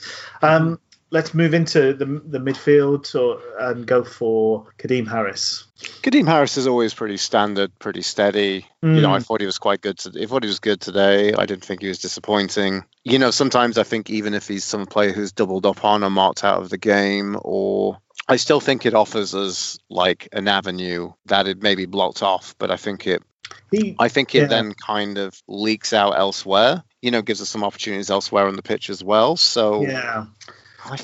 Um, 0.40 0.78
let's 1.11 1.34
move 1.34 1.53
into 1.53 1.92
the 1.92 2.07
the 2.07 2.38
midfield 2.38 3.14
or, 3.14 3.40
and 3.59 3.86
go 3.86 4.03
for 4.05 4.66
Kadeem 4.78 5.07
Harris. 5.09 5.64
Kadeem 6.03 6.26
Harris 6.26 6.57
is 6.57 6.66
always 6.66 6.94
pretty 6.94 7.16
standard, 7.16 7.76
pretty 7.78 8.03
steady. 8.03 8.66
You 8.82 9.00
know, 9.00 9.12
I 9.12 9.18
Mm. 9.18 9.26
thought 9.26 9.40
he 9.40 9.46
was 9.46 9.59
quite 9.59 9.80
good. 9.80 9.98
To, 9.98 10.22
I 10.22 10.26
thought 10.26 10.42
he 10.44 10.48
was 10.48 10.61
good 10.61 10.80
today. 10.80 11.34
I 11.34 11.44
didn't 11.44 11.64
think 11.64 11.82
he 11.82 11.88
was 11.88 11.98
disappointing. 11.98 12.84
You 13.05 13.18
know, 13.18 13.30
sometimes 13.32 13.78
I 13.78 13.82
think 13.82 14.11
even 14.11 14.32
if 14.32 14.46
he's 14.48 14.64
some 14.64 14.86
player 14.86 15.12
who's 15.12 15.32
doubled 15.32 15.66
up 15.66 15.84
on 15.84 16.05
or 16.05 16.11
marked 16.11 16.44
out 16.44 16.62
of 16.62 16.70
the 16.70 16.78
game, 16.78 17.36
or 17.42 17.98
I 18.29 18.37
still 18.37 18.61
think 18.61 18.87
it 18.87 18.95
offers 18.95 19.35
us 19.35 19.79
like 19.91 20.29
an 20.33 20.49
avenue 20.49 21.12
that 21.27 21.47
it 21.49 21.62
may 21.62 21.75
be 21.75 21.87
blocked 21.87 22.23
off, 22.23 22.55
but 22.59 22.70
I 22.70 22.77
think 22.77 23.07
it 23.07 23.23
He, 23.70 23.97
I 23.99 24.09
think 24.09 24.35
it 24.35 24.43
Yeah. 24.43 24.47
then 24.49 24.73
kind 24.75 25.18
of 25.18 25.35
leaks 25.49 25.93
out 25.93 26.12
elsewhere. 26.18 26.83
You 27.03 27.11
know, 27.11 27.20
gives 27.23 27.43
us 27.43 27.49
some 27.51 27.64
opportunities 27.64 28.11
elsewhere 28.11 28.47
on 28.47 28.55
the 28.57 28.62
pitch 28.62 28.89
as 28.91 29.03
well. 29.03 29.37
So 29.37 29.83
yeah, 29.83 30.27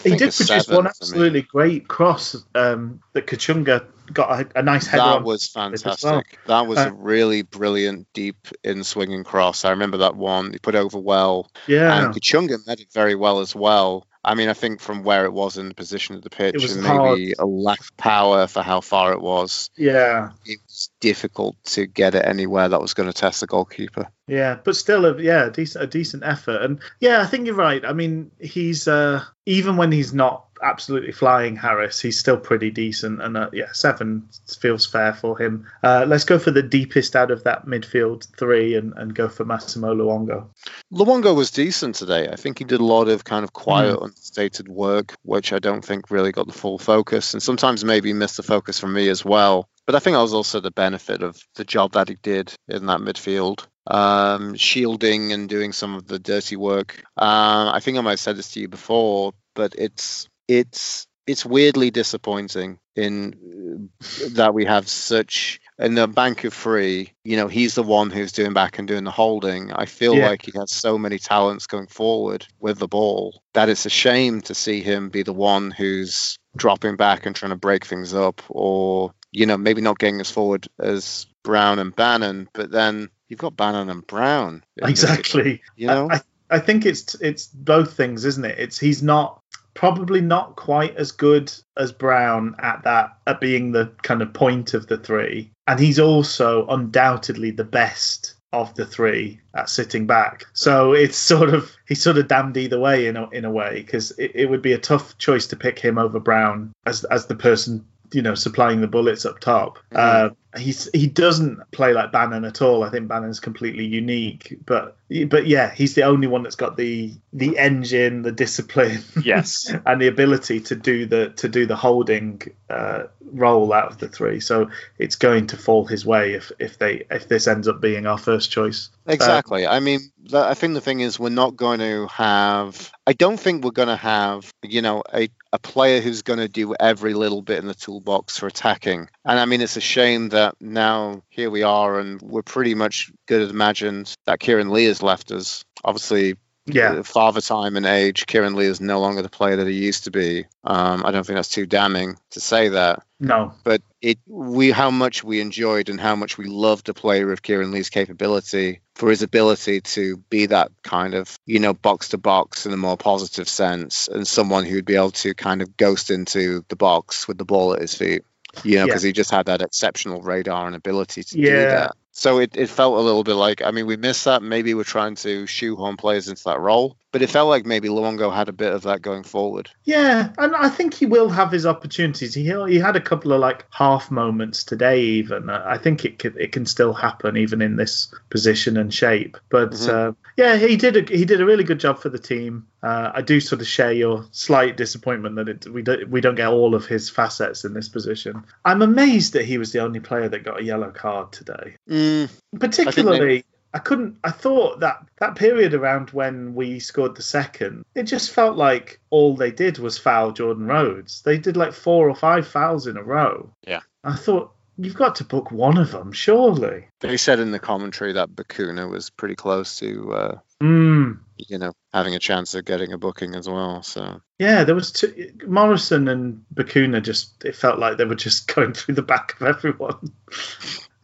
he 0.02 0.16
did 0.16 0.32
produce 0.32 0.68
one 0.68 0.86
absolutely 0.86 1.42
great 1.42 1.88
cross 1.88 2.36
um, 2.54 3.00
that 3.12 3.26
Kachunga 3.26 3.84
got 4.12 4.40
a, 4.40 4.58
a 4.60 4.62
nice 4.62 4.86
header 4.86 5.02
That 5.02 5.22
was 5.24 5.44
as 5.44 5.54
well. 5.54 5.70
fantastic. 5.70 6.38
That 6.46 6.66
was 6.66 6.78
Uh, 6.78 6.88
a 6.90 6.92
really 6.94 7.42
brilliant 7.42 8.06
deep 8.14 8.48
in 8.64 8.82
swinging 8.84 9.24
cross. 9.24 9.64
I 9.64 9.70
remember 9.70 9.98
that 9.98 10.16
one. 10.16 10.52
He 10.52 10.58
put 10.58 10.74
over 10.74 10.98
well, 10.98 11.50
Yeah, 11.66 12.06
and 12.06 12.14
Kachunga 12.14 12.66
met 12.66 12.80
it 12.80 12.92
very 12.92 13.14
well 13.14 13.40
as 13.40 13.54
well. 13.54 14.06
I 14.28 14.34
mean, 14.34 14.50
I 14.50 14.52
think 14.52 14.82
from 14.82 15.04
where 15.04 15.24
it 15.24 15.32
was 15.32 15.56
in 15.56 15.68
the 15.68 15.74
position 15.74 16.14
of 16.14 16.20
the 16.20 16.28
pitch, 16.28 16.62
and 16.70 16.84
hard. 16.84 17.18
maybe 17.18 17.32
a 17.38 17.46
lack 17.46 17.80
of 17.80 17.96
power 17.96 18.46
for 18.46 18.62
how 18.62 18.82
far 18.82 19.14
it 19.14 19.22
was, 19.22 19.70
yeah, 19.74 20.32
it 20.44 20.58
was 20.66 20.90
difficult 21.00 21.56
to 21.64 21.86
get 21.86 22.14
it 22.14 22.26
anywhere 22.26 22.68
that 22.68 22.78
was 22.78 22.92
going 22.92 23.10
to 23.10 23.18
test 23.18 23.40
the 23.40 23.46
goalkeeper. 23.46 24.06
yeah, 24.26 24.58
but 24.62 24.76
still, 24.76 25.06
a, 25.06 25.18
yeah, 25.18 25.46
a 25.46 25.50
decent, 25.50 25.82
a 25.82 25.86
decent 25.86 26.24
effort. 26.24 26.60
And 26.60 26.78
yeah, 27.00 27.22
I 27.22 27.26
think 27.26 27.46
you're 27.46 27.54
right. 27.54 27.82
I 27.82 27.94
mean, 27.94 28.30
he's 28.38 28.86
uh, 28.86 29.24
even 29.46 29.78
when 29.78 29.92
he's 29.92 30.12
not 30.12 30.47
absolutely 30.62 31.12
flying 31.12 31.56
Harris, 31.56 32.00
he's 32.00 32.18
still 32.18 32.36
pretty 32.36 32.70
decent. 32.70 33.22
And 33.22 33.36
uh, 33.36 33.50
yeah, 33.52 33.72
seven 33.72 34.28
feels 34.60 34.86
fair 34.86 35.12
for 35.14 35.38
him. 35.38 35.66
Uh, 35.82 36.04
let's 36.08 36.24
go 36.24 36.38
for 36.38 36.50
the 36.50 36.62
deepest 36.62 37.16
out 37.16 37.30
of 37.30 37.44
that 37.44 37.66
midfield 37.66 38.26
three 38.36 38.74
and, 38.76 38.92
and 38.96 39.14
go 39.14 39.28
for 39.28 39.44
Massimo 39.44 39.94
Luongo. 39.94 40.48
Luongo 40.92 41.34
was 41.34 41.50
decent 41.50 41.94
today. 41.94 42.28
I 42.28 42.36
think 42.36 42.58
he 42.58 42.64
did 42.64 42.80
a 42.80 42.84
lot 42.84 43.08
of 43.08 43.24
kind 43.24 43.44
of 43.44 43.52
quiet, 43.52 43.98
understated 44.00 44.68
work, 44.68 45.14
which 45.22 45.52
I 45.52 45.58
don't 45.58 45.84
think 45.84 46.10
really 46.10 46.32
got 46.32 46.46
the 46.46 46.52
full 46.52 46.78
focus, 46.78 47.34
and 47.34 47.42
sometimes 47.42 47.84
maybe 47.84 48.12
missed 48.12 48.36
the 48.36 48.42
focus 48.42 48.78
from 48.78 48.94
me 48.94 49.08
as 49.08 49.24
well. 49.24 49.68
But 49.86 49.94
I 49.94 50.00
think 50.00 50.16
that 50.16 50.22
was 50.22 50.34
also 50.34 50.60
the 50.60 50.70
benefit 50.70 51.22
of 51.22 51.42
the 51.54 51.64
job 51.64 51.92
that 51.92 52.10
he 52.10 52.16
did 52.22 52.52
in 52.68 52.86
that 52.86 53.00
midfield, 53.00 53.66
um, 53.86 54.54
shielding 54.54 55.32
and 55.32 55.48
doing 55.48 55.72
some 55.72 55.94
of 55.94 56.06
the 56.06 56.18
dirty 56.18 56.56
work. 56.56 57.02
Uh, 57.16 57.70
I 57.72 57.80
think 57.80 57.96
I 57.96 58.02
might 58.02 58.10
have 58.10 58.20
said 58.20 58.36
this 58.36 58.52
to 58.52 58.60
you 58.60 58.68
before, 58.68 59.32
but 59.54 59.74
it's 59.78 60.28
it's 60.48 61.06
it's 61.26 61.44
weirdly 61.44 61.90
disappointing 61.90 62.78
in 62.96 63.90
that 64.30 64.54
we 64.54 64.64
have 64.64 64.88
such 64.88 65.60
in 65.78 65.94
the 65.94 66.08
bank 66.08 66.44
of 66.44 66.54
free, 66.54 67.12
you 67.22 67.36
know, 67.36 67.48
he's 67.48 67.74
the 67.74 67.82
one 67.82 68.10
who's 68.10 68.32
doing 68.32 68.54
back 68.54 68.78
and 68.78 68.88
doing 68.88 69.04
the 69.04 69.10
holding. 69.10 69.70
I 69.72 69.84
feel 69.84 70.16
Yeah. 70.16 70.30
like 70.30 70.42
he 70.46 70.52
has 70.58 70.72
so 70.72 70.96
many 70.98 71.18
talents 71.18 71.66
going 71.66 71.86
forward 71.86 72.46
with 72.58 72.78
the 72.78 72.88
ball 72.88 73.42
that 73.52 73.68
it's 73.68 73.84
a 73.86 73.90
shame 73.90 74.40
to 74.42 74.54
see 74.54 74.80
him 74.80 75.10
be 75.10 75.22
the 75.22 75.34
one 75.34 75.70
who's 75.70 76.38
dropping 76.56 76.96
back 76.96 77.26
and 77.26 77.36
trying 77.36 77.50
to 77.50 77.56
break 77.56 77.84
things 77.84 78.14
up, 78.14 78.42
or 78.48 79.12
you 79.30 79.44
know, 79.44 79.58
maybe 79.58 79.82
not 79.82 79.98
getting 79.98 80.20
as 80.20 80.30
forward 80.30 80.66
as 80.80 81.26
Brown 81.44 81.78
and 81.78 81.94
Bannan, 81.94 82.48
but 82.54 82.70
then 82.70 83.10
you've 83.28 83.38
got 83.38 83.56
Bannan 83.56 83.90
and 83.90 84.06
Brown. 84.06 84.64
Exactly. 84.78 85.62
You 85.76 85.88
know, 85.88 86.08
I, 86.10 86.14
I 86.14 86.20
I 86.50 86.58
think 86.58 86.86
it's 86.86 87.14
it's 87.16 87.46
both 87.48 87.92
things, 87.94 88.24
isn't 88.24 88.44
it? 88.44 88.58
It's 88.58 88.78
he's 88.78 89.02
not 89.02 89.42
probably 89.74 90.20
not 90.20 90.56
quite 90.56 90.96
as 90.96 91.12
good 91.12 91.52
as 91.76 91.92
Brown 91.92 92.54
at 92.58 92.82
that 92.84 93.18
at 93.26 93.40
being 93.40 93.72
the 93.72 93.92
kind 94.02 94.22
of 94.22 94.32
point 94.32 94.74
of 94.74 94.86
the 94.86 94.98
three, 94.98 95.52
and 95.66 95.78
he's 95.78 95.98
also 95.98 96.66
undoubtedly 96.66 97.50
the 97.50 97.64
best 97.64 98.34
of 98.52 98.74
the 98.74 98.86
three 98.86 99.40
at 99.54 99.68
sitting 99.68 100.06
back. 100.06 100.46
So 100.52 100.92
it's 100.92 101.16
sort 101.32 101.50
of 101.50 101.74
he's 101.86 102.02
sort 102.02 102.18
of 102.18 102.28
damned 102.28 102.56
either 102.56 102.78
way 102.78 103.06
in 103.06 103.16
a 103.16 103.28
in 103.30 103.44
a 103.44 103.50
way 103.50 103.82
because 103.84 104.10
it, 104.12 104.32
it 104.34 104.46
would 104.46 104.62
be 104.62 104.72
a 104.72 104.78
tough 104.78 105.16
choice 105.18 105.46
to 105.48 105.56
pick 105.56 105.78
him 105.78 105.98
over 105.98 106.20
Brown 106.20 106.72
as 106.86 107.04
as 107.04 107.26
the 107.26 107.36
person 107.36 107.84
you 108.12 108.22
know 108.22 108.34
supplying 108.34 108.80
the 108.80 108.86
bullets 108.88 109.24
up 109.26 109.40
top. 109.40 109.78
Uh, 109.92 110.30
he's 110.56 110.88
he 110.92 111.06
doesn't 111.06 111.58
play 111.72 111.92
like 111.92 112.12
Bannan 112.12 112.44
at 112.44 112.62
all. 112.62 112.82
I 112.82 112.90
think 112.90 113.08
Bannan's 113.08 113.40
completely 113.40 113.84
unique, 113.84 114.56
but 114.64 114.96
but 115.28 115.46
yeah, 115.46 115.72
he's 115.74 115.94
the 115.94 116.02
only 116.02 116.26
one 116.26 116.42
that's 116.42 116.56
got 116.56 116.76
the 116.76 117.12
the 117.32 117.56
engine, 117.58 118.22
the 118.22 118.32
discipline, 118.32 119.02
Yes. 119.22 119.72
and 119.86 120.00
the 120.00 120.06
ability 120.06 120.60
to 120.60 120.74
do 120.74 121.06
the 121.06 121.30
to 121.30 121.48
do 121.48 121.66
the 121.66 121.76
holding 121.76 122.42
uh, 122.70 123.04
role 123.32 123.72
out 123.72 123.90
of 123.90 123.98
the 123.98 124.08
three. 124.08 124.40
So 124.40 124.70
it's 124.98 125.16
going 125.16 125.48
to 125.48 125.56
fall 125.56 125.86
his 125.86 126.04
way 126.04 126.34
if 126.34 126.52
if 126.58 126.78
they 126.78 127.04
if 127.10 127.28
this 127.28 127.46
ends 127.46 127.68
up 127.68 127.80
being 127.80 128.06
our 128.06 128.18
first 128.18 128.50
choice. 128.50 128.90
Uh, 129.08 129.12
exactly. 129.12 129.66
I 129.66 129.80
mean, 129.80 130.00
I 130.32 130.54
think 130.54 130.74
the 130.74 130.80
thing 130.80 131.00
is, 131.00 131.18
we're 131.18 131.30
not 131.30 131.56
going 131.56 131.80
to 131.80 132.06
have. 132.08 132.90
I 133.06 133.12
don't 133.12 133.38
think 133.38 133.64
we're 133.64 133.70
going 133.70 133.88
to 133.88 133.96
have, 133.96 134.52
you 134.62 134.82
know, 134.82 135.02
a, 135.12 135.28
a 135.52 135.58
player 135.58 136.00
who's 136.00 136.22
going 136.22 136.40
to 136.40 136.48
do 136.48 136.74
every 136.78 137.14
little 137.14 137.40
bit 137.40 137.58
in 137.58 137.66
the 137.66 137.74
toolbox 137.74 138.38
for 138.38 138.46
attacking. 138.46 139.08
And 139.24 139.38
I 139.38 139.44
mean, 139.46 139.60
it's 139.60 139.76
a 139.76 139.80
shame 139.80 140.30
that 140.30 140.56
now 140.60 141.22
here 141.30 141.50
we 141.50 141.62
are, 141.62 141.98
and 141.98 142.20
we're 142.20 142.42
pretty 142.42 142.74
much 142.74 143.10
good 143.26 143.42
as 143.42 143.50
imagined 143.50 144.12
that 144.26 144.40
Kieran 144.40 144.70
Lee 144.70 144.84
has 144.84 145.02
left 145.02 145.32
us. 145.32 145.64
Obviously, 145.84 146.36
Yeah, 146.74 147.02
father 147.02 147.40
time 147.40 147.76
and 147.76 147.86
age, 147.86 148.26
Kieran 148.26 148.54
Lee 148.54 148.66
is 148.66 148.80
no 148.80 149.00
longer 149.00 149.22
the 149.22 149.28
player 149.28 149.56
that 149.56 149.66
he 149.66 149.74
used 149.74 150.04
to 150.04 150.10
be. 150.10 150.44
Um, 150.64 151.04
I 151.04 151.10
don't 151.10 151.26
think 151.26 151.36
that's 151.36 151.48
too 151.48 151.66
damning 151.66 152.16
to 152.30 152.40
say 152.40 152.68
that 152.68 153.02
no, 153.20 153.52
but 153.64 153.82
it 154.00 154.18
we 154.26 154.70
how 154.70 154.90
much 154.90 155.24
we 155.24 155.40
enjoyed 155.40 155.88
and 155.88 156.00
how 156.00 156.14
much 156.14 156.38
we 156.38 156.44
loved 156.46 156.88
a 156.88 156.94
player 156.94 157.32
of 157.32 157.42
Kieran 157.42 157.72
Lee's 157.72 157.90
capability 157.90 158.80
for 158.94 159.10
his 159.10 159.22
ability 159.22 159.80
to 159.80 160.16
be 160.30 160.46
that 160.46 160.70
kind 160.82 161.14
of 161.14 161.38
you 161.46 161.58
know 161.58 161.74
box 161.74 162.08
to 162.10 162.18
box 162.18 162.66
in 162.66 162.72
a 162.72 162.76
more 162.76 162.96
positive 162.96 163.48
sense 163.48 164.08
and 164.08 164.26
someone 164.26 164.64
who'd 164.64 164.84
be 164.84 164.96
able 164.96 165.10
to 165.12 165.34
kind 165.34 165.62
of 165.62 165.76
ghost 165.76 166.10
into 166.10 166.64
the 166.68 166.76
box 166.76 167.26
with 167.26 167.38
the 167.38 167.44
ball 167.44 167.74
at 167.74 167.80
his 167.80 167.94
feet 167.94 168.22
you 168.64 168.76
know 168.76 168.80
Yeah. 168.82 168.86
because 168.86 169.02
he 169.02 169.12
just 169.12 169.30
had 169.30 169.46
that 169.46 169.62
exceptional 169.62 170.22
radar 170.22 170.66
and 170.66 170.74
ability 170.76 171.22
to 171.22 171.34
do 171.34 171.40
Yeah. 171.40 171.66
that 171.66 171.96
So 172.18 172.40
it, 172.40 172.56
it 172.56 172.68
felt 172.68 172.98
a 172.98 173.00
little 173.00 173.22
bit 173.22 173.34
like, 173.34 173.62
I 173.62 173.70
mean, 173.70 173.86
we 173.86 173.96
missed 173.96 174.24
that. 174.24 174.42
Maybe 174.42 174.74
we're 174.74 174.82
trying 174.82 175.14
to 175.16 175.46
shoehorn 175.46 175.96
players 175.96 176.26
into 176.26 176.42
that 176.46 176.58
role, 176.58 176.96
but 177.10 177.22
it 177.22 177.30
felt 177.30 177.48
like 177.48 177.64
maybe 177.64 177.88
Luongo 177.88 178.32
had 178.34 178.48
a 178.48 178.52
bit 178.52 178.72
of 178.72 178.82
that 178.82 179.02
going 179.02 179.22
forward. 179.22 179.70
Yeah, 179.84 180.30
and 180.38 180.54
I 180.54 180.68
think 180.68 180.94
he 180.94 181.06
will 181.06 181.28
have 181.30 181.50
his 181.50 181.64
opportunities. 181.64 182.34
He 182.34 182.44
he 182.68 182.78
had 182.78 182.96
a 182.96 183.00
couple 183.00 183.32
of 183.32 183.40
like 183.40 183.64
half 183.70 184.10
moments 184.10 184.64
today. 184.64 185.00
Even 185.00 185.48
I 185.48 185.78
think 185.78 186.04
it 186.04 186.18
can, 186.18 186.34
it 186.38 186.52
can 186.52 186.66
still 186.66 186.92
happen 186.92 187.36
even 187.36 187.62
in 187.62 187.76
this 187.76 188.12
position 188.30 188.76
and 188.76 188.92
shape. 188.92 189.36
But 189.48 189.70
Mhm. 189.72 189.88
uh, 189.88 190.12
yeah, 190.36 190.56
he 190.56 190.76
did 190.76 190.96
a, 190.96 191.16
he 191.16 191.24
did 191.24 191.40
a 191.40 191.46
really 191.46 191.64
good 191.64 191.80
job 191.80 191.98
for 191.98 192.10
the 192.10 192.18
team. 192.18 192.66
Uh, 192.82 193.10
I 193.14 193.22
do 193.22 193.40
sort 193.40 193.60
of 193.60 193.66
share 193.66 193.92
your 193.92 194.26
slight 194.30 194.76
disappointment 194.76 195.36
that 195.36 195.48
it, 195.48 195.66
we 195.72 195.82
don't 195.82 196.08
we 196.10 196.20
don't 196.20 196.34
get 196.36 196.48
all 196.48 196.74
of 196.74 196.86
his 196.86 197.08
facets 197.10 197.64
in 197.64 197.72
this 197.72 197.88
position. 197.88 198.44
I'm 198.64 198.82
amazed 198.82 199.32
that 199.32 199.44
he 199.46 199.58
was 199.58 199.72
the 199.72 199.80
only 199.80 200.00
player 200.00 200.28
that 200.28 200.44
got 200.44 200.60
a 200.60 200.64
yellow 200.64 200.90
card 200.90 201.32
today. 201.32 201.76
Mm, 201.88 202.28
Particularly, 202.60 203.44
I 203.74 203.78
couldn't. 203.80 204.16
I 204.24 204.30
thought 204.30 204.80
that 204.80 205.04
that 205.18 205.36
period 205.36 205.74
around 205.74 206.10
when 206.10 206.54
we 206.54 206.78
scored 206.80 207.16
the 207.16 207.22
second, 207.22 207.84
it 207.94 208.04
just 208.04 208.30
felt 208.30 208.56
like 208.56 209.00
all 209.10 209.36
they 209.36 209.50
did 209.50 209.78
was 209.78 209.98
foul 209.98 210.32
Jordan 210.32 210.66
Rhodes. 210.66 211.22
They 211.22 211.38
did 211.38 211.56
like 211.56 211.72
four 211.74 212.08
or 212.08 212.14
five 212.14 212.46
fouls 212.48 212.86
in 212.86 212.96
a 212.96 213.02
row. 213.02 213.52
Yeah. 213.66 213.80
I 214.04 214.16
thought 214.16 214.52
you've 214.78 214.94
got 214.94 215.16
to 215.16 215.24
book 215.24 215.50
one 215.50 215.76
of 215.76 215.90
them, 215.90 216.12
surely. 216.12 216.86
they 217.00 217.16
said 217.16 217.40
in 217.40 217.50
the 217.50 217.58
commentary 217.58 218.12
that 218.14 218.30
Bacuna 218.30 218.88
was 218.90 219.10
pretty 219.10 219.34
close 219.34 219.78
to, 219.80 220.12
uh, 220.12 220.38
Mm. 220.62 221.20
you 221.36 221.56
know, 221.58 221.70
having 221.92 222.16
a 222.16 222.18
chance 222.18 222.54
of 222.56 222.64
getting 222.64 222.92
a 222.92 222.98
booking 222.98 223.36
as 223.36 223.48
well. 223.48 223.82
So 223.84 224.20
Yeah, 224.40 224.64
there 224.64 224.74
was 224.74 224.90
two, 224.90 225.30
Morrison 225.46 226.08
and 226.08 226.44
Bacuna. 226.52 227.00
Just 227.02 227.44
it 227.44 227.54
felt 227.54 227.78
like 227.78 227.96
they 227.96 228.04
were 228.04 228.16
just 228.16 228.48
going 228.54 228.72
through 228.72 228.94
the 228.96 229.02
back 229.02 229.40
of 229.40 229.46
everyone. 229.46 230.12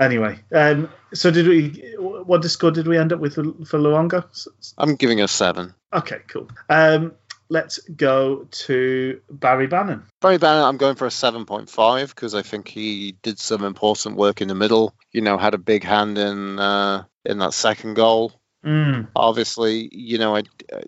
Anyway, 0.01 0.39
um, 0.53 0.91
so 1.13 1.31
did 1.31 1.47
we? 1.47 1.95
What 1.99 2.45
score 2.45 2.73
did 2.73 2.89
we 2.89 2.99
end 2.99 3.13
up 3.13 3.21
with 3.21 3.35
for, 3.35 3.79
Luongo? 3.79 4.25
I'm 4.77 4.97
giving 4.97 5.21
a 5.21 5.29
seven. 5.29 5.73
Okay, 5.93 6.19
cool. 6.27 6.49
Um, 6.69 7.13
let's 7.49 7.79
go 7.79 8.47
to 8.51 9.21
Barry 9.31 9.69
Bannan. 9.69 10.03
Barry 10.21 10.39
Bannan, 10.39 10.65
I'm 10.65 10.77
going 10.79 10.97
for 10.97 11.07
a 11.07 11.11
7.5 11.11 12.09
because 12.09 12.35
I 12.35 12.43
think 12.43 12.67
he 12.67 13.13
did 13.23 13.39
some 13.39 13.63
important 13.63 14.17
work 14.17 14.41
in 14.41 14.49
the 14.49 14.55
middle. 14.55 14.95
You 15.13 15.21
know, 15.21 15.39
had 15.39 15.55
a 15.55 15.59
big 15.59 15.85
hand 15.85 16.19
in 16.19 16.59
uh, 16.59 17.05
in 17.25 17.39
that 17.39 17.55
second 17.55 17.95
goal. 17.95 18.33
Mm. 18.65 19.09
Obviously, 19.15 19.89
you 19.93 20.19
know, 20.19 20.35
I, 20.35 20.43
I 20.73 20.83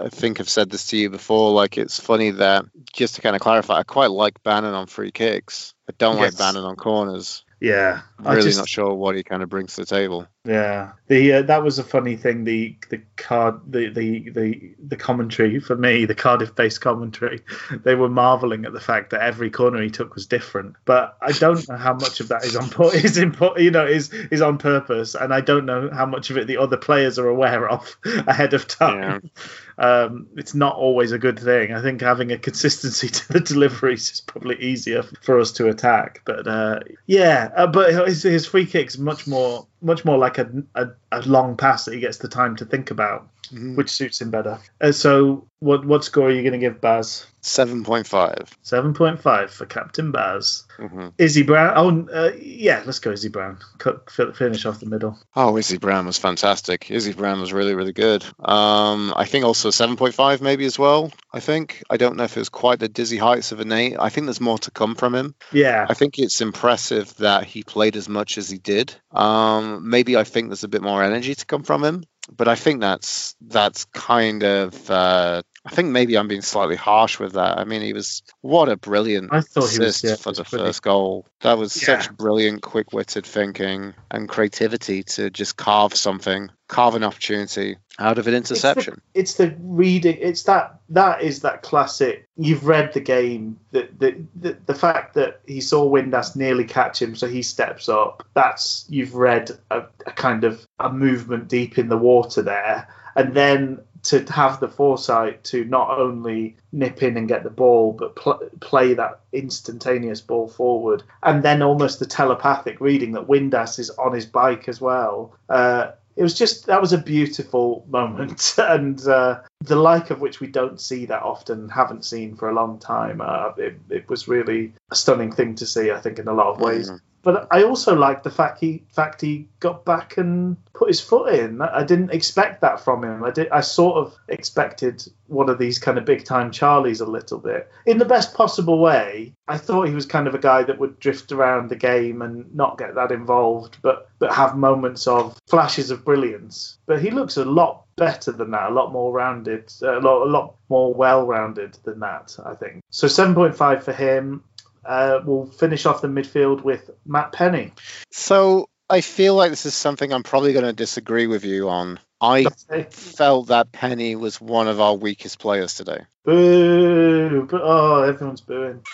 I 0.00 0.08
think 0.08 0.40
I've 0.40 0.48
said 0.48 0.70
this 0.70 0.88
to 0.88 0.96
you 0.96 1.10
before. 1.10 1.52
Like, 1.52 1.78
it's 1.78 2.00
funny 2.00 2.30
that 2.30 2.64
just 2.92 3.14
to 3.16 3.20
kind 3.20 3.36
of 3.36 3.42
clarify, 3.42 3.78
I 3.78 3.82
quite 3.84 4.10
like 4.10 4.42
Bannan 4.42 4.74
on 4.74 4.86
free 4.86 5.12
kicks. 5.12 5.74
I 5.88 5.92
don't 5.98 6.16
like 6.16 6.32
Yes. 6.32 6.38
Bannan 6.38 6.64
on 6.64 6.74
corners. 6.76 7.44
Yeah, 7.62 8.00
I'm 8.18 8.34
really 8.34 8.48
just, 8.48 8.58
not 8.58 8.68
sure 8.68 8.92
what 8.92 9.14
he 9.14 9.22
kind 9.22 9.40
of 9.40 9.48
brings 9.48 9.76
to 9.76 9.82
the 9.82 9.86
table. 9.86 10.26
Yeah, 10.44 10.94
the 11.06 11.34
uh, 11.34 11.42
that 11.42 11.62
was 11.62 11.78
a 11.78 11.84
funny 11.84 12.16
thing. 12.16 12.42
The 12.42 12.76
the 12.90 13.00
card 13.16 13.60
the 13.70 13.90
the 13.90 14.28
the, 14.30 14.74
the 14.88 14.96
commentary 14.96 15.60
for 15.60 15.76
me, 15.76 16.04
the 16.04 16.16
Cardiff 16.16 16.56
based 16.56 16.80
commentary, 16.80 17.42
they 17.84 17.94
were 17.94 18.08
marveling 18.08 18.64
at 18.64 18.72
the 18.72 18.80
fact 18.80 19.10
that 19.10 19.20
every 19.20 19.50
corner 19.50 19.80
he 19.80 19.88
took 19.88 20.16
was 20.16 20.26
different. 20.26 20.74
But 20.84 21.16
I 21.22 21.30
don't 21.30 21.68
know 21.68 21.76
how 21.76 21.94
much 21.94 22.18
of 22.18 22.26
that 22.28 22.44
is 22.44 22.56
on 22.56 22.64
is 22.92 23.18
impo- 23.18 23.56
you 23.60 23.70
know 23.70 23.86
is 23.86 24.12
is 24.12 24.42
on 24.42 24.58
purpose, 24.58 25.14
and 25.14 25.32
I 25.32 25.42
don't 25.42 25.64
know 25.64 25.88
how 25.92 26.06
much 26.06 26.30
of 26.30 26.36
it 26.36 26.48
the 26.48 26.56
other 26.56 26.76
players 26.76 27.20
are 27.20 27.28
aware 27.28 27.68
of 27.68 27.96
ahead 28.04 28.52
of 28.52 28.66
time. 28.66 29.30
Um, 29.78 30.28
it's 30.36 30.54
not 30.54 30.76
always 30.76 31.12
a 31.12 31.18
good 31.18 31.38
thing. 31.38 31.72
I 31.72 31.82
think 31.82 32.00
having 32.00 32.30
a 32.32 32.38
consistency 32.38 33.08
to 33.08 33.32
the 33.32 33.40
deliveries 33.40 34.10
is 34.10 34.20
probably 34.20 34.56
easier 34.60 35.02
for 35.22 35.40
us 35.40 35.52
to 35.52 35.68
attack. 35.68 36.22
But 36.24 36.46
uh, 36.46 36.80
yeah, 37.06 37.50
uh, 37.56 37.66
but 37.66 37.92
his, 38.06 38.22
his 38.22 38.46
free 38.46 38.66
kicks 38.66 38.98
much 38.98 39.26
more 39.26 39.66
much 39.80 40.04
more 40.04 40.18
like 40.18 40.31
a, 40.38 40.48
a, 40.74 40.88
a 41.12 41.22
long 41.22 41.56
pass 41.56 41.84
that 41.84 41.94
he 41.94 42.00
gets 42.00 42.18
the 42.18 42.28
time 42.28 42.56
to 42.56 42.64
think 42.64 42.90
about, 42.90 43.28
Mhm. 43.52 43.76
which 43.76 43.90
suits 43.90 44.20
him 44.20 44.30
better. 44.30 44.58
Uh, 44.80 44.92
so 44.92 45.48
what 45.60 45.84
what 45.84 46.04
score 46.04 46.28
are 46.28 46.30
you 46.30 46.42
going 46.42 46.52
to 46.52 46.58
give 46.58 46.80
Baz? 46.80 47.26
7.5. 47.42 48.48
Seven 48.62 48.94
point 48.94 49.20
five 49.20 49.50
for 49.50 49.66
Captain 49.66 50.12
Baz. 50.12 50.64
hmm 50.76 51.08
Izzy 51.18 51.42
Brown. 51.42 51.72
Oh 51.76 52.14
uh, 52.14 52.32
yeah, 52.40 52.82
let's 52.86 53.00
go 53.00 53.10
Izzy 53.10 53.28
Brown. 53.28 53.58
Cut, 53.78 54.08
fi- 54.10 54.32
finish 54.32 54.64
off 54.64 54.78
the 54.80 54.86
middle. 54.86 55.18
Oh, 55.34 55.56
Izzy 55.58 55.78
Brown 55.78 56.06
was 56.06 56.18
fantastic. 56.18 56.90
Izzy 56.90 57.12
Brown 57.12 57.40
was 57.40 57.52
really, 57.52 57.74
really 57.74 57.92
good. 57.92 58.24
Um, 58.38 59.12
I 59.16 59.24
think 59.24 59.44
also 59.44 59.70
7.5 59.70 60.40
maybe 60.40 60.64
as 60.66 60.78
well. 60.78 61.12
I 61.32 61.40
think. 61.40 61.82
I 61.90 61.96
don't 61.96 62.16
know 62.16 62.24
if 62.24 62.36
it 62.36 62.40
was 62.40 62.48
quite 62.48 62.78
the 62.78 62.88
dizzy 62.88 63.18
heights 63.18 63.50
of 63.52 63.60
an 63.60 63.72
8. 63.72 63.96
I 63.98 64.08
think 64.08 64.26
there's 64.26 64.40
more 64.40 64.58
to 64.58 64.70
come 64.70 64.94
from 64.94 65.14
him. 65.14 65.34
Yeah, 65.52 65.86
I 65.88 65.94
think 65.94 66.18
it's 66.18 66.40
impressive 66.40 67.14
that 67.16 67.44
he 67.44 67.62
played 67.64 67.96
as 67.96 68.08
much 68.08 68.38
as 68.38 68.48
he 68.48 68.58
did. 68.58 68.94
Um, 69.10 69.90
maybe 69.90 70.16
I 70.16 70.24
think 70.24 70.48
there's 70.48 70.64
a 70.64 70.68
bit 70.68 70.82
more 70.82 71.02
energy 71.02 71.34
to 71.34 71.46
come 71.46 71.64
from 71.64 71.82
him, 71.82 72.04
but 72.30 72.48
I 72.48 72.54
think 72.54 72.80
that's 72.80 73.34
that's 73.40 73.84
kind 73.86 74.42
of. 74.42 74.90
Uh, 74.90 75.42
I 75.64 75.70
think 75.70 75.90
maybe 75.90 76.16
I'm 76.18 76.26
being 76.26 76.42
slightly 76.42 76.74
harsh 76.74 77.20
with 77.20 77.34
that. 77.34 77.56
I 77.58 77.64
mean, 77.64 77.82
he 77.82 77.92
was 77.92 78.22
what 78.40 78.68
a 78.68 78.76
brilliant 78.76 79.32
I 79.32 79.42
thought 79.42 79.70
he 79.70 79.78
was, 79.78 79.96
assist 79.96 80.04
yeah, 80.04 80.16
for 80.16 80.32
the 80.32 80.42
pretty- 80.42 80.64
first 80.64 80.82
goal. 80.82 81.24
That 81.42 81.56
was 81.56 81.76
Yeah. 81.80 82.00
such 82.00 82.12
brilliant, 82.16 82.62
quick-witted 82.62 83.24
thinking 83.24 83.94
and 84.10 84.28
creativity 84.28 85.04
to 85.04 85.30
just 85.30 85.56
carve 85.56 85.94
something, 85.94 86.50
carve 86.66 86.96
an 86.96 87.04
opportunity 87.04 87.76
out 87.98 88.18
of 88.18 88.26
an 88.26 88.34
interception. 88.34 89.00
it's 89.14 89.34
the 89.34 89.54
reading 89.60 90.16
it's 90.18 90.44
that 90.44 90.80
that 90.88 91.20
is 91.20 91.40
that 91.42 91.60
classic 91.60 92.26
you've 92.38 92.66
read 92.66 92.90
the 92.94 93.00
game 93.00 93.58
the 93.72 93.86
the, 93.98 94.16
the, 94.34 94.56
the 94.64 94.74
fact 94.74 95.12
that 95.12 95.42
he 95.46 95.60
saw 95.60 95.86
windass 95.86 96.34
nearly 96.34 96.64
catch 96.64 97.02
him 97.02 97.14
so 97.14 97.28
he 97.28 97.42
steps 97.42 97.90
up 97.90 98.26
that's 98.32 98.86
you've 98.88 99.14
read 99.14 99.50
a, 99.70 99.82
a 100.06 100.10
kind 100.12 100.44
of 100.44 100.66
a 100.78 100.90
movement 100.90 101.48
deep 101.48 101.76
in 101.78 101.90
the 101.90 101.98
water 101.98 102.40
there 102.40 102.88
and 103.14 103.34
then 103.34 103.78
to 104.04 104.24
have 104.32 104.60
the 104.60 104.68
foresight 104.68 105.44
to 105.44 105.64
not 105.64 105.98
only 105.98 106.56
nip 106.72 107.02
in 107.02 107.16
and 107.16 107.28
get 107.28 107.44
the 107.44 107.50
ball 107.50 107.92
but 107.92 108.16
pl- 108.16 108.42
play 108.60 108.94
that 108.94 109.20
instantaneous 109.32 110.20
ball 110.20 110.48
forward. 110.48 111.02
And 111.22 111.42
then 111.42 111.62
almost 111.62 111.98
the 111.98 112.06
telepathic 112.06 112.80
reading 112.80 113.12
that 113.12 113.28
windass 113.28 113.78
is 113.78 113.90
on 113.90 114.12
his 114.12 114.26
bike 114.26 114.68
as 114.68 114.80
well. 114.80 115.36
Uh, 115.48 115.92
it 116.14 116.22
was 116.22 116.34
just 116.34 116.66
that 116.66 116.80
was 116.80 116.92
a 116.92 116.98
beautiful 116.98 117.86
moment. 117.88 118.54
And 118.58 119.00
uh, 119.06 119.40
the 119.60 119.76
like 119.76 120.10
of 120.10 120.20
which 120.20 120.40
we 120.40 120.46
don't 120.46 120.80
see 120.80 121.06
that 121.06 121.22
often 121.22 121.68
haven't 121.68 122.04
seen 122.04 122.36
for 122.36 122.50
a 122.50 122.54
long 122.54 122.78
time. 122.78 123.20
Uh, 123.20 123.52
it, 123.56 123.78
it 123.88 124.08
was 124.08 124.28
really 124.28 124.72
a 124.90 124.94
stunning 124.94 125.32
thing 125.32 125.54
to 125.56 125.66
see 125.66 125.90
i 125.90 125.98
think 126.00 126.18
in 126.18 126.28
a 126.28 126.34
lot 126.34 126.48
of 126.48 126.60
ways. 126.60 126.90
Mhm. 126.90 127.00
But 127.22 127.46
i 127.50 127.62
also 127.62 127.94
like 127.94 128.22
the 128.22 128.30
fact 128.30 128.58
he 128.58 128.82
fact 128.90 129.20
he 129.20 129.48
got 129.60 129.84
back 129.84 130.16
and 130.16 130.56
put 130.82 130.88
his 130.88 131.00
foot 131.00 131.32
in. 131.32 131.62
I 131.62 131.84
didn't 131.84 132.10
expect 132.10 132.60
that 132.62 132.80
from 132.80 133.04
him. 133.04 133.22
I 133.22 133.30
did 133.30 133.48
i 133.50 133.60
sort 133.60 133.96
of 133.96 134.16
expected 134.28 135.04
one 135.28 135.48
of 135.48 135.58
these 135.58 135.78
kind 135.78 135.96
of 135.96 136.04
big 136.04 136.24
time 136.24 136.50
charlies 136.50 137.00
a 137.00 137.04
little 137.08 137.38
bit. 137.38 137.70
In 137.86 137.98
the 137.98 138.04
best 138.04 138.34
possible 138.34 138.80
way 138.80 139.32
i 139.46 139.56
thought 139.56 139.88
he 139.88 139.94
was 139.94 140.06
kind 140.06 140.26
of 140.26 140.34
a 140.34 140.38
guy 140.40 140.64
that 140.64 140.78
would 140.80 140.98
drift 140.98 141.30
around 141.30 141.68
the 141.68 141.76
game 141.76 142.22
and 142.22 142.52
not 142.54 142.78
get 142.78 142.94
that 142.96 143.12
involved 143.12 143.76
but 143.82 144.08
but 144.18 144.32
have 144.32 144.56
moments 144.56 145.06
of 145.06 145.38
flashes 145.48 145.90
of 145.90 146.04
brilliance. 146.04 146.78
But 146.86 147.00
he 147.00 147.10
looks 147.10 147.36
a 147.36 147.44
lot 147.44 147.84
better 147.96 148.32
than 148.32 148.50
that 148.50 148.70
a 148.70 148.74
lot 148.74 148.90
more 148.90 149.12
rounded 149.12 149.72
a 149.82 150.00
lot, 150.00 150.24
a 150.24 150.30
lot 150.30 150.54
more 150.68 150.92
well 150.94 151.26
rounded 151.26 151.76
than 151.84 152.00
that 152.00 152.36
i 152.46 152.54
think. 152.54 152.82
So 152.90 153.06
7.5 153.06 153.82
for 153.82 153.92
him 153.92 154.42
uh, 154.84 155.20
we'll 155.24 155.46
finish 155.46 155.86
off 155.86 156.00
the 156.02 156.08
midfield 156.08 156.62
with 156.62 156.90
Matt 157.06 157.32
Penney. 157.32 157.72
So 158.10 158.68
I 158.90 159.00
feel 159.00 159.34
like 159.34 159.50
this 159.50 159.66
is 159.66 159.74
something 159.74 160.12
I'm 160.12 160.22
probably 160.22 160.52
going 160.52 160.64
to 160.64 160.72
disagree 160.72 161.26
with 161.26 161.44
you 161.44 161.68
on. 161.68 161.98
I 162.20 162.46
felt 162.90 163.48
that 163.48 163.72
Penney 163.72 164.14
was 164.16 164.40
one 164.40 164.68
of 164.68 164.80
our 164.80 164.94
weakest 164.94 165.38
players 165.40 165.74
today. 165.74 166.02
Boo! 166.24 167.46
Boo- 167.46 167.60
Oh, 167.60 168.02
everyone's 168.02 168.40
booing. 168.42 168.82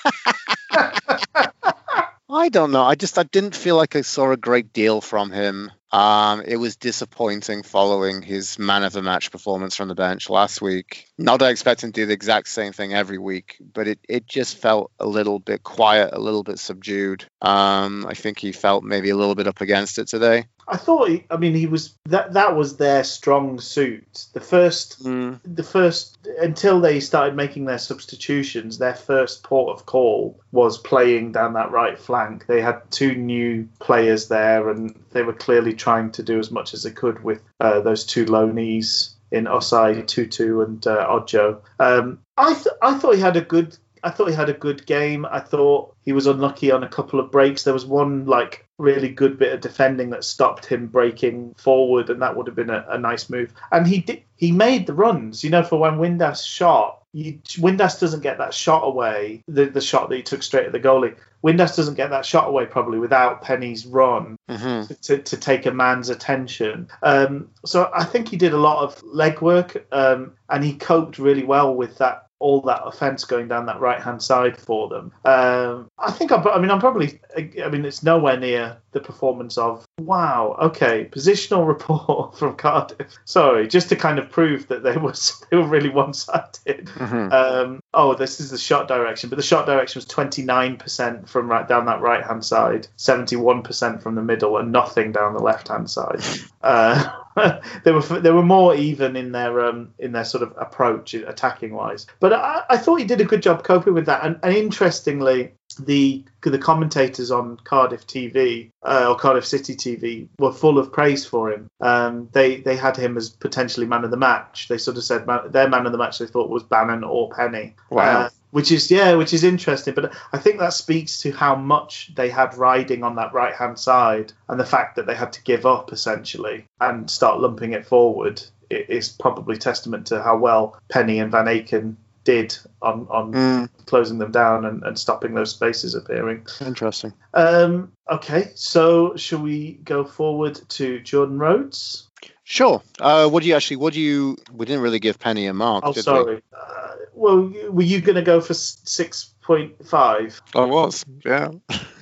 I 2.31 2.51
don't 2.51 2.73
know. 2.73 2.83
I 2.85 2.95
just 2.95 3.19
I 3.19 3.23
didn't 3.25 3.55
feel 3.57 3.77
like 3.77 3.97
I 3.97 4.03
saw 4.03 4.31
a 4.31 4.37
great 4.37 4.73
deal 4.73 5.01
from 5.01 5.31
him. 5.31 5.71
Um, 5.91 6.43
it 6.43 6.57
was 6.57 6.77
disappointing 6.77 7.63
following 7.63 8.23
his 8.23 8.59
man 8.59 8.85
of 8.85 8.93
the 8.93 9.03
match 9.03 9.31
performance 9.31 9.75
from 9.75 9.89
the 9.89 9.95
bench 9.95 10.29
last 10.29 10.61
week. 10.61 11.07
Not 11.17 11.39
that 11.41 11.47
I 11.47 11.51
expect 11.51 11.83
him 11.83 11.93
to 11.93 12.01
do 12.01 12.07
the 12.07 12.13
exact 12.13 12.49
same 12.49 12.73
thing 12.73 12.93
every 12.93 13.19
week, 13.19 13.57
but 13.73 13.89
it, 13.89 13.99
it 14.09 14.27
just 14.27 14.59
felt 14.59 14.91
a 15.01 15.07
little 15.07 15.39
bit 15.39 15.63
quiet, 15.63 16.11
a 16.13 16.21
little 16.21 16.43
bit 16.43 16.59
subdued. 16.59 17.25
Um, 17.41 18.07
I 18.07 18.15
think 18.15 18.39
he 18.39 18.53
felt 18.53 18.85
maybe 18.85 19.11
a 19.11 19.17
little 19.17 19.35
bit 19.35 19.47
up 19.47 19.61
against 19.61 19.99
it 19.99 20.09
today. 20.09 20.47
I 20.71 20.77
thought, 20.77 21.09
he, 21.09 21.25
I 21.31 21.39
mean, 21.39 21.55
he 21.55 21.67
was 21.67 21.97
that 22.07 22.35
that 22.35 22.55
was 22.55 22.77
their 22.77 23.03
strong 23.03 23.59
suit. 23.59 24.27
The 24.35 24.41
first, 24.41 25.03
Mm, 25.03 25.41
the 25.45 25.63
first 25.63 26.19
until 26.41 26.81
they 26.81 27.01
started 27.01 27.35
making 27.35 27.65
their 27.65 27.79
substitutions, 27.79 28.77
their 28.79 28.95
first 28.95 29.43
port 29.43 29.79
of 29.79 29.87
call 29.87 30.39
was 30.53 30.77
playing 30.77 31.33
down 31.33 31.55
that 31.55 31.71
right 31.71 31.99
flank. 31.99 32.47
They 32.47 32.61
had 32.61 32.83
two 32.91 33.15
new 33.15 33.69
players 33.79 34.29
there, 34.29 34.69
and 34.69 34.95
they 35.13 35.23
were 35.23 35.33
clearly 35.33 35.73
trying 35.79 36.11
to 36.13 36.23
do 36.23 36.39
as 36.39 36.51
much 36.51 36.75
as 36.75 36.83
they 36.83 36.91
could 36.91 37.25
with 37.25 37.43
uh, 37.61 37.81
those 37.81 38.05
two 38.05 38.27
loanees 38.27 39.15
in 39.31 39.45
Osei 39.45 40.07
Tutu 40.07 40.61
and 40.61 40.87
uh, 40.87 41.07
Ojo. 41.09 41.63
Um, 41.79 42.21
I 42.37 42.55
th- 42.55 42.77
I 42.83 42.95
thought 42.95 43.15
he 43.15 43.21
had 43.21 43.37
a 43.37 43.41
good. 43.41 43.77
I 44.03 44.11
thought 44.11 44.29
he 44.29 44.35
had 44.35 44.49
a 44.49 44.55
good 44.55 44.87
game. 44.87 45.27
I 45.27 45.41
thought 45.41 45.97
he 46.03 46.13
was 46.13 46.29
unlucky 46.29 46.71
on 46.71 46.85
a 46.85 46.89
couple 46.89 47.19
of 47.19 47.33
breaks. 47.33 47.65
There 47.65 47.75
was 47.75 47.85
one 47.85 48.27
like 48.27 48.67
really 48.79 49.09
good 49.09 49.39
bit 49.39 49.53
of 49.53 49.61
defending 49.61 50.11
that 50.11 50.23
stopped 50.23 50.67
him 50.67 50.87
breaking 50.87 51.55
forward, 51.55 52.09
and 52.09 52.23
that 52.23 52.37
would 52.37 52.47
have 52.47 52.57
been 52.57 52.71
a, 52.71 52.87
a 52.89 52.99
nice 52.99 53.29
move. 53.29 53.53
And 53.73 53.87
he 53.87 53.99
did. 53.99 54.23
He 54.37 54.53
made 54.53 54.87
the 54.87 54.95
runs. 54.95 55.43
You 55.43 55.51
know, 55.51 55.65
for 55.65 55.79
when 55.79 55.99
Windass 55.99 56.47
shot, 56.47 57.03
you, 57.13 57.41
Windass 57.57 57.99
doesn't 57.99 58.23
get 58.23 58.39
that 58.39 58.55
shot 58.55 58.83
away. 58.85 59.43
The 59.49 59.67
the 59.67 59.81
shot 59.81 60.09
that 60.09 60.17
he 60.17 60.23
took 60.23 60.43
straight 60.43 60.67
at 60.67 60.73
the 60.73 60.81
goalie. 60.81 61.17
Windass 61.45 61.77
doesn't 61.77 61.95
get 61.95 62.11
that 62.11 62.27
shot 62.27 62.49
away 62.49 62.67
probably 62.67 62.99
without 62.99 63.43
Penney's 63.43 63.87
run 63.87 64.37
hmm 64.49 64.83
to, 65.03 65.19
to 65.19 65.37
take 65.37 65.67
a 65.67 65.71
man's 65.71 66.09
attention. 66.09 66.89
Um, 67.03 67.51
so 67.65 67.91
I 67.95 68.05
think 68.05 68.29
he 68.29 68.37
did 68.37 68.53
a 68.53 68.59
lot 68.59 68.83
of 68.83 69.01
legwork, 69.03 69.85
um, 69.93 70.33
and 70.49 70.65
he 70.65 70.75
coped 70.75 71.19
really 71.19 71.45
well 71.45 71.75
with 71.75 71.99
that 71.99 72.28
all 72.41 72.61
that 72.63 72.83
offence 72.85 73.25
going 73.25 73.49
down 73.49 73.67
that 73.67 73.81
right 73.81 74.01
hand 74.01 74.23
side 74.23 74.57
for 74.57 74.89
them. 74.89 75.13
Um, 75.25 75.91
I 75.99 76.11
think 76.11 76.31
I'm, 76.31 76.47
I 76.47 76.59
mean 76.59 76.71
I'm 76.71 76.81
probably 76.81 77.21
I 77.37 77.69
mean 77.69 77.85
it's 77.85 78.03
nowhere 78.03 78.39
near 78.39 78.77
the 78.93 79.01
performance 79.01 79.59
of 79.59 79.85
wow 80.01 80.57
okay 80.61 81.09
positional 81.11 81.67
report 81.75 82.39
from 82.39 82.57
Cardiff. 82.57 83.19
Sorry, 83.25 83.67
just 83.67 83.89
to 83.91 83.97
kind 83.97 84.19
of 84.19 84.31
prove 84.31 84.69
that 84.69 84.83
they 84.83 84.97
was 84.97 85.45
they 85.51 85.57
were 85.57 85.67
really 85.69 85.91
one 85.91 86.13
sided. 86.15 86.89
hmm 86.89 87.29
Um, 87.33 87.81
oh, 87.95 88.15
this 88.15 88.41
is 88.41 88.51
the 88.51 88.59
shot 88.59 88.89
direction, 88.89 89.31
but 89.31 89.37
the 89.37 89.43
shot 89.43 89.67
direction 89.67 89.99
was 89.99 90.07
29% 90.07 91.29
from 91.29 91.51
right 91.51 91.67
down 91.67 91.87
that 91.87 92.01
right 92.01 92.25
hand 92.25 92.45
side, 92.45 92.87
71% 92.97 94.03
from 94.03 94.15
the 94.15 94.23
middle, 94.23 94.57
and 94.59 94.73
nothing 94.73 95.13
down 95.13 95.35
the 95.35 95.43
left 95.43 95.69
hand 95.69 95.91
side. 95.91 96.21
Uh, 96.61 97.13
they 97.85 97.93
were 97.93 98.03
they 98.03 98.31
were 98.31 98.43
more 98.43 98.75
even 98.75 99.17
in 99.17 99.33
their 99.33 99.61
um, 99.67 99.93
in 99.99 100.13
their 100.13 100.25
sort 100.25 100.43
of 100.43 100.55
approach 100.59 101.15
attacking 101.15 101.75
wise. 101.75 102.07
But 102.21 102.33
I, 102.33 102.63
I 102.71 102.77
thought 102.77 102.97
he 102.97 103.05
did 103.05 103.21
a 103.21 103.25
good 103.25 103.43
job 103.43 103.65
coping 103.65 103.95
with 103.95 104.07
that. 104.07 104.25
And, 104.25 104.39
and 104.43 104.55
interestingly, 104.55 105.53
the 105.79 106.25
the 106.43 106.59
commentators 106.59 107.31
on 107.31 107.59
Cardiff 107.65 108.07
TV 108.07 108.71
uh, 108.83 109.07
or 109.09 109.17
Cardiff 109.17 109.45
City 109.45 109.75
TV 109.75 110.29
were 110.39 110.53
full 110.53 110.79
of 110.79 110.93
praise 110.93 111.27
for 111.27 111.53
him. 111.53 111.69
Um, 111.81 112.29
they 112.33 112.57
they 112.61 112.77
had 112.77 112.97
him 112.97 113.17
as 113.17 113.31
potentially 113.31 113.87
man 113.87 114.05
of 114.05 114.11
the 114.11 114.17
match. 114.17 114.69
They 114.69 114.79
sort 114.79 114.97
of 114.97 115.05
said 115.05 115.27
man, 115.27 115.51
their 115.51 115.69
man 115.69 115.87
of 115.87 115.93
the 115.93 115.99
match 115.99 116.19
they 116.19 116.27
thought 116.27 116.51
was 116.51 116.63
Bannan 116.63 117.05
or 117.05 117.31
Penney. 117.31 117.75
Wow. 117.91 118.23
Uh, 118.23 118.29
which 118.51 118.73
is 118.73 118.91
yeah, 118.91 119.15
which 119.15 119.33
is 119.33 119.45
interesting. 119.45 119.95
But 119.95 120.15
I 120.33 120.39
think 120.39 120.59
that 120.59 120.73
speaks 120.73 121.21
to 121.23 121.33
how 121.33 121.55
much 121.55 122.15
they 122.15 122.29
had 122.29 122.57
riding 122.57 123.03
on 123.03 123.17
that 123.17 123.33
right 123.33 123.55
hand 123.55 123.79
side, 123.79 124.33
and 124.49 124.59
the 124.59 124.67
fact 124.67 124.97
that 124.97 125.07
they 125.07 125.15
had 125.15 125.33
to 125.35 125.43
give 125.43 125.67
up 125.67 125.93
essentially 125.93 126.65
and 126.81 127.11
start 127.11 127.41
lumping 127.41 127.73
it 127.73 127.87
forward 127.87 128.43
is 128.71 129.09
probably 129.09 129.57
testament 129.57 130.07
to 130.09 130.23
how 130.23 130.37
well 130.37 130.79
Penney 130.91 131.19
and 131.21 131.33
Van 131.33 131.47
Aken 131.47 131.97
did 132.25 132.57
on 132.83 133.07
on 133.11 133.33
Mm, 133.33 133.69
closing 133.87 134.19
them 134.19 134.31
down 134.31 134.67
and, 134.67 134.83
and 134.83 134.99
stopping 134.99 135.35
those 135.35 135.51
spaces 135.51 135.95
appearing. 135.95 136.47
interesting. 136.61 137.13
Um, 137.33 137.93
okay, 138.11 138.51
so 138.55 139.17
shall 139.17 139.41
we 139.41 139.79
go 139.85 140.05
forward 140.05 140.61
to 140.71 141.01
Jordan 141.01 141.39
Rhodes? 141.39 142.09
Sure. 142.45 142.83
Uh, 142.99 143.29
what 143.29 143.43
do 143.43 143.49
you 143.49 143.55
actually? 143.55 143.77
What 143.77 143.93
do 143.93 144.01
you? 144.01 144.37
We 144.53 144.67
didn't 144.67 144.83
really 144.83 144.99
give 144.99 145.19
Penney 145.19 145.47
a 145.47 145.55
mark. 145.55 145.85
Oh, 145.87 145.93
sorry. 145.93 146.43
Uh, 146.53 146.88
well, 147.19 147.53
were 147.71 147.83
you 147.83 148.01
going 148.01 148.17
to 148.17 148.23
go 148.23 148.41
for 148.41 148.55
six 148.55 149.35
point 149.43 149.87
five? 149.87 150.41
I 150.55 150.65
was. 150.65 151.05
Yeah. 151.25 151.51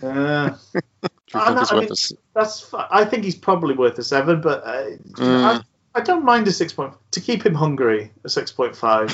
Uh, 0.02 0.56
I 1.34 1.54
think 1.54 1.56
know, 1.56 1.66
I 1.70 1.74
mean- 1.80 1.88
a 1.88 1.92
s- 1.92 2.12
that's. 2.34 2.72
I 2.74 3.04
think 3.04 3.24
he's 3.24 3.34
probably 3.34 3.74
worth 3.74 3.98
a 3.98 4.02
seven, 4.04 4.40
but 4.40 4.62
uh, 4.64 4.84
Mm. 5.14 5.44
I, 5.44 5.60
I 5.94 6.00
don't 6.02 6.24
mind 6.24 6.46
a 6.48 6.52
six 6.52 6.72
point 6.72 6.92
to 7.12 7.20
keep 7.20 7.44
him 7.44 7.54
hungry. 7.54 8.12
A 8.24 8.28
six 8.28 8.52
point 8.52 8.76
five. 8.76 9.08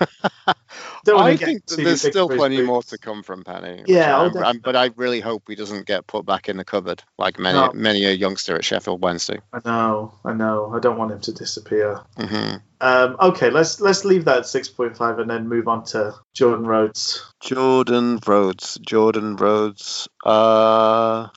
I 1.06 1.36
think 1.36 1.66
there's 1.66 2.02
still 2.02 2.28
plenty 2.28 2.62
more 2.62 2.82
to 2.84 2.98
come 2.98 3.22
from 3.22 3.44
Penney. 3.44 3.84
Yeah, 3.86 4.16
I- 4.16 4.24
I'll 4.24 4.38
I'm- 4.44 4.60
but 4.62 4.76
I 4.76 4.90
really 4.96 5.20
hope 5.20 5.44
he 5.48 5.54
doesn't 5.54 5.86
get 5.86 6.06
put 6.06 6.26
back 6.26 6.48
in 6.48 6.56
the 6.56 6.64
cupboard 6.64 7.02
like 7.18 7.38
many 7.38 7.58
No. 7.58 7.70
many 7.74 8.04
a 8.04 8.12
youngster 8.12 8.56
at 8.56 8.64
Sheffield 8.64 9.02
Wednesday. 9.02 9.40
I 9.52 9.60
know, 9.64 10.14
I 10.24 10.32
know. 10.32 10.72
I 10.74 10.78
don't 10.80 10.96
want 10.98 11.12
him 11.12 11.20
to 11.20 11.32
disappear. 11.32 12.00
hmm 12.16 12.56
Um, 12.80 13.16
okay, 13.20 13.50
let's 13.50 13.80
let's 13.80 14.04
leave 14.04 14.24
that 14.26 14.38
at 14.38 14.46
six 14.46 14.68
point 14.68 14.96
five 14.96 15.18
and 15.18 15.28
then 15.30 15.48
move 15.48 15.66
on 15.68 15.84
to 15.86 16.14
Jordan 16.34 16.66
Rhodes. 16.66 17.24
Jordan 17.40 18.20
Rhodes. 18.26 18.78
Jordan 18.86 19.36
Rhodes. 19.36 20.08
Uh, 20.24 21.28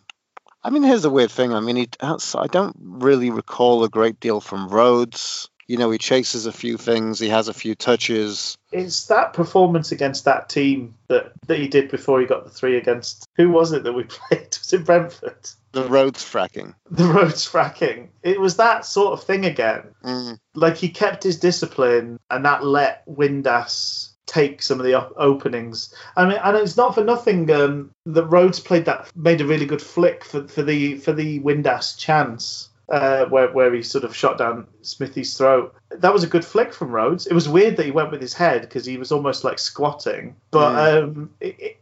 I 0.63 0.69
mean, 0.69 0.83
here's 0.83 1.01
the 1.01 1.09
weird 1.09 1.31
thing. 1.31 1.53
I 1.55 1.59
mean, 1.59 1.75
he, 1.75 1.89
I 2.01 2.47
don't 2.51 2.75
really 2.79 3.31
recall 3.31 3.83
a 3.83 3.89
great 3.89 4.19
deal 4.19 4.39
from 4.39 4.67
Rhodes. 4.67 5.49
You 5.71 5.77
know, 5.77 5.89
he 5.89 5.97
chases 5.97 6.47
a 6.47 6.51
few 6.51 6.75
things. 6.75 7.17
He 7.17 7.29
has 7.29 7.47
a 7.47 7.53
few 7.53 7.75
touches. 7.75 8.57
It's 8.73 9.05
that 9.05 9.31
performance 9.31 9.93
against 9.93 10.25
that 10.25 10.49
team 10.49 10.95
that, 11.07 11.31
that 11.47 11.59
he 11.59 11.69
did 11.69 11.89
before 11.89 12.19
he 12.19 12.27
got 12.27 12.43
the 12.43 12.49
three 12.49 12.75
against. 12.75 13.25
Who 13.37 13.49
was 13.51 13.71
it 13.71 13.83
that 13.83 13.93
we 13.93 14.03
played? 14.09 14.49
Was 14.59 14.73
it 14.73 14.83
Brentford? 14.83 15.49
The 15.71 15.85
Rhodes 15.85 16.25
fracking. 16.25 16.73
The 16.89 17.05
Rhodes 17.07 17.49
fracking. 17.49 18.09
It 18.21 18.37
was 18.37 18.57
that 18.57 18.85
sort 18.85 19.13
of 19.13 19.23
thing 19.23 19.45
again. 19.45 19.95
Mm, 20.03 20.39
Like 20.55 20.75
he 20.75 20.89
kept 20.89 21.23
his 21.23 21.39
discipline, 21.39 22.19
and 22.29 22.43
that 22.43 22.65
let 22.65 23.07
Windass 23.07 24.09
take 24.25 24.61
some 24.61 24.77
of 24.77 24.85
the 24.85 24.95
op- 24.95 25.13
openings. 25.15 25.95
I 26.17 26.25
mean, 26.25 26.37
and 26.43 26.57
it's 26.57 26.75
not 26.75 26.95
for 26.95 27.03
nothing 27.05 27.49
um, 27.49 27.91
that 28.07 28.25
Rhodes 28.25 28.59
played 28.59 28.83
that, 28.85 29.09
made 29.15 29.39
a 29.39 29.45
really 29.45 29.65
good 29.65 29.81
flick 29.81 30.25
for, 30.25 30.49
for 30.49 30.63
the 30.63 30.97
for 30.97 31.13
the 31.13 31.39
Windass 31.39 31.97
chance. 31.97 32.67
Uh, 32.91 33.25
where 33.27 33.49
where 33.53 33.73
he 33.73 33.81
sort 33.81 34.03
of 34.03 34.13
shot 34.13 34.37
down 34.37 34.67
Smithy's 34.81 35.37
throat. 35.37 35.73
That 35.91 36.11
was 36.11 36.23
a 36.23 36.27
good 36.27 36.43
flick 36.43 36.73
from 36.73 36.91
Rhodes. 36.91 37.25
It 37.25 37.33
was 37.33 37.47
weird 37.47 37.77
that 37.77 37.85
he 37.85 37.91
went 37.91 38.11
with 38.11 38.19
his 38.19 38.33
head 38.33 38.61
because 38.61 38.85
he 38.85 38.97
was 38.97 39.13
almost 39.13 39.45
like 39.45 39.59
squatting. 39.59 40.35
But 40.51 40.97
um, 40.97 41.29
it, 41.39 41.55
it, 41.57 41.81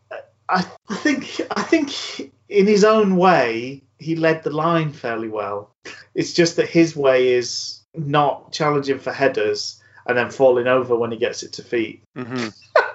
I 0.49 0.61
think 0.91 1.41
I 1.51 1.63
think 1.63 2.31
in 2.47 2.67
his 2.67 2.83
own 2.83 3.17
way 3.17 3.83
he 3.97 4.15
led 4.15 4.43
the 4.43 4.51
line 4.51 4.93
fairly 4.93 5.29
well. 5.29 5.71
It's 6.15 6.33
just 6.33 6.55
that 6.57 6.69
his 6.69 6.95
way 6.95 7.29
is 7.29 7.81
not 7.95 8.51
challenging 8.51 8.99
for 8.99 9.11
headers 9.11 9.81
and 10.05 10.17
then 10.17 10.29
falling 10.29 10.67
over 10.67 10.95
when 10.95 11.11
he 11.11 11.17
gets 11.17 11.43
it 11.43 11.53
to 11.53 11.63
feet. 11.63 12.03
hmm 12.15 12.49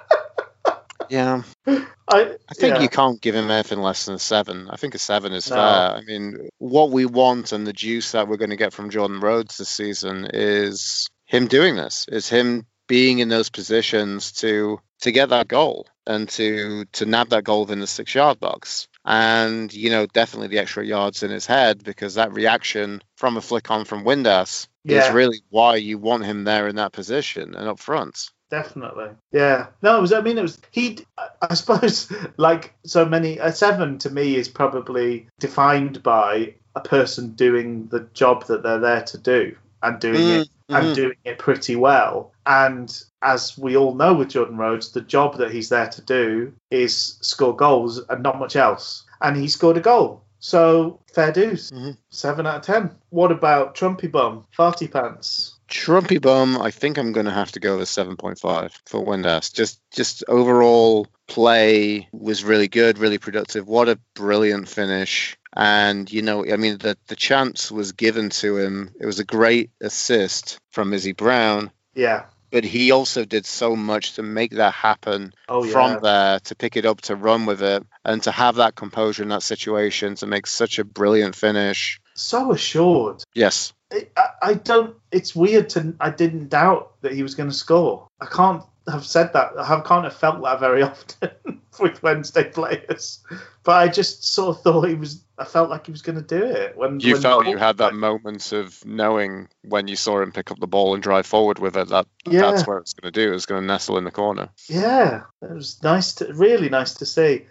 yeah, 1.09 1.43
I, 1.67 1.81
I 2.07 2.53
think 2.53 2.75
yeah. 2.75 2.81
you 2.81 2.89
can't 2.89 3.19
give 3.21 3.35
him 3.35 3.49
anything 3.49 3.79
less 3.79 4.05
than 4.05 4.15
a 4.15 4.19
seven. 4.19 4.69
I 4.69 4.75
think 4.75 4.95
a 4.95 4.99
seven 4.99 5.33
is 5.33 5.49
No. 5.49 5.55
fair. 5.55 5.63
I 5.97 6.01
mean, 6.01 6.49
what 6.59 6.91
we 6.91 7.05
want 7.05 7.51
and 7.51 7.65
the 7.65 7.73
juice 7.73 8.11
that 8.11 8.27
we're 8.27 8.37
going 8.37 8.49
to 8.51 8.55
get 8.55 8.73
from 8.73 8.89
Jordan 8.89 9.19
Rhodes 9.19 9.57
this 9.57 9.69
season 9.69 10.27
is 10.33 11.07
him 11.25 11.47
doing 11.47 11.75
this, 11.75 12.05
is 12.11 12.29
him 12.29 12.65
being 12.87 13.19
in 13.19 13.29
those 13.29 13.49
positions 13.49 14.31
to 14.33 14.79
to 15.01 15.11
get 15.11 15.29
that 15.29 15.47
goal 15.47 15.87
and 16.07 16.29
to 16.29 16.85
to 16.93 17.05
nab 17.05 17.29
that 17.29 17.43
goal 17.43 17.61
within 17.61 17.79
the 17.79 17.87
six 17.87 18.13
yard 18.13 18.39
box. 18.39 18.87
And 19.03 19.73
you 19.73 19.89
know, 19.89 20.05
definitely 20.07 20.47
the 20.49 20.59
extra 20.59 20.85
yards 20.85 21.23
in 21.23 21.31
his 21.31 21.45
head 21.45 21.83
because 21.83 22.15
that 22.15 22.33
reaction 22.33 23.01
from 23.17 23.37
a 23.37 23.41
flick 23.41 23.69
on 23.71 23.85
from 23.85 24.03
Windass 24.03 24.67
Yeah. 24.83 25.07
is 25.07 25.13
really 25.13 25.41
why 25.49 25.75
you 25.77 25.97
want 25.97 26.25
him 26.25 26.43
there 26.43 26.67
in 26.67 26.75
that 26.77 26.91
position 26.93 27.55
and 27.55 27.67
up 27.67 27.79
front. 27.79 28.29
Definitely. 28.49 29.09
Yeah. 29.31 29.67
No, 29.81 29.97
it 29.97 30.01
was, 30.01 30.13
I 30.13 30.21
mean, 30.21 30.37
it 30.37 30.41
was, 30.43 30.59
he, 30.71 30.99
I- 31.41 31.53
suppose, 31.55 32.11
like 32.37 32.73
so 32.85 33.05
many, 33.05 33.37
a 33.37 33.51
seven 33.51 33.97
to 33.99 34.09
me 34.09 34.35
is 34.35 34.47
probably 34.49 35.27
defined 35.39 36.03
by 36.03 36.55
a 36.75 36.81
person 36.81 37.31
doing 37.31 37.87
the 37.87 38.01
job 38.13 38.45
that 38.47 38.61
they're 38.63 38.79
there 38.79 39.01
to 39.03 39.17
do 39.17 39.55
and 39.81 39.99
doing 39.99 40.27
it 40.41 40.49
Mhm. 40.69 40.77
and 40.87 40.95
doing 40.95 41.15
it 41.23 41.37
pretty 41.37 41.75
well. 41.75 42.33
And 42.45 42.91
as 43.21 43.57
we 43.57 43.77
all 43.77 43.93
know 43.93 44.13
with 44.15 44.29
Jordan 44.29 44.57
Rhodes, 44.57 44.91
the 44.91 45.01
job 45.01 45.37
that 45.37 45.51
he's 45.51 45.69
there 45.69 45.87
to 45.89 46.01
do 46.01 46.53
is 46.71 47.17
score 47.21 47.55
goals 47.55 47.99
and 48.09 48.23
not 48.23 48.39
much 48.39 48.55
else. 48.55 49.03
And 49.21 49.37
he 49.37 49.47
scored 49.47 49.77
a 49.77 49.81
goal. 49.81 50.23
So 50.39 50.99
fair 51.13 51.31
dues. 51.31 51.71
Mhm. 51.71 51.97
Seven 52.09 52.45
out 52.47 52.57
of 52.57 52.61
ten. 52.63 52.95
What 53.09 53.31
about 53.31 53.75
Trumpy 53.75 54.11
Bum? 54.11 54.45
Farty 54.57 54.91
Pants. 54.91 55.54
Trumpy 55.69 56.21
bum, 56.21 56.61
I 56.61 56.71
think 56.71 56.97
I'm 56.97 57.11
going 57.11 57.25
to 57.25 57.31
have 57.31 57.51
to 57.53 57.59
go 57.59 57.77
with 57.77 57.87
7.5 57.87 58.71
for 58.85 59.03
Windass. 59.05 59.51
Just, 59.53 59.81
just 59.91 60.23
overall 60.27 61.07
play 61.27 62.07
was 62.11 62.43
really 62.43 62.67
good, 62.67 62.97
really 62.99 63.17
productive. 63.17 63.67
What 63.67 63.89
a 63.89 63.99
brilliant 64.13 64.67
finish! 64.69 65.37
And 65.57 66.11
you 66.11 66.21
know, 66.21 66.45
I 66.45 66.57
mean, 66.57 66.77
the 66.77 66.97
the 67.07 67.15
chance 67.15 67.71
was 67.71 67.93
given 67.93 68.29
to 68.41 68.57
him. 68.57 68.91
It 68.99 69.05
was 69.05 69.19
a 69.19 69.23
great 69.25 69.69
assist 69.81 70.57
from 70.71 70.93
Izzy 70.93 71.13
Brown, 71.13 71.71
Yeah. 71.93 72.25
but 72.51 72.65
he 72.65 72.91
also 72.91 73.23
did 73.23 73.45
so 73.45 73.75
much 73.75 74.13
to 74.15 74.21
make 74.23 74.51
that 74.51 74.73
happen 74.73 75.33
Oh, 75.47 75.63
yeah. 75.63 75.71
from 75.71 76.01
there, 76.03 76.39
to 76.41 76.55
pick 76.55 76.75
it 76.75 76.85
up, 76.85 77.01
to 77.03 77.15
run 77.15 77.45
with 77.45 77.61
it, 77.63 77.83
and 78.03 78.21
to 78.23 78.31
have 78.31 78.55
that 78.57 78.75
composure 78.75 79.23
in 79.23 79.29
that 79.29 79.43
situation, 79.43 80.15
to 80.15 80.27
make 80.27 80.45
such 80.45 80.77
a 80.77 80.83
brilliant 80.83 81.35
finish. 81.35 81.99
so 82.15 82.51
assured. 82.51 83.23
Yes. 83.33 83.73
I, 83.95 84.07
I- 84.17 84.29
I 84.49 84.53
don't. 84.55 84.95
It's 85.11 85.35
weird 85.35 85.69
to. 85.71 85.95
I 85.99 86.09
didn't 86.11 86.49
doubt 86.49 86.93
that 87.01 87.13
he 87.13 87.23
was 87.23 87.33
going 87.35 87.49
to 87.49 87.55
score. 87.55 88.07
I 88.21 88.25
can't 88.27 88.61
have 88.87 89.05
said 89.05 89.33
that. 89.33 89.51
I 89.57 89.65
have, 89.65 89.83
can't 89.85 90.03
have 90.03 90.15
felt 90.15 90.43
that 90.43 90.59
very 90.59 90.83
often. 90.83 91.31
with 91.79 92.01
Wednesday 92.03 92.45
players. 92.49 93.19
But 93.63 93.73
I 93.73 93.87
just 93.89 94.23
sort 94.23 94.55
of 94.55 94.61
thought 94.63 94.83
he 94.87 94.93
was. 94.95 95.23
I 95.37 95.43
felt 95.43 95.69
like 95.69 95.85
he 95.87 95.91
was 95.91 96.01
going 96.01 96.15
to 96.15 96.21
do 96.21 96.41
it 96.45 96.77
when 96.77 96.99
You 97.01 97.13
when 97.13 97.21
felt 97.21 97.47
you 97.47 97.57
had 97.57 97.77
that 97.79 97.93
moment 97.93 98.53
of 98.53 98.85
knowing 98.85 99.49
when 99.63 99.87
you 99.89 99.97
saw 99.97 100.21
him 100.21 100.31
pick 100.31 100.51
up 100.51 100.59
the 100.59 100.67
ball 100.67 100.93
and 100.93 101.03
drive 101.03 101.25
forward 101.25 101.59
with 101.59 101.75
it 101.75 101.89
that 101.89 102.07
Yeah. 102.25 102.41
that's 102.51 102.65
where 102.65 102.77
it's 102.77 102.93
going 102.93 103.11
to 103.11 103.19
do. 103.25 103.33
It's 103.33 103.45
going 103.45 103.59
to 103.61 103.67
nestle 103.67 103.97
in 103.97 104.05
the 104.05 104.11
corner. 104.11 104.47
Yeah, 104.69 105.23
it 105.41 105.51
was 105.51 105.81
nice 105.83 106.13
to 106.15 106.31
really 106.33 106.69
nice 106.69 106.93
to 106.95 107.05
see. 107.05 107.45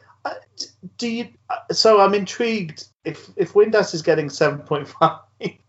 Do 0.97 1.09
you? 1.09 1.29
uh, 1.51 1.73
So 1.75 2.01
I'm 2.01 2.15
intrigued. 2.15 2.87
If 3.05 3.29
if 3.37 3.53
Windass 3.53 3.93
is 3.93 4.01
getting 4.01 4.31
seven 4.31 4.61
point 4.61 4.89
five, 4.89 5.19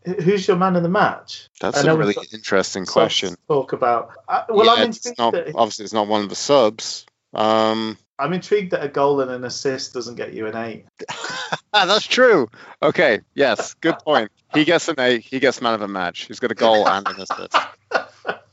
who's 0.06 0.48
your 0.48 0.58
man 0.58 0.76
of 0.76 0.84
the 0.84 0.90
match? 0.90 1.50
That's 1.60 1.84
a 1.84 1.98
really 1.98 2.16
interesting 2.34 2.86
question. 2.86 3.36
Talk 3.48 3.74
about. 3.74 4.12
Uh, 4.28 4.44
well, 4.50 4.66
Yeah, 4.66 4.84
I'm 4.84 4.90
it's 4.90 5.18
not, 5.18 5.36
obviously, 5.56 5.86
it's 5.86 5.94
not 5.94 6.08
one 6.08 6.24
of 6.24 6.30
the 6.30 6.36
subs. 6.36 7.06
Um, 7.34 7.98
I'm 8.18 8.32
intrigued 8.32 8.72
that 8.72 8.84
a 8.84 8.88
goal 8.88 9.20
and 9.22 9.30
an 9.30 9.44
assist 9.44 9.94
doesn't 9.94 10.16
get 10.16 10.34
you 10.34 10.48
an 10.48 10.56
eight. 10.56 10.86
that's 11.74 12.08
true. 12.08 12.50
Okay, 12.82 13.20
yes, 13.34 13.74
good 13.76 14.00
point. 14.00 14.32
He 14.54 14.64
gets 14.64 14.88
an 14.88 14.96
eight. 15.00 15.26
He 15.26 15.40
gets 15.40 15.62
man 15.62 15.74
of 15.74 15.82
the 15.82 15.88
match. 15.88 16.26
He's 16.26 16.40
got 16.40 16.52
a 16.52 16.56
goal 16.56 16.88
and 16.88 17.06
an 17.08 17.22
assist. 17.22 17.58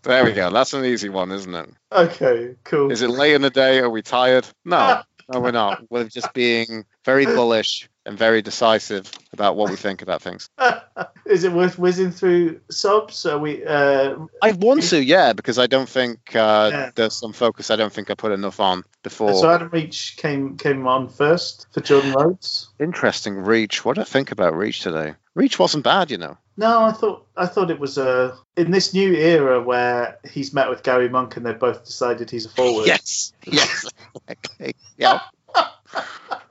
There 0.03 0.25
we 0.25 0.33
go. 0.33 0.51
That's 0.51 0.73
an 0.73 0.85
easy 0.85 1.09
one, 1.11 1.31
isn't 1.31 1.55
it? 1.55 1.69
Okay, 1.93 2.57
cool. 2.65 2.91
Is 2.91 3.03
it 3.03 3.11
late 3.11 3.35
in 3.35 3.43
the 3.43 3.51
day? 3.51 3.79
Are 3.79 3.91
we 3.91 4.03
tired? 4.03 4.47
No, 4.65 5.03
no, 5.33 5.41
we're 5.41 5.53
not. 5.53 5.85
We're 5.91 6.09
just 6.09 6.33
being 6.33 6.85
very 7.05 7.25
bullish 7.25 7.89
and 8.05 8.19
very 8.19 8.43
decisive 8.43 9.11
about 9.33 9.57
what 9.57 9.71
we 9.71 9.77
think 9.77 10.03
about 10.03 10.23
things. 10.23 10.49
is 11.27 11.45
it 11.45 11.53
worth 11.53 11.79
whizzing 11.79 12.11
through 12.11 12.61
subs? 12.71 13.25
Are 13.27 13.39
we? 13.39 13.65
Uh, 13.65 14.17
I 14.43 14.53
want 14.53 14.83
to, 14.85 15.03
yeah, 15.03 15.33
because 15.33 15.59
I 15.59 15.67
don't 15.67 15.89
think 15.89 16.35
uh, 16.35 16.71
Yeah. 16.73 16.91
there's 16.95 17.15
some 17.15 17.33
focus 17.33 17.71
I 17.71 17.77
don't 17.77 17.93
think 17.93 18.11
I 18.11 18.15
put 18.15 18.33
enough 18.33 18.61
on 18.61 18.83
before. 19.03 19.35
so 19.35 19.51
Adam 19.51 19.69
Reach 19.73 20.17
came 20.17 20.57
came 20.57 20.87
on 20.87 21.09
first 21.09 21.67
for 21.73 21.81
Jordan 21.81 22.13
Rhodes. 22.13 22.71
Interesting 22.81 23.37
reach. 23.37 23.85
What 23.85 23.95
do 23.97 24.01
I 24.03 24.05
think 24.05 24.33
about 24.33 24.57
reach 24.57 24.81
today? 24.81 25.15
Reach 25.35 25.59
wasn't 25.59 25.85
bad, 25.85 26.11
you 26.11 26.19
know. 26.19 26.37
No, 26.59 26.83
I 26.83 26.93
thought 26.93 27.27
I 27.37 27.47
thought 27.47 27.71
it 27.71 27.81
was 27.81 27.97
uh, 27.97 28.37
in 28.57 28.71
this 28.71 28.93
new 28.93 29.15
era 29.15 29.63
where 29.63 30.19
he's 30.31 30.53
met 30.53 30.69
with 30.69 30.83
Gary 30.83 31.09
Monk 31.09 31.37
and 31.37 31.47
they've 31.47 31.59
both 31.59 31.87
decided 31.87 32.31
he's 32.31 32.45
a 32.45 32.51
forward. 32.51 32.87
Yes, 32.87 33.33
yes, 33.47 33.89
exactly. 34.29 34.75
Yeah, 34.99 35.21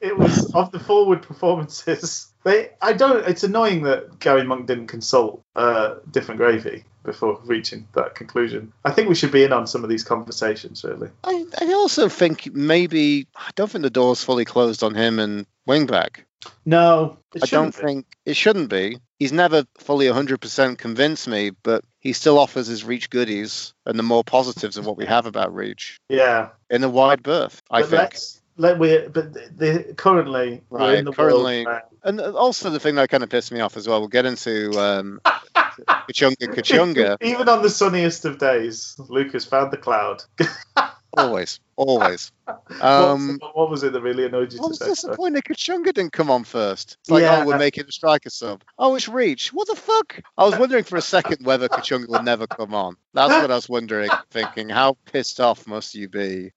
it 0.00 0.16
was 0.16 0.52
of 0.54 0.70
the 0.72 0.78
forward 0.80 1.22
performances. 1.22 2.32
They, 2.44 2.70
I 2.80 2.92
don't. 2.92 3.26
It's 3.28 3.42
annoying 3.44 3.82
that 3.82 4.20
Gary 4.20 4.44
Monk 4.44 4.66
didn't 4.66 4.86
consult 4.86 5.42
uh, 5.56 5.96
different 6.10 6.38
gravy 6.38 6.84
before 7.04 7.40
reaching 7.44 7.88
that 7.94 8.14
conclusion. 8.14 8.72
I 8.84 8.92
think 8.92 9.08
we 9.08 9.14
should 9.16 9.32
be 9.32 9.42
in 9.42 9.52
on 9.52 9.66
some 9.66 9.82
of 9.82 9.90
these 9.90 10.04
conversations. 10.04 10.84
Really, 10.84 11.10
I, 11.24 11.44
I 11.60 11.72
also 11.72 12.08
think 12.08 12.54
maybe 12.54 13.26
I 13.36 13.50
don't 13.56 13.70
think 13.70 13.82
the 13.82 13.90
door's 13.90 14.22
fully 14.22 14.44
closed 14.44 14.82
on 14.82 14.94
him 14.94 15.18
and 15.18 15.46
wingback. 15.68 16.20
no, 16.64 17.18
I 17.42 17.46
don't 17.46 17.74
be. 17.76 17.82
think 17.82 18.06
it 18.24 18.36
shouldn't 18.36 18.70
be. 18.70 18.98
He's 19.18 19.32
never 19.32 19.64
fully 19.78 20.06
100% 20.06 20.78
convinced 20.78 21.26
me, 21.26 21.50
but 21.50 21.84
he 21.98 22.12
still 22.12 22.38
offers 22.38 22.68
his 22.68 22.84
reach 22.84 23.10
goodies 23.10 23.74
and 23.84 23.98
the 23.98 24.04
more 24.04 24.22
positives 24.22 24.76
of 24.76 24.86
what 24.86 24.96
we 24.96 25.06
have 25.06 25.26
about 25.26 25.52
reach 25.52 25.98
Yeah, 26.08 26.50
in 26.70 26.84
a 26.84 26.88
wide 26.88 27.24
berth. 27.24 27.60
I 27.68 27.80
but 27.80 27.90
think. 27.90 28.02
let's 28.02 28.40
let 28.58 28.78
we. 28.78 29.08
But 29.08 29.32
the, 29.32 29.50
the 29.56 29.94
currently 29.94 30.62
we're 30.68 30.78
Right, 30.78 30.98
in 30.98 31.04
the 31.06 31.12
currently- 31.12 31.64
world. 31.64 31.82
And 32.04 32.20
also 32.20 32.70
the 32.70 32.78
thing 32.80 32.94
that 32.96 33.08
kind 33.08 33.22
of 33.22 33.30
pissed 33.30 33.50
me 33.52 33.60
off 33.60 33.76
as 33.76 33.88
well. 33.88 33.98
We'll 34.00 34.08
get 34.08 34.24
into 34.26 34.70
um, 34.78 35.20
Kachunga 35.24 36.36
Kachunga. 36.54 37.16
Even 37.20 37.48
on 37.48 37.62
the 37.62 37.70
sunniest 37.70 38.24
of 38.24 38.38
days, 38.38 38.94
Lucas 39.08 39.44
found 39.44 39.72
the 39.72 39.76
cloud. 39.76 40.22
always, 41.16 41.58
always. 41.76 42.30
What- 42.44 42.80
Um, 42.82 43.38
what, 43.52 43.68
was 43.68 43.82
it 43.82 43.92
that 43.92 44.00
really 44.00 44.24
annoyed 44.24 44.52
you 44.52 44.60
I 44.62 44.66
was 44.66 44.78
disappointed 44.78 45.42
Kachunga 45.44 45.86
didn't 45.92 46.12
come 46.12 46.30
on 46.30 46.44
first. 46.44 46.96
It's 47.00 47.10
like, 47.10 47.22
Yeah. 47.22 47.42
oh, 47.42 47.46
we're 47.46 47.58
making 47.58 47.84
a 47.86 47.92
striker 47.92 48.30
sub. 48.30 48.62
Oh, 48.78 48.94
it's 48.94 49.08
Reach. 49.08 49.52
What 49.52 49.66
the 49.68 49.74
fuck? 49.76 50.20
I 50.38 50.44
was 50.44 50.56
wondering 50.56 50.84
for 50.84 50.96
a 50.96 51.02
second 51.02 51.44
whether 51.44 51.68
Kachunga 51.68 52.08
would 52.08 52.24
never 52.24 52.46
come 52.46 52.74
on. 52.74 52.96
That's 53.12 53.32
what 53.32 53.50
I 53.50 53.54
was 53.56 53.68
wondering, 53.68 54.10
thinking, 54.30 54.68
how 54.68 54.96
pissed 55.12 55.40
off 55.40 55.66
must 55.66 55.94
you 55.96 56.08
be 56.08 56.52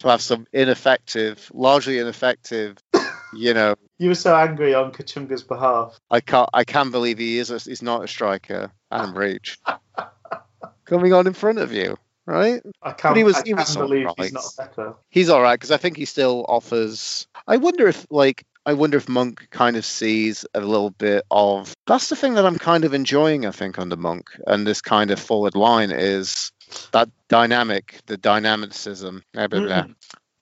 to 0.00 0.08
have 0.08 0.20
some 0.20 0.46
ineffective, 0.52 1.50
largely 1.54 1.98
ineffective, 1.98 2.76
you 3.34 3.54
know, 3.54 3.76
You 3.98 4.08
were 4.08 4.14
so 4.14 4.34
angry 4.36 4.74
on 4.74 4.92
Kachunga's 4.92 5.42
behalf. 5.42 5.98
I 6.10 6.20
can't. 6.20 6.50
I 6.52 6.64
can't 6.64 6.90
believe 6.92 7.18
he 7.18 7.38
is. 7.38 7.50
A, 7.50 7.58
he's 7.58 7.82
not 7.82 8.04
a 8.04 8.08
striker. 8.08 8.72
And 8.90 9.16
reach 9.16 9.58
coming 10.84 11.12
on 11.12 11.26
in 11.26 11.32
front 11.32 11.58
of 11.58 11.72
you, 11.72 11.96
right? 12.26 12.60
I 12.82 12.92
can't, 12.92 13.16
he 13.16 13.24
was- 13.24 13.36
I 13.36 13.42
he 13.46 13.54
was 13.54 13.76
believe 13.76 14.06
right. 14.06 14.14
he's 14.18 14.32
not 14.32 14.44
better. 14.58 14.94
He's 15.10 15.28
all 15.28 15.40
right 15.40 15.54
because 15.54 15.70
I 15.70 15.76
think 15.76 15.96
he 15.96 16.04
still 16.06 16.44
offers. 16.48 17.26
I 17.46 17.56
wonder 17.58 17.86
if 17.88 18.06
like. 18.10 18.44
I 18.66 18.74
wonder 18.74 18.98
if 18.98 19.08
Monk 19.08 19.48
kind 19.50 19.76
of 19.76 19.86
sees 19.86 20.44
a 20.52 20.60
little 20.60 20.90
bit 20.90 21.24
of. 21.30 21.72
That's 21.86 22.10
the 22.10 22.14
thing 22.16 22.34
that 22.34 22.44
I'm 22.44 22.58
kind 22.58 22.84
of 22.84 22.92
enjoying. 22.92 23.46
I 23.46 23.52
think 23.52 23.78
under 23.78 23.96
Monk 23.96 24.28
and 24.46 24.66
this 24.66 24.82
kind 24.82 25.10
of 25.10 25.18
forward 25.18 25.54
line 25.56 25.90
is 25.90 26.52
that 26.92 27.08
dynamic, 27.28 28.00
the 28.06 28.16
dynamicism, 28.16 29.22
blah, 29.32 29.48
blah, 29.48 29.60
blah, 29.60 29.86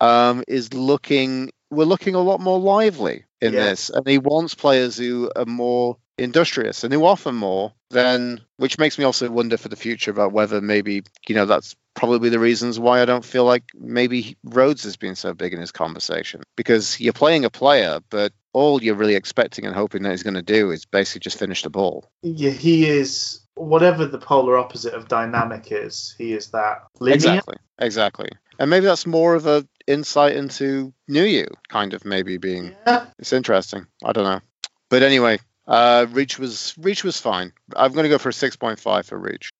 um, 0.01 0.45
is 0.49 0.73
looking. 0.75 1.51
We're 1.71 1.85
looking 1.85 2.15
a 2.15 2.21
lot 2.21 2.41
more 2.41 2.59
lively 2.59 3.25
in 3.41 3.53
Yeah. 3.53 3.65
this, 3.65 3.91
and 3.91 4.07
he 4.07 4.19
wants 4.19 4.55
players 4.55 4.97
who 4.97 5.31
are 5.37 5.45
more 5.45 5.99
industrious 6.17 6.83
and 6.83 6.93
who 6.93 7.05
offer 7.05 7.31
more. 7.33 7.73
Then, 7.91 8.41
which 8.57 8.79
makes 8.79 8.99
me 8.99 9.05
also 9.05 9.31
wonder 9.31 9.57
for 9.57 9.69
the 9.69 9.77
future 9.77 10.11
about 10.11 10.33
whether 10.33 10.61
maybe 10.61 11.03
you 11.29 11.35
know 11.35 11.47
that's 11.47 11.77
probably 11.95 12.29
the 12.29 12.39
reasons 12.39 12.79
why 12.79 13.03
I 13.03 13.05
don't 13.07 13.25
feel 13.25 13.45
like 13.45 13.65
maybe 13.75 14.37
Rhodes 14.45 14.85
has 14.85 14.97
been 14.97 15.17
so 15.17 15.35
big 15.35 15.53
in 15.53 15.61
his 15.61 15.73
conversation 15.73 16.43
because 16.57 17.01
you're 17.01 17.13
playing 17.13 17.45
a 17.45 17.51
player, 17.51 17.99
but 18.09 18.33
all 18.53 18.83
you're 18.83 18.95
really 18.95 19.17
expecting 19.17 19.67
and 19.67 19.75
hoping 19.75 20.03
that 20.03 20.11
he's 20.11 20.23
going 20.23 20.35
to 20.35 20.43
do 20.43 20.71
is 20.71 20.85
basically 20.85 21.21
just 21.21 21.39
finish 21.39 21.63
the 21.63 21.71
ball. 21.71 22.09
Yeah, 22.23 22.51
he 22.51 22.87
is 22.89 23.41
whatever 23.59 24.07
the 24.07 24.19
polar 24.19 24.57
opposite 24.57 24.95
of 24.95 25.09
dynamic 25.09 25.69
is. 25.71 26.15
He 26.19 26.33
is 26.33 26.49
that 26.51 26.83
linear. 27.01 27.17
Exactly, 27.17 27.57
exactly, 27.79 28.29
and 28.59 28.71
maybe 28.71 28.87
that's 28.87 29.07
more 29.07 29.35
of 29.35 29.47
a 29.47 29.67
insight 29.87 30.37
into 30.37 30.93
new 31.09 31.25
you, 31.25 31.47
kind 31.69 31.95
of 31.95 32.05
maybe 32.05 32.37
being. 32.39 32.75
Yeah, 32.87 33.07
It's 33.19 33.33
interesting. 33.33 33.87
I 34.05 34.13
don't 34.13 34.25
know, 34.25 34.41
but 34.89 35.03
anyway, 35.03 35.39
uh, 35.67 36.07
Reach 36.11 36.39
was 36.39 36.75
Reach 36.79 37.05
was 37.05 37.19
fine. 37.21 37.53
I'm 37.77 37.93
going 37.93 38.05
to 38.05 38.11
go 38.11 38.19
for 38.19 38.29
a 38.29 38.33
six 38.33 38.57
point 38.57 38.79
five 38.79 39.07
for 39.07 39.19
Reach. 39.19 39.51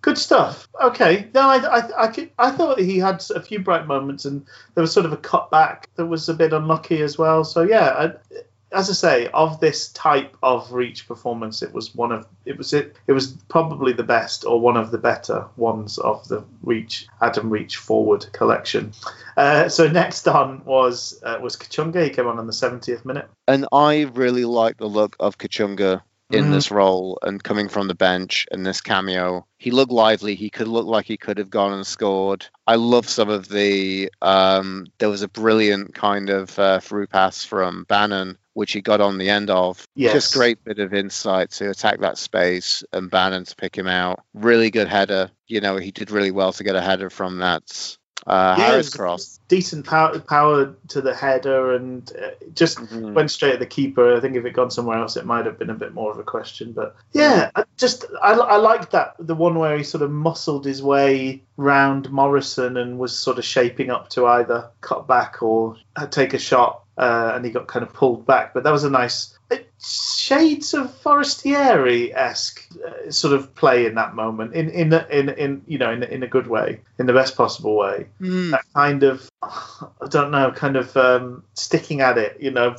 good 0.00 0.18
stuff. 0.18 0.68
Okay, 0.82 1.28
no, 1.34 1.48
I, 1.48 1.56
I, 1.56 2.04
I, 2.04 2.06
could, 2.08 2.30
I 2.38 2.50
thought 2.50 2.78
he 2.78 2.98
had 2.98 3.22
a 3.34 3.42
few 3.42 3.58
bright 3.60 3.86
moments, 3.86 4.24
and 4.24 4.46
there 4.74 4.82
was 4.82 4.92
sort 4.92 5.06
of 5.06 5.12
a 5.12 5.16
cutback 5.16 5.84
that 5.96 6.06
was 6.06 6.28
a 6.28 6.34
bit 6.34 6.52
unlucky 6.52 7.02
as 7.02 7.18
well. 7.18 7.44
So 7.44 7.62
yeah, 7.62 7.88
I, 7.90 8.38
as 8.72 8.90
I 8.90 8.92
say, 8.92 9.28
of 9.28 9.60
this 9.60 9.88
type 9.92 10.36
of 10.42 10.72
reach 10.72 11.08
performance, 11.08 11.62
it 11.62 11.72
was 11.72 11.94
one 11.94 12.12
of 12.12 12.26
it 12.44 12.58
was 12.58 12.72
it 12.72 12.96
it 13.06 13.12
was 13.12 13.28
probably 13.48 13.92
the 13.92 14.02
best 14.02 14.44
or 14.44 14.60
one 14.60 14.76
of 14.76 14.90
the 14.90 14.98
better 14.98 15.46
ones 15.56 15.98
of 15.98 16.26
the 16.28 16.44
reach 16.62 17.06
Adam 17.22 17.50
Reach 17.50 17.76
forward 17.76 18.26
collection. 18.32 18.92
Uh, 19.36 19.68
so 19.68 19.88
next 19.88 20.28
on 20.28 20.64
was 20.64 21.20
uh, 21.22 21.38
was 21.40 21.56
Kachunga. 21.56 22.04
He 22.04 22.10
came 22.10 22.26
on 22.26 22.38
in 22.38 22.46
the 22.46 22.52
70th 22.52 23.04
minute. 23.04 23.28
And 23.46 23.66
I 23.72 24.02
really 24.14 24.44
like 24.44 24.76
the 24.76 24.86
look 24.86 25.16
of 25.18 25.38
Kachunga 25.38 26.02
in 26.30 26.46
Mhm. 26.46 26.52
this 26.52 26.70
role 26.70 27.18
and 27.22 27.42
coming 27.42 27.70
from 27.70 27.88
the 27.88 27.94
bench 27.94 28.46
and 28.52 28.66
this 28.66 28.82
cameo. 28.82 29.46
He 29.56 29.70
looked 29.70 29.92
lively. 29.92 30.34
He 30.34 30.50
could 30.50 30.68
look 30.68 30.84
like 30.86 31.06
he 31.06 31.16
could 31.16 31.38
have 31.38 31.48
gone 31.48 31.72
and 31.72 31.86
scored. 31.86 32.46
I 32.66 32.74
love 32.74 33.08
some 33.08 33.30
of 33.30 33.48
the. 33.48 34.10
Um, 34.20 34.88
there 34.98 35.08
was 35.08 35.22
a 35.22 35.28
brilliant 35.28 35.94
kind 35.94 36.28
of 36.28 36.58
uh, 36.58 36.80
through 36.80 37.06
pass 37.06 37.44
from 37.44 37.84
Bannan, 37.88 38.36
which 38.58 38.72
he 38.72 38.80
got 38.80 39.00
on 39.00 39.18
the 39.18 39.30
end 39.30 39.50
of. 39.50 39.86
Yes. 39.94 40.12
Just 40.14 40.34
great 40.34 40.62
bit 40.64 40.80
of 40.80 40.92
insight 40.92 41.52
to 41.52 41.70
attack 41.70 42.00
that 42.00 42.18
space 42.18 42.82
and 42.92 43.08
Bannan 43.08 43.44
to 43.44 43.54
pick 43.54 43.76
him 43.78 43.86
out. 43.86 44.24
Really 44.34 44.70
good 44.70 44.88
header. 44.88 45.30
You 45.46 45.60
know, 45.60 45.76
he 45.76 45.92
did 45.92 46.10
really 46.10 46.32
well 46.32 46.52
to 46.52 46.64
get 46.64 46.74
a 46.74 46.80
header 46.82 47.08
from 47.08 47.38
that 47.38 47.96
uh, 48.26 48.56
Yeah, 48.58 48.66
Harris 48.66 48.92
cross. 48.92 49.38
Decent 49.46 49.86
power, 49.86 50.18
power 50.18 50.74
to 50.88 51.00
the 51.00 51.14
header 51.14 51.72
and 51.76 52.10
uh, 52.20 52.30
just 52.52 52.78
Mhm. 52.78 53.14
went 53.14 53.30
straight 53.30 53.54
at 53.54 53.60
the 53.60 53.64
keeper. 53.66 54.16
I 54.16 54.20
think 54.20 54.34
if 54.36 54.44
it 54.44 54.54
gone 54.54 54.72
somewhere 54.72 54.98
else, 54.98 55.16
it 55.16 55.24
might 55.24 55.46
have 55.46 55.56
been 55.56 55.70
a 55.70 55.74
bit 55.74 55.94
more 55.94 56.10
of 56.10 56.18
a 56.18 56.24
question. 56.24 56.72
But 56.72 56.96
yeah, 57.12 57.50
I 57.54 57.62
just 57.76 58.04
I, 58.20 58.32
I 58.32 58.56
like 58.56 58.90
that 58.90 59.14
the 59.20 59.36
one 59.36 59.56
where 59.58 59.78
he 59.78 59.84
sort 59.84 60.02
of 60.02 60.10
muscled 60.10 60.66
his 60.66 60.82
way 60.82 61.44
round 61.56 62.10
Morrison 62.10 62.76
and 62.76 62.98
was 62.98 63.16
sort 63.16 63.38
of 63.38 63.44
shaping 63.44 63.88
up 63.88 64.08
to 64.10 64.26
either 64.26 64.68
cut 64.80 65.06
back 65.06 65.40
or 65.40 65.76
uh, 65.96 66.06
take 66.06 66.34
a 66.34 66.38
shot, 66.38 66.82
uh, 66.98 67.32
and 67.34 67.44
he 67.44 67.50
got 67.50 67.68
kind 67.68 67.84
of 67.84 67.92
pulled 67.94 68.26
back. 68.26 68.52
But 68.52 68.64
that 68.64 68.72
was 68.72 68.84
a 68.84 68.90
nice. 68.90 69.38
It, 69.50 69.67
shades 69.80 70.74
of 70.74 70.92
Forestieri 71.00 72.14
esque 72.14 72.66
uh, 72.86 73.10
sort 73.10 73.34
of 73.34 73.54
play 73.54 73.86
in 73.86 73.94
that 73.94 74.14
moment, 74.14 74.54
in 74.54 74.68
in 74.70 74.92
in 75.10 75.28
in 75.30 75.62
you 75.66 75.78
know 75.78 75.90
in 75.92 76.02
in 76.02 76.22
a 76.22 76.26
good 76.26 76.46
way, 76.46 76.80
in 76.98 77.06
the 77.06 77.12
best 77.12 77.36
possible 77.36 77.76
way. 77.76 78.06
That 78.20 78.62
kind 78.74 79.02
of 79.02 79.28
I 79.42 80.06
don't 80.08 80.30
know, 80.30 80.50
kind 80.50 80.76
of 80.76 80.96
um, 80.96 81.44
sticking 81.54 82.00
at 82.00 82.18
it, 82.18 82.38
you 82.40 82.50
know, 82.50 82.74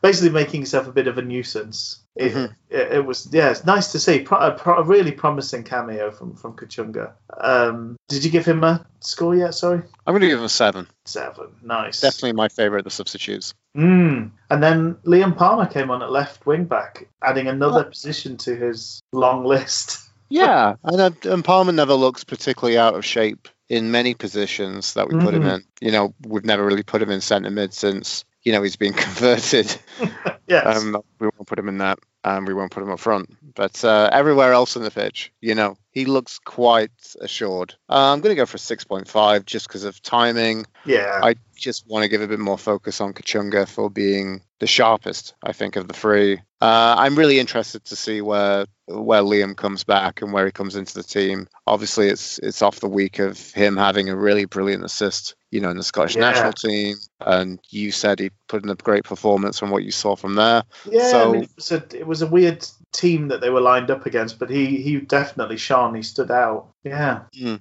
basically 0.00 0.30
making 0.30 0.60
himself 0.62 0.86
a 0.88 0.92
bit 0.92 1.06
of 1.06 1.18
a 1.18 1.22
nuisance. 1.22 1.98
It, 2.14 2.32
Mhm. 2.32 2.54
it, 2.68 2.92
it 2.92 3.06
was 3.06 3.28
yeah, 3.32 3.50
it's 3.50 3.64
nice 3.64 3.92
to 3.92 3.98
see. 3.98 4.20
Pro, 4.20 4.38
a, 4.38 4.50
pro, 4.52 4.76
a 4.78 4.82
really 4.82 5.12
promising 5.12 5.64
cameo 5.64 6.10
from 6.10 6.34
from 6.34 6.54
Kachunga. 6.54 7.12
Um, 7.38 7.96
did 8.08 8.22
you 8.24 8.30
give 8.30 8.44
him 8.44 8.64
a 8.64 8.84
score 9.00 9.34
yet? 9.34 9.54
Sorry, 9.54 9.82
I'm 10.06 10.12
going 10.12 10.20
to 10.20 10.28
give 10.28 10.38
him 10.38 10.44
a 10.44 10.48
seven. 10.50 10.86
seven. 11.06 11.48
Nice. 11.62 12.00
Definitely 12.00 12.32
my 12.34 12.48
favorite 12.48 12.80
of 12.80 12.84
the 12.84 12.90
substitutes. 12.90 13.54
Mm. 13.74 14.30
And 14.50 14.62
then 14.62 14.94
Liam 15.06 15.34
Palmer 15.34 15.64
came 15.64 15.90
on 15.90 16.02
at 16.02 16.10
left 16.10 16.21
wing 16.44 16.64
back, 16.64 17.06
adding 17.22 17.48
another 17.48 17.84
position 17.84 18.36
to 18.38 18.54
his 18.56 19.02
long 19.12 19.44
list. 19.44 19.98
Yeah, 20.28 20.76
and, 20.82 20.98
uh, 20.98 21.10
and 21.24 21.44
Palmer 21.44 21.72
never 21.72 21.92
looks 21.92 22.24
particularly 22.24 22.78
out 22.78 22.94
of 22.94 23.04
shape 23.04 23.48
in 23.68 23.90
many 23.90 24.14
positions 24.14 24.94
that 24.94 25.06
we 25.06 25.20
put 25.20 25.34
him 25.34 25.42
Mhm. 25.42 25.54
in. 25.56 25.64
You 25.82 25.92
know, 25.92 26.14
we've 26.26 26.46
never 26.46 26.64
really 26.64 26.82
put 26.82 27.02
him 27.02 27.10
in 27.10 27.20
centre 27.20 27.50
mid 27.50 27.74
since 27.74 28.24
you 28.42 28.52
know 28.52 28.62
he's 28.62 28.76
been 28.76 28.94
converted. 29.06 29.76
yes. 30.46 30.78
Um, 30.78 30.96
we 31.18 31.26
won't 31.26 31.46
put 31.46 31.58
him 31.58 31.68
in 31.68 31.76
that, 31.78 31.98
and 32.24 32.46
we 32.48 32.54
won't 32.54 32.70
put 32.70 32.82
him 32.82 32.90
up 32.90 32.98
front. 32.98 33.28
But 33.54 33.84
uh, 33.84 34.08
everywhere 34.12 34.52
else 34.52 34.76
on 34.76 34.82
the 34.82 34.90
pitch, 34.90 35.32
you 35.40 35.54
know, 35.54 35.76
he 35.90 36.04
looks 36.06 36.38
quite 36.38 36.90
assured. 37.20 37.74
Uh, 37.88 38.12
I'm 38.12 38.20
going 38.20 38.34
to 38.34 38.40
go 38.40 38.46
for 38.46 38.56
6.5 38.58 39.44
just 39.44 39.68
because 39.68 39.84
of 39.84 40.00
timing. 40.02 40.64
yeah. 40.86 41.20
I 41.22 41.34
just 41.56 41.86
want 41.86 42.02
to 42.02 42.08
give 42.08 42.22
a 42.22 42.26
bit 42.28 42.38
more 42.40 42.58
focus 42.58 43.00
on 43.00 43.12
Kachunga 43.12 43.68
for 43.68 43.88
being 43.90 44.40
the 44.58 44.66
sharpest, 44.66 45.34
I 45.42 45.52
think, 45.52 45.76
of 45.76 45.86
the 45.86 45.94
three. 45.94 46.38
Uh, 46.60 46.94
I'm 46.98 47.16
really 47.16 47.38
interested 47.40 47.84
to 47.86 47.96
see 47.96 48.20
where 48.20 48.66
where 48.86 49.22
Liam 49.22 49.56
comes 49.56 49.84
back 49.84 50.22
and 50.22 50.32
where 50.32 50.44
he 50.46 50.52
comes 50.52 50.76
into 50.76 50.94
the 50.94 51.02
team. 51.02 51.48
Obviously, 51.66 52.08
it's 52.08 52.38
it's 52.38 52.62
off 52.62 52.80
the 52.80 52.88
week 52.88 53.18
of 53.18 53.38
him 53.52 53.76
having 53.76 54.08
a 54.08 54.16
really 54.16 54.44
brilliant 54.44 54.84
assist, 54.84 55.34
you 55.50 55.60
know, 55.60 55.70
in 55.70 55.76
the 55.76 55.82
Scottish 55.82 56.14
Yeah. 56.16 56.22
national 56.22 56.52
team. 56.52 56.96
And 57.20 57.58
you 57.70 57.90
said 57.92 58.18
he 58.18 58.30
put 58.48 58.62
in 58.64 58.70
a 58.70 58.74
great 58.76 59.04
performance 59.04 59.58
from 59.58 59.70
what 59.70 59.84
you 59.84 59.90
saw 59.92 60.14
from 60.16 60.34
there. 60.36 60.62
Yeah, 60.88 61.10
So- 61.10 61.28
I 61.28 61.32
mean, 61.32 61.42
it, 61.44 61.50
was 61.56 61.72
a, 61.72 61.84
it 61.98 62.06
was 62.06 62.22
a 62.22 62.26
weird 62.26 62.66
team 62.92 63.28
that 63.28 63.40
they 63.40 63.50
were 63.50 63.60
lined 63.60 63.90
up 63.90 64.06
against, 64.06 64.38
but 64.38 64.50
he 64.50 64.82
he 64.82 64.98
definitely 64.98 65.56
shone. 65.56 65.94
He 65.94 66.02
stood 66.02 66.30
out. 66.30 66.68
Yeah. 66.84 67.22
Hmm. 67.36 67.56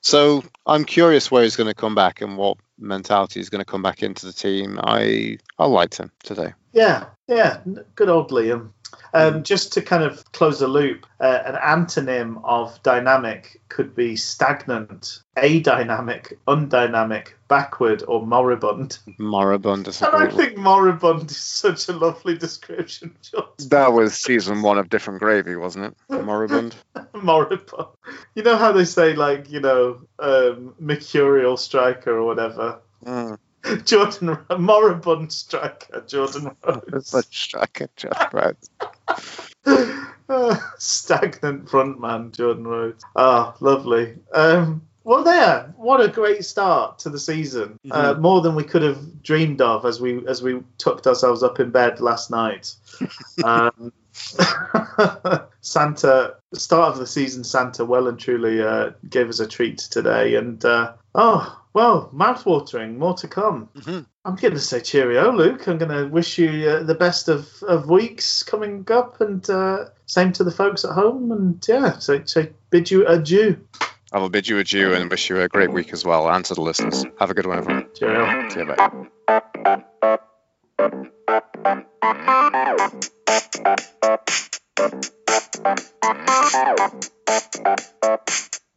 So 0.00 0.42
I'm 0.66 0.84
curious 0.84 1.30
where 1.30 1.42
he's 1.42 1.56
going 1.56 1.68
to 1.68 1.74
come 1.74 1.94
back 1.94 2.20
and 2.20 2.36
what 2.36 2.58
mentality 2.78 3.40
he's 3.40 3.50
going 3.50 3.64
to 3.64 3.70
come 3.70 3.82
back 3.82 4.02
into 4.02 4.26
the 4.26 4.32
team. 4.32 4.80
I 4.82 5.38
I 5.58 5.66
liked 5.66 5.98
him 5.98 6.10
today. 6.22 6.54
Yeah, 6.72 7.06
yeah, 7.28 7.60
good 7.94 8.08
old 8.08 8.30
Liam. 8.30 8.70
Um, 9.12 9.42
just 9.42 9.72
to 9.72 9.82
kind 9.82 10.02
of 10.04 10.30
close 10.32 10.60
the 10.60 10.68
loop, 10.68 11.06
uh, 11.20 11.40
an 11.44 11.54
antonym 11.56 12.40
of 12.44 12.80
dynamic 12.82 13.60
could 13.68 13.94
be 13.94 14.14
stagnant, 14.16 15.22
adynamic, 15.36 16.34
undynamic, 16.46 17.28
backward, 17.48 18.02
or 18.06 18.24
moribund. 18.26 18.98
Moribund 19.18 19.88
is 19.88 20.00
a 20.00 20.06
And 20.14 20.28
I 20.28 20.30
think 20.30 20.56
moribund 20.56 21.30
is 21.30 21.36
such 21.38 21.88
a 21.88 21.92
lovely 21.92 22.36
description. 22.36 23.14
Just 23.22 23.70
That 23.70 23.92
was 23.92 24.14
season 24.14 24.62
one 24.62 24.78
of 24.78 24.88
Different 24.88 25.20
Gravy, 25.20 25.56
wasn't 25.56 25.86
it? 26.08 26.22
Moribund. 26.24 26.76
moribund. 27.14 27.88
You 28.34 28.42
know 28.44 28.56
how 28.56 28.72
they 28.72 28.84
say, 28.84 29.14
like, 29.14 29.50
you 29.50 29.60
know, 29.60 30.02
um, 30.18 30.74
mercurial 30.78 31.56
striker 31.56 32.16
or 32.16 32.24
whatever. 32.24 32.80
Mm. 33.04 33.38
Jordan 33.84 34.38
moribund 34.58 35.32
striker, 35.32 36.02
Jordan 36.06 36.56
It's 36.92 37.12
Rose. 37.12 37.14
a 37.14 37.22
striker, 37.30 37.88
Jeff 37.96 38.32
Rhodes. 38.32 38.69
Stagnant 40.78 41.66
frontman, 41.66 42.32
Jordan 42.32 42.66
Rhodes. 42.66 43.04
Ah, 43.16 43.54
lovely. 43.60 44.16
Um, 44.32 44.82
well, 45.04 45.24
there. 45.24 45.72
What 45.76 46.00
a 46.00 46.08
great 46.08 46.44
start 46.44 47.00
to 47.00 47.10
the 47.10 47.18
season. 47.18 47.78
Uh, 47.90 48.14
more 48.14 48.40
than 48.42 48.54
we 48.54 48.64
could 48.64 48.82
have 48.82 49.22
dreamed 49.22 49.60
of 49.60 49.84
as 49.84 50.00
we 50.00 50.26
as 50.26 50.42
we 50.42 50.62
tucked 50.78 51.06
ourselves 51.06 51.42
up 51.42 51.58
in 51.58 51.70
bed 51.70 52.00
last 52.00 52.30
night. 52.30 52.74
um, 53.44 53.92
Santa, 55.62 56.36
start 56.54 56.92
of 56.92 56.98
the 56.98 57.06
season, 57.06 57.44
Santa 57.44 57.84
well 57.84 58.08
and 58.08 58.18
truly 58.18 58.62
uh, 58.62 58.90
gave 59.08 59.28
us 59.28 59.40
a 59.40 59.46
treat 59.46 59.78
today, 59.78 60.34
and 60.34 60.64
uh, 60.64 60.92
oh 61.14 61.59
well, 61.72 62.10
mouthwatering. 62.14 62.96
More 62.96 63.14
to 63.14 63.28
come. 63.28 63.68
Mhm. 63.76 64.06
I'm 64.24 64.36
going 64.36 64.54
to 64.54 64.60
say 64.60 64.80
cheerio, 64.80 65.32
Luke. 65.32 65.66
I'm 65.66 65.78
going 65.78 65.90
to 65.90 66.06
wish 66.08 66.38
you 66.38 66.68
uh, 66.68 66.82
the 66.82 66.94
best 66.94 67.28
of, 67.28 67.48
of 67.62 67.88
weeks 67.88 68.42
coming 68.42 68.86
up, 68.90 69.20
and 69.20 69.48
uh, 69.48 69.86
same 70.06 70.32
to 70.34 70.44
the 70.44 70.50
folks 70.50 70.84
at 70.84 70.92
home. 70.92 71.32
And 71.32 71.64
yeah, 71.66 71.98
so, 71.98 72.22
so 72.24 72.46
bid 72.70 72.90
you 72.90 73.06
adieu. 73.06 73.56
I 74.12 74.18
will 74.18 74.28
bid 74.28 74.48
you 74.48 74.58
adieu 74.58 74.92
and 74.92 75.08
wish 75.08 75.30
you 75.30 75.40
a 75.40 75.48
great 75.48 75.72
week 75.72 75.92
as 75.92 76.04
well, 76.04 76.28
and 76.28 76.44
to 76.46 76.54
the 76.54 76.62
listeners. 76.62 77.04
Have 77.18 77.30
a 77.30 77.34
good 77.34 77.46
one, 77.46 77.58
everyone. 77.58 77.86
Cheerio. 77.94 78.48
See 78.50 78.60
you, 78.60 78.66
bye. 78.66 79.90